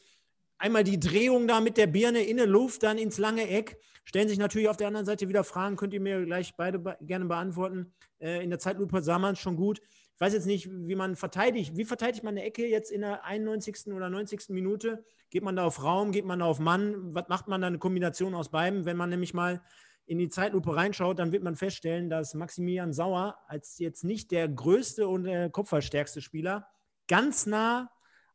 einmal 0.57 0.83
die 0.83 0.99
Drehung 0.99 1.47
da 1.47 1.59
mit 1.59 1.77
der 1.77 1.87
Birne 1.87 2.21
in 2.21 2.37
der 2.37 2.47
Luft, 2.47 2.83
dann 2.83 2.97
ins 2.97 3.17
lange 3.17 3.47
Eck. 3.47 3.77
Stellen 4.03 4.29
sich 4.29 4.37
natürlich 4.37 4.69
auf 4.69 4.77
der 4.77 4.87
anderen 4.87 5.05
Seite 5.05 5.27
wieder 5.27 5.43
Fragen, 5.43 5.75
könnt 5.75 5.93
ihr 5.93 5.99
mir 5.99 6.25
gleich 6.25 6.55
beide 6.55 6.79
be 6.79 6.97
gerne 7.01 7.25
beantworten. 7.25 7.93
Äh, 8.19 8.43
in 8.43 8.49
der 8.49 8.59
Zeitlupe 8.59 9.01
sah 9.01 9.19
man 9.19 9.33
es 9.33 9.39
schon 9.39 9.55
gut. 9.55 9.81
Ich 10.13 10.21
weiß 10.21 10.33
jetzt 10.33 10.45
nicht, 10.45 10.69
wie 10.71 10.95
man 10.95 11.15
verteidigt. 11.15 11.75
Wie 11.75 11.83
verteidigt 11.83 12.23
man 12.23 12.35
eine 12.35 12.45
Ecke 12.45 12.65
jetzt 12.65 12.89
in 12.89 13.01
der 13.01 13.25
91. 13.25 13.87
oder 13.87 14.09
90. 14.09 14.49
Minute? 14.49 15.03
Geht 15.29 15.43
man 15.43 15.55
da 15.55 15.65
auf 15.65 15.83
Raum, 15.83 16.11
geht 16.11 16.23
man 16.23 16.39
da 16.39 16.45
auf 16.45 16.59
Mann? 16.59 17.13
Was 17.13 17.27
macht 17.27 17.47
man 17.47 17.59
da 17.59 17.67
eine 17.67 17.79
Kombination 17.79 18.33
aus 18.33 18.49
beiden, 18.49 18.85
wenn 18.85 18.95
man 18.95 19.09
nämlich 19.09 19.33
mal 19.33 19.61
in 20.07 20.17
die 20.19 20.29
Zeitlupe 20.29 20.75
reinschaut, 20.75 21.19
dann 21.19 21.31
wird 21.31 21.43
man 21.43 21.55
feststellen, 21.55 22.09
dass 22.09 22.33
Maximilian 22.33 22.93
Sauer 22.93 23.37
als 23.47 23.79
jetzt 23.79 24.03
nicht 24.03 24.31
der 24.31 24.47
größte 24.47 25.07
und 25.07 25.23
der 25.23 25.49
kopfballstärkste 25.49 26.21
Spieler 26.21 26.67
ganz 27.07 27.45
nah 27.45 27.91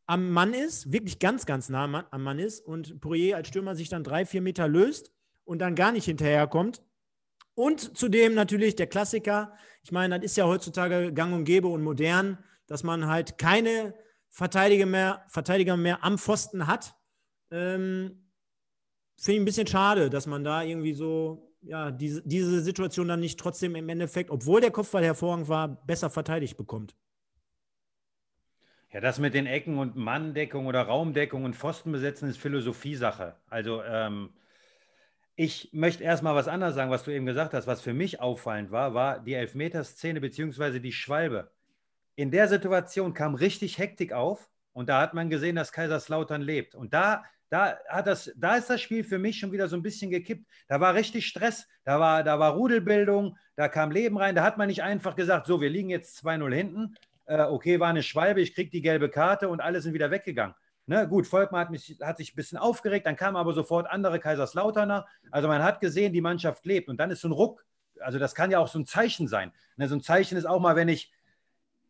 am 0.07 0.31
Mann 0.31 0.55
ist, 0.55 0.93
wirklich 0.93 1.21
ganz, 1.21 1.47
ganz 1.47 1.69
nah 1.69 2.05
am 2.11 2.23
Mann 2.23 2.41
ist 2.41 2.67
und 2.67 3.01
Poirier 3.01 3.37
als 3.37 3.49
Stürmer 3.49 3.77
sich 3.77 3.89
dann 3.89 4.03
drei, 4.03 4.27
vier 4.27 4.43
Meter 4.43 4.67
löst 4.67 5.13
und 5.45 5.61
dann 5.61 5.77
gar 5.77 5.93
nicht 5.93 6.07
hinterherkommt. 6.07 6.83
Und 7.55 7.97
zudem 7.97 8.35
natürlich 8.35 8.75
der 8.75 8.89
Klassiker, 8.89 9.55
ich 9.85 9.93
meine, 9.93 10.17
das 10.17 10.25
ist 10.25 10.37
ja 10.37 10.47
heutzutage 10.47 11.13
gang 11.13 11.33
und 11.35 11.45
gäbe 11.45 11.69
und 11.69 11.83
modern, 11.83 12.39
dass 12.67 12.83
man 12.83 13.07
halt 13.07 13.39
keine 13.39 13.95
Verteidiger 14.29 14.87
mehr, 14.87 15.25
Verteidiger 15.29 15.77
mehr 15.77 16.03
am 16.03 16.19
Pfosten 16.19 16.67
hat. 16.67 16.95
Ähm, 17.51 18.27
Finde 19.17 19.37
ich 19.37 19.43
ein 19.43 19.45
bisschen 19.45 19.67
schade, 19.67 20.09
dass 20.09 20.27
man 20.27 20.43
da 20.43 20.63
irgendwie 20.63 20.95
so 20.95 21.50
ja, 21.63 21.91
diese, 21.91 22.23
diese 22.23 22.61
Situation 22.61 23.09
dann 23.09 23.21
nicht 23.21 23.39
trotzdem 23.39 23.75
im 23.75 23.89
Endeffekt, 23.89 24.31
obwohl 24.31 24.61
der 24.61 24.71
Kopfball 24.71 25.05
hervorragend 25.05 25.49
war, 25.49 25.69
besser 25.69 26.11
verteidigt 26.11 26.57
bekommt. 26.57 26.95
Ja, 28.93 29.01
das 29.01 29.19
mit 29.19 29.35
den 29.35 29.47
Ecken 29.47 29.79
und 29.79 29.95
Manndeckung 29.95 30.67
oder 30.67 30.83
Raumdeckung 30.83 31.45
und 31.45 31.55
Pfosten 31.55 31.93
besetzen 31.93 32.29
ist 32.29 32.39
Philosophiesache. 32.39 33.37
Also 33.49 33.83
ähm, 33.85 34.31
ich 35.37 35.71
möchte 35.73 36.03
erstmal 36.03 36.35
was 36.35 36.49
anderes 36.49 36.75
sagen, 36.75 36.91
was 36.91 37.05
du 37.05 37.13
eben 37.13 37.25
gesagt 37.25 37.55
hast. 37.55 37.67
Was 37.67 37.83
für 37.83 37.95
mich 37.95 38.21
auffallend 38.21 38.73
war, 38.73 38.95
war 38.95 39.21
die 39.21 39.35
Elfmeterszene 39.35 40.21
bzw. 40.21 40.81
die 40.81 40.93
Schwalbe. 40.93 41.53
In 42.17 42.33
der 42.33 42.49
Situation 42.49 43.15
kam 43.15 43.35
richtig 43.35 43.79
Hektik 43.79 44.13
auf 44.13 44.51
und 44.73 44.89
da 44.89 45.01
hat 45.01 45.15
man 45.15 45.31
gesehen, 45.31 45.57
dass 45.57 45.73
Kaiserslautern 45.73 46.43
lebt. 46.43 46.75
Und 46.75 46.93
da 46.93 47.25
da, 47.51 47.77
hat 47.89 48.07
das, 48.07 48.33
da 48.37 48.57
ist 48.57 48.71
das 48.71 48.81
Spiel 48.81 49.03
für 49.03 49.19
mich 49.19 49.39
schon 49.39 49.51
wieder 49.51 49.69
so 49.69 49.77
ein 49.77 49.83
bisschen 49.83 50.11
gekippt. 50.11 50.47
Da 50.69 50.81
war 50.81 50.95
richtig 50.95 51.27
Stress, 51.27 51.67
da 51.85 51.99
war, 51.99 52.23
da 52.23 52.39
war 52.39 52.53
Rudelbildung, 52.55 53.37
da 53.57 53.69
kam 53.69 53.91
Leben 53.91 54.17
rein. 54.17 54.37
Da 54.37 54.45
hat 54.45 54.57
man 54.57 54.69
nicht 54.69 54.85
einfach 54.85 55.17
gesagt, 55.17 55.47
so, 55.47 55.61
wir 55.61 55.69
liegen 55.69 55.91
jetzt 55.91 56.25
2-0 56.25 56.55
hinten. 56.55 56.95
Äh, 57.27 57.43
okay, 57.43 57.81
war 57.81 57.89
eine 57.89 58.05
Schwalbe, 58.05 58.41
ich 58.41 58.55
kriege 58.55 58.71
die 58.71 58.81
gelbe 58.81 59.11
Karte 59.11 59.49
und 59.49 59.61
alle 59.61 59.81
sind 59.81 59.95
wieder 59.95 60.13
weggegangen. 60.13 60.55
Ne, 60.87 61.07
gut, 61.09 61.27
Volkmar 61.27 61.63
hat, 61.63 61.71
mich, 61.71 61.99
hat 62.01 62.17
sich 62.17 62.33
ein 62.33 62.37
bisschen 62.37 62.59
aufgeregt, 62.59 63.07
dann 63.07 63.17
kamen 63.17 63.37
aber 63.37 63.53
sofort 63.53 63.89
andere 63.89 64.19
Kaiserslauterner. 64.19 65.07
Also 65.31 65.47
man 65.47 65.63
hat 65.63 65.81
gesehen, 65.81 66.13
die 66.13 66.21
Mannschaft 66.21 66.65
lebt 66.65 66.89
und 66.89 66.99
dann 66.99 67.11
ist 67.11 67.21
so 67.21 67.29
ein 67.29 67.33
Ruck. 67.33 67.65
Also 68.01 68.19
das 68.19 68.35
kann 68.35 68.51
ja 68.51 68.61
auch 68.61 68.69
so 68.69 68.79
ein 68.79 68.87
Zeichen 68.87 69.29
sein. 69.29 69.53
Ne, 69.77 69.89
so 69.89 69.97
ein 69.97 70.03
Zeichen 70.03 70.39
ist 70.39 70.47
auch 70.47 70.61
mal, 70.61 70.77
wenn 70.77 70.89
ich, 70.89 71.13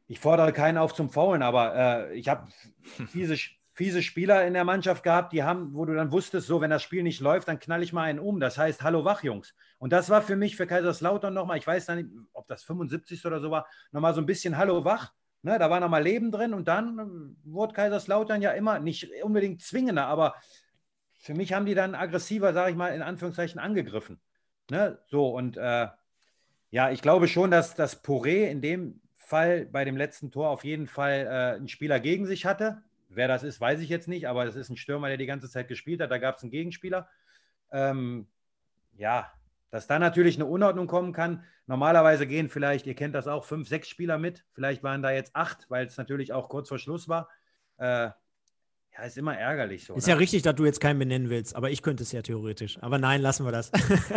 ich 0.06 0.20
fordere 0.20 0.52
keinen 0.52 0.78
auf 0.78 0.94
zum 0.94 1.10
Faulen, 1.10 1.42
aber 1.42 1.74
äh, 2.10 2.14
ich 2.14 2.28
habe 2.28 2.48
diese, 3.14 3.36
fiese 3.80 4.02
Spieler 4.02 4.46
in 4.46 4.52
der 4.52 4.64
Mannschaft 4.64 5.02
gehabt, 5.02 5.32
die 5.32 5.42
haben, 5.42 5.72
wo 5.72 5.86
du 5.86 5.94
dann 5.94 6.12
wusstest, 6.12 6.46
so, 6.46 6.60
wenn 6.60 6.68
das 6.68 6.82
Spiel 6.82 7.02
nicht 7.02 7.18
läuft, 7.20 7.48
dann 7.48 7.58
knall 7.58 7.82
ich 7.82 7.94
mal 7.94 8.02
einen 8.02 8.18
um. 8.18 8.38
Das 8.38 8.58
heißt, 8.58 8.82
hallo 8.82 9.06
wach, 9.06 9.22
Jungs. 9.22 9.54
Und 9.78 9.90
das 9.94 10.10
war 10.10 10.20
für 10.20 10.36
mich, 10.36 10.54
für 10.54 10.66
Kaiserslautern 10.66 11.32
nochmal, 11.32 11.56
ich 11.56 11.66
weiß 11.66 11.88
nicht, 11.88 12.10
ob 12.34 12.46
das 12.46 12.62
75 12.62 13.24
oder 13.24 13.40
so 13.40 13.50
war, 13.50 13.66
nochmal 13.90 14.12
so 14.12 14.20
ein 14.20 14.26
bisschen 14.26 14.58
hallo 14.58 14.84
wach. 14.84 15.14
Ne, 15.40 15.58
da 15.58 15.70
war 15.70 15.80
nochmal 15.80 16.02
Leben 16.02 16.30
drin 16.30 16.52
und 16.52 16.68
dann 16.68 16.98
äh, 16.98 17.50
wurde 17.50 17.72
Kaiserslautern 17.72 18.42
ja 18.42 18.50
immer 18.50 18.80
nicht 18.80 19.08
unbedingt 19.22 19.62
zwingender, 19.62 20.04
aber 20.08 20.34
für 21.14 21.32
mich 21.32 21.54
haben 21.54 21.64
die 21.64 21.74
dann 21.74 21.94
aggressiver, 21.94 22.52
sage 22.52 22.72
ich 22.72 22.76
mal, 22.76 22.94
in 22.94 23.00
Anführungszeichen 23.00 23.58
angegriffen. 23.58 24.20
Ne, 24.70 24.98
so 25.06 25.34
und 25.34 25.56
äh, 25.56 25.88
ja, 26.70 26.90
ich 26.90 27.00
glaube 27.00 27.28
schon, 27.28 27.50
dass 27.50 27.74
das 27.74 28.04
Poré 28.04 28.50
in 28.50 28.60
dem 28.60 29.00
Fall 29.16 29.64
bei 29.64 29.86
dem 29.86 29.96
letzten 29.96 30.30
Tor 30.30 30.50
auf 30.50 30.64
jeden 30.64 30.86
Fall 30.86 31.26
äh, 31.26 31.56
einen 31.56 31.68
Spieler 31.68 31.98
gegen 31.98 32.26
sich 32.26 32.44
hatte. 32.44 32.82
Wer 33.10 33.28
das 33.28 33.42
ist, 33.42 33.60
weiß 33.60 33.80
ich 33.80 33.88
jetzt 33.88 34.08
nicht, 34.08 34.28
aber 34.28 34.46
es 34.46 34.54
ist 34.56 34.70
ein 34.70 34.76
Stürmer, 34.76 35.08
der 35.08 35.16
die 35.16 35.26
ganze 35.26 35.50
Zeit 35.50 35.68
gespielt 35.68 36.00
hat. 36.00 36.10
Da 36.10 36.18
gab 36.18 36.36
es 36.36 36.42
einen 36.42 36.52
Gegenspieler. 36.52 37.08
Ähm, 37.72 38.28
ja, 38.96 39.32
dass 39.70 39.86
da 39.86 39.98
natürlich 39.98 40.36
eine 40.36 40.46
Unordnung 40.46 40.86
kommen 40.86 41.12
kann. 41.12 41.44
Normalerweise 41.66 42.26
gehen 42.26 42.48
vielleicht, 42.48 42.86
ihr 42.86 42.94
kennt 42.94 43.14
das 43.14 43.28
auch, 43.28 43.44
fünf, 43.44 43.68
sechs 43.68 43.88
Spieler 43.88 44.18
mit. 44.18 44.44
Vielleicht 44.52 44.82
waren 44.82 45.02
da 45.02 45.10
jetzt 45.10 45.34
acht, 45.34 45.66
weil 45.70 45.86
es 45.86 45.96
natürlich 45.96 46.32
auch 46.32 46.48
kurz 46.48 46.68
vor 46.68 46.78
Schluss 46.78 47.08
war. 47.08 47.28
Äh, 47.78 48.10
ja, 48.98 49.04
ist 49.04 49.16
immer 49.18 49.36
ärgerlich 49.36 49.84
so. 49.84 49.94
Ist 49.94 50.06
ne? 50.06 50.12
ja 50.12 50.18
richtig, 50.18 50.42
dass 50.42 50.54
du 50.56 50.64
jetzt 50.64 50.80
keinen 50.80 50.98
benennen 50.98 51.30
willst, 51.30 51.54
aber 51.56 51.70
ich 51.70 51.82
könnte 51.82 52.02
es 52.02 52.12
ja 52.12 52.22
theoretisch. 52.22 52.78
Aber 52.82 52.98
nein, 52.98 53.22
lassen 53.22 53.44
wir 53.44 53.52
das. 53.52 53.70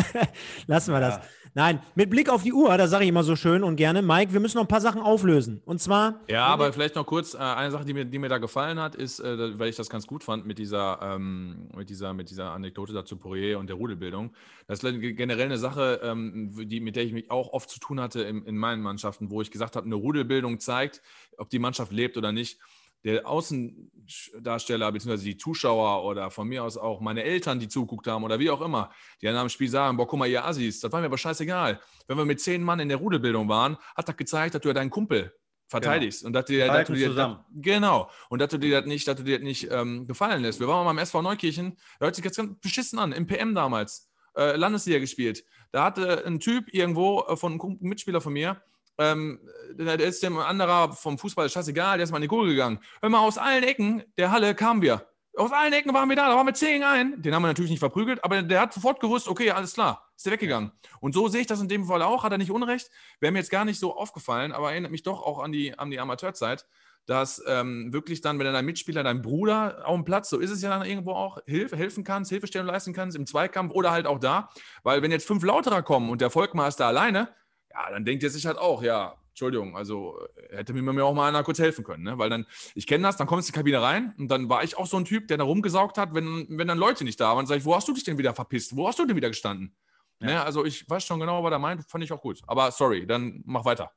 lassen 0.68 0.92
wir 0.94 1.00
Ja. 1.02 1.10
das. 1.18 1.20
Nein, 1.56 1.80
mit 1.94 2.10
Blick 2.10 2.30
auf 2.30 2.42
die 2.42 2.52
Uhr, 2.52 2.76
da 2.78 2.88
sage 2.88 3.04
ich 3.04 3.10
immer 3.10 3.24
so 3.24 3.36
schön 3.36 3.64
und 3.64 3.76
gerne, 3.76 4.02
Mike, 4.02 4.34
wir 4.34 4.40
müssen 4.40 4.58
noch 4.58 4.64
ein 4.64 4.68
paar 4.68 4.82
Sachen 4.82 5.02
auflösen. 5.02 5.62
Und 5.66 5.80
zwar, 5.80 6.20
Ja, 6.28 6.48
aber 6.48 6.74
vielleicht 6.74 6.96
noch 6.96 7.06
kurz, 7.06 7.36
äh, 7.36 7.38
eine 7.38 7.70
Sache, 7.70 7.86
die 7.86 7.94
mir, 7.94 8.06
die 8.06 8.18
mir 8.18 8.30
da 8.30 8.40
gefallen 8.40 8.80
hat, 8.80 8.96
ist, 8.96 9.20
äh, 9.20 9.60
weil 9.60 9.70
ich 9.70 9.76
das 9.76 9.90
ganz 9.90 10.08
gut 10.08 10.24
fand 10.24 10.48
mit 10.48 10.58
dieser, 10.58 11.00
ähm, 11.04 11.70
mit 11.76 11.90
dieser, 11.90 12.14
mit 12.16 12.30
dieser 12.32 12.52
Anekdote 12.52 12.92
dazu 12.94 13.18
Poirier 13.18 13.60
und 13.60 13.68
der 13.68 13.76
Rudelbildung. 13.76 14.34
Das 14.68 14.82
ist 14.82 15.00
ge- 15.00 15.14
generell 15.14 15.46
eine 15.46 15.60
Sache, 15.60 16.00
ähm, 16.04 16.68
die, 16.68 16.80
mit 16.80 16.96
der 16.96 17.04
ich 17.04 17.14
mich 17.14 17.30
auch 17.30 17.54
oft 17.54 17.70
zu 17.70 17.80
tun 17.80 18.00
hatte 18.02 18.24
in, 18.24 18.44
in 18.46 18.58
meinen 18.58 18.82
Mannschaften, 18.82 19.30
wo 19.30 19.42
ich 19.42 19.52
gesagt 19.52 19.76
habe, 19.76 19.86
eine 19.86 19.96
Rudelbildung 19.96 20.60
zeigt, 20.60 21.02
ob 21.38 21.50
die 21.52 21.60
Mannschaft 21.60 21.92
lebt 21.92 22.18
oder 22.18 22.32
nicht. 22.32 22.60
Der 23.04 23.28
Außendarsteller 23.28 24.92
bzw. 24.92 25.18
die 25.18 25.38
Zuschauer 25.38 26.06
oder 26.06 26.32
von 26.32 26.48
mir 26.48 26.64
aus 26.64 26.78
auch 26.78 27.02
meine 27.02 27.24
Eltern, 27.24 27.60
die 27.60 27.68
zuguckt 27.68 28.08
haben 28.08 28.24
oder 28.24 28.40
wie 28.40 28.50
auch 28.50 28.62
immer, 28.62 28.92
die 29.22 29.26
dann 29.26 29.36
am 29.36 29.50
Spiel 29.50 29.70
sagen, 29.70 29.98
boah, 29.98 30.08
guck 30.08 30.20
mal, 30.20 30.28
ihr 30.28 30.46
Assis, 30.46 30.80
das 30.80 30.92
war 30.92 31.00
mir 31.02 31.08
aber 31.08 31.18
scheißegal. 31.18 31.80
Wenn 32.08 32.18
wir 32.18 32.26
mit 32.26 32.40
zehn 32.40 32.64
Mann 32.64 32.80
in 32.80 32.90
der 32.90 32.98
Rudelbildung 32.98 33.50
waren, 33.50 33.78
hat 33.96 34.08
das 34.08 34.16
gezeigt, 34.16 34.56
dass 34.56 34.62
du 34.62 34.70
ja 34.70 34.74
deinen 34.74 34.90
Kumpel 34.90 35.34
verteidigst 35.68 36.24
und 36.24 36.34
dass 36.34 36.46
du 36.46 36.54
dir, 36.54 36.68
dass 36.68 36.88
du 36.88 36.94
dir 36.94 37.08
zusammen. 37.08 37.40
genau 37.54 38.10
und 38.30 38.40
dass 38.40 38.50
du 38.50 38.58
dir 38.58 38.80
das 38.80 38.88
nicht, 38.88 39.08
dass 39.08 39.16
du 39.16 39.24
dir 39.24 39.40
das 39.40 39.44
nicht 39.44 39.72
ähm, 39.72 40.06
gefallen 40.08 40.42
lässt. 40.42 40.60
Wir 40.60 40.68
waren 40.68 40.86
mal 40.86 40.92
beim 40.92 41.00
SV 41.00 41.22
Neukirchen, 41.22 41.78
da 42.00 42.06
hört 42.06 42.16
sich 42.16 42.24
jetzt 42.24 42.38
ganz 42.38 42.60
beschissen 42.62 43.00
an, 43.00 43.12
im 43.12 43.26
PM 43.26 43.56
damals, 43.56 44.10
äh, 44.36 44.56
Landesliga 44.56 45.00
gespielt. 45.00 45.44
Da 45.72 45.86
hatte 45.86 46.26
ein 46.26 46.40
Typ 46.40 46.74
irgendwo 46.74 47.22
äh, 47.22 47.36
von 47.36 47.60
einem 47.60 47.78
Mitspieler 47.82 48.22
von 48.22 48.34
mir, 48.34 48.62
ähm, 48.98 49.40
der 49.72 50.00
ist 50.00 50.22
dem 50.24 50.38
anderer 50.38 50.94
vom 50.94 51.18
Fußball 51.18 51.50
scheißegal, 51.50 51.98
der 51.98 52.04
ist 52.04 52.12
mal 52.12 52.18
in 52.18 52.24
die 52.24 52.28
Kurve 52.28 52.50
gegangen. 52.50 52.80
Hör 53.02 53.10
mal, 53.10 53.20
aus 53.20 53.38
allen 53.38 53.64
Ecken 53.64 54.04
der 54.18 54.32
Halle 54.32 54.56
kamen 54.56 54.82
wir. 54.82 55.08
Aus 55.36 55.52
allen 55.52 55.74
Ecken 55.74 55.94
waren 55.96 56.08
wir 56.10 56.16
da, 56.16 56.30
da 56.30 56.36
waren 56.36 56.46
wir 56.46 56.54
zehn 56.54 56.74
gegen 56.74 56.84
ein. 56.84 57.22
Den 57.22 57.34
haben 57.34 57.42
wir 57.42 57.48
natürlich 57.48 57.72
nicht 57.72 57.80
verprügelt, 57.80 58.24
aber 58.24 58.44
der 58.44 58.62
hat 58.62 58.74
sofort 58.74 59.00
gewusst, 59.00 59.28
okay, 59.28 59.50
alles 59.50 59.74
klar, 59.74 60.08
ist 60.16 60.26
der 60.26 60.34
weggegangen. 60.34 60.72
Und 61.00 61.14
so 61.14 61.28
sehe 61.28 61.42
ich 61.42 61.48
das 61.48 61.60
in 61.60 61.68
dem 61.68 61.86
Fall 61.86 62.04
auch, 62.04 62.24
hat 62.24 62.32
er 62.32 62.38
nicht 62.38 62.52
Unrecht. 62.52 62.92
Wäre 63.20 63.32
mir 63.32 63.40
jetzt 63.40 63.50
gar 63.50 63.66
nicht 63.66 63.80
so 63.80 63.98
aufgefallen, 63.98 64.52
aber 64.52 64.72
erinnert 64.72 64.92
mich 64.92 65.02
doch 65.02 65.24
auch 65.24 65.40
an 65.40 65.52
die, 65.52 65.78
an 65.78 65.90
die 65.90 66.00
Amateurzeit, 66.00 66.68
dass 67.08 67.44
ähm, 67.48 67.92
wirklich 67.92 68.22
dann, 68.22 68.38
wenn 68.38 68.54
dein 68.54 68.64
Mitspieler, 68.64 69.02
dein 69.02 69.24
Bruder 69.24 69.82
auf 69.86 69.96
dem 69.96 70.06
Platz, 70.06 70.30
so 70.30 70.38
ist 70.38 70.52
es 70.52 70.62
ja 70.62 70.70
dann 70.70 70.88
irgendwo 70.88 71.14
auch, 71.14 71.40
Hilfe, 71.48 71.78
helfen 71.78 72.04
kannst, 72.04 72.30
Hilfestellung 72.30 72.68
leisten 72.68 72.94
kannst 72.94 73.18
im 73.18 73.26
Zweikampf 73.26 73.74
oder 73.74 73.90
halt 73.90 74.06
auch 74.06 74.20
da. 74.20 74.50
Weil 74.84 75.02
wenn 75.02 75.12
jetzt 75.12 75.28
fünf 75.28 75.44
Lauterer 75.44 75.82
kommen 75.82 76.12
und 76.12 76.22
der 76.22 76.30
Volkmar 76.30 76.68
ist 76.68 76.80
da 76.80 76.88
alleine, 76.88 77.30
ja, 77.74 77.92
dann 77.92 78.06
denkt 78.06 78.24
er 78.24 78.30
sich 78.30 78.46
halt 78.46 78.58
auch, 78.58 78.84
ja, 78.84 79.16
Entschuldigung, 79.30 79.76
also 79.76 80.20
äh, 80.50 80.58
hätte 80.58 80.74
mir 80.74 80.94
mir 80.94 81.04
auch 81.04 81.14
mal 81.14 81.28
einer 81.28 81.44
kurz 81.44 81.58
helfen 81.58 81.84
können, 81.84 82.04
ne? 82.04 82.18
Weil 82.20 82.30
dann, 82.30 82.46
ich 82.76 82.86
kenne 82.86 83.04
das, 83.04 83.18
dann 83.18 83.26
kommst 83.26 83.50
du 83.50 83.52
in 83.52 83.54
die 83.54 83.58
Kabine 83.58 83.82
rein 83.82 84.14
und 84.20 84.30
dann 84.30 84.48
war 84.48 84.64
ich 84.64 84.78
auch 84.78 84.86
so 84.86 84.98
ein 84.98 85.06
Typ, 85.06 85.28
der 85.28 85.38
da 85.38 85.44
rumgesaugt 85.44 85.98
hat, 85.98 86.14
wenn, 86.14 86.46
wenn 86.50 86.68
dann 86.68 86.78
Leute 86.78 87.04
nicht 87.04 87.20
da 87.20 87.30
waren. 87.30 87.38
Dann 87.38 87.48
sag 87.48 87.58
ich, 87.58 87.66
wo 87.66 87.76
hast 87.76 87.88
du 87.88 87.94
dich 87.94 88.04
denn 88.04 88.18
wieder 88.18 88.36
verpisst? 88.36 88.76
Wo 88.76 88.88
hast 88.88 89.00
du 89.00 89.06
denn 89.06 89.16
wieder 89.16 89.30
gestanden? 89.30 89.76
Ne? 90.20 90.42
Also 90.42 90.64
ich 90.66 90.88
weiß 90.90 91.04
schon 91.04 91.20
genau, 91.20 91.44
was 91.44 91.52
er 91.52 91.60
meint, 91.60 91.84
fand 91.86 92.04
ich 92.04 92.14
auch 92.14 92.22
gut. 92.22 92.42
Aber 92.48 92.72
sorry, 92.72 93.06
dann 93.08 93.42
mach 93.46 93.66
weiter. 93.66 93.92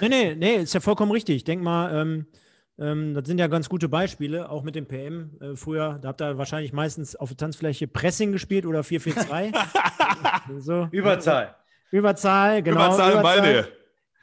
nee, 0.00 0.08
nee, 0.08 0.34
nee, 0.34 0.54
ist 0.56 0.74
ja 0.74 0.80
vollkommen 0.80 1.12
richtig. 1.12 1.36
Ich 1.36 1.44
denke 1.44 1.64
mal, 1.64 1.94
ähm, 1.94 2.26
ähm, 2.78 3.14
das 3.14 3.26
sind 3.26 3.38
ja 3.38 3.46
ganz 3.46 3.68
gute 3.68 3.88
Beispiele, 3.88 4.48
auch 4.50 4.62
mit 4.62 4.74
dem 4.74 4.86
PM. 4.86 5.38
Äh, 5.40 5.56
früher, 5.56 5.98
da 6.00 6.08
habt 6.08 6.22
ihr 6.22 6.38
wahrscheinlich 6.38 6.72
meistens 6.72 7.14
auf 7.14 7.28
der 7.28 7.36
Tanzfläche 7.36 7.86
Pressing 7.88 8.32
gespielt 8.32 8.66
oder 8.66 8.80
4-4-2. 8.80 9.54
so. 10.60 10.88
Überzahl. 10.90 11.54
Überzahl, 11.90 12.62
genau. 12.62 12.86
Überzahl 12.86 13.12
im 13.12 13.22
Ballnähe. 13.22 13.68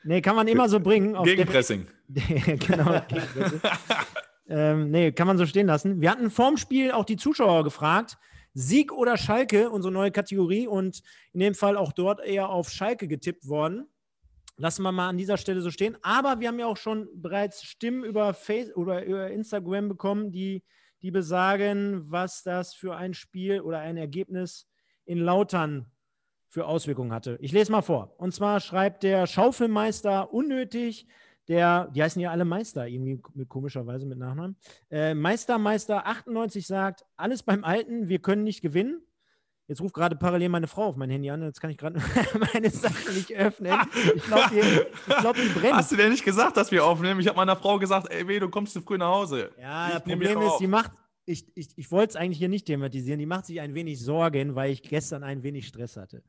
Nee, 0.03 0.21
kann 0.21 0.35
man 0.35 0.47
immer 0.47 0.69
so 0.69 0.79
bringen. 0.79 1.15
Auf 1.15 1.25
Gegenpressing. 1.25 1.87
genau. 2.07 3.01
Gegenpressing. 3.07 3.61
ähm, 4.47 4.91
nee, 4.91 5.11
kann 5.11 5.25
man 5.25 5.37
so 5.37 5.45
stehen 5.45 5.67
lassen. 5.67 5.99
Wir 5.99 6.11
hatten 6.11 6.29
vorm 6.29 6.57
Spiel 6.57 6.91
auch 6.91 7.05
die 7.05 7.17
Zuschauer 7.17 7.63
gefragt, 7.63 8.17
Sieg 8.53 8.93
oder 8.93 9.17
Schalke, 9.17 9.69
unsere 9.69 9.91
neue 9.91 10.11
Kategorie 10.11 10.67
und 10.67 11.01
in 11.33 11.39
dem 11.39 11.55
Fall 11.55 11.75
auch 11.75 11.91
dort 11.91 12.23
eher 12.23 12.49
auf 12.49 12.69
Schalke 12.69 13.07
getippt 13.07 13.47
worden. 13.47 13.87
Lassen 14.57 14.83
wir 14.83 14.91
mal 14.91 15.09
an 15.09 15.17
dieser 15.17 15.37
Stelle 15.37 15.61
so 15.61 15.71
stehen. 15.71 15.97
Aber 16.03 16.39
wir 16.39 16.47
haben 16.47 16.59
ja 16.59 16.67
auch 16.67 16.77
schon 16.77 17.09
bereits 17.15 17.63
Stimmen 17.63 18.05
über, 18.05 18.33
Face 18.33 18.73
oder 18.75 19.03
über 19.03 19.29
Instagram 19.31 19.89
bekommen, 19.89 20.31
die, 20.31 20.63
die 21.01 21.11
besagen, 21.11 22.03
was 22.09 22.43
das 22.43 22.73
für 22.73 22.95
ein 22.95 23.13
Spiel 23.13 23.59
oder 23.59 23.79
ein 23.79 23.97
Ergebnis 23.97 24.67
in 25.03 25.17
Lautern 25.17 25.91
für 26.55 26.65
Auswirkungen 26.67 27.11
hatte. 27.11 27.37
Ich 27.41 27.51
lese 27.51 27.69
mal 27.69 27.81
vor. 27.81 28.15
Und 28.17 28.33
zwar 28.33 28.61
schreibt 28.61 29.03
der 29.03 29.27
Schaufelmeister 29.27 30.33
unnötig, 30.33 31.05
der, 31.49 31.89
die 31.93 32.01
heißen 32.01 32.21
ja 32.21 32.31
alle 32.31 32.45
Meister, 32.45 32.87
irgendwie 32.87 33.21
mit 33.33 33.49
komischerweise 33.49 34.05
mit 34.05 34.17
Nachnamen. 34.17 34.55
Äh, 34.89 35.13
Meister, 35.15 35.57
Meister 35.57 36.07
98 36.07 36.65
sagt, 36.65 37.03
alles 37.17 37.43
beim 37.43 37.65
Alten, 37.65 38.07
wir 38.07 38.19
können 38.19 38.45
nicht 38.45 38.61
gewinnen. 38.61 39.01
Jetzt 39.67 39.81
ruft 39.81 39.93
gerade 39.93 40.15
parallel 40.15 40.47
meine 40.47 40.67
Frau 40.67 40.85
auf 40.85 40.95
mein 40.95 41.09
Handy 41.09 41.29
an, 41.29 41.43
jetzt 41.43 41.59
kann 41.59 41.71
ich 41.71 41.77
gerade 41.77 41.99
meine 42.53 42.69
Sachen 42.69 43.13
nicht 43.13 43.33
öffnen. 43.33 43.77
Ich 44.15 44.23
glaube, 44.23 44.49
die, 44.49 45.13
glaub, 45.19 45.35
die 45.35 45.59
brennt. 45.59 45.75
Hast 45.75 45.91
du 45.91 45.97
dir 45.97 46.07
nicht 46.07 46.23
gesagt, 46.23 46.55
dass 46.55 46.71
wir 46.71 46.85
aufnehmen? 46.85 47.19
Ich 47.19 47.27
habe 47.27 47.35
meiner 47.35 47.57
Frau 47.57 47.77
gesagt, 47.79 48.09
ey, 48.09 48.25
weh, 48.29 48.39
du 48.39 48.47
kommst 48.47 48.71
zu 48.71 48.81
früh 48.81 48.97
nach 48.97 49.13
Hause. 49.13 49.51
Ja, 49.59 49.87
Ich 49.87 49.93
das 49.95 50.03
Problem 50.03 50.41
ist, 50.41 50.57
die 50.59 50.67
macht, 50.67 50.91
ich, 51.25 51.45
ich, 51.53 51.67
ich 51.75 51.91
wollte 51.91 52.11
es 52.11 52.15
eigentlich 52.15 52.37
hier 52.37 52.49
nicht 52.49 52.65
thematisieren, 52.65 53.19
die 53.19 53.25
macht 53.25 53.47
sich 53.47 53.59
ein 53.59 53.73
wenig 53.73 53.99
Sorgen, 53.99 54.55
weil 54.55 54.71
ich 54.71 54.81
gestern 54.81 55.23
ein 55.25 55.43
wenig 55.43 55.67
Stress 55.67 55.97
hatte. 55.97 56.23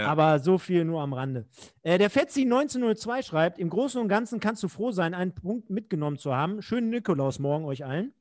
Aber 0.00 0.38
so 0.38 0.58
viel 0.58 0.84
nur 0.84 1.02
am 1.02 1.12
Rande. 1.12 1.46
Äh, 1.82 1.98
der 1.98 2.10
Fetzi 2.10 2.42
1902 2.42 3.22
schreibt: 3.22 3.58
Im 3.58 3.70
Großen 3.70 4.00
und 4.00 4.08
Ganzen 4.08 4.40
kannst 4.40 4.62
du 4.62 4.68
froh 4.68 4.90
sein, 4.90 5.14
einen 5.14 5.34
Punkt 5.34 5.70
mitgenommen 5.70 6.18
zu 6.18 6.34
haben. 6.34 6.62
Schönen 6.62 6.90
Nikolaus 6.90 7.38
morgen 7.38 7.64
euch 7.64 7.84
allen. 7.84 8.12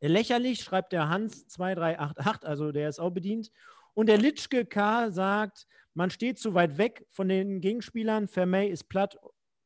Äh, 0.00 0.08
lächerlich 0.08 0.62
schreibt 0.62 0.92
der 0.92 1.08
Hans 1.08 1.48
2388, 1.48 2.48
also 2.48 2.72
der 2.72 2.88
ist 2.88 2.98
auch 2.98 3.10
bedient. 3.10 3.50
Und 3.94 4.06
der 4.06 4.18
Litschke 4.18 4.64
K 4.64 5.10
sagt: 5.10 5.66
Man 5.94 6.10
steht 6.10 6.38
zu 6.38 6.54
weit 6.54 6.78
weg 6.78 7.06
von 7.10 7.28
den 7.28 7.60
Gegenspielern. 7.60 8.28
Vermey 8.28 8.68
ist 8.68 8.88
platt 8.88 9.18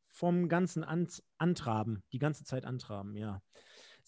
vom 0.09 0.49
ganzen 0.49 0.85
An 0.85 1.09
Antraben. 1.39 2.03
Die 2.13 2.19
ganze 2.19 2.45
Zeit 2.45 2.65
Antraben, 2.65 3.17
ja. 3.17 3.43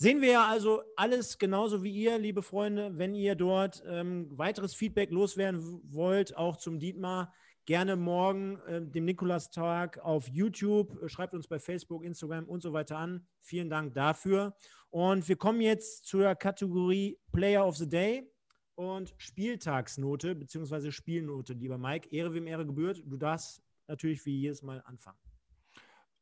Sehen 0.00 0.20
wir 0.20 0.30
ja 0.30 0.46
also 0.46 0.82
alles 0.94 1.38
genauso 1.38 1.82
wie 1.82 1.90
ihr, 1.90 2.18
liebe 2.18 2.40
Freunde. 2.40 2.96
Wenn 2.96 3.16
ihr 3.16 3.34
dort 3.34 3.82
ähm, 3.84 4.28
weiteres 4.30 4.72
Feedback 4.72 5.10
loswerden 5.10 5.80
wollt, 5.90 6.36
auch 6.36 6.56
zum 6.56 6.78
Dietmar, 6.78 7.34
gerne 7.64 7.96
morgen, 7.96 8.60
äh, 8.68 8.80
dem 8.80 9.06
Nikolastag 9.06 9.98
auf 9.98 10.28
YouTube. 10.28 10.96
Schreibt 11.10 11.34
uns 11.34 11.48
bei 11.48 11.58
Facebook, 11.58 12.04
Instagram 12.04 12.44
und 12.44 12.62
so 12.62 12.72
weiter 12.72 12.96
an. 12.96 13.26
Vielen 13.40 13.70
Dank 13.70 13.92
dafür. 13.94 14.54
Und 14.90 15.28
wir 15.28 15.34
kommen 15.34 15.60
jetzt 15.60 16.06
zur 16.06 16.32
Kategorie 16.36 17.18
Player 17.32 17.66
of 17.66 17.76
the 17.76 17.88
Day 17.88 18.30
und 18.76 19.12
Spieltagsnote 19.16 20.36
beziehungsweise 20.36 20.92
Spielnote, 20.92 21.54
lieber 21.54 21.76
Mike. 21.76 22.08
Ehre 22.10 22.32
wem 22.34 22.46
Ehre 22.46 22.64
gebührt. 22.64 23.02
Du 23.04 23.16
darfst 23.16 23.64
natürlich 23.88 24.24
wie 24.24 24.42
jedes 24.42 24.62
Mal 24.62 24.80
anfangen. 24.86 25.18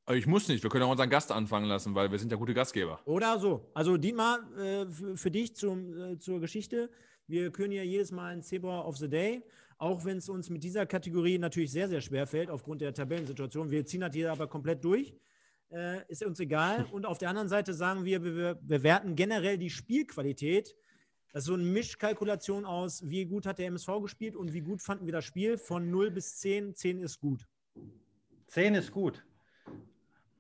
Aber 0.09 0.17
Ich 0.17 0.29
muss 0.29 0.47
nicht, 0.47 0.63
wir 0.63 0.71
können 0.71 0.85
auch 0.85 0.91
unseren 0.93 1.11
Gast 1.11 1.33
anfangen 1.33 1.67
lassen, 1.67 1.97
weil 1.97 2.13
wir 2.13 2.19
sind 2.21 2.31
ja 2.31 2.39
gute 2.39 2.55
Gastgeber. 2.55 3.01
Oder 3.07 3.41
so. 3.41 3.69
Also 3.75 3.97
Dietmar, 3.97 4.39
äh, 4.57 4.87
für, 5.17 5.33
dich 5.33 5.57
zum, 5.57 6.13
äh, 6.13 6.19
zur 6.19 6.39
Geschichte. 6.39 6.89
Wir 7.27 7.51
können 7.51 7.73
ja 7.73 7.83
jedes 7.83 8.13
Mal 8.13 8.33
ein 8.33 8.43
Zebra 8.43 8.87
of 8.87 8.99
the 8.99 9.09
Day, 9.09 9.43
auch 9.79 10.05
wenn 10.05 10.19
es 10.19 10.29
uns 10.29 10.49
mit 10.49 10.63
dieser 10.63 10.87
Kategorie 10.87 11.39
natürlich 11.39 11.73
sehr, 11.73 11.89
sehr 11.89 12.01
schwer 12.01 12.29
fällt, 12.29 12.51
aufgrund 12.51 12.83
der 12.83 12.95
Tabellensituation. 12.95 13.73
Wir 13.73 13.85
ziehen 13.85 14.01
das 14.01 14.15
hier 14.15 14.31
aber 14.31 14.47
komplett 14.47 14.85
durch. 14.85 15.13
Äh, 15.73 16.09
ist 16.09 16.25
uns 16.25 16.39
egal. 16.39 16.87
Und 16.93 17.05
auf 17.05 17.19
der 17.19 17.29
anderen 17.29 17.49
Seite 17.49 17.75
sagen 17.75 18.05
wir, 18.05 18.23
wir, 18.23 18.37
wir 18.37 18.55
bewerten 18.55 19.17
generell 19.17 19.59
die 19.59 19.71
Spielqualität. 19.71 20.77
Das 21.33 21.43
ist 21.43 21.47
so 21.47 21.55
eine 21.55 21.65
Mischkalkulation 21.65 22.65
aus, 22.65 23.03
wie 23.11 23.25
gut 23.25 23.45
hat 23.45 23.59
der 23.59 23.67
MSV 23.67 24.01
gespielt 24.03 24.37
und 24.37 24.53
wie 24.53 24.61
gut 24.61 24.81
fanden 24.83 25.05
wir 25.05 25.13
das 25.13 25.25
Spiel. 25.25 25.59
Von 25.59 25.91
0 25.91 26.13
bis 26.13 26.37
10. 26.37 26.77
10 26.77 27.01
ist 27.01 27.19
gut. 27.19 27.49
10 28.47 28.77
ist 28.77 28.93
gut. 28.93 29.25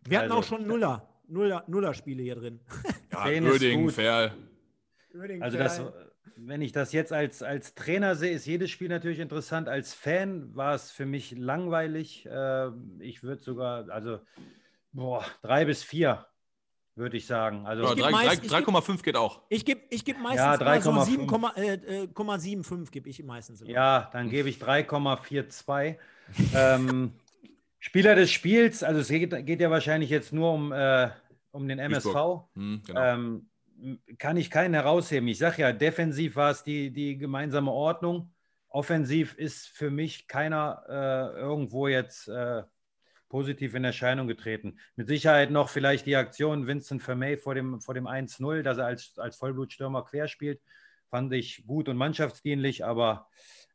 Wir 0.08 0.18
hatten 0.18 0.30
Also- 0.32 0.38
auch 0.38 0.44
schon 0.44 0.66
Nuller. 0.66 1.08
Nuller, 1.28 1.64
Nuller-Spiele 1.66 2.22
hier 2.22 2.36
drin. 2.36 2.60
Ja, 3.12 3.74
gut. 3.74 3.92
Ferl. 3.92 4.32
Also 5.40 5.56
das, 5.58 5.82
wenn 6.36 6.60
ich 6.60 6.72
das 6.72 6.92
jetzt 6.92 7.12
als, 7.12 7.42
als 7.42 7.74
Trainer 7.74 8.14
sehe, 8.14 8.32
ist 8.32 8.46
jedes 8.46 8.70
Spiel 8.70 8.88
natürlich 8.88 9.20
interessant. 9.20 9.68
Als 9.68 9.94
Fan 9.94 10.54
war 10.54 10.74
es 10.74 10.90
für 10.90 11.06
mich 11.06 11.32
langweilig. 11.32 12.26
Äh, 12.26 12.68
ich 13.00 13.22
würde 13.22 13.42
sogar, 13.42 13.88
also 13.88 14.20
boah, 14.92 15.24
drei 15.42 15.64
bis 15.64 15.82
vier, 15.82 16.26
würde 16.94 17.16
ich 17.16 17.26
sagen. 17.26 17.66
Also 17.66 17.84
Ja, 17.84 17.94
geb 17.94 18.04
drei- 18.04 18.10
meist- 18.10 18.26
drei- 18.28 18.34
ich 18.34 18.40
geb- 18.42 18.50
3,5 18.68 19.02
geht 19.02 19.16
auch. 19.16 19.40
Ich 19.48 19.64
gebe 19.64 19.80
ich 19.88 20.04
geb 20.04 20.18
meistens 20.20 20.38
Ja, 20.38 20.54
immer 20.56 20.80
so 20.82 20.90
3,5. 20.92 21.26
7,75 21.26 21.56
äh, 21.56 22.02
äh, 22.02 22.06
0,75 22.08 22.90
gebe 22.90 23.08
ich 23.08 23.22
meistens 23.24 23.62
immer. 23.62 23.70
Ja, 23.70 24.10
dann 24.12 24.28
gebe 24.28 24.48
ich 24.50 24.58
3,42. 24.58 25.96
ähm, 26.54 27.12
Spieler 27.86 28.16
des 28.16 28.32
Spiels, 28.32 28.82
also 28.82 28.98
es 28.98 29.06
geht, 29.06 29.46
geht 29.46 29.60
ja 29.60 29.70
wahrscheinlich 29.70 30.10
jetzt 30.10 30.32
nur 30.32 30.52
um, 30.52 30.72
äh, 30.72 31.08
um 31.52 31.68
den 31.68 31.78
MSV. 31.78 32.42
Hm, 32.56 32.82
genau. 32.84 33.00
ähm, 33.00 33.48
kann 34.18 34.36
ich 34.36 34.50
keinen 34.50 34.74
herausheben. 34.74 35.28
Ich 35.28 35.38
sage 35.38 35.62
ja, 35.62 35.72
defensiv 35.72 36.34
war 36.34 36.50
es 36.50 36.64
die, 36.64 36.90
die 36.90 37.16
gemeinsame 37.16 37.70
Ordnung. 37.70 38.32
Offensiv 38.68 39.34
ist 39.34 39.68
für 39.68 39.92
mich 39.92 40.26
keiner 40.26 40.82
äh, 40.88 41.38
irgendwo 41.38 41.86
jetzt 41.86 42.26
äh, 42.26 42.64
positiv 43.28 43.76
in 43.76 43.84
Erscheinung 43.84 44.26
getreten. 44.26 44.80
Mit 44.96 45.06
Sicherheit 45.06 45.52
noch 45.52 45.68
vielleicht 45.68 46.06
die 46.06 46.16
Aktion 46.16 46.66
Vincent 46.66 47.04
Vermey 47.04 47.36
vor 47.36 47.54
dem, 47.54 47.80
vor 47.80 47.94
dem 47.94 48.08
1-0, 48.08 48.62
dass 48.62 48.78
er 48.78 48.86
als, 48.86 49.16
als 49.16 49.36
Vollblutstürmer 49.36 50.04
querspielt, 50.04 50.60
fand 51.08 51.32
ich 51.32 51.64
gut 51.68 51.88
und 51.88 51.96
mannschaftsdienlich, 51.96 52.84
aber 52.84 53.28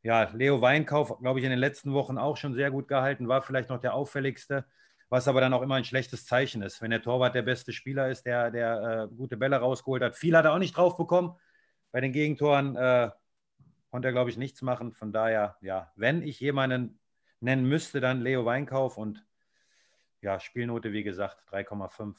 ja, 0.03 0.29
Leo 0.33 0.61
Weinkauf, 0.61 1.19
glaube 1.19 1.39
ich, 1.39 1.45
in 1.45 1.51
den 1.51 1.59
letzten 1.59 1.93
Wochen 1.93 2.17
auch 2.17 2.37
schon 2.37 2.55
sehr 2.55 2.71
gut 2.71 2.87
gehalten, 2.87 3.27
war 3.27 3.41
vielleicht 3.41 3.69
noch 3.69 3.79
der 3.79 3.93
auffälligste, 3.93 4.65
was 5.09 5.27
aber 5.27 5.41
dann 5.41 5.53
auch 5.53 5.61
immer 5.61 5.75
ein 5.75 5.85
schlechtes 5.85 6.25
Zeichen 6.25 6.61
ist. 6.63 6.81
Wenn 6.81 6.91
der 6.91 7.03
Torwart 7.03 7.35
der 7.35 7.43
beste 7.43 7.71
Spieler 7.71 8.09
ist, 8.09 8.25
der, 8.25 8.49
der 8.49 9.09
äh, 9.11 9.15
gute 9.15 9.37
Bälle 9.37 9.57
rausgeholt 9.57 10.01
hat. 10.01 10.15
Viel 10.15 10.35
hat 10.35 10.45
er 10.45 10.53
auch 10.53 10.59
nicht 10.59 10.75
drauf 10.75 10.97
bekommen. 10.97 11.35
Bei 11.91 12.01
den 12.01 12.13
Gegentoren 12.13 12.75
äh, 12.75 13.11
konnte 13.91 14.07
er, 14.07 14.11
glaube 14.11 14.29
ich, 14.29 14.37
nichts 14.37 14.61
machen. 14.61 14.93
Von 14.93 15.11
daher, 15.11 15.57
ja, 15.61 15.91
wenn 15.95 16.23
ich 16.23 16.39
jemanden 16.39 16.99
nennen 17.39 17.67
müsste, 17.67 17.99
dann 17.99 18.21
Leo 18.21 18.45
Weinkauf 18.45 18.97
und 18.97 19.23
ja, 20.21 20.39
Spielnote, 20.39 20.93
wie 20.93 21.03
gesagt, 21.03 21.43
3,5. 21.51 22.15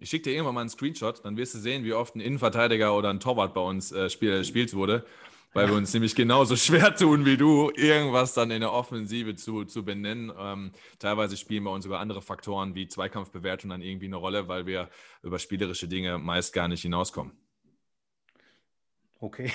Ich 0.00 0.10
schicke 0.10 0.24
dir 0.24 0.34
irgendwann 0.34 0.54
mal 0.54 0.60
einen 0.60 0.70
Screenshot, 0.70 1.24
dann 1.24 1.36
wirst 1.36 1.54
du 1.54 1.58
sehen, 1.58 1.84
wie 1.84 1.92
oft 1.92 2.14
ein 2.14 2.20
Innenverteidiger 2.20 2.96
oder 2.96 3.10
ein 3.10 3.18
Torwart 3.18 3.54
bei 3.54 3.60
uns 3.60 3.90
äh, 3.90 4.08
spiel, 4.10 4.44
spielt 4.44 4.74
wurde 4.74 5.04
weil 5.52 5.68
wir 5.68 5.76
uns 5.76 5.92
nämlich 5.92 6.14
genauso 6.14 6.56
schwer 6.56 6.94
tun 6.94 7.24
wie 7.24 7.36
du, 7.36 7.70
irgendwas 7.74 8.34
dann 8.34 8.50
in 8.50 8.60
der 8.60 8.72
Offensive 8.72 9.34
zu, 9.36 9.64
zu 9.64 9.84
benennen. 9.84 10.32
Ähm, 10.38 10.72
teilweise 10.98 11.36
spielen 11.36 11.64
bei 11.64 11.70
uns 11.70 11.86
über 11.86 12.00
andere 12.00 12.22
Faktoren 12.22 12.74
wie 12.74 12.88
Zweikampfbewertung 12.88 13.70
dann 13.70 13.82
irgendwie 13.82 14.06
eine 14.06 14.16
Rolle, 14.16 14.48
weil 14.48 14.66
wir 14.66 14.88
über 15.22 15.38
spielerische 15.38 15.88
Dinge 15.88 16.18
meist 16.18 16.52
gar 16.52 16.68
nicht 16.68 16.82
hinauskommen. 16.82 17.32
Okay. 19.20 19.50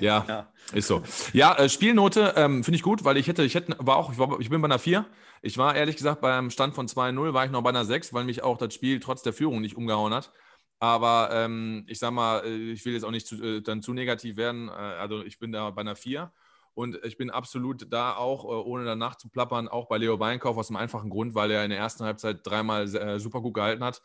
Ja, 0.00 0.24
ja, 0.26 0.52
ist 0.72 0.88
so. 0.88 1.02
Ja, 1.32 1.54
äh, 1.56 1.68
Spielnote 1.68 2.32
ähm, 2.36 2.64
finde 2.64 2.76
ich 2.76 2.82
gut, 2.82 3.04
weil 3.04 3.16
ich 3.16 3.28
hätte, 3.28 3.44
ich 3.44 3.54
hätte, 3.54 3.76
war 3.78 3.96
auch, 3.96 4.10
ich, 4.10 4.18
war, 4.18 4.40
ich 4.40 4.48
bin 4.48 4.60
bei 4.62 4.66
einer 4.66 4.78
4. 4.78 5.04
Ich 5.42 5.58
war 5.58 5.76
ehrlich 5.76 5.96
gesagt 5.96 6.20
beim 6.20 6.50
Stand 6.50 6.74
von 6.74 6.88
2-0, 6.88 7.32
war 7.32 7.44
ich 7.44 7.50
noch 7.50 7.62
bei 7.62 7.68
einer 7.68 7.84
6, 7.84 8.12
weil 8.12 8.24
mich 8.24 8.42
auch 8.42 8.56
das 8.56 8.74
Spiel 8.74 8.98
trotz 8.98 9.22
der 9.22 9.32
Führung 9.32 9.60
nicht 9.60 9.76
umgehauen 9.76 10.12
hat. 10.14 10.32
Aber 10.80 11.30
ähm, 11.32 11.84
ich 11.88 11.98
sag 11.98 12.12
mal, 12.12 12.44
äh, 12.44 12.72
ich 12.72 12.84
will 12.84 12.92
jetzt 12.92 13.04
auch 13.04 13.10
nicht 13.10 13.26
zu, 13.26 13.42
äh, 13.42 13.60
dann 13.62 13.82
zu 13.82 13.92
negativ 13.92 14.36
werden. 14.36 14.68
Äh, 14.68 14.72
also 14.72 15.22
ich 15.22 15.38
bin 15.38 15.52
da 15.52 15.70
bei 15.70 15.80
einer 15.80 15.96
4. 15.96 16.32
Und 16.74 17.04
ich 17.04 17.16
bin 17.16 17.30
absolut 17.30 17.92
da 17.92 18.14
auch, 18.14 18.44
äh, 18.44 18.68
ohne 18.68 18.84
danach 18.84 19.16
zu 19.16 19.28
plappern, 19.28 19.66
auch 19.66 19.88
bei 19.88 19.98
Leo 19.98 20.20
Weinkauf 20.20 20.56
aus 20.56 20.68
dem 20.68 20.76
einfachen 20.76 21.10
Grund, 21.10 21.34
weil 21.34 21.50
er 21.50 21.64
in 21.64 21.70
der 21.70 21.78
ersten 21.80 22.04
Halbzeit 22.04 22.46
dreimal 22.46 22.84
äh, 22.94 23.18
super 23.18 23.40
gut 23.40 23.54
gehalten 23.54 23.82
hat. 23.82 24.00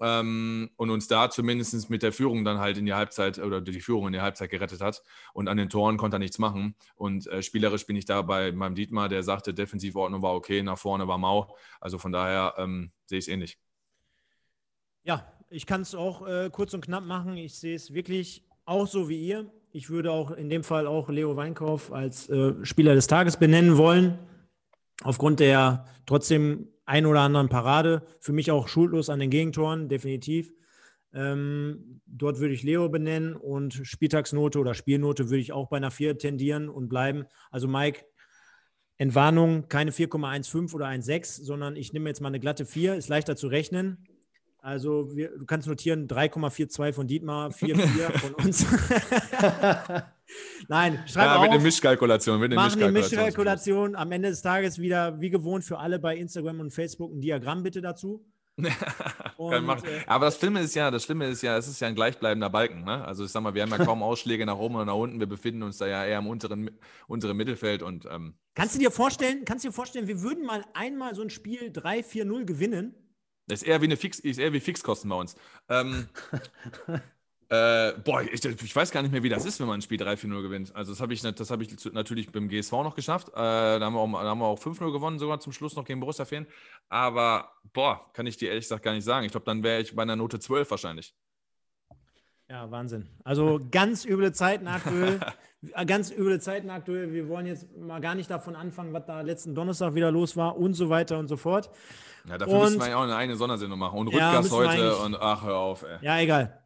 Ähm, 0.00 0.70
und 0.76 0.90
uns 0.90 1.06
da 1.08 1.30
zumindest 1.30 1.90
mit 1.90 2.02
der 2.02 2.12
Führung 2.12 2.44
dann 2.44 2.58
halt 2.58 2.78
in 2.78 2.86
die 2.86 2.94
Halbzeit 2.94 3.38
oder 3.38 3.60
die 3.60 3.80
Führung 3.80 4.08
in 4.08 4.14
die 4.14 4.20
Halbzeit 4.22 4.50
gerettet 4.50 4.80
hat. 4.80 5.04
Und 5.34 5.46
an 5.46 5.56
den 5.56 5.68
Toren 5.68 5.98
konnte 5.98 6.16
er 6.16 6.20
nichts 6.20 6.38
machen. 6.38 6.74
Und 6.96 7.28
äh, 7.28 7.42
spielerisch 7.42 7.86
bin 7.86 7.94
ich 7.96 8.06
da 8.06 8.22
bei 8.22 8.50
meinem 8.50 8.74
Dietmar, 8.74 9.08
der 9.08 9.22
sagte, 9.22 9.54
Defensivordnung 9.54 10.22
war 10.22 10.34
okay, 10.34 10.62
nach 10.64 10.78
vorne 10.78 11.06
war 11.06 11.18
mau. 11.18 11.54
Also 11.80 11.98
von 11.98 12.10
daher 12.10 12.54
ähm, 12.56 12.90
sehe 13.04 13.18
ich 13.18 13.26
es 13.26 13.28
ähnlich. 13.28 13.58
Ja, 15.04 15.32
ich 15.50 15.66
kann 15.66 15.82
es 15.82 15.94
auch 15.94 16.26
äh, 16.26 16.48
kurz 16.50 16.72
und 16.74 16.84
knapp 16.84 17.04
machen. 17.04 17.36
Ich 17.36 17.54
sehe 17.56 17.74
es 17.74 17.92
wirklich 17.92 18.44
auch 18.64 18.86
so 18.86 19.08
wie 19.08 19.20
ihr. 19.26 19.52
Ich 19.72 19.90
würde 19.90 20.12
auch 20.12 20.30
in 20.30 20.48
dem 20.48 20.64
Fall 20.64 20.86
auch 20.86 21.08
Leo 21.08 21.36
Weinkauf 21.36 21.92
als 21.92 22.28
äh, 22.28 22.54
Spieler 22.64 22.94
des 22.94 23.08
Tages 23.08 23.36
benennen 23.36 23.76
wollen. 23.76 24.18
Aufgrund 25.02 25.40
der 25.40 25.86
trotzdem 26.06 26.68
ein 26.86 27.06
oder 27.06 27.20
anderen 27.20 27.48
Parade. 27.48 28.02
Für 28.20 28.32
mich 28.32 28.50
auch 28.50 28.68
schuldlos 28.68 29.10
an 29.10 29.20
den 29.20 29.30
Gegentoren, 29.30 29.88
definitiv. 29.88 30.52
Ähm, 31.12 32.00
dort 32.06 32.38
würde 32.38 32.54
ich 32.54 32.62
Leo 32.62 32.88
benennen 32.88 33.34
und 33.34 33.74
Spieltagsnote 33.74 34.58
oder 34.58 34.74
Spielnote 34.74 35.30
würde 35.30 35.40
ich 35.40 35.52
auch 35.52 35.68
bei 35.68 35.78
einer 35.78 35.90
4 35.90 36.18
tendieren 36.18 36.68
und 36.68 36.88
bleiben. 36.88 37.24
Also 37.50 37.66
Mike, 37.66 38.04
Entwarnung, 38.96 39.68
keine 39.68 39.90
4,15 39.92 40.74
oder 40.74 40.86
1,6, 40.86 41.42
sondern 41.42 41.74
ich 41.74 41.92
nehme 41.92 42.08
jetzt 42.08 42.20
mal 42.20 42.28
eine 42.28 42.38
glatte 42.38 42.66
4, 42.66 42.94
ist 42.94 43.08
leichter 43.08 43.34
zu 43.34 43.48
rechnen. 43.48 44.04
Also 44.62 45.14
wir, 45.14 45.38
du 45.38 45.46
kannst 45.46 45.66
notieren 45.66 46.06
3,42 46.06 46.92
von 46.92 47.06
Dietmar, 47.06 47.50
4,4 47.50 48.18
von 48.18 48.34
uns. 48.34 48.66
Nein, 50.68 51.02
schreib 51.06 51.26
ja, 51.26 51.36
auf. 51.36 51.42
Mit 51.42 51.50
einer 51.50 51.62
Mischkalkulation. 51.62 52.40
Mit 52.40 52.52
einer 52.52 52.62
machen 52.62 52.92
Mischkalkulation. 52.92 52.94
die 52.94 53.16
Mischkalkulation. 53.16 53.96
Am 53.96 54.12
Ende 54.12 54.28
des 54.28 54.42
Tages 54.42 54.78
wieder, 54.78 55.20
wie 55.20 55.30
gewohnt, 55.30 55.64
für 55.64 55.78
alle 55.78 55.98
bei 55.98 56.16
Instagram 56.16 56.60
und 56.60 56.72
Facebook 56.72 57.12
ein 57.12 57.20
Diagramm 57.20 57.62
bitte 57.62 57.80
dazu. 57.80 58.24
und, 59.36 59.52
äh, 59.52 60.02
Aber 60.06 60.26
das 60.26 60.38
Schlimme 60.38 60.60
ist 60.60 60.74
ja, 60.74 60.90
das 60.90 61.04
Schlimme 61.04 61.26
ist 61.26 61.42
ja, 61.42 61.56
es 61.56 61.66
ist 61.66 61.80
ja 61.80 61.88
ein 61.88 61.94
gleichbleibender 61.94 62.50
Balken. 62.50 62.84
Ne? 62.84 63.04
Also 63.04 63.24
ich 63.24 63.30
sag 63.30 63.42
mal, 63.42 63.54
wir 63.54 63.62
haben 63.62 63.70
ja 63.70 63.78
kaum 63.78 64.02
Ausschläge 64.02 64.44
nach 64.44 64.58
oben 64.58 64.76
oder 64.76 64.84
nach 64.84 64.94
unten. 64.94 65.18
Wir 65.18 65.26
befinden 65.26 65.62
uns 65.62 65.78
da 65.78 65.86
ja 65.86 66.04
eher 66.04 66.18
im 66.18 66.26
unteren, 66.26 66.70
unteren 67.06 67.36
Mittelfeld 67.36 67.82
und 67.82 68.06
ähm, 68.06 68.34
Kannst 68.54 68.74
du 68.74 68.78
dir 68.78 68.90
vorstellen, 68.90 69.44
kannst 69.44 69.64
du 69.64 69.68
dir 69.68 69.72
vorstellen, 69.72 70.08
wir 70.08 70.22
würden 70.22 70.44
mal 70.44 70.64
einmal 70.74 71.14
so 71.14 71.22
ein 71.22 71.30
Spiel 71.30 71.70
3-4-0 71.70 72.44
gewinnen? 72.44 72.94
Das 73.50 73.62
ist 73.62 73.68
eher 73.68 73.80
wie 73.80 73.86
eine 73.86 73.96
Fix, 73.96 74.20
ist 74.20 74.38
eher 74.38 74.52
wie 74.52 74.60
Fixkosten 74.60 75.10
bei 75.10 75.16
uns. 75.16 75.36
Ähm, 75.68 76.08
äh, 77.48 77.92
boah, 78.04 78.22
ich, 78.22 78.44
ich, 78.44 78.76
weiß 78.76 78.90
gar 78.92 79.02
nicht 79.02 79.10
mehr, 79.10 79.22
wie 79.22 79.28
das 79.28 79.44
ist, 79.44 79.58
wenn 79.60 79.66
man 79.66 79.80
ein 79.80 79.82
Spiel 79.82 80.00
3-4-0 80.00 80.42
gewinnt. 80.42 80.76
Also 80.76 80.92
das 80.92 81.00
habe 81.00 81.12
ich, 81.12 81.20
das 81.20 81.50
hab 81.50 81.60
ich 81.60 81.74
natürlich 81.92 82.30
beim 82.30 82.48
GSV 82.48 82.72
noch 82.72 82.94
geschafft. 82.94 83.28
Äh, 83.30 83.32
da, 83.34 83.80
haben 83.80 83.94
wir 83.94 84.00
auch, 84.00 84.40
auch 84.40 84.60
5-0 84.60 84.92
gewonnen, 84.92 85.18
sogar 85.18 85.40
zum 85.40 85.52
Schluss 85.52 85.74
noch 85.74 85.84
gegen 85.84 86.00
Borussia 86.00 86.24
Fan. 86.24 86.46
Aber 86.88 87.52
boah, 87.72 88.10
kann 88.12 88.26
ich 88.26 88.36
dir 88.36 88.50
ehrlich 88.50 88.64
gesagt 88.64 88.84
gar 88.84 88.94
nicht 88.94 89.04
sagen. 89.04 89.26
Ich 89.26 89.32
glaube, 89.32 89.46
dann 89.46 89.62
wäre 89.62 89.80
ich 89.80 89.94
bei 89.94 90.02
einer 90.02 90.16
Note 90.16 90.38
12 90.38 90.70
wahrscheinlich. 90.70 91.14
Ja, 92.50 92.68
Wahnsinn. 92.68 93.06
Also 93.22 93.60
ganz 93.70 94.04
üble 94.04 94.32
Zeiten 94.32 94.66
aktuell. 94.66 95.20
ganz 95.86 96.10
üble 96.10 96.40
Zeiten 96.40 96.68
aktuell. 96.68 97.12
Wir 97.12 97.28
wollen 97.28 97.46
jetzt 97.46 97.68
mal 97.78 98.00
gar 98.00 98.16
nicht 98.16 98.28
davon 98.28 98.56
anfangen, 98.56 98.92
was 98.92 99.06
da 99.06 99.20
letzten 99.20 99.54
Donnerstag 99.54 99.94
wieder 99.94 100.10
los 100.10 100.36
war 100.36 100.56
und 100.56 100.74
so 100.74 100.90
weiter 100.90 101.20
und 101.20 101.28
so 101.28 101.36
fort. 101.36 101.70
Ja, 102.28 102.38
dafür 102.38 102.54
und, 102.54 102.62
müssen 102.62 102.80
wir 102.80 102.88
ja 102.88 102.96
auch 102.96 103.04
eine 103.04 103.14
eigene 103.14 103.36
Sondersendung 103.36 103.78
machen. 103.78 104.00
Und 104.00 104.08
Rückgast 104.08 104.50
ja, 104.50 104.56
heute 104.56 104.96
und 104.96 105.14
ach, 105.14 105.44
hör 105.44 105.58
auf, 105.58 105.84
ey. 105.84 105.98
Ja, 106.02 106.18
egal. 106.18 106.60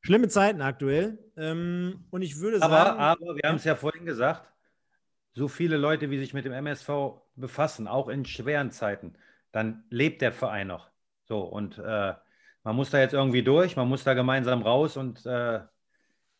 Schlimme 0.00 0.28
Zeiten 0.28 0.62
aktuell. 0.62 1.18
Ähm, 1.36 2.06
und 2.08 2.22
ich 2.22 2.40
würde 2.40 2.62
aber, 2.62 2.74
sagen. 2.74 2.98
Aber 2.98 3.36
wir 3.36 3.46
haben 3.46 3.56
es 3.56 3.64
ja 3.64 3.76
vorhin 3.76 4.06
gesagt, 4.06 4.50
so 5.34 5.46
viele 5.46 5.76
Leute, 5.76 6.10
wie 6.10 6.18
sich 6.18 6.32
mit 6.32 6.46
dem 6.46 6.52
MSV 6.52 6.88
befassen, 7.36 7.86
auch 7.86 8.08
in 8.08 8.24
schweren 8.24 8.70
Zeiten, 8.70 9.12
dann 9.52 9.84
lebt 9.90 10.22
der 10.22 10.32
Verein 10.32 10.68
noch. 10.68 10.88
So, 11.26 11.40
und 11.40 11.76
äh, 11.76 12.14
man 12.68 12.76
muss 12.76 12.90
da 12.90 13.00
jetzt 13.00 13.14
irgendwie 13.14 13.42
durch, 13.42 13.76
man 13.76 13.88
muss 13.88 14.04
da 14.04 14.12
gemeinsam 14.12 14.60
raus 14.60 14.98
und 14.98 15.24
äh, 15.24 15.60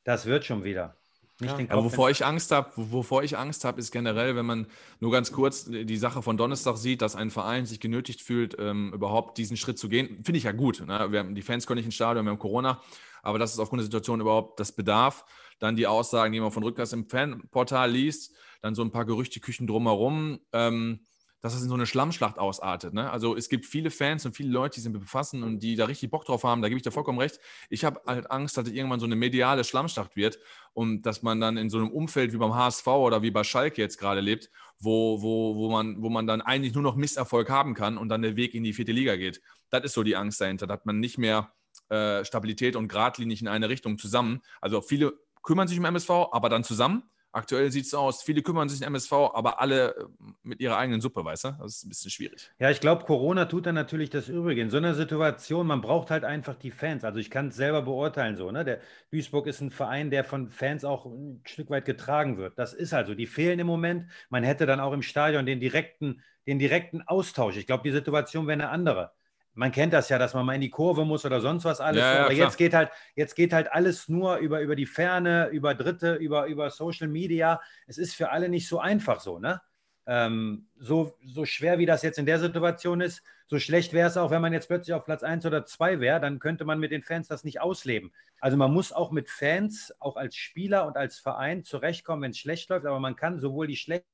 das 0.04 0.26
wird 0.26 0.44
schon 0.44 0.62
wieder. 0.62 0.94
Ja. 1.40 1.56
Aber 1.70 1.84
wovor 1.84 2.10
ich 2.10 2.22
Angst 2.22 2.50
habe, 2.50 2.70
wovor 2.76 3.22
ich 3.22 3.38
Angst 3.38 3.64
habe, 3.64 3.80
ist 3.80 3.92
generell, 3.92 4.36
wenn 4.36 4.44
man 4.44 4.66
nur 5.00 5.10
ganz 5.10 5.32
kurz 5.32 5.64
die 5.64 5.96
Sache 5.96 6.20
von 6.20 6.36
Donnerstag 6.36 6.76
sieht, 6.76 7.00
dass 7.00 7.16
ein 7.16 7.30
Verein 7.30 7.64
sich 7.64 7.80
genötigt 7.80 8.20
fühlt, 8.20 8.56
ähm, 8.58 8.92
überhaupt 8.92 9.38
diesen 9.38 9.56
Schritt 9.56 9.78
zu 9.78 9.88
gehen, 9.88 10.22
finde 10.22 10.36
ich 10.36 10.44
ja 10.44 10.52
gut. 10.52 10.86
Ne? 10.86 11.10
Wir 11.10 11.20
haben, 11.20 11.34
die 11.34 11.40
Fans 11.40 11.66
können 11.66 11.78
nicht 11.78 11.86
ins 11.86 11.94
Stadion, 11.94 12.26
wir 12.26 12.30
haben 12.30 12.38
Corona, 12.38 12.82
aber 13.22 13.38
das 13.38 13.54
ist 13.54 13.58
aufgrund 13.58 13.80
der 13.80 13.84
Situation 13.84 14.20
überhaupt 14.20 14.60
das 14.60 14.72
Bedarf. 14.72 15.24
Dann 15.60 15.76
die 15.76 15.86
Aussagen, 15.86 16.34
die 16.34 16.40
man 16.40 16.52
von 16.52 16.62
Rückgast 16.62 16.92
im 16.92 17.08
Fanportal 17.08 17.90
liest, 17.90 18.36
dann 18.60 18.74
so 18.74 18.82
ein 18.82 18.90
paar 18.90 19.06
Gerüchteküchen 19.06 19.66
drumherum. 19.66 20.40
Ähm, 20.52 21.06
dass 21.48 21.54
das 21.54 21.62
in 21.62 21.68
so 21.70 21.74
eine 21.74 21.86
Schlammschlacht 21.86 22.38
ausartet. 22.38 22.92
Ne? 22.92 23.10
Also 23.10 23.34
es 23.34 23.48
gibt 23.48 23.64
viele 23.64 23.90
Fans 23.90 24.26
und 24.26 24.36
viele 24.36 24.50
Leute, 24.50 24.74
die 24.74 24.80
sich 24.80 24.92
befassen 24.92 25.42
und 25.42 25.60
die 25.60 25.76
da 25.76 25.86
richtig 25.86 26.10
Bock 26.10 26.24
drauf 26.24 26.44
haben. 26.44 26.60
Da 26.60 26.68
gebe 26.68 26.76
ich 26.76 26.82
dir 26.82 26.90
vollkommen 26.90 27.18
recht. 27.18 27.40
Ich 27.70 27.84
habe 27.84 28.00
halt 28.06 28.30
Angst, 28.30 28.56
dass 28.56 28.66
es 28.66 28.74
irgendwann 28.74 29.00
so 29.00 29.06
eine 29.06 29.16
mediale 29.16 29.64
Schlammschlacht 29.64 30.14
wird 30.14 30.38
und 30.74 31.02
dass 31.06 31.22
man 31.22 31.40
dann 31.40 31.56
in 31.56 31.70
so 31.70 31.78
einem 31.78 31.90
Umfeld 31.90 32.32
wie 32.32 32.36
beim 32.36 32.54
HSV 32.54 32.86
oder 32.86 33.22
wie 33.22 33.30
bei 33.30 33.44
Schalke 33.44 33.80
jetzt 33.80 33.96
gerade 33.96 34.20
lebt, 34.20 34.50
wo, 34.78 35.22
wo, 35.22 35.56
wo, 35.56 35.70
man, 35.70 36.02
wo 36.02 36.10
man 36.10 36.26
dann 36.26 36.42
eigentlich 36.42 36.74
nur 36.74 36.82
noch 36.82 36.96
Misserfolg 36.96 37.48
haben 37.48 37.74
kann 37.74 37.96
und 37.96 38.10
dann 38.10 38.22
der 38.22 38.36
Weg 38.36 38.54
in 38.54 38.62
die 38.62 38.74
vierte 38.74 38.92
Liga 38.92 39.16
geht. 39.16 39.40
Das 39.70 39.84
ist 39.84 39.94
so 39.94 40.02
die 40.02 40.16
Angst 40.16 40.40
dahinter, 40.40 40.66
dass 40.66 40.84
man 40.84 41.00
nicht 41.00 41.16
mehr 41.16 41.52
äh, 41.88 42.24
Stabilität 42.24 42.76
und 42.76 42.88
geradlinig 42.88 43.40
in 43.40 43.48
eine 43.48 43.68
Richtung 43.70 43.96
zusammen, 43.96 44.42
also 44.60 44.82
viele 44.82 45.14
kümmern 45.42 45.66
sich 45.66 45.78
um 45.78 45.84
MSV, 45.86 46.10
aber 46.32 46.50
dann 46.50 46.62
zusammen 46.62 47.04
Aktuell 47.30 47.70
sieht 47.70 47.84
es 47.84 47.92
aus, 47.92 48.22
viele 48.22 48.42
kümmern 48.42 48.68
sich 48.68 48.80
um 48.80 48.86
MSV, 48.86 49.12
aber 49.12 49.60
alle 49.60 49.94
äh, 49.94 50.04
mit 50.42 50.60
ihrer 50.60 50.78
eigenen 50.78 51.00
Suppe, 51.00 51.24
weißt 51.24 51.44
du? 51.44 51.48
Das 51.60 51.76
ist 51.76 51.84
ein 51.84 51.90
bisschen 51.90 52.10
schwierig. 52.10 52.50
Ja, 52.58 52.70
ich 52.70 52.80
glaube, 52.80 53.04
Corona 53.04 53.44
tut 53.44 53.66
dann 53.66 53.74
natürlich 53.74 54.08
das 54.08 54.28
Übrige. 54.28 54.62
In 54.62 54.70
so 54.70 54.78
einer 54.78 54.94
Situation, 54.94 55.66
man 55.66 55.82
braucht 55.82 56.10
halt 56.10 56.24
einfach 56.24 56.54
die 56.54 56.70
Fans. 56.70 57.04
Also 57.04 57.18
ich 57.18 57.30
kann 57.30 57.48
es 57.48 57.56
selber 57.56 57.82
beurteilen 57.82 58.36
so. 58.36 58.50
Ne? 58.50 58.64
Der 58.64 58.80
Duisburg 59.10 59.46
ist 59.46 59.60
ein 59.60 59.70
Verein, 59.70 60.10
der 60.10 60.24
von 60.24 60.48
Fans 60.48 60.84
auch 60.84 61.04
ein 61.04 61.42
Stück 61.44 61.68
weit 61.68 61.84
getragen 61.84 62.38
wird. 62.38 62.58
Das 62.58 62.72
ist 62.72 62.94
also, 62.94 63.14
die 63.14 63.26
fehlen 63.26 63.58
im 63.58 63.66
Moment. 63.66 64.06
Man 64.30 64.42
hätte 64.42 64.64
dann 64.64 64.80
auch 64.80 64.92
im 64.92 65.02
Stadion 65.02 65.44
den 65.44 65.60
direkten, 65.60 66.22
den 66.46 66.58
direkten 66.58 67.02
Austausch. 67.02 67.58
Ich 67.58 67.66
glaube, 67.66 67.82
die 67.82 67.92
Situation 67.92 68.46
wäre 68.46 68.54
eine 68.54 68.70
andere 68.70 69.12
man 69.58 69.72
kennt 69.72 69.92
das 69.92 70.08
ja, 70.08 70.18
dass 70.18 70.34
man 70.34 70.46
mal 70.46 70.54
in 70.54 70.60
die 70.60 70.70
Kurve 70.70 71.04
muss 71.04 71.24
oder 71.26 71.40
sonst 71.40 71.64
was 71.64 71.80
alles. 71.80 72.00
Ja, 72.00 72.14
ja, 72.14 72.24
aber 72.24 72.32
jetzt 72.32 72.56
geht 72.56 72.74
halt, 72.74 72.90
jetzt 73.16 73.34
geht 73.34 73.52
halt 73.52 73.70
alles 73.72 74.08
nur 74.08 74.36
über, 74.36 74.60
über 74.60 74.76
die 74.76 74.86
Ferne, 74.86 75.48
über 75.48 75.74
Dritte, 75.74 76.14
über, 76.14 76.46
über 76.46 76.70
Social 76.70 77.08
Media. 77.08 77.60
Es 77.88 77.98
ist 77.98 78.14
für 78.14 78.30
alle 78.30 78.48
nicht 78.48 78.68
so 78.68 78.78
einfach 78.78 79.18
so, 79.18 79.40
ne? 79.40 79.60
Ähm, 80.06 80.68
so, 80.78 81.18
so 81.24 81.44
schwer 81.44 81.78
wie 81.78 81.86
das 81.86 82.02
jetzt 82.02 82.18
in 82.18 82.24
der 82.24 82.38
Situation 82.38 83.00
ist, 83.00 83.22
so 83.48 83.58
schlecht 83.58 83.92
wäre 83.92 84.08
es 84.08 84.16
auch, 84.16 84.30
wenn 84.30 84.40
man 84.40 84.52
jetzt 84.52 84.68
plötzlich 84.68 84.94
auf 84.94 85.04
Platz 85.04 85.22
1 85.22 85.44
oder 85.44 85.66
2 85.66 86.00
wäre, 86.00 86.20
dann 86.20 86.38
könnte 86.38 86.64
man 86.64 86.78
mit 86.78 86.92
den 86.92 87.02
Fans 87.02 87.26
das 87.26 87.42
nicht 87.42 87.60
ausleben. 87.60 88.12
Also 88.40 88.56
man 88.56 88.72
muss 88.72 88.92
auch 88.92 89.10
mit 89.10 89.28
Fans, 89.28 89.92
auch 89.98 90.16
als 90.16 90.36
Spieler 90.36 90.86
und 90.86 90.96
als 90.96 91.18
Verein 91.18 91.64
zurechtkommen, 91.64 92.22
wenn 92.22 92.30
es 92.30 92.38
schlecht 92.38 92.70
läuft, 92.70 92.86
aber 92.86 93.00
man 93.00 93.16
kann 93.16 93.40
sowohl 93.40 93.66
die 93.66 93.76
schlechten 93.76 94.06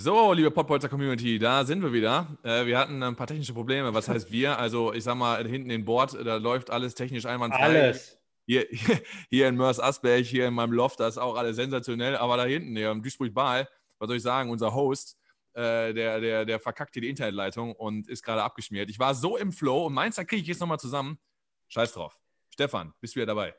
So, 0.00 0.32
liebe 0.32 0.52
Pottbolzer 0.52 0.88
Community, 0.88 1.40
da 1.40 1.64
sind 1.64 1.82
wir 1.82 1.92
wieder. 1.92 2.38
Äh, 2.44 2.66
wir 2.66 2.78
hatten 2.78 3.02
ein 3.02 3.16
paar 3.16 3.26
technische 3.26 3.52
Probleme. 3.52 3.92
Was 3.92 4.08
heißt 4.08 4.30
wir? 4.30 4.56
Also, 4.56 4.92
ich 4.92 5.02
sag 5.02 5.16
mal, 5.16 5.44
hinten 5.44 5.70
in 5.70 5.84
Bord, 5.84 6.14
da 6.24 6.36
läuft 6.36 6.70
alles 6.70 6.94
technisch 6.94 7.26
einwandfrei. 7.26 7.64
Alles. 7.64 8.16
Hier, 8.46 8.64
hier 9.28 9.48
in 9.48 9.56
Mörs 9.56 9.80
Asberg, 9.80 10.24
hier 10.24 10.46
in 10.46 10.54
meinem 10.54 10.72
Loft, 10.72 11.00
das 11.00 11.14
ist 11.14 11.18
auch 11.18 11.34
alles 11.34 11.56
sensationell. 11.56 12.16
Aber 12.16 12.36
da 12.36 12.44
hinten, 12.44 12.76
hier 12.76 12.92
im 12.92 13.02
Duisburg-Baal, 13.02 13.68
was 13.98 14.06
soll 14.06 14.18
ich 14.18 14.22
sagen, 14.22 14.50
unser 14.50 14.72
Host, 14.72 15.18
äh, 15.54 15.92
der, 15.92 16.20
der, 16.20 16.44
der 16.44 16.60
verkackt 16.60 16.94
hier 16.94 17.02
die 17.02 17.08
Internetleitung 17.08 17.74
und 17.74 18.08
ist 18.08 18.22
gerade 18.22 18.44
abgeschmiert. 18.44 18.90
Ich 18.90 19.00
war 19.00 19.16
so 19.16 19.36
im 19.36 19.50
Flow 19.50 19.86
und 19.86 19.94
meins, 19.94 20.14
da 20.14 20.22
kriege 20.22 20.42
ich 20.42 20.46
jetzt 20.46 20.60
nochmal 20.60 20.78
zusammen. 20.78 21.18
Scheiß 21.66 21.94
drauf. 21.94 22.16
Stefan, 22.50 22.94
bist 23.00 23.16
du 23.16 23.16
wieder 23.16 23.26
dabei? 23.26 23.52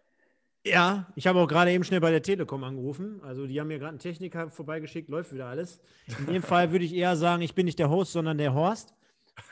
Ja, 0.66 1.08
ich 1.16 1.26
habe 1.26 1.40
auch 1.40 1.48
gerade 1.48 1.72
eben 1.72 1.84
schnell 1.84 2.02
bei 2.02 2.12
der 2.12 2.22
Telekom 2.22 2.64
angerufen. 2.64 3.22
Also 3.24 3.48
die 3.48 3.60
haben 3.60 3.70
mir 3.70 3.80
gerade 3.80 3.92
einen 3.92 4.00
Techniker 4.00 4.50
vorbeigeschickt, 4.50 5.10
läuft 5.10 5.34
wieder 5.34 5.48
alles. 5.48 5.80
In 6.20 6.34
dem 6.34 6.44
Fall 6.44 6.72
würde 6.72 6.86
ich 6.86 6.94
eher 6.94 7.16
sagen, 7.16 7.42
ich 7.42 7.56
bin 7.56 7.66
nicht 7.66 7.80
der 7.80 7.90
Host, 7.90 8.12
sondern 8.12 8.38
der 8.38 8.54
Horst. 8.54 8.94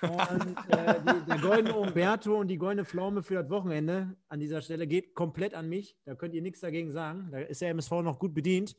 Und 0.02 0.58
äh, 0.68 0.96
die, 1.02 1.26
der 1.26 1.38
goldene 1.40 1.74
Umberto 1.76 2.36
und 2.38 2.50
die 2.50 2.58
goldene 2.58 2.84
Pflaume 2.84 3.24
für 3.24 3.36
das 3.36 3.50
Wochenende 3.50 4.18
an 4.28 4.40
dieser 4.40 4.62
Stelle 4.62 4.86
geht 4.86 5.14
komplett 5.16 5.54
an 5.54 5.70
mich. 5.70 5.96
Da 6.06 6.16
könnt 6.16 6.34
ihr 6.34 6.42
nichts 6.42 6.60
dagegen 6.60 6.92
sagen. 6.92 7.30
Da 7.32 7.40
ist 7.40 7.62
der 7.62 7.70
MSV 7.70 7.92
noch 8.04 8.20
gut 8.20 8.34
bedient. 8.34 8.76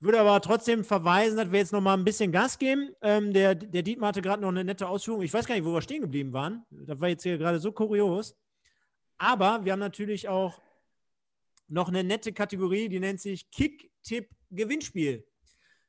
Würde 0.00 0.20
aber 0.20 0.40
trotzdem 0.40 0.84
verweisen, 0.84 1.36
dass 1.36 1.50
wir 1.50 1.58
jetzt 1.58 1.72
noch 1.72 1.80
mal 1.80 1.94
ein 1.94 2.04
bisschen 2.04 2.30
Gas 2.30 2.58
geben. 2.58 2.90
Ähm, 3.02 3.32
der, 3.32 3.56
der 3.56 3.82
Dietmar 3.82 4.10
hatte 4.10 4.22
gerade 4.22 4.40
noch 4.42 4.50
eine 4.50 4.62
nette 4.62 4.88
Ausführung. 4.88 5.22
Ich 5.22 5.34
weiß 5.34 5.44
gar 5.44 5.56
nicht, 5.56 5.64
wo 5.64 5.72
wir 5.72 5.82
stehen 5.82 6.02
geblieben 6.02 6.32
waren. 6.32 6.64
Das 6.70 7.00
war 7.00 7.08
jetzt 7.08 7.24
hier 7.24 7.36
gerade 7.36 7.58
so 7.58 7.72
kurios. 7.72 8.36
Aber 9.16 9.64
wir 9.64 9.72
haben 9.72 9.80
natürlich 9.80 10.28
auch 10.28 10.60
noch 11.68 11.88
eine 11.88 12.04
nette 12.04 12.32
Kategorie, 12.32 12.88
die 12.88 13.00
nennt 13.00 13.20
sich 13.20 13.50
Kick-Tipp-Gewinnspiel. 13.50 15.24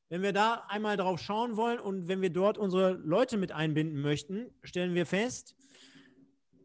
Wenn 0.09 0.21
wir 0.21 0.34
da 0.34 0.65
einmal 0.67 0.97
drauf 0.97 1.19
schauen 1.19 1.55
wollen 1.55 1.80
und 1.80 2.07
wenn 2.07 2.21
wir 2.21 2.32
dort 2.32 2.57
unsere 2.57 2.93
Leute 2.93 3.38
mit 3.38 3.51
einbinden 3.51 4.01
möchten, 4.01 4.49
stellen 4.63 4.95
wir 4.95 5.05
fest, 5.05 5.55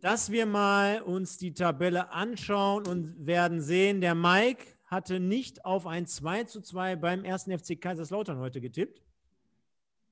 dass 0.01 0.31
wir 0.31 0.47
mal 0.47 1.03
uns 1.03 1.39
die 1.39 1.55
Tabelle 1.55 2.11
anschauen 2.11 2.87
und 2.87 3.27
werden 3.27 3.61
sehen, 3.61 4.01
der 4.01 4.15
Mike 4.15 4.65
hatte 4.85 5.21
nicht 5.21 5.65
auf 5.65 5.87
ein 5.87 6.07
2 6.07 6.45
zu 6.45 6.61
2 6.61 6.97
beim 6.97 7.25
ersten 7.25 7.57
FC 7.59 7.81
Kaiserslautern 7.81 8.39
heute 8.39 8.61
getippt. 8.61 9.03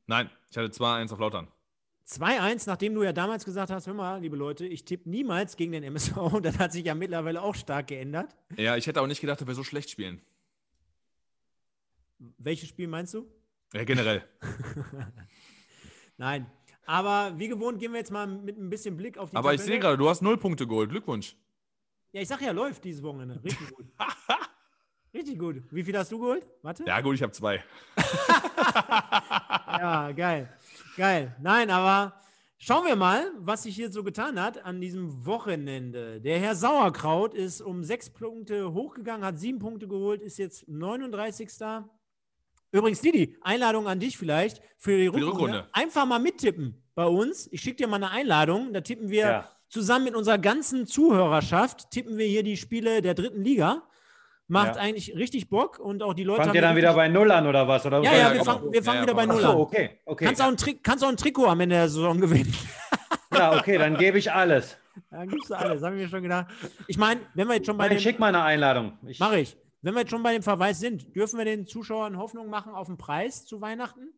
Nein, 0.07 0.31
ich 0.51 0.57
hatte 0.57 0.69
2-1 0.69 1.13
auf 1.13 1.19
Lautern. 1.19 1.49
2-1, 2.07 2.65
nachdem 2.67 2.95
du 2.95 3.03
ja 3.03 3.13
damals 3.13 3.45
gesagt 3.45 3.71
hast, 3.71 3.87
hör 3.87 3.95
mal, 3.95 4.21
liebe 4.21 4.37
Leute, 4.37 4.67
ich 4.67 4.85
tippe 4.85 5.09
niemals 5.09 5.57
gegen 5.57 5.73
den 5.73 5.83
MSV. 5.85 6.17
Und 6.17 6.45
das 6.45 6.59
hat 6.59 6.73
sich 6.73 6.85
ja 6.85 6.95
mittlerweile 6.95 7.43
auch 7.43 7.55
stark 7.55 7.89
geändert. 7.89 8.37
Ja, 8.57 8.77
ich 8.77 8.87
hätte 8.87 9.01
auch 9.01 9.07
nicht 9.07 9.21
gedacht, 9.21 9.41
dass 9.41 9.49
wir 9.49 9.55
so 9.55 9.65
schlecht 9.65 9.91
spielen. 9.91 10.21
Welches 12.39 12.69
Spiel 12.69 12.89
meinst 12.89 13.15
du? 13.15 13.27
Ja, 13.73 13.85
generell. 13.85 14.25
Nein. 16.17 16.47
Aber 16.85 17.39
wie 17.39 17.49
gewohnt 17.49 17.79
gehen 17.79 17.93
wir 17.93 17.99
jetzt 17.99 18.11
mal 18.11 18.27
mit 18.27 18.59
ein 18.59 18.69
bisschen 18.69 18.97
Blick 18.97 19.17
auf 19.17 19.31
die 19.31 19.37
Aber 19.37 19.55
ich 19.55 19.61
sehe 19.61 19.79
gerade, 19.79 19.97
du 19.97 20.09
hast 20.09 20.21
null 20.21 20.37
Punkte 20.37 20.67
geholt. 20.67 20.91
Glückwunsch. 20.91 21.37
Ja, 22.13 22.21
ich 22.21 22.29
sag 22.29 22.43
ja, 22.43 22.51
läuft 22.53 22.85
dieses 22.85 23.03
Wochenende. 23.03 23.43
Richtig 23.43 23.71
gut. 23.71 23.87
Richtig 25.15 25.39
gut. 25.39 25.63
Wie 25.71 25.85
viel 25.85 25.97
hast 25.97 26.11
du 26.11 26.19
geholt? 26.19 26.47
Warte. 26.63 26.85
Ja, 26.87 27.01
gut, 27.01 27.15
ich 27.15 27.23
habe 27.23 27.33
zwei. 27.33 27.63
ja, 29.67 30.13
geil. 30.13 30.59
Geil. 30.97 31.35
Nein, 31.41 31.71
aber 31.71 32.21
schauen 32.59 32.87
wir 32.87 32.97
mal, 32.97 33.31
was 33.39 33.63
sich 33.63 33.75
hier 33.75 33.91
so 33.91 34.05
getan 34.05 34.41
hat 34.41 34.65
an 34.65 34.81
diesem 34.81 35.25
Wochenende. 35.25 36.21
Der 36.21 36.39
Herr 36.39 36.55
Sauerkraut 36.55 37.35
ist 37.35 37.61
um 37.61 37.83
sechs 37.83 38.11
Punkte 38.11 38.73
hochgegangen, 38.73 39.25
hat 39.25 39.39
sieben 39.39 39.59
Punkte 39.59 39.89
geholt, 39.89 40.21
ist 40.21 40.39
jetzt 40.39 40.69
39. 40.69 41.49
Übrigens, 42.73 43.01
Didi, 43.01 43.37
Einladung 43.43 43.87
an 43.87 44.01
dich 44.01 44.19
vielleicht 44.19 44.63
für 44.77 44.97
die 44.97 45.07
Rückrunde. 45.07 45.27
Rückrunde. 45.27 45.69
Einfach 45.73 46.07
mal 46.07 46.19
mittippen 46.19 46.83
bei 46.95 47.07
uns. 47.07 47.49
Ich 47.53 47.61
schicke 47.63 47.77
dir 47.77 47.87
mal 47.87 47.97
eine 47.97 48.11
Einladung. 48.11 48.73
Da 48.73 48.81
tippen 48.81 49.11
wir 49.11 49.27
ja. 49.27 49.49
zusammen 49.69 50.07
mit 50.07 50.15
unserer 50.15 50.39
ganzen 50.39 50.87
Zuhörerschaft, 50.87 51.91
tippen 51.91 52.19
wir 52.19 52.27
hier 52.27 52.43
die 52.43 52.57
Spiele 52.57 53.03
der 53.03 53.15
dritten 53.15 53.43
Liga. 53.43 53.83
Macht 54.53 54.77
ja. 54.77 54.83
eigentlich 54.83 55.17
richtig 55.17 55.49
Bock 55.49 55.79
und 55.79 56.03
auch 56.03 56.13
die 56.13 56.25
Leute. 56.25 56.43
Fangt 56.43 56.55
ihr 56.55 56.61
dann 56.61 56.77
wieder 56.77 56.93
bei 56.93 57.09
Null 57.09 57.31
an 57.31 57.47
oder 57.47 57.67
was? 57.67 57.87
Oder 57.87 58.03
ja, 58.03 58.15
ja, 58.15 58.35
wir, 58.35 58.45
fang, 58.45 58.71
wir 58.71 58.83
fangen 58.83 59.01
wieder 59.01 59.15
bei 59.15 59.25
Null 59.25 59.43
an. 59.43 59.57
okay, 59.57 59.99
okay. 60.05 60.27
Kannst 60.27 60.43
auch, 60.43 60.49
ein 60.49 60.83
kannst 60.83 61.03
auch 61.03 61.09
ein 61.09 61.17
Trikot 61.17 61.47
am 61.47 61.59
Ende 61.61 61.77
der 61.77 61.89
Saison 61.89 62.21
gewinnen. 62.21 62.55
Ja, 63.33 63.57
okay, 63.57 63.79
dann 63.79 63.97
gebe 63.97 64.19
ich 64.19 64.31
alles. 64.31 64.77
Dann 65.11 65.27
gibst 65.27 65.49
du 65.49 65.55
alles, 65.55 65.83
haben 65.83 65.97
wir 65.97 66.07
schon 66.07 66.23
gedacht. 66.23 66.49
Ich 66.87 66.99
meine, 66.99 67.23
wenn 67.33 67.49
wir 67.49 67.55
jetzt 67.55 67.65
schon 67.65 67.79
bei 67.79 67.87
Nein, 67.87 67.97
dem. 67.97 68.03
Schick 68.03 68.19
mal 68.19 68.27
eine 68.27 68.43
Einladung. 68.43 68.93
Mache 69.19 69.41
ich. 69.41 69.57
Wenn 69.81 69.95
wir 69.95 70.01
jetzt 70.01 70.11
schon 70.11 70.23
bei 70.23 70.35
dem 70.35 70.43
Verweis 70.43 70.81
sind, 70.81 71.17
dürfen 71.17 71.39
wir 71.39 71.47
den 71.47 71.67
Zuschauern 71.67 72.19
Hoffnung 72.19 72.51
machen 72.51 72.75
auf 72.75 72.89
den 72.89 72.99
Preis 72.99 73.47
zu 73.47 73.63
Weihnachten? 73.63 74.13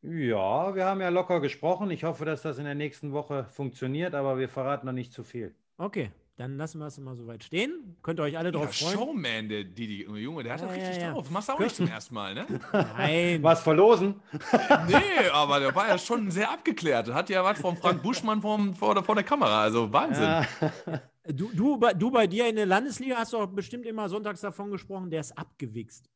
Ja, 0.00 0.74
wir 0.74 0.86
haben 0.86 1.02
ja 1.02 1.10
locker 1.10 1.40
gesprochen. 1.40 1.90
Ich 1.90 2.04
hoffe, 2.04 2.24
dass 2.24 2.40
das 2.40 2.56
in 2.56 2.64
der 2.64 2.74
nächsten 2.74 3.12
Woche 3.12 3.44
funktioniert, 3.50 4.14
aber 4.14 4.38
wir 4.38 4.48
verraten 4.48 4.86
noch 4.86 4.94
nicht 4.94 5.12
zu 5.12 5.24
viel. 5.24 5.54
Okay, 5.76 6.10
dann 6.36 6.58
lassen 6.58 6.78
wir 6.80 6.86
es 6.86 6.98
mal 6.98 7.16
so 7.16 7.26
weit 7.26 7.42
stehen. 7.44 7.96
Könnt 8.02 8.20
ihr 8.20 8.24
euch 8.24 8.36
alle 8.36 8.52
drauf 8.52 8.66
ja, 8.78 8.86
freuen. 8.86 8.98
Showman, 8.98 9.48
der 9.48 9.64
Didi, 9.64 10.04
Junge, 10.04 10.42
der 10.42 10.52
hat 10.52 10.60
ja, 10.60 10.66
richtig 10.66 11.02
ja, 11.02 11.12
drauf. 11.12 11.30
Machst 11.30 11.48
du 11.48 11.52
auch 11.54 11.58
nicht 11.58 11.74
zum 11.74 11.88
ersten 11.88 12.14
Mal, 12.14 12.34
ne? 12.34 12.46
Nein. 12.72 13.42
Was 13.42 13.62
verlosen? 13.62 14.20
nee, 14.86 15.28
aber 15.32 15.60
der 15.60 15.74
war 15.74 15.88
ja 15.88 15.96
schon 15.96 16.30
sehr 16.30 16.50
abgeklärt. 16.50 17.12
Hat 17.12 17.30
ja 17.30 17.42
was 17.42 17.58
vom 17.58 17.76
Frank 17.78 18.02
Buschmann 18.02 18.42
vom, 18.42 18.74
vor, 18.74 18.94
der, 18.94 19.02
vor 19.02 19.14
der 19.14 19.24
Kamera. 19.24 19.62
Also 19.62 19.90
Wahnsinn. 19.90 20.46
Du, 21.26 21.50
du, 21.54 21.80
du 21.96 22.10
bei 22.10 22.26
dir 22.26 22.48
in 22.48 22.56
der 22.56 22.66
Landesliga 22.66 23.16
hast 23.16 23.32
doch 23.32 23.46
bestimmt 23.46 23.86
immer 23.86 24.08
sonntags 24.10 24.42
davon 24.42 24.70
gesprochen, 24.70 25.10
der 25.10 25.20
ist 25.20 25.36
abgewichst. 25.38 26.10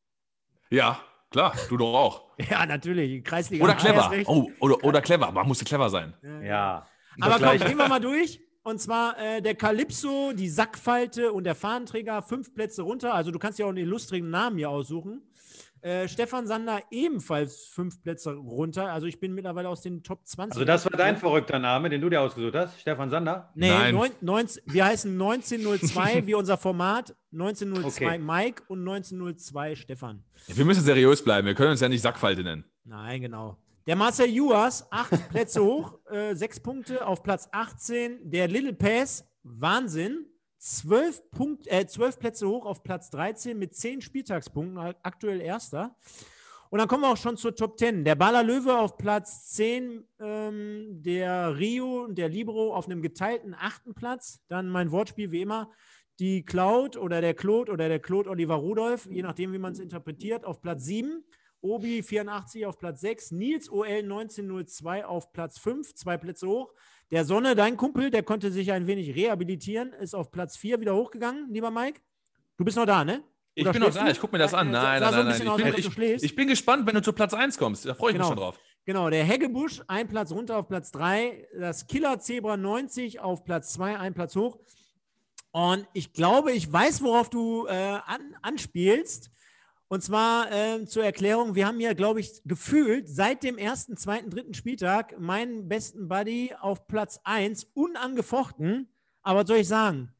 Ja, 0.69 0.99
klar, 1.31 1.55
du 1.67 1.77
doch 1.77 1.95
auch. 1.95 2.37
ja, 2.37 2.63
natürlich. 2.67 3.23
Kreisliga. 3.23 3.63
Oder 3.63 3.73
clever. 3.73 4.11
Oh, 4.27 4.51
oder, 4.59 4.83
oder 4.83 5.01
clever. 5.01 5.31
Man 5.31 5.47
musste 5.47 5.65
clever 5.65 5.89
sein. 5.89 6.13
Ja. 6.43 6.85
Aber 7.19 7.39
komm, 7.39 7.57
gehen 7.57 7.77
wir 7.77 7.89
mal 7.89 7.99
durch. 7.99 8.39
Und 8.63 8.79
zwar 8.79 9.17
äh, 9.19 9.41
der 9.41 9.55
Calypso, 9.55 10.33
die 10.33 10.49
Sackfalte 10.49 11.33
und 11.33 11.45
der 11.45 11.55
Fahnenträger, 11.55 12.21
fünf 12.21 12.53
Plätze 12.53 12.83
runter. 12.83 13.13
Also 13.13 13.31
du 13.31 13.39
kannst 13.39 13.57
ja 13.57 13.65
auch 13.65 13.69
einen 13.69 13.79
illustrigen 13.79 14.29
Namen 14.29 14.57
hier 14.57 14.69
aussuchen. 14.69 15.23
Äh, 15.81 16.07
Stefan 16.07 16.45
Sander 16.45 16.79
ebenfalls 16.91 17.65
fünf 17.65 18.03
Plätze 18.03 18.33
runter. 18.33 18.91
Also 18.91 19.07
ich 19.07 19.19
bin 19.19 19.33
mittlerweile 19.33 19.67
aus 19.67 19.81
den 19.81 20.03
Top 20.03 20.27
20. 20.27 20.53
Also 20.53 20.65
das 20.65 20.85
war 20.85 20.95
dein 20.95 21.17
verrückter 21.17 21.57
Name, 21.57 21.89
den 21.89 22.01
du 22.01 22.09
dir 22.09 22.21
ausgesucht 22.21 22.53
hast, 22.53 22.79
Stefan 22.79 23.09
Sander? 23.09 23.51
Nee, 23.55 23.69
Nein. 23.69 23.95
9, 23.95 24.11
19, 24.21 24.63
wir 24.67 24.85
heißen 24.85 25.11
1902 25.11 26.25
wie 26.27 26.35
unser 26.35 26.57
Format, 26.57 27.15
1902 27.33 28.05
okay. 28.05 28.17
Mike 28.19 28.63
und 28.67 28.81
1902 28.81 29.75
Stefan. 29.75 30.23
Ja, 30.45 30.57
wir 30.57 30.65
müssen 30.65 30.83
seriös 30.83 31.23
bleiben, 31.23 31.47
wir 31.47 31.55
können 31.55 31.71
uns 31.71 31.81
ja 31.81 31.89
nicht 31.89 32.01
Sackfalte 32.03 32.43
nennen. 32.43 32.63
Nein, 32.83 33.21
genau. 33.21 33.57
Der 33.91 33.97
Marcel 33.97 34.29
Juas, 34.29 34.89
acht 34.89 35.11
Plätze 35.31 35.61
hoch, 35.61 35.99
äh, 36.09 36.33
sechs 36.33 36.61
Punkte 36.61 37.05
auf 37.05 37.23
Platz 37.23 37.49
18. 37.51 38.31
Der 38.31 38.47
Little 38.47 38.71
Pass, 38.71 39.27
Wahnsinn. 39.43 40.27
Zwölf, 40.57 41.29
Punkt, 41.29 41.67
äh, 41.67 41.85
zwölf 41.87 42.17
Plätze 42.17 42.47
hoch 42.47 42.65
auf 42.65 42.83
Platz 42.83 43.09
13 43.09 43.59
mit 43.59 43.75
zehn 43.75 43.99
Spieltagspunkten, 43.99 44.77
aktuell 44.77 45.41
erster. 45.41 45.97
Und 46.69 46.79
dann 46.79 46.87
kommen 46.87 47.03
wir 47.03 47.09
auch 47.09 47.17
schon 47.17 47.35
zur 47.35 47.53
Top 47.53 47.77
10. 47.77 48.05
Der 48.05 48.15
Baller 48.15 48.43
Löwe 48.43 48.79
auf 48.79 48.95
Platz 48.95 49.49
10, 49.49 50.07
ähm, 50.21 51.03
der 51.03 51.57
Rio 51.57 52.05
und 52.05 52.17
der 52.17 52.29
Libro 52.29 52.73
auf 52.73 52.85
einem 52.85 53.01
geteilten 53.01 53.53
achten 53.53 53.93
Platz. 53.93 54.39
Dann 54.47 54.69
mein 54.69 54.93
Wortspiel 54.93 55.31
wie 55.31 55.41
immer. 55.41 55.69
Die 56.17 56.45
Cloud 56.45 56.95
oder 56.95 57.19
der 57.19 57.33
Claude 57.33 57.69
oder 57.69 57.89
der 57.89 57.99
Claude 57.99 58.29
Oliver 58.29 58.55
Rudolph, 58.55 59.05
je 59.07 59.21
nachdem, 59.21 59.51
wie 59.51 59.59
man 59.59 59.73
es 59.73 59.79
interpretiert, 59.79 60.45
auf 60.45 60.61
Platz 60.61 60.85
7. 60.85 61.25
Obi 61.61 62.03
84 62.03 62.65
auf 62.65 62.77
Platz 62.77 63.01
6, 63.01 63.31
Nils 63.31 63.69
OL 63.69 63.87
1902 63.87 65.05
auf 65.05 65.31
Platz 65.31 65.59
5, 65.59 65.93
zwei 65.93 66.17
Plätze 66.17 66.47
hoch. 66.47 66.73
Der 67.11 67.25
Sonne, 67.25 67.55
dein 67.55 67.77
Kumpel, 67.77 68.09
der 68.09 68.23
konnte 68.23 68.51
sich 68.51 68.71
ein 68.71 68.87
wenig 68.87 69.15
rehabilitieren, 69.15 69.93
ist 69.93 70.15
auf 70.15 70.31
Platz 70.31 70.57
4 70.57 70.79
wieder 70.79 70.95
hochgegangen, 70.95 71.51
lieber 71.51 71.69
Mike. 71.69 72.01
Du 72.57 72.65
bist 72.65 72.77
noch 72.77 72.85
da, 72.85 73.03
ne? 73.03 73.23
Ich 73.53 73.69
bin 73.69 73.81
noch 73.81 73.93
da, 73.93 74.09
ich 74.09 74.19
gucke 74.19 74.33
mir 74.33 74.39
das 74.39 74.53
an. 74.53 74.71
Nein, 74.71 75.01
nein, 75.01 75.11
nein, 75.11 75.41
nein. 75.45 75.73
Ich 75.77 75.93
bin, 75.93 76.15
ich, 76.15 76.23
ich 76.23 76.35
bin 76.35 76.47
gespannt, 76.47 76.87
wenn 76.87 76.95
du 76.95 77.01
zu 77.01 77.11
Platz 77.11 77.33
1 77.33 77.57
kommst. 77.57 77.85
Da 77.85 77.93
freue 77.93 78.11
ich 78.11 78.15
genau. 78.15 78.29
mich 78.29 78.35
schon 78.35 78.43
drauf. 78.43 78.59
Genau, 78.85 79.09
der 79.09 79.23
Heggebusch, 79.23 79.81
ein 79.87 80.07
Platz 80.07 80.31
runter 80.31 80.57
auf 80.57 80.67
Platz 80.67 80.91
3. 80.91 81.47
Das 81.59 81.85
Killer 81.85 82.19
Zebra 82.19 82.57
90 82.57 83.19
auf 83.19 83.43
Platz 83.43 83.73
2, 83.73 83.99
ein 83.99 84.13
Platz 84.13 84.35
hoch. 84.35 84.57
Und 85.51 85.85
ich 85.93 86.13
glaube, 86.13 86.53
ich 86.53 86.71
weiß, 86.71 87.03
worauf 87.03 87.29
du 87.29 87.67
äh, 87.67 87.71
an, 87.71 88.35
anspielst. 88.41 89.31
Und 89.91 90.01
zwar 90.01 90.49
äh, 90.53 90.85
zur 90.85 91.03
Erklärung, 91.03 91.53
wir 91.53 91.67
haben 91.67 91.81
ja, 91.81 91.91
glaube 91.91 92.21
ich, 92.21 92.41
gefühlt 92.45 93.09
seit 93.09 93.43
dem 93.43 93.57
ersten, 93.57 93.97
zweiten, 93.97 94.29
dritten 94.29 94.53
Spieltag 94.53 95.19
meinen 95.19 95.67
besten 95.67 96.07
Buddy 96.07 96.55
auf 96.57 96.87
Platz 96.87 97.19
1 97.25 97.65
unangefochten. 97.73 98.87
Aber 99.21 99.41
was 99.41 99.47
soll 99.47 99.57
ich 99.57 99.67
sagen? 99.67 100.13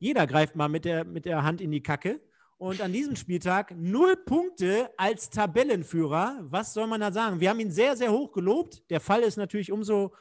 Jeder 0.00 0.26
greift 0.26 0.56
mal 0.56 0.68
mit 0.68 0.84
der, 0.84 1.04
mit 1.04 1.24
der 1.24 1.44
Hand 1.44 1.60
in 1.60 1.70
die 1.70 1.84
Kacke. 1.84 2.20
Und 2.58 2.80
an 2.80 2.92
diesem 2.92 3.14
Spieltag 3.14 3.72
null 3.76 4.16
Punkte 4.16 4.90
als 4.96 5.30
Tabellenführer. 5.30 6.40
Was 6.42 6.74
soll 6.74 6.88
man 6.88 7.00
da 7.00 7.12
sagen? 7.12 7.38
Wir 7.38 7.50
haben 7.50 7.60
ihn 7.60 7.70
sehr, 7.70 7.96
sehr 7.96 8.10
hoch 8.10 8.32
gelobt. 8.32 8.90
Der 8.90 8.98
Fall 8.98 9.20
ist 9.20 9.36
natürlich 9.36 9.70
umso, 9.70 10.12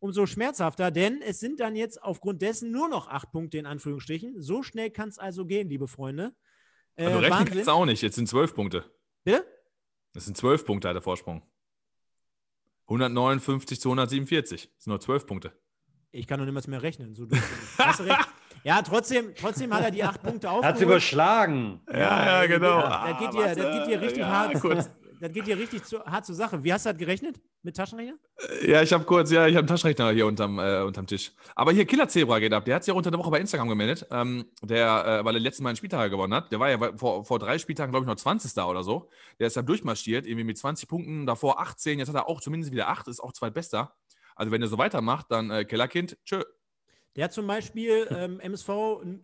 umso 0.00 0.26
schmerzhafter, 0.26 0.90
denn 0.90 1.22
es 1.22 1.40
sind 1.40 1.60
dann 1.60 1.76
jetzt 1.76 2.02
aufgrund 2.02 2.42
dessen 2.42 2.70
nur 2.70 2.90
noch 2.90 3.08
acht 3.08 3.32
Punkte 3.32 3.56
in 3.56 3.64
Anführungsstrichen. 3.64 4.42
So 4.42 4.62
schnell 4.62 4.90
kann 4.90 5.08
es 5.08 5.18
also 5.18 5.46
gehen, 5.46 5.70
liebe 5.70 5.88
Freunde. 5.88 6.34
Äh, 7.00 7.06
Aber 7.06 7.22
rechnen 7.22 7.44
kannst 7.46 7.66
du 7.66 7.70
auch 7.70 7.86
nicht. 7.86 8.02
Jetzt 8.02 8.16
sind 8.16 8.28
zwölf 8.28 8.54
Punkte. 8.54 8.84
Bitte? 9.24 9.46
Das 10.12 10.26
sind 10.26 10.36
zwölf 10.36 10.66
Punkte, 10.66 10.88
hat 10.88 10.94
der 10.94 11.02
Vorsprung. 11.02 11.42
159 12.84 13.80
zu 13.80 13.88
147. 13.88 14.70
Das 14.74 14.84
sind 14.84 14.90
nur 14.90 15.00
zwölf 15.00 15.26
Punkte. 15.26 15.52
Ich 16.10 16.26
kann 16.26 16.40
noch 16.40 16.46
niemals 16.46 16.66
mehr 16.66 16.82
rechnen. 16.82 17.14
So 17.14 17.26
Hast 17.78 18.00
du 18.00 18.04
recht. 18.04 18.28
Ja, 18.64 18.82
trotzdem, 18.82 19.32
trotzdem 19.34 19.72
hat 19.72 19.84
er 19.84 19.90
die 19.90 20.04
acht 20.04 20.22
Punkte 20.22 20.50
aufgeholt. 20.50 20.66
Hat 20.66 20.78
sie 20.78 20.84
überschlagen. 20.84 21.80
Ja, 21.90 22.42
ja, 22.42 22.46
genau. 22.46 22.80
Ja, 22.80 23.12
das, 23.12 23.18
geht 23.18 23.32
dir, 23.32 23.54
das 23.54 23.78
geht 23.78 23.86
dir 23.86 24.00
richtig 24.02 24.18
ja, 24.18 24.28
hart. 24.28 24.60
Kurz. 24.60 24.90
Das 25.20 25.32
geht 25.32 25.46
dir 25.46 25.58
richtig 25.58 25.84
zu, 25.84 26.02
hart 26.02 26.24
zur 26.24 26.34
Sache. 26.34 26.64
Wie 26.64 26.72
hast 26.72 26.86
du 26.86 26.90
das 26.90 26.98
gerechnet? 26.98 27.38
Mit 27.62 27.76
Taschenrechner? 27.76 28.14
Ja, 28.66 28.80
ich 28.80 28.90
habe 28.90 29.04
kurz, 29.04 29.30
ja, 29.30 29.46
ich 29.46 29.54
habe 29.54 29.60
einen 29.60 29.66
Taschenrechner 29.66 30.12
hier 30.12 30.26
unterm, 30.26 30.58
äh, 30.58 30.80
unterm 30.80 31.06
Tisch. 31.06 31.32
Aber 31.54 31.72
hier 31.72 31.84
Killer 31.84 32.08
Zebra 32.08 32.38
geht 32.38 32.54
ab. 32.54 32.64
Der 32.64 32.76
hat 32.76 32.84
sich 32.84 32.88
ja 32.92 32.96
unter 32.96 33.10
der 33.10 33.20
Woche 33.20 33.30
bei 33.30 33.38
Instagram 33.38 33.68
gemeldet, 33.68 34.06
ähm, 34.10 34.46
der, 34.62 35.20
äh, 35.20 35.24
weil 35.24 35.34
er 35.34 35.40
letzten 35.40 35.62
Mal 35.62 35.70
einen 35.70 35.76
Spieltag 35.76 36.10
gewonnen 36.10 36.32
hat. 36.32 36.50
Der 36.50 36.58
war 36.58 36.70
ja 36.70 36.96
vor, 36.96 37.26
vor 37.26 37.38
drei 37.38 37.58
Spieltagen, 37.58 37.92
glaube 37.92 38.04
ich, 38.04 38.08
noch 38.08 38.16
20. 38.16 38.64
oder 38.64 38.82
so. 38.82 39.10
Der 39.38 39.46
ist 39.46 39.58
dann 39.58 39.66
durchmarschiert, 39.66 40.26
irgendwie 40.26 40.44
mit 40.44 40.56
20 40.56 40.88
Punkten, 40.88 41.26
davor 41.26 41.60
18. 41.60 41.98
Jetzt 41.98 42.08
hat 42.08 42.16
er 42.16 42.26
auch 42.26 42.40
zumindest 42.40 42.72
wieder 42.72 42.88
8, 42.88 43.08
ist 43.08 43.20
auch 43.20 43.34
zweitbester. 43.34 43.94
Also, 44.36 44.52
wenn 44.52 44.62
er 44.62 44.68
so 44.68 44.78
weitermacht, 44.78 45.26
dann 45.28 45.50
äh, 45.50 45.66
Kellerkind, 45.66 46.16
tschö. 46.24 46.42
Der 47.16 47.24
hat 47.24 47.32
zum 47.32 47.46
Beispiel 47.46 48.06
ähm, 48.10 48.38
MSV 48.40 48.68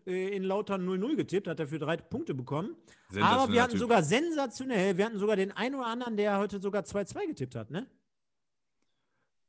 äh, 0.07 0.37
in 0.37 0.43
Lautern 0.43 0.87
0-0 0.87 1.17
getippt, 1.17 1.47
hat 1.47 1.61
dafür 1.61 1.79
drei 1.79 1.97
Punkte 1.97 2.35
bekommen. 2.35 2.77
Aber 3.21 3.53
wir 3.53 3.63
hatten 3.63 3.73
typ. 3.73 3.81
sogar 3.81 4.03
sensationell, 4.03 4.97
wir 4.97 5.05
hatten 5.05 5.19
sogar 5.19 5.37
den 5.37 5.53
einen 5.53 5.77
oder 5.77 5.87
anderen, 5.87 6.17
der 6.17 6.39
heute 6.39 6.59
sogar 6.61 6.83
2-2 6.83 7.27
getippt 7.29 7.55
hat, 7.55 7.71
ne? 7.71 7.87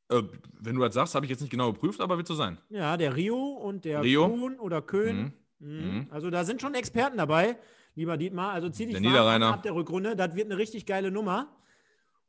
Äh, 0.09 0.23
wenn 0.59 0.75
du 0.75 0.81
das 0.81 0.93
sagst, 0.93 1.15
habe 1.15 1.25
ich 1.25 1.31
jetzt 1.31 1.41
nicht 1.41 1.49
genau 1.49 1.73
geprüft, 1.73 1.99
aber 1.99 2.17
wird 2.17 2.27
so 2.27 2.35
sein. 2.35 2.57
Ja, 2.69 2.95
der 2.95 3.15
Rio 3.15 3.37
und 3.37 3.85
der 3.85 4.03
Rio. 4.03 4.29
Kuhn 4.29 4.59
oder 4.59 4.81
Köhn. 4.81 5.33
Mhm. 5.59 5.67
Mhm. 5.67 5.97
mhm. 5.97 6.07
Also 6.11 6.29
da 6.29 6.45
sind 6.45 6.61
schon 6.61 6.75
Experten 6.75 7.17
dabei, 7.17 7.57
lieber 7.95 8.17
Dietmar. 8.17 8.51
Also 8.51 8.69
zieh 8.69 8.85
dich 8.85 9.03
warm 9.03 9.43
ab 9.43 9.63
der 9.63 9.75
Rückrunde. 9.75 10.15
Das 10.15 10.35
wird 10.35 10.45
eine 10.45 10.57
richtig 10.57 10.85
geile 10.85 11.11
Nummer. 11.11 11.55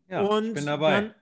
Ja, 0.09 0.23
und 0.23 0.49
ich 0.49 0.55
bin 0.55 0.67
dabei. 0.67 1.01
Dann 1.01 1.15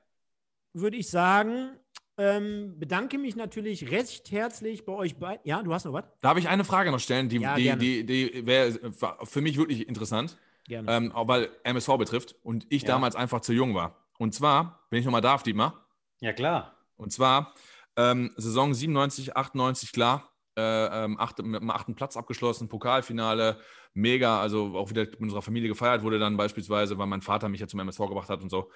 würde 0.72 0.96
ich 0.96 1.10
sagen, 1.10 1.70
ähm, 2.18 2.78
bedanke 2.78 3.18
mich 3.18 3.36
natürlich 3.36 3.90
recht 3.90 4.30
herzlich 4.30 4.84
bei 4.84 4.93
euch 4.93 5.16
beiden. 5.16 5.40
Ja, 5.44 5.62
du 5.62 5.72
hast 5.72 5.84
noch 5.84 5.93
was? 5.93 6.05
Darf 6.20 6.38
ich 6.38 6.48
eine 6.48 6.64
Frage 6.64 6.90
noch 6.90 7.01
stellen? 7.01 7.28
Die, 7.28 7.38
ja, 7.38 7.56
die, 7.56 7.76
die, 7.76 8.06
die 8.06 8.47
wäre 8.47 8.78
für 9.24 9.40
mich 9.40 9.56
wirklich 9.59 9.88
interessant. 9.88 10.38
Gerne. 10.64 10.90
Ähm, 10.90 11.12
auch 11.12 11.28
weil 11.28 11.51
MSV 11.62 11.97
betrifft 11.98 12.34
und 12.43 12.66
ich 12.70 12.82
ja. 12.82 12.88
damals 12.88 13.14
einfach 13.14 13.40
zu 13.40 13.52
jung 13.52 13.74
war. 13.74 13.97
Und 14.18 14.34
zwar, 14.34 14.86
wenn 14.90 14.98
ich 14.98 15.05
nochmal 15.05 15.20
darf, 15.20 15.43
Dietmar. 15.43 15.86
Ja, 16.20 16.32
klar. 16.32 16.74
Und 16.97 17.12
zwar 17.12 17.55
ähm, 17.97 18.32
Saison 18.36 18.74
97, 18.74 19.36
98, 19.36 19.93
klar. 19.93 20.32
Äh, 20.59 21.05
ähm, 21.05 21.20
acht, 21.20 21.38
mit 21.43 21.60
dem 21.60 21.70
achten 21.70 21.94
Platz 21.94 22.16
abgeschlossen, 22.16 22.70
Pokalfinale, 22.70 23.60
mega, 23.93 24.40
also 24.40 24.74
auch 24.74 24.88
wieder 24.88 25.02
mit 25.02 25.20
unserer 25.20 25.43
Familie 25.43 25.68
gefeiert 25.68 26.02
wurde 26.02 26.18
dann 26.18 26.38
beispielsweise, 26.38 26.97
weil 26.97 27.06
mein 27.06 27.20
Vater 27.20 27.51
mich 27.51 27.60
ja 27.60 27.66
zum 27.66 27.80
MSV 27.80 27.98
gebracht 27.98 28.30
hat 28.30 28.43
und 28.43 28.48
so. 28.48 28.70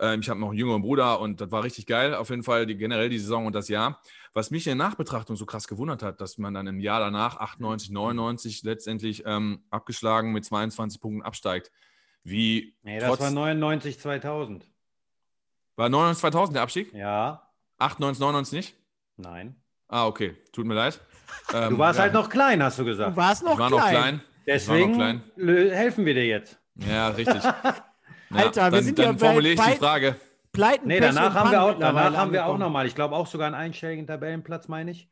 Ähm, 0.00 0.20
ich 0.20 0.30
habe 0.30 0.40
noch 0.40 0.48
einen 0.48 0.58
jüngeren 0.58 0.80
Bruder 0.80 1.20
und 1.20 1.40
das 1.40 1.52
war 1.52 1.62
richtig 1.62 1.86
geil. 1.86 2.14
Auf 2.14 2.30
jeden 2.30 2.42
Fall 2.42 2.64
die, 2.64 2.76
generell 2.76 3.10
die 3.10 3.18
Saison 3.18 3.46
und 3.46 3.54
das 3.54 3.68
Jahr. 3.68 4.00
Was 4.32 4.50
mich 4.50 4.66
in 4.66 4.78
der 4.78 4.86
Nachbetrachtung 4.86 5.36
so 5.36 5.44
krass 5.44 5.68
gewundert 5.68 6.02
hat, 6.02 6.20
dass 6.20 6.38
man 6.38 6.54
dann 6.54 6.66
im 6.66 6.80
Jahr 6.80 7.00
danach, 7.00 7.36
98, 7.36 7.90
99, 7.90 8.62
letztendlich 8.62 9.24
ähm, 9.26 9.62
abgeschlagen 9.70 10.32
mit 10.32 10.44
22 10.44 11.00
Punkten 11.00 11.22
absteigt. 11.22 11.70
Wie. 12.24 12.74
Nee, 12.82 12.98
das 12.98 13.08
trotz, 13.08 13.20
war 13.20 13.30
99, 13.30 14.00
2000. 14.00 14.66
War 15.76 15.88
99, 15.90 16.20
2000 16.20 16.56
der 16.56 16.62
Abstieg? 16.62 16.94
Ja. 16.94 17.50
98, 17.78 18.20
99 18.20 18.52
nicht? 18.52 18.76
Nein. 19.18 19.56
Ah, 19.88 20.06
okay. 20.06 20.36
Tut 20.52 20.64
mir 20.64 20.74
leid. 20.74 21.00
Ähm, 21.52 21.70
du 21.70 21.78
warst 21.78 21.98
ja. 21.98 22.04
halt 22.04 22.14
noch 22.14 22.30
klein, 22.30 22.62
hast 22.62 22.78
du 22.78 22.84
gesagt. 22.84 23.12
Du 23.12 23.16
warst 23.16 23.42
noch 23.42 23.54
ich 23.54 23.58
war 23.58 23.68
klein. 23.68 23.82
Noch 23.82 23.90
klein. 23.90 24.20
Deswegen 24.46 24.90
noch 24.92 24.96
klein. 24.96 25.22
helfen 25.70 26.06
wir 26.06 26.14
dir 26.14 26.26
jetzt. 26.26 26.58
Ja, 26.76 27.08
richtig. 27.08 27.42
Alter, 28.32 28.62
ja, 28.62 28.72
wir 28.72 28.82
sind 28.82 28.98
dann 28.98 29.16
ja 29.16 29.18
formuliere 29.18 29.54
ich 29.54 29.60
die 29.60 29.78
Frage. 29.78 30.16
Pleiten, 30.52 30.88
nee, 30.88 30.98
danach 30.98 31.34
haben 31.34 31.50
wir 31.50 31.62
auch, 31.62 31.78
danach 31.78 32.14
haben 32.14 32.32
wir 32.32 32.46
auch 32.46 32.58
nochmal, 32.58 32.86
ich 32.86 32.94
glaube 32.94 33.14
auch 33.14 33.26
sogar 33.26 33.46
einen 33.46 33.54
einstelligen 33.54 34.06
Tabellenplatz, 34.06 34.68
meine 34.68 34.90
ich. 34.90 35.08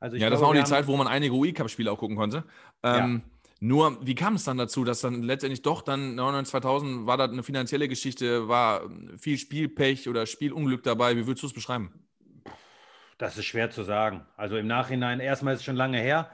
Also 0.00 0.16
ich 0.16 0.22
ja, 0.22 0.28
das 0.28 0.40
glaube, 0.40 0.54
war 0.54 0.60
auch 0.60 0.64
die 0.64 0.68
Zeit, 0.70 0.86
wo 0.86 0.96
man 0.96 1.06
einige 1.06 1.34
UI-Cup-Spiele 1.34 1.90
auch 1.90 1.98
gucken 1.98 2.16
konnte. 2.16 2.44
Ähm, 2.82 3.22
ja. 3.24 3.36
Nur, 3.60 4.06
wie 4.06 4.14
kam 4.14 4.34
es 4.34 4.44
dann 4.44 4.58
dazu, 4.58 4.84
dass 4.84 5.00
dann 5.00 5.22
letztendlich 5.22 5.62
doch 5.62 5.80
dann 5.80 6.14
99, 6.16 6.50
2000 6.50 7.06
war 7.06 7.16
das 7.16 7.30
eine 7.30 7.42
finanzielle 7.42 7.88
Geschichte, 7.88 8.48
war 8.48 8.82
viel 9.16 9.38
Spielpech 9.38 10.08
oder 10.08 10.26
Spielunglück 10.26 10.82
dabei? 10.82 11.16
Wie 11.16 11.26
würdest 11.26 11.42
du 11.42 11.46
es 11.46 11.54
beschreiben? 11.54 12.06
Das 13.16 13.38
ist 13.38 13.46
schwer 13.46 13.70
zu 13.70 13.82
sagen. 13.82 14.26
Also 14.36 14.58
im 14.58 14.66
Nachhinein, 14.66 15.20
erstmal 15.20 15.54
ist 15.54 15.60
es 15.60 15.64
schon 15.64 15.76
lange 15.76 15.98
her. 15.98 16.30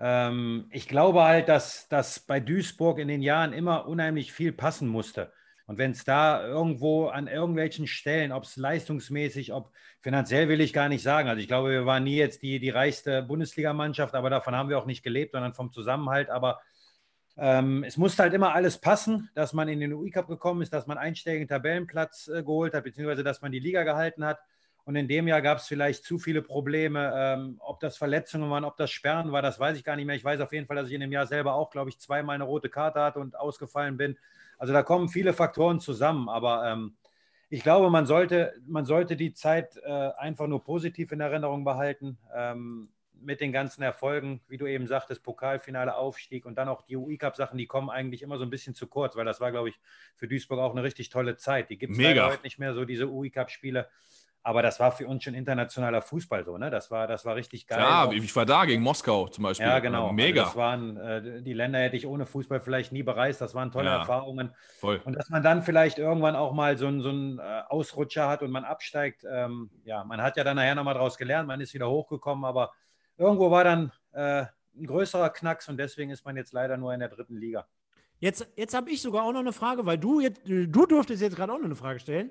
Ähm, 0.00 0.66
ich 0.70 0.88
glaube 0.88 1.22
halt, 1.22 1.50
dass, 1.50 1.86
dass 1.88 2.20
bei 2.20 2.40
Duisburg 2.40 2.98
in 2.98 3.08
den 3.08 3.20
Jahren 3.20 3.52
immer 3.52 3.86
unheimlich 3.86 4.32
viel 4.32 4.52
passen 4.52 4.88
musste. 4.88 5.32
Und 5.66 5.78
wenn 5.78 5.92
es 5.92 6.04
da 6.04 6.46
irgendwo 6.46 7.06
an 7.06 7.26
irgendwelchen 7.26 7.86
Stellen, 7.86 8.32
ob 8.32 8.44
es 8.44 8.56
leistungsmäßig, 8.56 9.52
ob 9.52 9.72
finanziell 10.00 10.48
will 10.48 10.60
ich 10.60 10.74
gar 10.74 10.90
nicht 10.90 11.02
sagen. 11.02 11.28
Also 11.28 11.40
ich 11.40 11.48
glaube, 11.48 11.70
wir 11.70 11.86
waren 11.86 12.04
nie 12.04 12.16
jetzt 12.16 12.42
die, 12.42 12.60
die 12.60 12.70
reichste 12.70 13.22
Bundesligamannschaft, 13.22 14.14
aber 14.14 14.28
davon 14.28 14.54
haben 14.54 14.68
wir 14.68 14.78
auch 14.78 14.86
nicht 14.86 15.02
gelebt, 15.02 15.32
sondern 15.32 15.54
vom 15.54 15.72
Zusammenhalt. 15.72 16.28
Aber 16.28 16.60
ähm, 17.36 17.82
es 17.84 17.96
musste 17.96 18.22
halt 18.22 18.34
immer 18.34 18.54
alles 18.54 18.78
passen, 18.78 19.30
dass 19.34 19.54
man 19.54 19.68
in 19.68 19.80
den 19.80 19.94
UI-Cup 19.94 20.28
gekommen 20.28 20.60
ist, 20.60 20.72
dass 20.72 20.86
man 20.86 20.98
einstelligen 20.98 21.48
Tabellenplatz 21.48 22.28
äh, 22.28 22.42
geholt 22.42 22.74
hat, 22.74 22.84
beziehungsweise 22.84 23.24
dass 23.24 23.40
man 23.40 23.50
die 23.50 23.58
Liga 23.58 23.82
gehalten 23.84 24.24
hat. 24.24 24.38
Und 24.84 24.96
in 24.96 25.08
dem 25.08 25.26
Jahr 25.26 25.40
gab 25.40 25.58
es 25.58 25.66
vielleicht 25.66 26.04
zu 26.04 26.18
viele 26.18 26.42
Probleme. 26.42 27.10
Ähm, 27.16 27.56
ob 27.60 27.80
das 27.80 27.96
Verletzungen 27.96 28.50
waren, 28.50 28.64
ob 28.64 28.76
das 28.76 28.90
Sperren 28.90 29.32
war, 29.32 29.40
das 29.40 29.58
weiß 29.58 29.78
ich 29.78 29.84
gar 29.84 29.96
nicht 29.96 30.04
mehr. 30.04 30.14
Ich 30.14 30.24
weiß 30.24 30.40
auf 30.40 30.52
jeden 30.52 30.66
Fall, 30.66 30.76
dass 30.76 30.88
ich 30.88 30.94
in 30.94 31.00
dem 31.00 31.10
Jahr 31.12 31.26
selber 31.26 31.54
auch, 31.54 31.70
glaube 31.70 31.88
ich, 31.88 31.98
zweimal 31.98 32.34
eine 32.34 32.44
rote 32.44 32.68
Karte 32.68 33.00
hatte 33.00 33.18
und 33.18 33.34
ausgefallen 33.34 33.96
bin. 33.96 34.18
Also 34.64 34.72
da 34.72 34.82
kommen 34.82 35.10
viele 35.10 35.34
Faktoren 35.34 35.78
zusammen, 35.78 36.30
aber 36.30 36.64
ähm, 36.66 36.96
ich 37.50 37.62
glaube, 37.62 37.90
man 37.90 38.06
sollte, 38.06 38.54
man 38.66 38.86
sollte 38.86 39.14
die 39.14 39.34
Zeit 39.34 39.76
äh, 39.84 39.90
einfach 40.16 40.46
nur 40.46 40.64
positiv 40.64 41.12
in 41.12 41.20
Erinnerung 41.20 41.64
behalten. 41.64 42.16
Ähm, 42.34 42.88
mit 43.20 43.42
den 43.42 43.52
ganzen 43.52 43.82
Erfolgen, 43.82 44.40
wie 44.48 44.56
du 44.56 44.66
eben 44.66 44.86
sagtest, 44.86 45.22
Pokalfinale, 45.22 45.94
Aufstieg 45.94 46.46
und 46.46 46.56
dann 46.56 46.68
auch 46.68 46.80
die 46.80 46.96
UI-Cup-Sachen, 46.96 47.58
die 47.58 47.66
kommen 47.66 47.90
eigentlich 47.90 48.22
immer 48.22 48.38
so 48.38 48.44
ein 48.44 48.48
bisschen 48.48 48.74
zu 48.74 48.86
kurz, 48.86 49.16
weil 49.16 49.26
das 49.26 49.38
war, 49.38 49.50
glaube 49.50 49.68
ich, 49.68 49.78
für 50.16 50.28
Duisburg 50.28 50.60
auch 50.60 50.72
eine 50.72 50.82
richtig 50.82 51.10
tolle 51.10 51.36
Zeit. 51.36 51.68
Die 51.68 51.76
gibt 51.76 51.92
es 51.92 51.98
heute 52.32 52.42
nicht 52.42 52.58
mehr 52.58 52.72
so, 52.72 52.86
diese 52.86 53.10
UI-Cup-Spiele. 53.10 53.86
Aber 54.46 54.60
das 54.60 54.78
war 54.78 54.92
für 54.92 55.06
uns 55.06 55.24
schon 55.24 55.32
internationaler 55.32 56.02
Fußball 56.02 56.44
so, 56.44 56.58
ne? 56.58 56.70
Das 56.70 56.90
war, 56.90 57.06
das 57.06 57.24
war 57.24 57.34
richtig 57.34 57.66
geil. 57.66 57.80
Ja, 57.80 58.12
ich 58.12 58.36
war 58.36 58.44
da 58.44 58.66
gegen 58.66 58.82
Moskau 58.82 59.26
zum 59.28 59.44
Beispiel. 59.44 59.66
Ja, 59.66 59.78
genau. 59.78 60.12
Mega. 60.12 60.42
Also 60.42 60.50
das 60.50 60.56
waren, 60.58 60.96
äh, 60.98 61.42
die 61.42 61.54
Länder 61.54 61.78
hätte 61.78 61.96
ich 61.96 62.06
ohne 62.06 62.26
Fußball 62.26 62.60
vielleicht 62.60 62.92
nie 62.92 63.02
bereist. 63.02 63.40
Das 63.40 63.54
waren 63.54 63.72
tolle 63.72 63.86
ja, 63.86 64.00
Erfahrungen. 64.00 64.54
Voll. 64.80 65.00
Und 65.02 65.14
dass 65.14 65.30
man 65.30 65.42
dann 65.42 65.62
vielleicht 65.62 65.98
irgendwann 65.98 66.36
auch 66.36 66.52
mal 66.52 66.76
so, 66.76 66.90
so 67.00 67.08
einen 67.08 67.38
äh, 67.38 67.62
Ausrutscher 67.70 68.28
hat 68.28 68.42
und 68.42 68.50
man 68.50 68.64
absteigt. 68.64 69.24
Ähm, 69.26 69.70
ja, 69.84 70.04
man 70.04 70.20
hat 70.20 70.36
ja 70.36 70.44
dann 70.44 70.56
nachher 70.56 70.74
nochmal 70.74 70.92
daraus 70.92 71.16
gelernt, 71.16 71.48
man 71.48 71.62
ist 71.62 71.72
wieder 71.72 71.88
hochgekommen, 71.88 72.44
aber 72.44 72.74
irgendwo 73.16 73.50
war 73.50 73.64
dann 73.64 73.92
äh, 74.12 74.44
ein 74.76 74.86
größerer 74.86 75.30
Knacks 75.30 75.70
und 75.70 75.78
deswegen 75.78 76.10
ist 76.10 76.22
man 76.26 76.36
jetzt 76.36 76.52
leider 76.52 76.76
nur 76.76 76.92
in 76.92 77.00
der 77.00 77.08
dritten 77.08 77.38
Liga. 77.38 77.66
Jetzt, 78.18 78.46
jetzt 78.56 78.74
habe 78.74 78.90
ich 78.90 79.00
sogar 79.00 79.24
auch 79.24 79.32
noch 79.32 79.40
eine 79.40 79.52
Frage, 79.52 79.86
weil 79.86 79.98
du 79.98 80.20
jetzt, 80.20 80.42
du 80.44 80.86
durftest 80.86 81.22
jetzt 81.22 81.36
gerade 81.36 81.52
auch 81.52 81.58
noch 81.58 81.64
eine 81.64 81.76
Frage 81.76 81.98
stellen. 81.98 82.30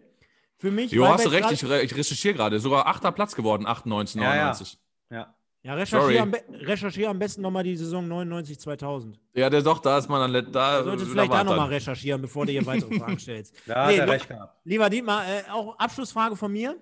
Für 0.57 0.71
mich. 0.71 0.91
Jo, 0.91 1.07
hast 1.07 1.25
du 1.25 1.29
recht, 1.29 1.51
ich, 1.51 1.63
ich 1.63 1.95
recherchiere 1.95 2.33
gerade. 2.33 2.59
Sogar 2.59 2.87
achter 2.87 3.11
Platz 3.11 3.35
geworden, 3.35 3.65
98, 3.65 4.15
99. 4.15 4.79
Ja, 5.09 5.17
ja. 5.17 5.35
ja 5.63 5.73
recherchiere, 5.73 6.21
am, 6.21 6.33
recherchiere 6.51 7.09
am 7.09 7.19
besten 7.19 7.41
nochmal 7.41 7.63
die 7.63 7.75
Saison 7.75 8.07
99, 8.07 8.59
2000. 8.59 9.19
Ja, 9.33 9.49
der 9.49 9.61
doch, 9.61 9.79
da 9.79 9.97
ist 9.97 10.09
man 10.09 10.31
dann. 10.31 10.51
Da, 10.51 10.79
du 10.79 10.85
solltest 10.85 11.11
vielleicht 11.11 11.33
da 11.33 11.43
nochmal 11.43 11.69
recherchieren, 11.69 12.21
bevor 12.21 12.45
du 12.45 12.51
hier 12.51 12.65
weitere 12.65 12.95
Fragen 12.99 13.19
stellst. 13.19 13.55
Da 13.65 13.87
nee, 13.87 13.99
hat 13.99 14.07
er 14.07 14.13
recht 14.13 14.27
gehabt. 14.27 14.57
Lieber 14.63 14.89
Dietmar, 14.89 15.25
äh, 15.27 15.51
auch 15.51 15.77
Abschlussfrage 15.77 16.35
von 16.35 16.51
mir, 16.51 16.77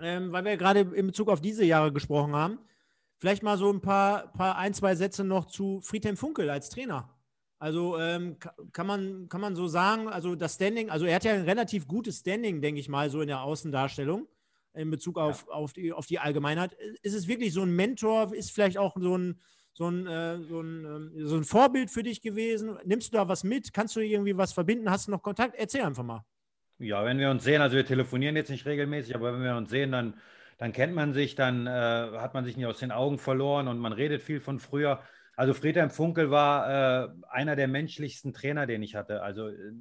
ähm, 0.00 0.32
weil 0.32 0.44
wir 0.44 0.56
gerade 0.56 0.80
in 0.80 1.06
Bezug 1.06 1.28
auf 1.28 1.40
diese 1.40 1.64
Jahre 1.64 1.92
gesprochen 1.92 2.34
haben. 2.34 2.58
Vielleicht 3.18 3.42
mal 3.42 3.56
so 3.56 3.70
ein 3.70 3.80
paar, 3.80 4.32
paar 4.32 4.56
ein, 4.58 4.74
zwei 4.74 4.94
Sätze 4.94 5.24
noch 5.24 5.46
zu 5.46 5.80
Friedhelm 5.80 6.16
Funkel 6.16 6.50
als 6.50 6.68
Trainer. 6.68 7.13
Also 7.64 7.98
ähm, 7.98 8.36
kann, 8.74 8.86
man, 8.86 9.26
kann 9.30 9.40
man 9.40 9.56
so 9.56 9.68
sagen, 9.68 10.06
also 10.06 10.34
das 10.34 10.56
Standing, 10.56 10.90
also 10.90 11.06
er 11.06 11.14
hat 11.14 11.24
ja 11.24 11.32
ein 11.32 11.44
relativ 11.44 11.88
gutes 11.88 12.18
Standing, 12.18 12.60
denke 12.60 12.78
ich 12.78 12.90
mal, 12.90 13.08
so 13.08 13.22
in 13.22 13.28
der 13.28 13.40
Außendarstellung 13.40 14.28
in 14.74 14.90
Bezug 14.90 15.16
auf, 15.16 15.46
ja. 15.48 15.54
auf, 15.54 15.72
die, 15.72 15.90
auf 15.90 16.04
die 16.04 16.18
Allgemeinheit. 16.18 16.76
Ist 17.00 17.14
es 17.14 17.26
wirklich 17.26 17.54
so 17.54 17.62
ein 17.62 17.74
Mentor? 17.74 18.34
Ist 18.34 18.50
vielleicht 18.50 18.76
auch 18.76 18.94
so 19.00 19.16
ein, 19.16 19.40
so 19.72 19.88
ein, 19.88 20.06
äh, 20.06 20.42
so 20.42 20.60
ein, 20.60 21.14
äh, 21.16 21.24
so 21.24 21.36
ein 21.36 21.44
Vorbild 21.44 21.90
für 21.90 22.02
dich 22.02 22.20
gewesen? 22.20 22.76
Nimmst 22.84 23.14
du 23.14 23.16
da 23.16 23.28
was 23.28 23.44
mit? 23.44 23.72
Kannst 23.72 23.96
du 23.96 24.00
irgendwie 24.00 24.36
was 24.36 24.52
verbinden? 24.52 24.90
Hast 24.90 25.06
du 25.06 25.12
noch 25.12 25.22
Kontakt? 25.22 25.54
Erzähl 25.56 25.84
einfach 25.84 26.04
mal. 26.04 26.22
Ja, 26.78 27.02
wenn 27.06 27.18
wir 27.18 27.30
uns 27.30 27.44
sehen, 27.44 27.62
also 27.62 27.76
wir 27.76 27.86
telefonieren 27.86 28.36
jetzt 28.36 28.50
nicht 28.50 28.66
regelmäßig, 28.66 29.14
aber 29.14 29.32
wenn 29.32 29.42
wir 29.42 29.56
uns 29.56 29.70
sehen, 29.70 29.90
dann, 29.90 30.20
dann 30.58 30.74
kennt 30.74 30.94
man 30.94 31.14
sich, 31.14 31.34
dann 31.34 31.66
äh, 31.66 31.70
hat 31.70 32.34
man 32.34 32.44
sich 32.44 32.58
nicht 32.58 32.66
aus 32.66 32.80
den 32.80 32.92
Augen 32.92 33.16
verloren 33.16 33.68
und 33.68 33.78
man 33.78 33.94
redet 33.94 34.20
viel 34.20 34.42
von 34.42 34.60
früher. 34.60 35.00
Also 35.36 35.52
Friedhelm 35.52 35.90
Funkel 35.90 36.30
war 36.30 37.06
äh, 37.06 37.08
einer 37.28 37.56
der 37.56 37.68
menschlichsten 37.68 38.32
Trainer, 38.32 38.66
den 38.66 38.82
ich 38.82 38.94
hatte. 38.94 39.22
Also 39.22 39.48
äh, 39.48 39.72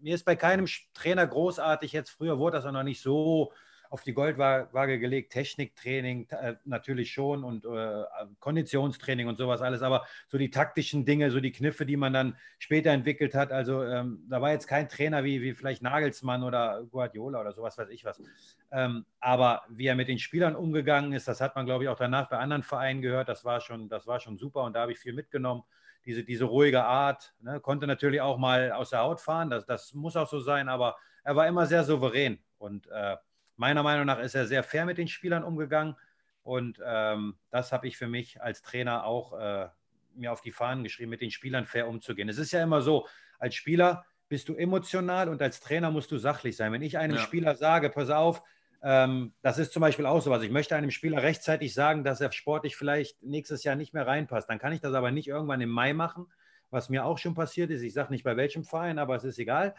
mir 0.00 0.14
ist 0.14 0.24
bei 0.24 0.36
keinem 0.36 0.66
Trainer 0.94 1.26
großartig 1.26 1.92
jetzt, 1.92 2.10
früher 2.10 2.38
wurde 2.38 2.58
das 2.58 2.66
auch 2.66 2.72
noch 2.72 2.84
nicht 2.84 3.00
so 3.00 3.52
auf 3.90 4.04
die 4.04 4.14
Goldwaage 4.14 5.00
gelegt. 5.00 5.32
Techniktraining 5.32 6.28
äh, 6.30 6.54
natürlich 6.64 7.12
schon 7.12 7.42
und 7.42 7.64
äh, 7.64 8.04
Konditionstraining 8.38 9.26
und 9.26 9.36
sowas 9.36 9.60
alles, 9.62 9.82
aber 9.82 10.06
so 10.28 10.38
die 10.38 10.50
taktischen 10.50 11.04
Dinge, 11.04 11.30
so 11.32 11.40
die 11.40 11.50
Kniffe, 11.50 11.84
die 11.84 11.96
man 11.96 12.12
dann 12.12 12.36
später 12.60 12.90
entwickelt 12.90 13.34
hat. 13.34 13.50
Also 13.50 13.82
ähm, 13.82 14.24
da 14.30 14.40
war 14.40 14.52
jetzt 14.52 14.68
kein 14.68 14.88
Trainer 14.88 15.24
wie, 15.24 15.42
wie 15.42 15.54
vielleicht 15.54 15.82
Nagelsmann 15.82 16.44
oder 16.44 16.84
Guardiola 16.84 17.40
oder 17.40 17.52
sowas, 17.52 17.76
weiß 17.76 17.88
ich 17.90 18.04
was. 18.04 18.22
Ähm, 18.70 19.04
aber 19.18 19.64
wie 19.68 19.86
er 19.86 19.96
mit 19.96 20.06
den 20.06 20.20
Spielern 20.20 20.54
umgegangen 20.54 21.12
ist, 21.12 21.26
das 21.26 21.40
hat 21.40 21.56
man, 21.56 21.66
glaube 21.66 21.84
ich, 21.84 21.90
auch 21.90 21.98
danach 21.98 22.28
bei 22.28 22.38
anderen 22.38 22.62
Vereinen 22.62 23.02
gehört. 23.02 23.28
Das 23.28 23.44
war 23.44 23.60
schon, 23.60 23.88
das 23.88 24.06
war 24.06 24.20
schon 24.20 24.38
super 24.38 24.62
und 24.62 24.74
da 24.74 24.82
habe 24.82 24.92
ich 24.92 25.00
viel 25.00 25.12
mitgenommen. 25.12 25.64
Diese, 26.06 26.22
diese 26.22 26.44
ruhige 26.44 26.84
Art, 26.84 27.34
ne? 27.40 27.60
konnte 27.60 27.86
natürlich 27.86 28.20
auch 28.20 28.38
mal 28.38 28.72
aus 28.72 28.90
der 28.90 29.00
Haut 29.00 29.20
fahren, 29.20 29.50
das, 29.50 29.66
das 29.66 29.92
muss 29.92 30.16
auch 30.16 30.28
so 30.28 30.40
sein, 30.40 30.68
aber 30.68 30.96
er 31.24 31.36
war 31.36 31.46
immer 31.46 31.66
sehr 31.66 31.84
souverän 31.84 32.38
und 32.56 32.86
äh, 32.86 33.16
Meiner 33.60 33.82
Meinung 33.82 34.06
nach 34.06 34.18
ist 34.18 34.34
er 34.34 34.46
sehr 34.46 34.62
fair 34.62 34.86
mit 34.86 34.96
den 34.96 35.06
Spielern 35.06 35.44
umgegangen. 35.44 35.94
Und 36.42 36.80
ähm, 36.82 37.36
das 37.50 37.72
habe 37.72 37.86
ich 37.86 37.98
für 37.98 38.08
mich 38.08 38.40
als 38.40 38.62
Trainer 38.62 39.04
auch 39.04 39.38
äh, 39.38 39.68
mir 40.14 40.32
auf 40.32 40.40
die 40.40 40.50
Fahnen 40.50 40.82
geschrieben, 40.82 41.10
mit 41.10 41.20
den 41.20 41.30
Spielern 41.30 41.66
fair 41.66 41.86
umzugehen. 41.86 42.30
Es 42.30 42.38
ist 42.38 42.52
ja 42.52 42.62
immer 42.62 42.80
so, 42.80 43.06
als 43.38 43.54
Spieler 43.54 44.06
bist 44.30 44.48
du 44.48 44.54
emotional 44.54 45.28
und 45.28 45.42
als 45.42 45.60
Trainer 45.60 45.90
musst 45.90 46.10
du 46.10 46.16
sachlich 46.16 46.56
sein. 46.56 46.72
Wenn 46.72 46.80
ich 46.80 46.96
einem 46.96 47.16
ja. 47.16 47.22
Spieler 47.22 47.54
sage, 47.54 47.90
pass 47.90 48.08
auf, 48.08 48.42
ähm, 48.82 49.34
das 49.42 49.58
ist 49.58 49.74
zum 49.74 49.82
Beispiel 49.82 50.06
auch 50.06 50.22
so 50.22 50.30
was. 50.30 50.42
Ich 50.42 50.50
möchte 50.50 50.74
einem 50.74 50.90
Spieler 50.90 51.22
rechtzeitig 51.22 51.74
sagen, 51.74 52.02
dass 52.02 52.22
er 52.22 52.32
sportlich 52.32 52.76
vielleicht 52.76 53.22
nächstes 53.22 53.62
Jahr 53.62 53.76
nicht 53.76 53.92
mehr 53.92 54.06
reinpasst. 54.06 54.48
Dann 54.48 54.58
kann 54.58 54.72
ich 54.72 54.80
das 54.80 54.94
aber 54.94 55.10
nicht 55.10 55.28
irgendwann 55.28 55.60
im 55.60 55.68
Mai 55.68 55.92
machen, 55.92 56.28
was 56.70 56.88
mir 56.88 57.04
auch 57.04 57.18
schon 57.18 57.34
passiert 57.34 57.70
ist. 57.70 57.82
Ich 57.82 57.92
sage 57.92 58.10
nicht 58.10 58.24
bei 58.24 58.38
welchem 58.38 58.64
Verein, 58.64 58.98
aber 58.98 59.16
es 59.16 59.24
ist 59.24 59.38
egal. 59.38 59.74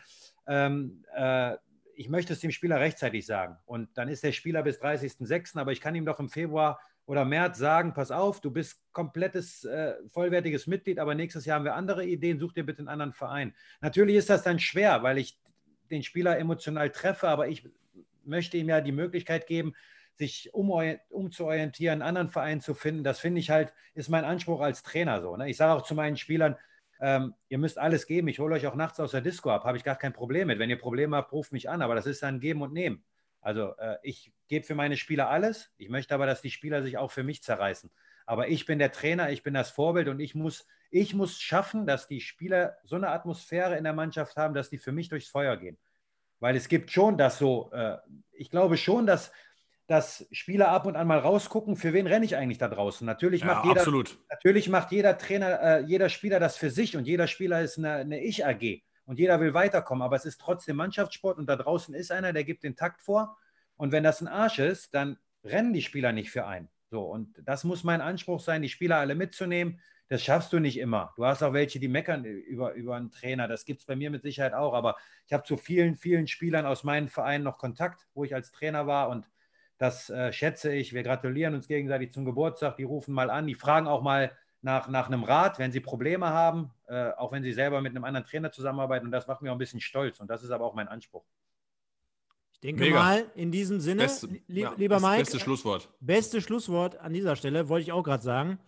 Ähm, 0.46 1.04
äh, 1.16 1.58
ich 2.02 2.10
möchte 2.10 2.34
es 2.34 2.40
dem 2.40 2.50
Spieler 2.50 2.80
rechtzeitig 2.80 3.28
sagen. 3.28 3.58
Und 3.66 3.96
dann 3.96 4.08
ist 4.08 4.24
der 4.24 4.32
Spieler 4.32 4.64
bis 4.64 4.82
30.06., 4.82 5.60
aber 5.60 5.72
ich 5.72 5.82
kann 5.82 5.94
ihm 5.94 6.04
doch 6.04 6.20
im 6.20 6.30
Februar 6.30 6.80
oder 7.06 7.26
März 7.26 7.60
sagen, 7.60 7.94
pass 7.94 8.10
auf, 8.10 8.42
du 8.42 8.50
bist 8.50 8.82
komplettes, 8.92 9.66
äh, 9.66 9.94
vollwertiges 10.10 10.66
Mitglied, 10.66 10.98
aber 10.98 11.14
nächstes 11.14 11.46
Jahr 11.46 11.58
haben 11.58 11.66
wir 11.66 11.76
andere 11.76 12.04
Ideen, 12.04 12.40
such 12.40 12.54
dir 12.54 12.66
bitte 12.66 12.80
einen 12.80 12.88
anderen 12.88 13.14
Verein. 13.14 13.54
Natürlich 13.82 14.16
ist 14.16 14.32
das 14.32 14.42
dann 14.42 14.58
schwer, 14.58 15.04
weil 15.04 15.20
ich 15.20 15.40
den 15.92 16.02
Spieler 16.02 16.40
emotional 16.40 16.90
treffe, 16.90 17.28
aber 17.28 17.50
ich 17.50 17.70
möchte 18.24 18.58
ihm 18.58 18.70
ja 18.70 18.82
die 18.82 18.92
Möglichkeit 18.92 19.46
geben, 19.46 19.76
sich 20.16 20.52
umzuorientieren, 20.54 22.02
einen 22.02 22.08
anderen 22.08 22.30
Verein 22.30 22.62
zu 22.62 22.74
finden. 22.74 23.04
Das 23.04 23.20
finde 23.20 23.42
ich 23.42 23.52
halt, 23.52 23.74
ist 23.94 24.10
mein 24.10 24.26
Anspruch 24.26 24.62
als 24.62 24.82
Trainer 24.82 25.22
so. 25.22 25.38
Ne? 25.38 25.52
Ich 25.52 25.58
sage 25.58 25.74
auch 25.74 25.84
zu 25.84 25.94
meinen 25.94 26.18
Spielern, 26.18 26.56
ähm, 27.02 27.34
ihr 27.50 27.58
müsst 27.58 27.80
alles 27.80 28.06
geben. 28.06 28.28
Ich 28.28 28.40
hole 28.40 28.56
euch 28.56 28.68
auch 28.68 28.76
nachts 28.76 29.00
aus 29.00 29.12
der 29.12 29.22
Disco 29.22 29.50
ab, 29.50 29.64
habe 29.64 29.76
ich 29.76 29.84
gar 29.84 29.96
kein 29.96 30.14
Problem 30.14 30.48
mit. 30.48 30.60
Wenn 30.60 30.70
ihr 30.70 30.80
Probleme 30.80 31.18
habt, 31.18 31.34
ruft 31.34 31.52
mich 31.52 31.68
an, 31.70 31.82
aber 31.82 31.96
das 31.96 32.06
ist 32.06 32.22
dann 32.22 32.40
Geben 32.40 32.62
und 32.62 32.74
Nehmen. 32.74 33.04
Also 33.42 33.76
äh, 33.78 33.98
ich 34.04 34.32
gebe 34.48 34.66
für 34.66 34.76
meine 34.76 34.96
Spieler 34.96 35.30
alles. 35.30 35.72
Ich 35.78 35.90
möchte 35.90 36.14
aber, 36.14 36.28
dass 36.28 36.42
die 36.42 36.52
Spieler 36.52 36.84
sich 36.84 36.98
auch 37.00 37.12
für 37.12 37.24
mich 37.24 37.42
zerreißen. 37.42 37.90
Aber 38.28 38.50
ich 38.50 38.68
bin 38.68 38.78
der 38.78 38.92
Trainer, 38.92 39.32
ich 39.32 39.42
bin 39.42 39.56
das 39.56 39.72
Vorbild 39.72 40.08
und 40.08 40.20
ich 40.20 40.36
muss, 40.36 40.68
ich 40.92 41.16
muss 41.16 41.40
schaffen, 41.40 41.88
dass 41.88 42.08
die 42.08 42.22
Spieler 42.22 42.78
so 42.84 42.96
eine 42.96 43.10
Atmosphäre 43.10 43.78
in 43.78 43.84
der 43.84 43.94
Mannschaft 43.94 44.38
haben, 44.38 44.54
dass 44.54 44.70
die 44.70 44.78
für 44.78 44.92
mich 44.92 45.10
durchs 45.10 45.28
Feuer 45.28 45.58
gehen. 45.58 45.80
Weil 46.40 46.56
es 46.56 46.68
gibt 46.68 46.92
schon 46.92 47.18
das 47.18 47.40
so, 47.40 47.72
äh, 47.74 47.98
ich 48.32 48.52
glaube 48.52 48.78
schon, 48.78 49.08
dass 49.08 49.32
dass 49.92 50.26
Spieler 50.32 50.70
ab 50.70 50.86
und 50.86 50.96
an 50.96 51.06
mal 51.06 51.20
rausgucken, 51.20 51.76
für 51.76 51.92
wen 51.92 52.08
renne 52.08 52.24
ich 52.24 52.38
eigentlich 52.38 52.58
da 52.58 52.70
draußen. 52.70 53.06
Natürlich 53.06 53.44
macht, 53.44 53.66
ja, 53.66 53.84
jeder, 53.84 54.04
natürlich 54.30 54.70
macht 54.70 54.90
jeder 54.94 55.18
Trainer, 55.18 55.62
äh, 55.62 55.80
jeder 55.82 56.08
Spieler 56.08 56.40
das 56.40 56.56
für 56.56 56.70
sich 56.70 56.96
und 56.96 57.06
jeder 57.06 57.28
Spieler 57.28 57.62
ist 57.62 57.78
eine, 57.78 57.96
eine 57.96 58.24
Ich-AG 58.24 58.84
und 59.04 59.20
jeder 59.20 59.42
will 59.42 59.54
weiterkommen, 59.54 60.02
aber 60.02 60.16
es 60.16 60.24
ist 60.24 60.40
trotzdem 60.40 60.78
Mannschaftssport 60.78 61.38
und 61.38 61.48
da 61.48 61.58
draußen 61.58 61.94
ist 61.94 62.10
einer, 62.10 62.32
der 62.32 62.46
gibt 62.46 62.64
den 62.64 62.78
Takt 62.78 63.02
vor 63.02 63.38
und 63.76 63.92
wenn 63.92 64.02
das 64.02 64.22
ein 64.22 64.30
Arsch 64.30 64.60
ist, 64.60 64.94
dann 64.94 65.18
rennen 65.44 65.74
die 65.74 65.82
Spieler 65.82 66.14
nicht 66.14 66.32
für 66.32 66.48
einen. 66.48 66.70
So, 66.90 67.02
und 67.02 67.36
das 67.44 67.66
muss 67.66 67.84
mein 67.84 68.00
Anspruch 68.00 68.40
sein, 68.40 68.62
die 68.62 68.70
Spieler 68.70 68.96
alle 68.96 69.16
mitzunehmen. 69.16 69.82
Das 70.08 70.24
schaffst 70.24 70.54
du 70.54 70.60
nicht 70.60 70.80
immer. 70.80 71.14
Du 71.18 71.26
hast 71.26 71.44
auch 71.44 71.52
welche, 71.52 71.82
die 71.82 71.90
meckern 71.90 72.24
über, 72.24 72.74
über 72.76 72.96
einen 72.96 73.12
Trainer. 73.12 73.50
Das 73.50 73.66
gibt 73.66 73.82
es 73.82 73.86
bei 73.86 73.98
mir 73.98 74.10
mit 74.10 74.24
Sicherheit 74.24 74.54
auch. 74.54 74.74
Aber 74.74 74.98
ich 75.26 75.34
habe 75.34 75.44
zu 75.44 75.56
vielen, 75.56 75.96
vielen 75.96 76.28
Spielern 76.28 76.66
aus 76.66 76.84
meinen 76.84 77.08
Vereinen 77.08 77.46
noch 77.46 77.58
Kontakt, 77.58 78.08
wo 78.14 78.26
ich 78.26 78.36
als 78.36 78.52
Trainer 78.52 78.88
war. 78.88 79.08
Und 79.08 79.30
das 79.82 80.12
äh, 80.12 80.32
schätze 80.32 80.72
ich. 80.72 80.94
Wir 80.94 81.02
gratulieren 81.02 81.56
uns 81.56 81.68
gegenseitig 81.68 82.14
zum 82.14 82.24
Geburtstag. 82.24 82.78
Die 82.78 82.84
rufen 82.84 83.16
mal 83.16 83.32
an, 83.32 83.48
die 83.48 83.56
fragen 83.56 83.88
auch 83.88 84.04
mal 84.04 84.32
nach, 84.62 84.88
nach 84.88 85.08
einem 85.08 85.24
Rat, 85.24 85.58
wenn 85.58 85.72
sie 85.72 85.80
Probleme 85.80 86.30
haben, 86.30 86.70
äh, 86.88 87.10
auch 87.18 87.32
wenn 87.32 87.42
sie 87.42 87.52
selber 87.52 87.82
mit 87.82 87.90
einem 87.96 88.04
anderen 88.04 88.28
Trainer 88.28 88.52
zusammenarbeiten. 88.52 89.08
Und 89.08 89.12
das 89.12 89.26
macht 89.26 89.42
mich 89.42 89.50
auch 89.50 89.56
ein 89.56 89.58
bisschen 89.58 89.82
stolz. 89.82 90.20
Und 90.20 90.30
das 90.30 90.44
ist 90.44 90.52
aber 90.52 90.66
auch 90.66 90.76
mein 90.76 90.88
Anspruch. 90.88 91.24
Ich 92.52 92.60
denke 92.60 92.84
Mega. 92.84 93.00
mal, 93.00 93.26
in 93.34 93.52
diesem 93.52 93.80
Sinne, 93.80 94.04
beste, 94.04 94.28
li 94.48 94.62
ja, 94.62 94.72
lieber 94.78 95.00
Mike. 95.00 95.18
Beste 95.18 95.40
Schlusswort. 95.40 95.90
Beste 96.00 96.42
Schlusswort 96.42 97.00
an 97.00 97.12
dieser 97.12 97.36
Stelle, 97.36 97.68
wollte 97.68 97.86
ich 97.86 97.92
auch 97.92 98.04
gerade 98.04 98.22
sagen. 98.22 98.60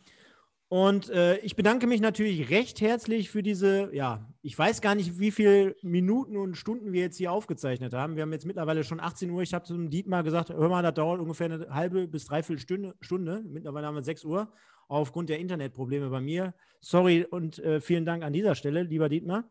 Und 0.73 1.11
äh, 1.11 1.37
ich 1.41 1.55
bedanke 1.55 1.85
mich 1.85 2.01
natürlich 2.01 2.49
recht 2.49 2.81
herzlich 2.81 3.29
für 3.29 3.43
diese, 3.43 3.93
ja, 3.93 4.27
ich 4.41 4.57
weiß 4.57 4.81
gar 4.81 4.95
nicht, 4.95 5.19
wie 5.19 5.29
viele 5.29 5.75
Minuten 5.83 6.35
und 6.35 6.57
Stunden 6.57 6.93
wir 6.93 7.01
jetzt 7.01 7.17
hier 7.17 7.31
aufgezeichnet 7.31 7.93
haben. 7.93 8.15
Wir 8.15 8.23
haben 8.23 8.33
jetzt 8.33 8.47
mittlerweile 8.47 8.83
schon 8.83 8.99
18 8.99 9.29
Uhr. 9.29 9.43
Ich 9.43 9.53
habe 9.53 9.65
zum 9.65 9.91
Dietmar 9.91 10.23
gesagt, 10.23 10.49
hör 10.49 10.69
mal, 10.69 10.81
das 10.81 10.95
dauert 10.95 11.19
ungefähr 11.19 11.45
eine 11.45 11.69
halbe 11.69 12.07
bis 12.07 12.25
dreiviertel 12.25 12.59
Stunde. 12.59 12.95
Stunde. 13.01 13.43
Mittlerweile 13.47 13.85
haben 13.85 13.93
wir 13.93 14.01
6 14.01 14.25
Uhr, 14.25 14.51
aufgrund 14.87 15.29
der 15.29 15.37
Internetprobleme 15.37 16.09
bei 16.09 16.21
mir. 16.21 16.55
Sorry 16.81 17.23
und 17.23 17.59
äh, 17.59 17.79
vielen 17.79 18.05
Dank 18.05 18.23
an 18.23 18.33
dieser 18.33 18.55
Stelle, 18.55 18.81
lieber 18.81 19.09
Dietmar. 19.09 19.43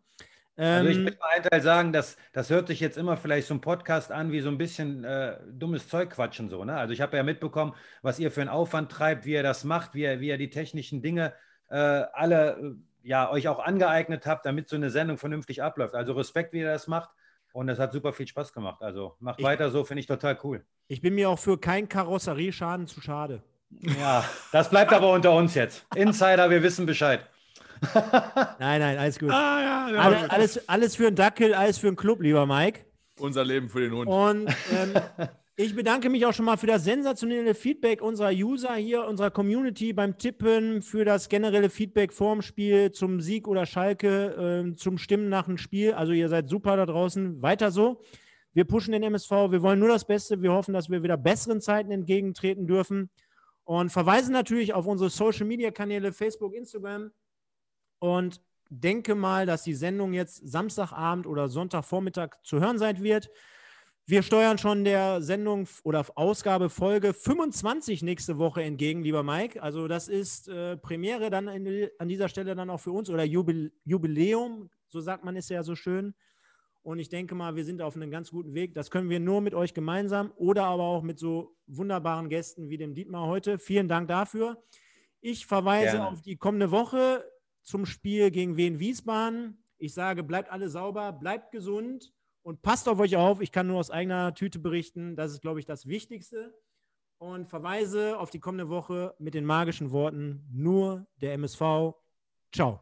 Also 0.56 0.90
ich 0.90 0.98
ähm, 0.98 1.06
will 1.06 1.16
mal 1.18 1.28
einen 1.34 1.44
Teil 1.44 1.62
sagen, 1.62 1.92
dass, 1.92 2.16
das 2.32 2.50
hört 2.50 2.68
sich 2.68 2.78
jetzt 2.80 2.98
immer 2.98 3.16
vielleicht 3.16 3.46
so 3.46 3.54
ein 3.54 3.62
Podcast 3.62 4.12
an, 4.12 4.32
wie 4.32 4.40
so 4.40 4.50
ein 4.50 4.58
bisschen 4.58 5.02
äh, 5.04 5.38
dummes 5.50 5.88
Zeug 5.88 6.10
quatschen. 6.10 6.50
So, 6.50 6.64
ne? 6.64 6.76
Also 6.76 6.92
ich 6.92 7.00
habe 7.00 7.16
ja 7.16 7.22
mitbekommen, 7.22 7.74
was 8.02 8.18
ihr 8.18 8.30
für 8.30 8.42
einen 8.42 8.50
Aufwand 8.50 8.92
treibt, 8.92 9.24
wie 9.24 9.32
ihr 9.32 9.42
das 9.42 9.64
macht, 9.64 9.94
wie 9.94 10.02
ihr, 10.02 10.20
wie 10.20 10.28
ihr 10.28 10.38
die 10.38 10.50
technischen 10.50 11.00
Dinge 11.00 11.32
äh, 11.70 11.76
alle 11.76 12.58
äh, 12.58 12.74
ja, 13.02 13.30
euch 13.30 13.48
auch 13.48 13.60
angeeignet 13.60 14.26
habt, 14.26 14.44
damit 14.44 14.68
so 14.68 14.76
eine 14.76 14.90
Sendung 14.90 15.16
vernünftig 15.16 15.62
abläuft. 15.62 15.94
Also 15.94 16.12
Respekt, 16.12 16.52
wie 16.52 16.60
ihr 16.60 16.70
das 16.70 16.86
macht. 16.86 17.10
Und 17.54 17.68
es 17.68 17.78
hat 17.78 17.92
super 17.92 18.12
viel 18.12 18.26
Spaß 18.26 18.52
gemacht. 18.52 18.82
Also 18.82 19.16
macht 19.20 19.40
ich, 19.40 19.44
weiter 19.44 19.70
so, 19.70 19.84
finde 19.84 20.00
ich 20.00 20.06
total 20.06 20.38
cool. 20.44 20.64
Ich 20.86 21.00
bin 21.00 21.14
mir 21.14 21.30
auch 21.30 21.38
für 21.38 21.58
kein 21.58 21.88
Karosserieschaden 21.88 22.86
zu 22.86 23.00
schade. 23.00 23.42
Ja, 23.70 24.24
das 24.52 24.68
bleibt 24.68 24.92
aber 24.92 25.10
unter 25.12 25.32
uns 25.32 25.54
jetzt. 25.54 25.86
Insider, 25.94 26.50
wir 26.50 26.62
wissen 26.62 26.84
Bescheid 26.84 27.26
nein, 28.58 28.80
nein, 28.80 28.98
alles 28.98 29.18
gut. 29.18 29.30
Ah, 29.30 29.88
ja, 29.90 30.00
Alle, 30.00 30.30
alles, 30.30 30.68
alles 30.68 30.96
für 30.96 31.08
einen 31.08 31.16
Dackel, 31.16 31.54
alles 31.54 31.78
für 31.78 31.88
einen 31.88 31.96
Club, 31.96 32.22
lieber 32.22 32.46
Mike. 32.46 32.80
Unser 33.18 33.44
Leben 33.44 33.68
für 33.68 33.80
den 33.80 33.92
Hund. 33.92 34.08
Und 34.08 34.48
ähm, 34.72 35.28
ich 35.56 35.74
bedanke 35.74 36.08
mich 36.08 36.24
auch 36.24 36.32
schon 36.32 36.44
mal 36.44 36.56
für 36.56 36.66
das 36.66 36.84
sensationelle 36.84 37.54
Feedback 37.54 38.00
unserer 38.00 38.30
User 38.30 38.74
hier, 38.74 39.04
unserer 39.06 39.30
Community 39.30 39.92
beim 39.92 40.16
Tippen, 40.16 40.82
für 40.82 41.04
das 41.04 41.28
generelle 41.28 41.70
Feedback 41.70 42.12
vorm 42.12 42.42
Spiel, 42.42 42.92
zum 42.92 43.20
Sieg 43.20 43.48
oder 43.48 43.66
Schalke, 43.66 44.64
äh, 44.72 44.76
zum 44.76 44.98
Stimmen 44.98 45.28
nach 45.28 45.46
dem 45.46 45.58
Spiel. 45.58 45.92
Also 45.92 46.12
ihr 46.12 46.28
seid 46.28 46.48
super 46.48 46.76
da 46.76 46.86
draußen. 46.86 47.42
Weiter 47.42 47.70
so. 47.70 48.00
Wir 48.54 48.64
pushen 48.64 48.92
den 48.92 49.02
MSV. 49.02 49.30
Wir 49.50 49.62
wollen 49.62 49.78
nur 49.78 49.88
das 49.88 50.06
Beste. 50.06 50.42
Wir 50.42 50.52
hoffen, 50.52 50.74
dass 50.74 50.90
wir 50.90 51.02
wieder 51.02 51.16
besseren 51.16 51.60
Zeiten 51.60 51.90
entgegentreten 51.90 52.66
dürfen. 52.66 53.10
Und 53.64 53.90
verweisen 53.90 54.32
natürlich 54.32 54.74
auf 54.74 54.86
unsere 54.86 55.08
Social-Media-Kanäle 55.08 56.12
Facebook, 56.12 56.54
Instagram, 56.54 57.10
und 58.02 58.40
denke 58.68 59.14
mal, 59.14 59.46
dass 59.46 59.62
die 59.62 59.74
Sendung 59.74 60.12
jetzt 60.12 60.48
Samstagabend 60.48 61.24
oder 61.24 61.48
Sonntagvormittag 61.48 62.30
zu 62.42 62.58
hören 62.58 62.76
sein 62.76 63.00
wird. 63.00 63.30
Wir 64.06 64.24
steuern 64.24 64.58
schon 64.58 64.82
der 64.82 65.22
Sendung 65.22 65.68
oder 65.84 66.04
Ausgabe 66.16 66.68
Folge 66.68 67.14
25 67.14 68.02
nächste 68.02 68.38
Woche 68.38 68.64
entgegen, 68.64 69.04
lieber 69.04 69.22
Mike. 69.22 69.62
Also 69.62 69.86
das 69.86 70.08
ist 70.08 70.48
äh, 70.48 70.76
Premiere 70.76 71.30
dann 71.30 71.46
in, 71.46 71.90
an 72.00 72.08
dieser 72.08 72.28
Stelle 72.28 72.56
dann 72.56 72.70
auch 72.70 72.80
für 72.80 72.90
uns 72.90 73.08
oder 73.08 73.22
Jubiläum, 73.22 74.68
so 74.88 75.00
sagt 75.00 75.22
man 75.24 75.36
es 75.36 75.48
ja 75.48 75.62
so 75.62 75.76
schön. 75.76 76.12
Und 76.82 76.98
ich 76.98 77.08
denke 77.08 77.36
mal, 77.36 77.54
wir 77.54 77.64
sind 77.64 77.82
auf 77.82 77.94
einem 77.94 78.10
ganz 78.10 78.32
guten 78.32 78.54
Weg. 78.54 78.74
Das 78.74 78.90
können 78.90 79.10
wir 79.10 79.20
nur 79.20 79.40
mit 79.40 79.54
euch 79.54 79.74
gemeinsam 79.74 80.32
oder 80.34 80.64
aber 80.64 80.82
auch 80.82 81.02
mit 81.02 81.20
so 81.20 81.54
wunderbaren 81.68 82.28
Gästen 82.28 82.68
wie 82.68 82.78
dem 82.78 82.94
Dietmar 82.94 83.28
heute. 83.28 83.60
Vielen 83.60 83.86
Dank 83.86 84.08
dafür. 84.08 84.60
Ich 85.20 85.46
verweise 85.46 85.98
Gerne. 85.98 86.08
auf 86.08 86.22
die 86.22 86.36
kommende 86.36 86.72
Woche 86.72 87.24
zum 87.62 87.86
Spiel 87.86 88.30
gegen 88.30 88.56
Wien 88.56 88.78
Wiesbaden. 88.78 89.62
Ich 89.78 89.94
sage, 89.94 90.22
bleibt 90.22 90.50
alle 90.50 90.68
sauber, 90.68 91.12
bleibt 91.12 91.50
gesund 91.50 92.12
und 92.42 92.62
passt 92.62 92.88
auf 92.88 92.98
euch 93.00 93.16
auf. 93.16 93.40
Ich 93.40 93.52
kann 93.52 93.66
nur 93.66 93.78
aus 93.78 93.90
eigener 93.90 94.34
Tüte 94.34 94.58
berichten. 94.58 95.16
Das 95.16 95.32
ist, 95.32 95.40
glaube 95.40 95.60
ich, 95.60 95.66
das 95.66 95.86
Wichtigste. 95.86 96.54
Und 97.18 97.48
verweise 97.48 98.18
auf 98.18 98.30
die 98.30 98.40
kommende 98.40 98.68
Woche 98.68 99.14
mit 99.18 99.34
den 99.34 99.44
magischen 99.44 99.92
Worten: 99.92 100.44
nur 100.52 101.06
der 101.20 101.34
MSV. 101.34 101.94
Ciao. 102.52 102.80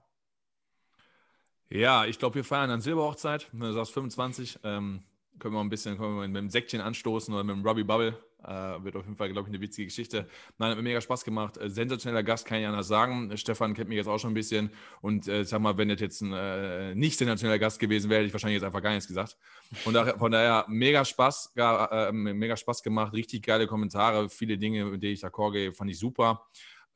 Ja, 1.68 2.06
ich 2.06 2.18
glaube, 2.18 2.36
wir 2.36 2.44
feiern 2.44 2.70
dann 2.70 2.80
Silberhochzeit. 2.80 3.48
Du 3.52 3.72
sagst 3.72 3.92
25. 3.92 4.60
Ähm, 4.64 5.04
können 5.38 5.54
wir 5.54 5.60
ein 5.60 5.68
bisschen 5.68 5.96
können 5.96 6.16
wir 6.16 6.28
mit 6.28 6.36
dem 6.36 6.50
Säckchen 6.50 6.80
anstoßen 6.80 7.32
oder 7.32 7.44
mit 7.44 7.54
dem 7.54 7.64
Robbie 7.64 7.84
Bubble. 7.84 8.18
Äh, 8.44 8.84
wird 8.84 8.96
auf 8.96 9.04
jeden 9.04 9.16
Fall, 9.16 9.30
glaube 9.30 9.48
ich, 9.48 9.54
eine 9.54 9.62
witzige 9.62 9.86
Geschichte. 9.86 10.26
Nein, 10.58 10.70
hat 10.70 10.76
mir 10.76 10.82
mega 10.82 11.00
Spaß 11.00 11.24
gemacht. 11.24 11.56
Äh, 11.58 11.68
sensationeller 11.68 12.22
Gast, 12.22 12.46
kann 12.46 12.58
ich 12.58 12.66
anders 12.66 12.88
sagen. 12.88 13.36
Stefan 13.36 13.74
kennt 13.74 13.88
mich 13.88 13.96
jetzt 13.96 14.06
auch 14.06 14.18
schon 14.18 14.30
ein 14.30 14.34
bisschen. 14.34 14.70
Und 15.00 15.28
äh, 15.28 15.44
sag 15.44 15.60
mal, 15.60 15.76
wenn 15.76 15.88
das 15.88 16.00
jetzt 16.00 16.20
ein 16.22 16.32
äh, 16.32 16.94
nicht 16.94 17.18
sensationeller 17.18 17.58
Gast 17.58 17.78
gewesen 17.78 18.10
wäre, 18.10 18.20
hätte 18.20 18.28
ich 18.28 18.32
wahrscheinlich 18.32 18.56
jetzt 18.56 18.64
einfach 18.66 18.82
gar 18.82 18.90
nichts 18.90 19.08
gesagt. 19.08 19.36
Von 19.82 19.94
daher, 19.94 20.18
von 20.18 20.32
daher 20.32 20.64
mega 20.68 21.04
Spaß, 21.04 21.52
gar, 21.54 22.08
äh, 22.08 22.12
mega 22.12 22.56
Spaß 22.56 22.82
gemacht. 22.82 23.12
Richtig 23.12 23.44
geile 23.44 23.66
Kommentare, 23.66 24.28
viele 24.28 24.56
Dinge, 24.56 24.84
mit 24.86 25.02
denen 25.02 25.14
ich 25.14 25.22
d'accord 25.22 25.52
gehe, 25.52 25.72
fand 25.72 25.90
ich 25.90 25.98
super. 25.98 26.46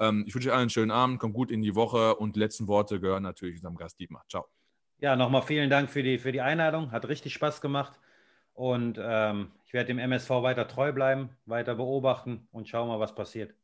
Ähm, 0.01 0.25
ich 0.27 0.35
wünsche 0.35 0.49
euch 0.49 0.55
allen 0.55 0.63
einen 0.63 0.71
schönen 0.71 0.91
Abend, 0.91 1.19
kommt 1.19 1.35
gut 1.35 1.51
in 1.51 1.63
die 1.63 1.75
Woche 1.75 2.17
und 2.17 2.37
die 2.37 2.41
letzten 2.41 2.67
Worte 2.67 3.01
gehören 3.01 3.23
natürlich 3.23 3.57
unserem 3.57 3.77
Gast 3.77 3.99
Dietmar. 4.01 4.25
Ciao. 4.29 4.47
Ja, 4.99 5.17
nochmal 5.17 5.43
vielen 5.43 5.71
Dank 5.71 5.91
für 5.91 6.03
die, 6.03 6.19
für 6.19 6.33
die 6.33 6.41
Einladung. 6.41 6.91
Hat 6.91 7.07
richtig 7.09 7.35
Spaß 7.35 7.61
gemacht. 7.61 8.01
Und 8.55 8.99
ähm, 9.03 9.51
werde 9.75 9.89
dem 9.89 9.99
MSV 9.99 10.31
weiter 10.31 10.67
treu 10.69 10.93
bleiben, 10.93 11.37
weiter 11.45 11.75
beobachten 11.75 12.49
und 12.53 12.69
schauen 12.69 12.89
mal, 12.89 13.01
was 13.01 13.15
passiert. 13.15 13.55